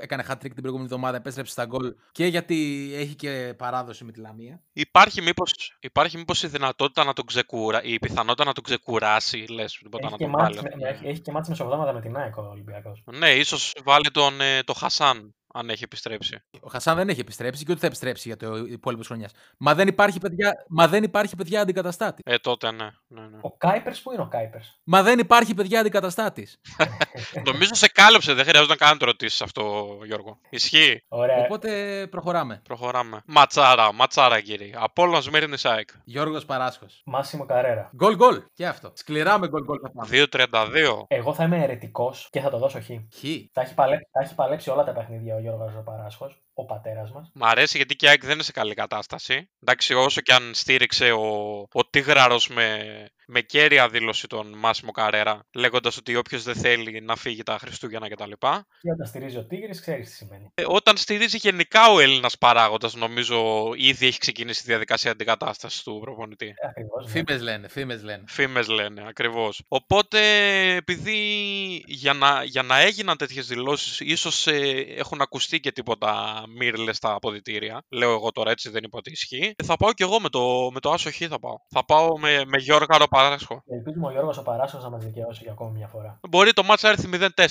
έκανε 0.00 0.24
hat-trick 0.28 0.38
την 0.40 0.54
προηγούμενη 0.54 0.88
εβδομάδα, 0.92 1.16
επέστρεψε 1.16 1.52
στα 1.52 1.64
γκολ 1.64 1.94
και 2.12 2.26
γιατί 2.26 2.90
έχει 2.94 3.14
και 3.14 3.54
παράδοση 3.58 4.04
με 4.04 4.12
τη 4.12 4.20
Λαμία. 4.20 4.62
Υπάρχει 4.72 5.22
μήπως, 5.22 5.76
υπάρχει 5.80 6.16
μήπως 6.16 6.42
η 6.42 6.46
δυνατότητα 6.48 7.04
να 7.04 7.12
τον 7.12 7.24
ξεκουρα... 7.26 7.82
η 7.82 7.98
πιθανότητα 7.98 8.44
να 8.44 8.52
τον 8.52 8.62
ξεκουράσει, 8.64 9.44
λες, 9.50 9.78
τίποτα 9.82 10.06
Έχει 10.06 10.12
να 10.12 10.18
και, 10.18 10.24
τον 10.24 10.32
μάτς, 10.32 10.56
βάλει. 10.56 10.76
με- 10.76 10.88
έχει, 10.88 11.06
έχει 11.06 11.20
και 11.20 11.32
μάτς 11.32 11.48
μεσοβδόμαδα 11.48 11.92
με 11.92 12.00
την 12.00 12.16
ΑΕΚ 12.16 12.36
ο 12.36 12.48
Ολυμπιακός. 12.50 13.02
Ναι, 13.12 13.30
ίσως 13.30 13.74
βάλει 13.84 14.10
τον 14.10 14.40
ε, 14.40 14.62
το 14.62 14.72
Χασάν, 14.72 15.34
αν 15.52 15.70
έχει 15.70 15.84
επιστρέψει. 15.84 16.42
Ο 16.60 16.68
Χασάν 16.68 16.96
δεν 16.96 17.08
έχει 17.08 17.20
επιστρέψει 17.20 17.64
και 17.64 17.70
ούτε 17.70 17.80
θα 17.80 17.86
επιστρέψει 17.86 18.28
για 18.28 18.36
το 18.36 18.56
υπόλοιπος 18.56 19.06
χρονιάς. 19.06 19.32
Μα 19.56 19.74
δεν 19.74 19.88
υπάρχει 19.88 20.18
παιδιά, 20.18 20.64
μα 20.68 20.88
δεν 20.88 21.02
υπάρχει 21.02 21.36
παιδιά 21.36 21.60
αντικαταστάτης. 21.60 22.24
Ε, 22.24 22.38
τότε 22.38 22.70
ναι. 22.70 22.90
ναι, 23.06 23.20
ναι. 23.20 23.38
Ο 23.40 23.56
Κάιπερς 23.56 24.02
που 24.02 24.12
είναι 24.12 24.22
ο 24.22 24.26
Κάιπερς; 24.26 24.80
Μα 24.84 25.02
δεν 25.02 25.18
υπάρχει 25.18 25.54
παιδιά 25.54 25.80
αντικαταστάτης. 25.80 26.60
Νομίζω 27.50 27.74
σε 27.74 27.88
κάλυψε, 27.88 28.32
δεν 28.32 28.44
χρειάζεται 28.44 28.72
να 28.72 28.76
κάνω 28.76 28.96
το 28.96 29.04
ρωτήσεις 29.04 29.42
αυτό, 29.42 29.98
Γιώργο. 30.04 30.38
Ισχύει. 30.50 31.04
Ωραία. 31.08 31.36
Οπότε 31.36 31.70
προχωράμε. 32.10 32.60
Προχωράμε. 32.64 33.22
Ματσάρα, 33.26 33.92
ματσάρα 33.92 34.40
κύριε. 34.40 34.72
Απόλλων 34.76 35.22
Σμύρνη 35.22 35.56
ΑΕΚ. 35.62 35.88
Γιώργος 36.04 36.44
Παράσχος. 36.44 37.02
Μάσιμο 37.04 37.46
Καρέρα. 37.46 37.90
Γκολ 37.96 38.16
γκολ. 38.16 38.42
Και 38.52 38.66
αυτό. 38.66 38.92
Σκληρά 38.94 39.38
με 39.38 39.48
γκολ 39.48 39.62
γκολ 39.64 39.78
θα 39.82 39.90
πάμε. 39.90 40.26
2-32. 40.30 41.04
Εγώ 41.08 41.34
θα 41.34 41.44
είμαι 41.44 41.62
αιρετικό 41.62 42.14
και 42.30 42.40
θα 42.40 42.50
το 42.50 42.58
δώσω 42.58 42.80
χ. 42.80 42.86
Χ. 42.86 43.24
Θα 43.52 43.60
έχει, 43.60 43.74
παλέ... 43.74 43.96
θα 43.96 44.20
έχει 44.22 44.34
παλέψει 44.34 44.70
όλα 44.70 44.84
τα 44.84 44.92
παιχνίδια 44.92 45.34
ο 45.34 45.38
Γιώργος 45.40 45.74
ο 45.76 45.82
Παράσχος. 45.82 46.42
Ο 46.60 46.64
πατέρας 46.64 47.12
μας. 47.12 47.30
Μ' 47.34 47.44
αρέσει 47.44 47.76
γιατί 47.76 47.96
και 47.96 48.06
η 48.06 48.08
ΑΕΚ 48.08 48.24
δεν 48.24 48.32
είναι 48.34 48.42
σε 48.42 48.52
καλή 48.52 48.74
κατάσταση. 48.74 49.50
Εντάξει, 49.62 49.94
όσο 49.94 50.20
και 50.20 50.32
αν 50.32 50.50
στήριξε 50.54 51.10
ο, 51.10 51.26
ο 51.72 51.88
Τίγραρος 51.90 52.48
με, 52.48 53.06
με 53.26 53.40
κέρια 53.40 53.88
δήλωση 53.88 54.26
τον 54.26 54.58
Μάσιμο 54.58 54.90
Καρέρα, 54.90 55.46
λέγοντας 55.54 55.96
ότι 55.96 56.16
όποιος 56.16 56.42
δεν 56.42 56.54
θέλει 56.54 57.00
να 57.00 57.16
φύγει 57.16 57.42
τα 57.42 57.58
Χριστούγεννα 57.58 58.08
κτλ. 58.08 58.32
Και 58.80 58.90
όταν 58.90 59.06
στηρίζει 59.06 59.36
ο 59.36 59.44
Τίγρης, 59.44 59.80
ξέρεις 59.80 60.08
τι 60.08 60.14
σημαίνει. 60.14 60.50
Ε, 60.54 60.62
όταν 60.66 60.96
στηρίζει 60.96 61.36
γενικά 61.36 61.90
ο 61.92 62.00
Έλληνας 62.00 62.38
παράγοντας, 62.38 62.94
νομίζω 62.94 63.70
ήδη 63.76 64.06
έχει 64.06 64.18
ξεκινήσει 64.18 64.62
η 64.62 64.66
διαδικασία 64.66 65.10
αντικατάστασης 65.10 65.82
του 65.82 65.98
προπονητή. 66.00 66.54
Ακριβώς. 66.68 67.10
Φήμες 67.10 67.42
λένε, 67.42 67.68
φήμες 67.68 68.02
λένε. 68.02 68.24
Φήμες 68.26 68.68
λένε, 68.68 69.04
ακριβώς. 69.08 69.62
Οπότε, 69.68 70.20
επειδή 70.74 71.18
για 71.86 72.12
να, 72.12 72.42
για 72.44 72.62
να 72.62 72.78
έγιναν 72.78 73.16
τέτοιες 73.16 73.46
δηλώσεις, 73.46 74.00
ίσως 74.00 74.46
έχουν 74.96 75.20
ακουστεί 75.20 75.60
και 75.60 75.72
τίποτα 75.72 76.42
μύρλες 76.56 76.96
στα 76.96 77.12
αποδητήρια. 77.14 77.82
Λέω 77.88 78.12
εγώ 78.12 78.32
τώρα 78.32 78.50
έτσι, 78.50 78.70
δεν 78.70 78.82
είπα 78.84 78.98
ότι 78.98 79.10
ισχύει. 79.10 79.52
Ε, 79.56 79.64
θα 79.64 79.76
πάω 79.76 79.92
κι 79.92 80.02
εγώ 80.02 80.20
με 80.20 80.28
το, 80.28 80.70
με 80.72 80.80
το 80.80 80.90
Άσο 80.90 81.10
Χ 81.10 81.16
θα 81.28 81.38
πάω. 81.38 81.54
Θα 81.68 81.84
πάω 81.84 82.18
με, 82.18 82.42
με 82.46 82.58
Γιώργαρο 82.58 83.06
Παράσχο. 83.08 83.62
Ελπίζουμε 83.66 84.06
ο 84.06 84.10
Γιώργος 84.10 84.38
ο 84.38 84.42
Παράσχος 84.42 84.82
να 84.82 84.90
μας 84.90 85.04
δικαιώσει 85.04 85.40
για 85.42 85.52
ακόμη 85.52 85.76
μια 85.78 85.86
φορά. 85.86 86.20
Μπορεί 86.28 86.52
το 86.52 86.62
μάτσα 86.62 86.88
έρθει 86.88 87.08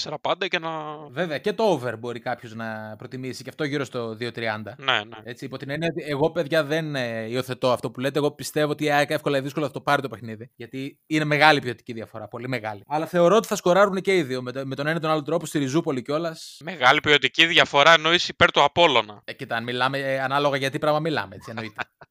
0-4 0.08 0.14
πάντα 0.22 0.47
και 0.47 0.60
να. 0.60 0.70
Βέβαια 1.10 1.38
και 1.38 1.54
το 1.54 1.64
over 1.64 1.97
μπορεί 2.00 2.20
κάποιος 2.20 2.54
να 2.54 2.95
προτιμήσει 2.97 3.43
και 3.43 3.50
αυτό 3.50 3.64
γύρω 3.64 3.84
στο 3.84 4.18
2.30. 4.20 4.32
Ναι, 4.78 4.93
ναι. 4.93 5.04
Έτσι, 5.24 5.45
υπό 5.45 5.58
την 5.58 5.70
έννοια 5.70 5.89
ότι 5.91 6.04
εγώ, 6.12 6.32
παιδιά, 6.32 6.64
δεν 6.64 6.95
ε, 6.95 7.26
υιοθετώ 7.30 7.72
αυτό 7.72 7.91
που 7.91 8.00
λέτε. 8.00 8.20
Εγώ 8.20 8.32
πιστεύω 8.32 8.72
ότι 8.72 8.84
η 8.84 8.91
ΑΕΚ 8.91 9.10
εύκολα 9.10 9.38
ή 9.38 9.41
δύσκολα 9.41 9.66
θα 9.66 9.72
το 9.72 9.82
πάρει 9.82 10.02
το 10.02 10.08
παιχνίδι. 10.08 10.52
Γιατί 10.56 11.00
είναι 11.08 11.24
μεγάλη 11.26 11.60
ποιοτική 11.62 11.93
διαφορά. 11.93 12.28
Πολύ 12.28 12.47
μεγάλη. 12.47 12.84
Αλλά 12.88 13.06
θεωρώ 13.06 13.36
ότι 13.36 13.47
θα 13.47 13.56
σκοράρουν 13.56 14.02
και 14.02 14.16
οι 14.16 14.24
δύο. 14.24 14.41
Με, 14.41 14.52
το- 14.52 14.66
με 14.66 14.76
τον 14.76 14.88
ένα 14.88 14.97
ή 14.97 15.00
τον 15.00 15.10
άλλο 15.10 15.22
τρόπο 15.22 15.45
στη 15.45 15.60
Ριζούπολη 15.60 16.02
κιόλας. 16.02 16.58
Μεγάλη 16.64 17.00
ποιοτική 17.00 17.45
διαφορά 17.45 17.93
εννοείς 17.93 18.28
υπέρ 18.30 18.52
του 18.52 18.62
Απόλλωνα. 18.90 19.22
Ε, 19.26 19.34
κοίτα, 19.34 19.56
αν 19.56 19.64
μιλάμε 19.64 19.98
ε, 19.98 20.22
ανάλογα 20.22 20.58
γιατί 20.58 20.80
πράγμα 20.80 21.00
μιλάμε, 21.00 21.36
έτσι 21.36 21.50
εννοείται. 21.50 21.82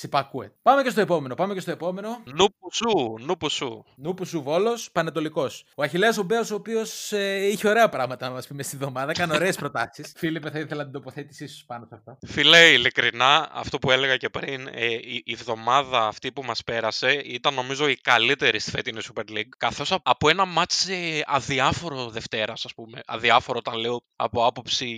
Ξυπακούε. 0.00 0.52
Πάμε 0.62 0.82
και 0.82 0.90
στο 0.90 1.00
επόμενο. 1.00 1.34
Πάμε 1.34 1.54
και 1.54 1.60
στο 1.60 1.70
επόμενο. 1.70 2.22
Νούπου 2.24 2.72
σου, 2.72 3.14
νούπου 3.20 3.50
σου. 3.50 3.84
Νούπου 3.96 4.24
σου 4.26 4.42
Βόλος, 4.42 4.90
Πανετολικός. 4.92 5.64
Ο 5.76 5.82
Αχηλέα 5.82 6.14
ο 6.18 6.22
Μπέος, 6.22 6.50
ο 6.50 6.54
οποίος 6.54 7.12
ε, 7.12 7.46
είχε 7.46 7.68
ωραία 7.68 7.88
πράγματα 7.88 8.28
να 8.28 8.34
μας 8.34 8.46
πει 8.46 8.54
με 8.54 8.62
στη 8.62 8.76
εβδομάδα, 8.76 9.10
έκανε 9.10 9.34
ωραίες 9.34 9.56
προτάσεις. 9.62 10.12
Φίλιππε, 10.16 10.50
θα 10.50 10.58
ήθελα 10.58 10.82
την 10.82 10.92
τοποθέτησή 10.92 11.46
σου 11.46 11.66
πάνω 11.66 11.86
σε 11.88 11.94
αυτό. 11.94 12.18
Φιλέ, 12.26 12.66
ειλικρινά, 12.68 13.48
αυτό 13.52 13.78
που 13.78 13.90
έλεγα 13.90 14.16
και 14.16 14.28
πριν, 14.28 14.68
ε, 14.72 14.84
η, 14.86 15.22
η 15.24 15.32
εβδομάδα 15.32 16.06
αυτή 16.06 16.32
που 16.32 16.42
μας 16.42 16.62
πέρασε 16.64 17.10
ήταν 17.12 17.54
νομίζω 17.54 17.88
η 17.88 17.94
καλύτερη 17.96 18.58
στη 18.58 18.70
φετινή 18.70 19.00
Super 19.14 19.30
League. 19.30 19.48
Καθώς 19.56 19.92
α- 19.92 19.98
από 20.02 20.28
ένα 20.28 20.44
μάτς 20.44 20.88
ε, 20.88 21.22
αδιάφορο 21.26 22.08
Δευτέρας, 22.08 22.64
ας 22.64 22.74
πούμε. 22.74 23.00
Αδιάφορο 23.06 23.58
όταν 23.58 23.74
λέω 23.80 24.02
από 24.16 24.46
άποψη 24.46 24.88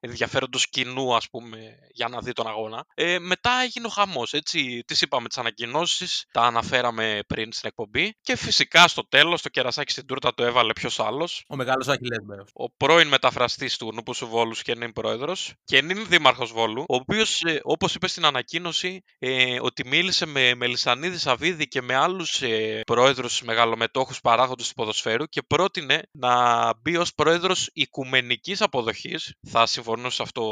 ενδιαφέροντος 0.00 0.68
κοινού, 0.68 1.14
ας 1.16 1.28
πούμε, 1.30 1.58
για 1.92 2.08
να 2.08 2.20
δει 2.20 2.32
τον 2.32 2.46
αγώνα. 2.46 2.84
Ε, 2.94 3.18
μετά 3.18 3.50
έγινε 3.64 3.86
ο 3.86 3.90
χαμός, 4.22 4.32
έτσι. 4.32 4.82
Τις 4.86 5.00
είπαμε 5.00 5.28
τις 5.28 5.38
ανακοινώσεις, 5.38 6.24
τα 6.32 6.40
αναφέραμε 6.40 7.20
πριν 7.26 7.52
στην 7.52 7.68
εκπομπή. 7.68 8.14
Και 8.20 8.36
φυσικά 8.36 8.88
στο 8.88 9.08
τέλος 9.08 9.42
το 9.42 9.48
κερασάκι 9.48 9.92
στην 9.92 10.06
τούρτα 10.06 10.34
το 10.34 10.44
έβαλε 10.44 10.72
ποιος 10.72 11.00
άλλος. 11.00 11.44
Ο 11.48 11.56
μεγάλος 11.56 11.88
Αχηλέα 11.88 12.18
Μπέο. 12.24 12.44
Ο 12.52 12.70
πρώην 12.70 13.08
μεταφραστής 13.08 13.76
του 13.76 13.90
Νούπου 13.94 14.14
σου 14.14 14.26
Βόλου 14.26 14.54
και 14.62 14.74
νυν 14.74 14.92
πρόεδρος 14.92 15.52
και 15.64 15.82
νυν 15.82 16.06
δήμαρχος 16.06 16.52
Βόλου, 16.52 16.84
ο 16.88 16.94
οποίος, 16.94 17.42
ε, 17.42 17.60
όπως 17.62 17.94
είπε 17.94 18.08
στην 18.08 18.24
ανακοίνωση, 18.24 19.02
ε, 19.18 19.58
ότι 19.60 19.88
μίλησε 19.88 20.26
με 20.26 20.54
Μελισανίδη 20.54 21.18
Σαββίδη 21.18 21.68
και 21.68 21.82
με 21.82 21.94
άλλους 21.94 22.42
ε, 22.42 22.80
πρόεδρους 22.86 23.42
μεγαλομετόχους 23.42 24.20
παράγοντες 24.20 24.68
του 24.68 24.74
ποδοσφαίρου 24.74 25.24
και 25.24 25.42
πρότεινε 25.42 26.02
να 26.12 26.34
μπει 26.76 26.96
ως 26.96 27.14
πρόεδρος 27.14 27.70
οικουμενικής 27.72 28.60
αποδοχής. 28.60 29.34
Θα 29.48 29.66
συμφωνούσε 29.66 30.16
σε 30.16 30.22
αυτό 30.22 30.42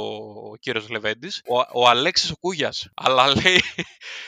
ο 0.51 0.57
κύριος 0.57 0.89
Λεβέντης, 0.89 1.43
ο, 1.49 1.81
ο 1.81 1.89
Αλέξης 1.89 2.33
Κούγια. 2.41 2.73
Αλλά 2.95 3.27
λέει, 3.27 3.50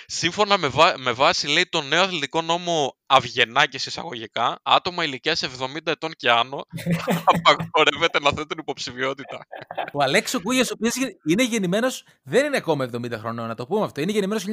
σύμφωνα 0.07 0.59
με, 0.59 0.69
βά- 0.69 0.99
με 0.99 1.13
βάση 1.13 1.47
λέει, 1.49 1.67
τον 1.67 1.89
νέο 1.89 2.03
αθλητικό 2.03 2.43
νόμο 2.43 2.97
Αυγενάκη 3.17 3.77
εισαγωγικά, 3.77 4.59
άτομα 4.63 5.05
ηλικίας 5.05 5.43
70 5.45 5.77
ετών 5.85 6.13
και 6.17 6.31
άνω 6.31 6.67
απαγορεύεται 7.33 8.21
να 8.21 8.31
θέτουν 8.31 8.59
υποψηφιότητα. 8.59 9.47
Ο 9.93 10.03
Αλέξο 10.03 10.41
Κούγια, 10.41 10.63
ο 10.63 10.73
οποίος 10.75 10.95
είναι 11.29 11.45
γεννημένος, 11.45 12.05
δεν 12.23 12.45
είναι 12.45 12.57
ακόμα 12.57 12.89
70 12.97 13.13
χρονών, 13.19 13.47
να 13.49 13.55
το 13.55 13.67
πούμε 13.67 13.85
αυτό. 13.85 14.01
Είναι 14.01 14.13
γεννημένος 14.13 14.45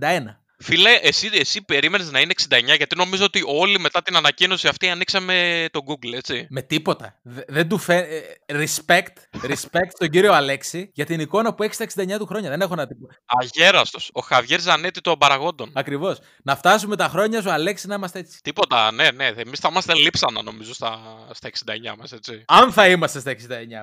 1951. 0.00 0.20
Φίλε, 0.58 0.90
εσύ, 1.02 1.30
εσύ 1.32 1.62
περίμενες 1.64 2.10
να 2.10 2.20
είναι 2.20 2.32
69, 2.48 2.76
γιατί 2.76 2.96
νομίζω 2.96 3.24
ότι 3.24 3.42
όλοι 3.46 3.78
μετά 3.78 4.02
την 4.02 4.16
ανακοίνωση 4.16 4.68
αυτή 4.68 4.88
ανοίξαμε 4.88 5.66
το 5.72 5.80
Google, 5.86 6.12
έτσι. 6.14 6.46
Με 6.50 6.62
τίποτα. 6.62 7.18
Δε- 7.22 7.42
δεν 7.48 7.68
του 7.68 7.78
φε... 7.78 7.96
ε, 7.96 8.22
Respect, 8.64 9.40
respect 9.42 9.88
στον 9.94 10.08
κύριο 10.10 10.32
Αλέξη 10.32 10.90
για 10.94 11.04
την 11.06 11.20
εικόνα 11.20 11.54
που 11.54 11.62
έχει 11.62 11.74
στα 11.74 11.86
69 11.94 12.18
του 12.18 12.26
χρόνια. 12.26 12.50
Δεν 12.50 12.60
έχω 12.60 12.74
να 12.74 12.86
την 12.86 12.96
πω. 13.00 13.06
Αγέραστος. 13.40 14.10
Ο 14.12 14.20
Χαβιέρ 14.20 14.60
Ζανέτη 14.60 15.00
των 15.00 15.18
Παραγόντων. 15.18 15.70
Ακριβώς. 15.74 16.18
Να 16.44 16.56
φτάσουμε 16.56 16.96
τα 16.96 17.08
χρόνια 17.08 17.42
σου, 17.42 17.50
Αλέξη, 17.50 17.86
να 17.86 17.98
είμαστε 18.02 18.18
έτσι. 18.18 18.40
Τίποτα, 18.42 18.92
ναι, 18.92 19.10
ναι. 19.10 19.26
Εμείς 19.26 19.58
θα 19.58 19.68
είμαστε 19.70 19.94
λείψανα 19.94 20.42
νομίζω 20.42 20.74
στα, 20.74 21.26
στα 21.32 21.50
69 21.92 21.94
μας, 21.98 22.12
έτσι. 22.12 22.44
Αν 22.46 22.72
θα 22.72 22.88
είμαστε 22.88 23.20
στα 23.20 23.32
69 23.32 23.36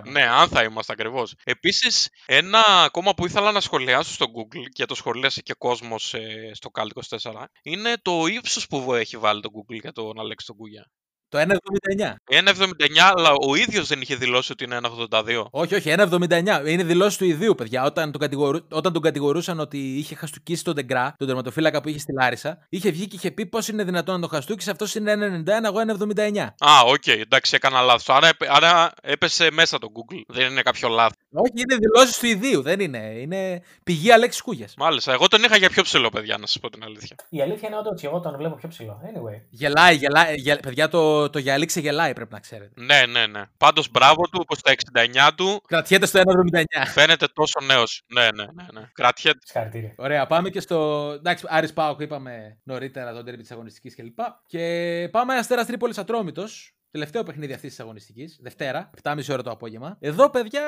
μας. 0.06 0.14
Ναι, 0.14 0.24
αν 0.24 0.48
θα 0.48 0.64
είμαστε 0.64 0.94
ακριβώς. 0.94 1.36
Επίσης, 1.44 2.10
ένα 2.26 2.60
ακόμα 2.84 3.14
που 3.14 3.26
ήθελα 3.26 3.52
να 3.52 3.60
σχολιάσω 3.60 4.14
στο 4.14 4.26
Google 4.26 4.66
και 4.74 4.86
το 4.86 4.96
σχολίασε 4.96 5.42
και 5.42 5.54
κόσμος 5.58 6.14
ε, 6.14 6.52
στο 6.54 6.70
Call 6.74 7.18
24 7.20 7.32
είναι 7.62 7.94
το 8.02 8.26
ύψος 8.26 8.68
που 8.68 8.94
έχει 8.94 9.18
βάλει 9.18 9.42
το 9.42 9.50
Google 9.54 9.80
για 9.82 9.92
τον 9.92 10.20
Αλέξη 10.20 10.46
τον 10.46 10.56
Κούγια. 10.56 10.90
Το 11.30 11.38
1,79. 11.40 12.16
1,79, 12.30 13.12
αλλά 13.16 13.32
ο 13.48 13.56
ίδιος 13.56 13.88
δεν 13.88 14.02
είχε 14.02 14.16
δηλώσει 14.16 14.52
ότι 14.52 14.64
είναι 14.64 14.80
1,82. 15.10 15.44
Όχι, 15.52 15.76
όχι, 15.76 15.94
1,79. 15.98 16.64
Είναι 16.68 16.84
δηλώσεις 16.84 17.18
του 17.18 17.26
ιδίου, 17.26 17.56
παιδιά. 17.56 17.84
Όταν 17.84 18.12
τον, 18.12 18.22
κατηγορού... 18.22 18.60
Όταν 18.72 18.94
τον 18.94 19.02
κατηγορούσαν 19.02 19.60
ότι 19.60 19.78
είχε 19.78 20.16
χαστουκίσει 20.16 20.64
τον 20.64 20.74
Ντεγκρά, 20.76 21.14
τον 21.18 21.28
τερματοφύλακα 21.28 21.82
που 21.82 21.90
είχε 21.90 22.00
στη 22.00 22.14
Λάρισα, 22.20 22.66
είχε 22.70 22.92
βγει 22.92 23.08
και 23.08 23.16
είχε 23.16 23.32
πει 23.32 23.46
πώς 23.46 23.68
είναι 23.68 23.84
δυνατόν 23.84 24.16
να 24.16 24.22
τον 24.22 24.30
χαστουκίσει. 24.30 24.70
Αυτός 24.70 24.96
είναι 24.96 25.14
1,91, 25.46 25.48
εγώ 25.66 25.80
1,79. 26.16 26.38
Α, 26.60 26.80
οκ, 26.86 27.08
εντάξει, 27.08 27.56
έκανα 27.56 27.82
λάθος. 27.82 28.10
Άρα, 28.16 28.28
έπε- 28.28 28.50
άρα 28.52 28.92
έπεσε 29.02 29.52
μέσα 29.52 29.78
το 29.78 29.88
Google. 29.96 30.22
Δεν 30.28 30.52
είναι 30.52 30.62
κάποιο 30.62 30.90
λάθος. 30.90 31.18
Όχι, 31.34 31.52
είναι 31.56 31.76
δηλώσεις 31.76 32.18
του 32.20 32.26
ιδίου, 32.26 32.62
δεν 32.62 32.80
είναι. 32.80 32.98
Είναι 33.20 33.62
πηγή 33.84 34.12
Αλέξης 34.12 34.42
Κούγιας. 34.42 34.74
Μάλιστα, 34.78 35.12
εγώ 35.14 35.28
τον 35.28 35.44
είχα 35.44 35.58
για 35.58 35.70
πιο 35.70 35.84
ψηλό, 35.84 36.10
παιδιά, 36.10 36.38
να 36.38 36.46
σας 36.46 36.60
πω 36.60 36.70
την 36.70 36.84
αλήθεια. 36.84 37.16
Η 37.30 37.42
αλήθεια 37.42 37.68
είναι 37.68 37.78
ότι 37.78 38.08
εγώ 38.08 38.20
τον 38.20 38.36
βλέπω 38.38 38.56
πιο 38.56 38.68
ψηλό. 38.70 39.02
Anyway. 39.06 39.42
Γελάει, 39.50 39.96
γελάει. 39.96 40.36
γε- 40.36 40.60
Παιδιά, 40.62 40.88
το, 40.90 41.19
το 41.28 41.40
γυαλί 41.40 41.66
ξεγελάει, 41.66 42.14
πρέπει 42.14 42.34
να 42.34 42.40
ξέρετε. 42.40 42.72
Ναι, 42.76 43.06
ναι, 43.06 43.28
ναι. 43.28 43.44
Πάντως, 43.58 43.90
μπράβο 43.92 44.28
του, 44.32 44.46
πως 44.46 44.62
τα 44.62 44.72
69 44.72 45.30
του 45.36 45.62
Κρατιέται 45.68 46.06
στο 46.06 46.20
1,79. 46.20 46.64
φαίνεται 46.86 47.28
τόσο 47.34 47.60
νέος. 47.66 48.04
Ναι, 48.08 48.22
ναι, 48.22 48.44
ναι. 48.44 48.80
ναι. 48.80 48.90
Κρατιέται. 48.94 49.40
Συγχαρητήρια. 49.44 49.94
Ωραία, 49.98 50.28
πάμε 50.28 50.50
και 50.50 50.60
στο. 50.60 51.10
Εντάξει, 51.18 51.46
Άρης 51.50 51.74
Πάοκ 51.74 52.00
είπαμε 52.00 52.58
νωρίτερα 52.64 53.14
τον 53.14 53.26
τέρμι 53.26 53.42
της 53.42 53.52
αγωνιστικής 53.52 53.96
κλπ. 53.96 54.20
Και 54.46 55.10
πάμε 55.12 55.36
Αστέρα 55.36 55.66
Τρίπολη 55.66 55.94
Ατρόμητος. 55.98 56.74
Τελευταίο 56.92 57.24
παιχνίδι 57.24 57.54
αυτής 57.54 57.70
της 57.70 57.80
αγωνιστικής. 57.80 58.40
Δευτέρα, 58.42 58.90
7.30 59.04 59.18
ώρα 59.30 59.44
το 59.44 59.52
απόγευμα. 59.52 59.98
Εδώ, 60.00 60.30
παιδιά, 60.30 60.62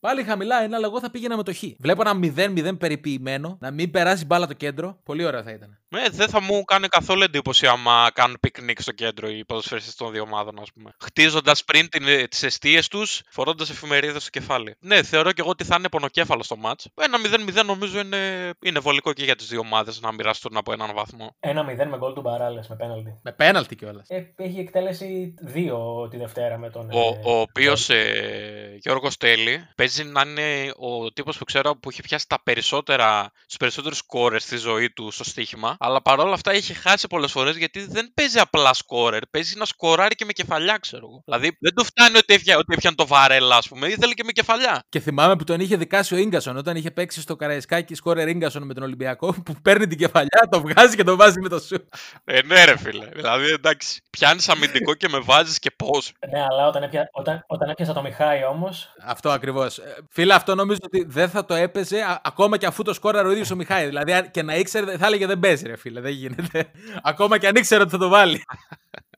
πάλι 0.00 0.22
χαμηλά 0.22 0.64
είναι, 0.64 0.76
αλλά 0.76 0.86
εγώ 0.86 1.00
θα 1.00 1.10
πήγαινα 1.10 1.36
με 1.36 1.42
το 1.42 1.54
χ. 1.54 1.62
Βλέπω 1.78 2.02
ένα 2.08 2.20
0-0 2.36 2.78
περιποιημένο, 2.78 3.58
να 3.60 3.70
μην 3.70 3.90
περάσει 3.90 4.24
μπάλα 4.24 4.46
το 4.46 4.52
κέντρο. 4.52 4.98
Πολύ 5.02 5.24
ωραίο 5.24 5.42
θα 5.42 5.50
ήταν. 5.50 5.78
Ε, 5.88 6.08
δεν 6.10 6.28
θα 6.28 6.40
μου 6.40 6.64
κάνει 6.64 6.88
καθόλου 6.88 7.22
εντύπωση 7.22 7.66
άμα 7.66 8.10
κάνουν 8.14 8.36
πικνίκ 8.40 8.80
στο 8.80 8.92
κέντρο 8.92 9.28
οι 9.28 9.44
ποδοσφαιριστές 9.44 9.94
των 9.94 10.12
δύο 10.12 10.22
ομάδων, 10.22 10.60
ας 10.60 10.72
πούμε. 10.72 10.90
Χτίζοντας 11.02 11.64
μπρος 11.64 11.88
τις 12.28 12.42
εστίες 12.42 12.88
τους, 12.88 13.22
φορώντας 13.30 13.70
εφημερίδες 13.70 14.22
στο 14.22 14.30
κεφάλι. 14.30 14.76
Ναι, 14.80 15.02
θεωρώ 15.02 15.32
και 15.32 15.40
εγώ 15.40 15.50
ότι 15.50 15.64
θα 15.64 15.76
είναι 15.78 15.88
πονοκέφαλος 15.88 16.46
το 16.46 16.56
ματς. 16.56 16.88
Ένα 16.94 17.18
0-0 17.18 17.64
νομίζω 17.64 17.98
είναι, 17.98 18.50
είναι 18.62 18.78
βολικό 18.78 19.12
και 19.12 19.24
για 19.24 19.36
τις 19.36 19.48
δύο 19.48 19.58
ομάδες 19.58 20.00
να 20.00 20.12
μοιραστούν 20.12 20.56
από 20.56 20.72
έναν 20.72 20.90
βαθμό. 20.94 21.36
Ένα 21.40 21.64
0 21.64 21.86
με 21.90 21.96
γκολ 21.96 22.12
του 22.12 22.20
Μπαράλες 22.20 22.68
με 22.68 22.76
πέναλτι. 22.76 23.18
Με 23.22 23.32
πέναλτι 23.32 23.76
κιόλας. 23.76 24.08
Ε, 24.08 24.34
έχει 24.36 24.58
εκτέλεση 24.58 25.34
δύο 25.40 25.63
τη 26.10 26.16
Δευτέρα 26.16 26.58
με 26.58 26.70
τον. 26.70 26.90
Ο, 26.90 26.98
ε, 26.98 27.20
ο 27.24 27.40
οποίος 27.40 27.86
γκολ. 27.88 27.96
ε, 27.96 28.76
Γιώργος 28.80 29.16
Τέλη 29.16 29.68
παίζει 29.76 30.04
να 30.04 30.22
είναι 30.26 30.72
ο 30.76 31.12
τύπος 31.12 31.38
που 31.38 31.44
ξέρω 31.44 31.76
που 31.76 31.88
έχει 31.90 32.02
πιάσει 32.02 32.28
τα 32.28 32.42
περισσότερα, 32.42 33.30
τους 33.46 33.56
περισσότερους 33.56 33.98
σκόρερ 33.98 34.40
στη 34.40 34.56
ζωή 34.56 34.90
του 34.90 35.10
στο 35.10 35.24
στοίχημα. 35.24 35.76
Αλλά 35.78 36.02
παρόλα 36.02 36.32
αυτά 36.32 36.52
έχει 36.52 36.74
χάσει 36.74 37.06
πολλές 37.06 37.32
φορές 37.32 37.56
γιατί 37.56 37.86
δεν 37.86 38.10
παίζει 38.14 38.38
απλά 38.38 38.74
σκόρερ. 38.74 39.26
Παίζει 39.30 39.56
να 39.56 39.64
σκοράρει 39.64 40.14
και 40.14 40.24
με 40.24 40.32
κεφαλιά, 40.32 40.76
ξέρω 40.80 41.06
εγώ. 41.06 41.22
Δηλαδή 41.24 41.56
δεν 41.60 41.74
του 41.74 41.84
φτάνει 41.84 42.16
ότι, 42.16 42.34
έφια, 42.34 42.56
ότι 42.56 42.74
έπιανε 42.74 42.96
το 42.96 43.06
Βαρέλα, 43.06 43.56
ας 43.56 43.68
πούμε, 43.68 43.86
ήθελε 43.86 44.14
και 44.14 44.24
με 44.24 44.32
κεφαλιά. 44.32 44.84
Και 44.88 45.00
θυμάμαι 45.00 45.36
που 45.36 45.44
τον 45.44 45.60
είχε 45.60 45.76
δικάσει 45.76 46.14
ο 46.14 46.18
γκασον 46.18 46.56
όταν 46.56 46.76
είχε 46.76 46.90
παίξει 46.90 47.20
στο 47.20 47.36
Καραϊσκάκι 47.36 47.94
σκόρερ 47.94 48.30
γκασον 48.30 48.62
με 48.62 48.74
τον 48.74 48.82
Ολυμπιακό, 48.82 49.32
που 49.44 49.54
παίρνει 49.62 49.86
την 49.86 49.98
κεφαλιά, 49.98 50.48
το 50.50 50.60
βγάζει 50.60 50.96
και 50.96 51.02
το 51.02 51.16
βάζει 51.16 51.40
με 51.40 51.48
το 51.48 51.58
σου. 51.58 51.88
Ε, 52.24 52.42
ναι, 52.42 52.64
ρε 52.64 52.78
φίλε. 52.78 53.08
Δηλαδή 53.14 53.46
εντάξει. 53.46 54.02
Πιάνεις 54.10 54.48
αμυντικό 54.48 54.94
και 54.94 55.08
με 55.08 55.18
βάζεις 55.18 55.53
και 55.58 55.70
πώς. 55.76 56.12
Ναι, 56.30 56.42
αλλά 56.50 56.66
όταν, 56.66 56.82
έπια... 56.82 57.08
όταν, 57.12 57.44
όταν 57.46 57.68
έπιασα 57.68 57.92
το 57.92 58.02
Μιχάη 58.02 58.44
όμως. 58.44 58.94
Αυτό 59.04 59.30
ακριβώς. 59.30 59.80
Φίλε, 60.10 60.34
αυτό 60.34 60.54
νομίζω 60.54 60.78
ότι 60.84 61.04
δεν 61.08 61.28
θα 61.28 61.44
το 61.44 61.54
έπαιζε 61.54 62.00
α- 62.00 62.20
ακόμα 62.24 62.56
και 62.56 62.66
αφού 62.66 62.82
το 62.82 62.94
σκόραρε 62.94 63.28
ο 63.28 63.30
ίδιος 63.30 63.50
ο 63.50 63.56
Μιχάη. 63.56 63.86
Δηλαδή, 63.86 64.12
αν 64.12 64.30
και 64.30 64.42
να 64.42 64.54
ήξερε, 64.54 64.96
θα 64.96 65.06
έλεγε 65.06 65.26
δεν 65.26 65.38
παίζει, 65.38 65.66
ρε 65.66 65.76
φίλε. 65.76 66.00
Δεν 66.00 66.12
γίνεται. 66.12 66.70
ακόμα 67.02 67.38
και 67.38 67.46
αν 67.46 67.54
ήξερε 67.56 67.82
ότι 67.82 67.90
θα 67.90 67.98
το 67.98 68.08
βάλει. 68.08 68.42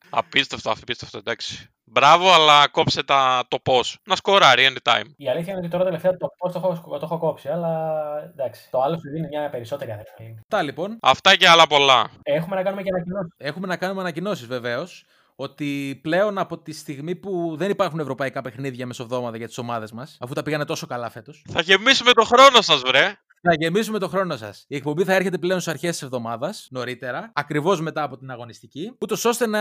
Απίστευτο, 0.09 0.71
απίστευτο, 0.81 1.17
εντάξει. 1.17 1.69
Μπράβο, 1.83 2.33
αλλά 2.33 2.67
κόψε 2.67 3.03
τα, 3.03 3.43
το 3.47 3.59
πώς. 3.59 3.97
Να 4.05 4.15
σκοράρει 4.15 4.67
anytime. 4.69 5.03
Η 5.17 5.29
αλήθεια 5.29 5.51
είναι 5.51 5.59
ότι 5.61 5.67
τώρα 5.69 5.83
τελευταία 5.83 6.17
το 6.17 6.27
πώς 6.37 6.53
το, 6.53 6.59
έχω- 6.63 6.97
το 6.97 6.99
έχω 7.03 7.17
κόψει, 7.17 7.49
αλλά 7.49 7.93
εντάξει. 8.33 8.67
Το 8.71 8.81
άλλο 8.81 8.95
σου 8.95 9.09
δίνει 9.09 9.27
μια 9.27 9.49
περισσότερη 9.49 9.91
αδερφή. 9.91 10.35
Αυτά 10.39 10.61
λοιπόν. 10.61 10.97
Αυτά 11.01 11.35
και 11.35 11.47
άλλα 11.47 11.67
πολλά. 11.67 12.09
Έχουμε 12.23 12.55
να 12.55 12.63
κάνουμε 12.63 12.81
και 12.81 12.89
ανακοινώσεις. 12.93 13.33
Έχουμε 13.37 13.67
να 13.67 13.77
κάνουμε 13.77 14.01
ανακοινώσεις 14.01 14.47
βεβαίως. 14.47 15.05
Ότι 15.39 15.99
πλέον 16.01 16.37
από 16.37 16.57
τη 16.57 16.71
στιγμή 16.73 17.15
που 17.15 17.55
δεν 17.57 17.69
υπάρχουν 17.69 17.99
ευρωπαϊκά 17.99 18.41
παιχνίδια 18.41 18.85
μεσοβδόμαδα 18.85 19.37
για 19.37 19.47
τις 19.47 19.57
ομάδες 19.57 19.91
μας, 19.91 20.17
αφού 20.19 20.33
τα 20.33 20.43
πήγανε 20.43 20.65
τόσο 20.65 20.87
καλά 20.87 21.09
φέτος, 21.09 21.45
Θα 21.49 21.61
γεμίσουμε 21.61 22.11
το 22.11 22.23
χρόνο 22.23 22.61
σας, 22.61 22.81
βρε. 22.81 23.17
Θα 23.41 23.53
γεμίσουμε 23.53 23.99
το 23.99 24.07
χρόνο 24.07 24.37
σας. 24.37 24.65
Η 24.67 24.75
εκπομπή 24.75 25.03
θα 25.03 25.13
έρχεται 25.13 25.37
πλέον 25.37 25.59
στις 25.59 25.73
αρχές 25.73 25.91
της 25.91 26.01
εβδομάδας, 26.01 26.67
νωρίτερα, 26.71 27.31
ακριβώς 27.33 27.81
μετά 27.81 28.03
από 28.03 28.17
την 28.17 28.31
αγωνιστική, 28.31 28.95
ούτως 28.99 29.25
ώστε 29.25 29.47
να 29.47 29.59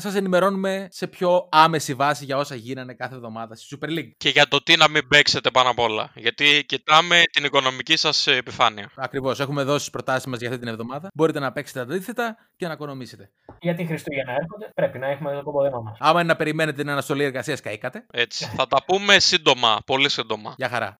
σας 0.00 0.14
ενημερώνουμε 0.14 0.88
σε 0.90 1.06
πιο 1.06 1.48
άμεση 1.50 1.94
βάση 1.94 2.24
για 2.24 2.36
όσα 2.36 2.54
γίνανε 2.54 2.94
κάθε 2.94 3.14
εβδομάδα 3.14 3.54
στη 3.54 3.76
Super 3.76 3.88
League. 3.88 4.10
Και 4.16 4.28
για 4.28 4.46
το 4.46 4.62
τι 4.62 4.76
να 4.76 4.88
μην 4.88 5.08
παίξετε 5.08 5.50
πάνω 5.50 5.70
απ' 5.70 5.78
όλα. 5.78 6.10
Γιατί 6.14 6.64
κοιτάμε 6.66 7.22
την 7.32 7.44
οικονομική 7.44 7.96
σας 7.96 8.26
επιφάνεια. 8.26 8.90
Ακριβώς, 8.96 9.40
έχουμε 9.40 9.62
δώσει 9.62 9.78
τις 9.78 9.90
προτάσεις 9.90 10.26
μας 10.26 10.38
για 10.38 10.48
αυτή 10.48 10.60
την 10.60 10.68
εβδομάδα. 10.68 11.08
Μπορείτε 11.14 11.38
να 11.38 11.52
παίξετε 11.52 11.80
αντίθετα 11.80 12.36
και 12.56 12.66
να 12.66 12.72
οικονομήσετε. 12.72 13.30
Γιατί 13.60 13.82
οι 13.82 13.86
Χριστούγεννα 13.86 14.32
έρχονται, 14.32 14.70
πρέπει 14.74 14.98
να 14.98 15.06
έχουμε 15.06 15.32
το 15.32 15.42
κομποδέμα 15.42 15.80
μας. 15.80 15.96
Άμα 16.00 16.20
είναι 16.20 16.28
να 16.28 16.36
περιμένετε 16.36 16.82
την 16.82 16.90
αναστολή 16.90 17.24
εργασίας, 17.24 17.60
καήκατε. 17.60 18.06
Έτσι. 18.12 18.44
θα 18.56 18.66
τα 18.66 18.84
πούμε 18.86 19.18
σύντομα. 19.18 19.78
Πολύ 19.86 20.08
σύντομα. 20.08 20.54
Γεια 20.56 20.68
χαρά. 20.68 20.90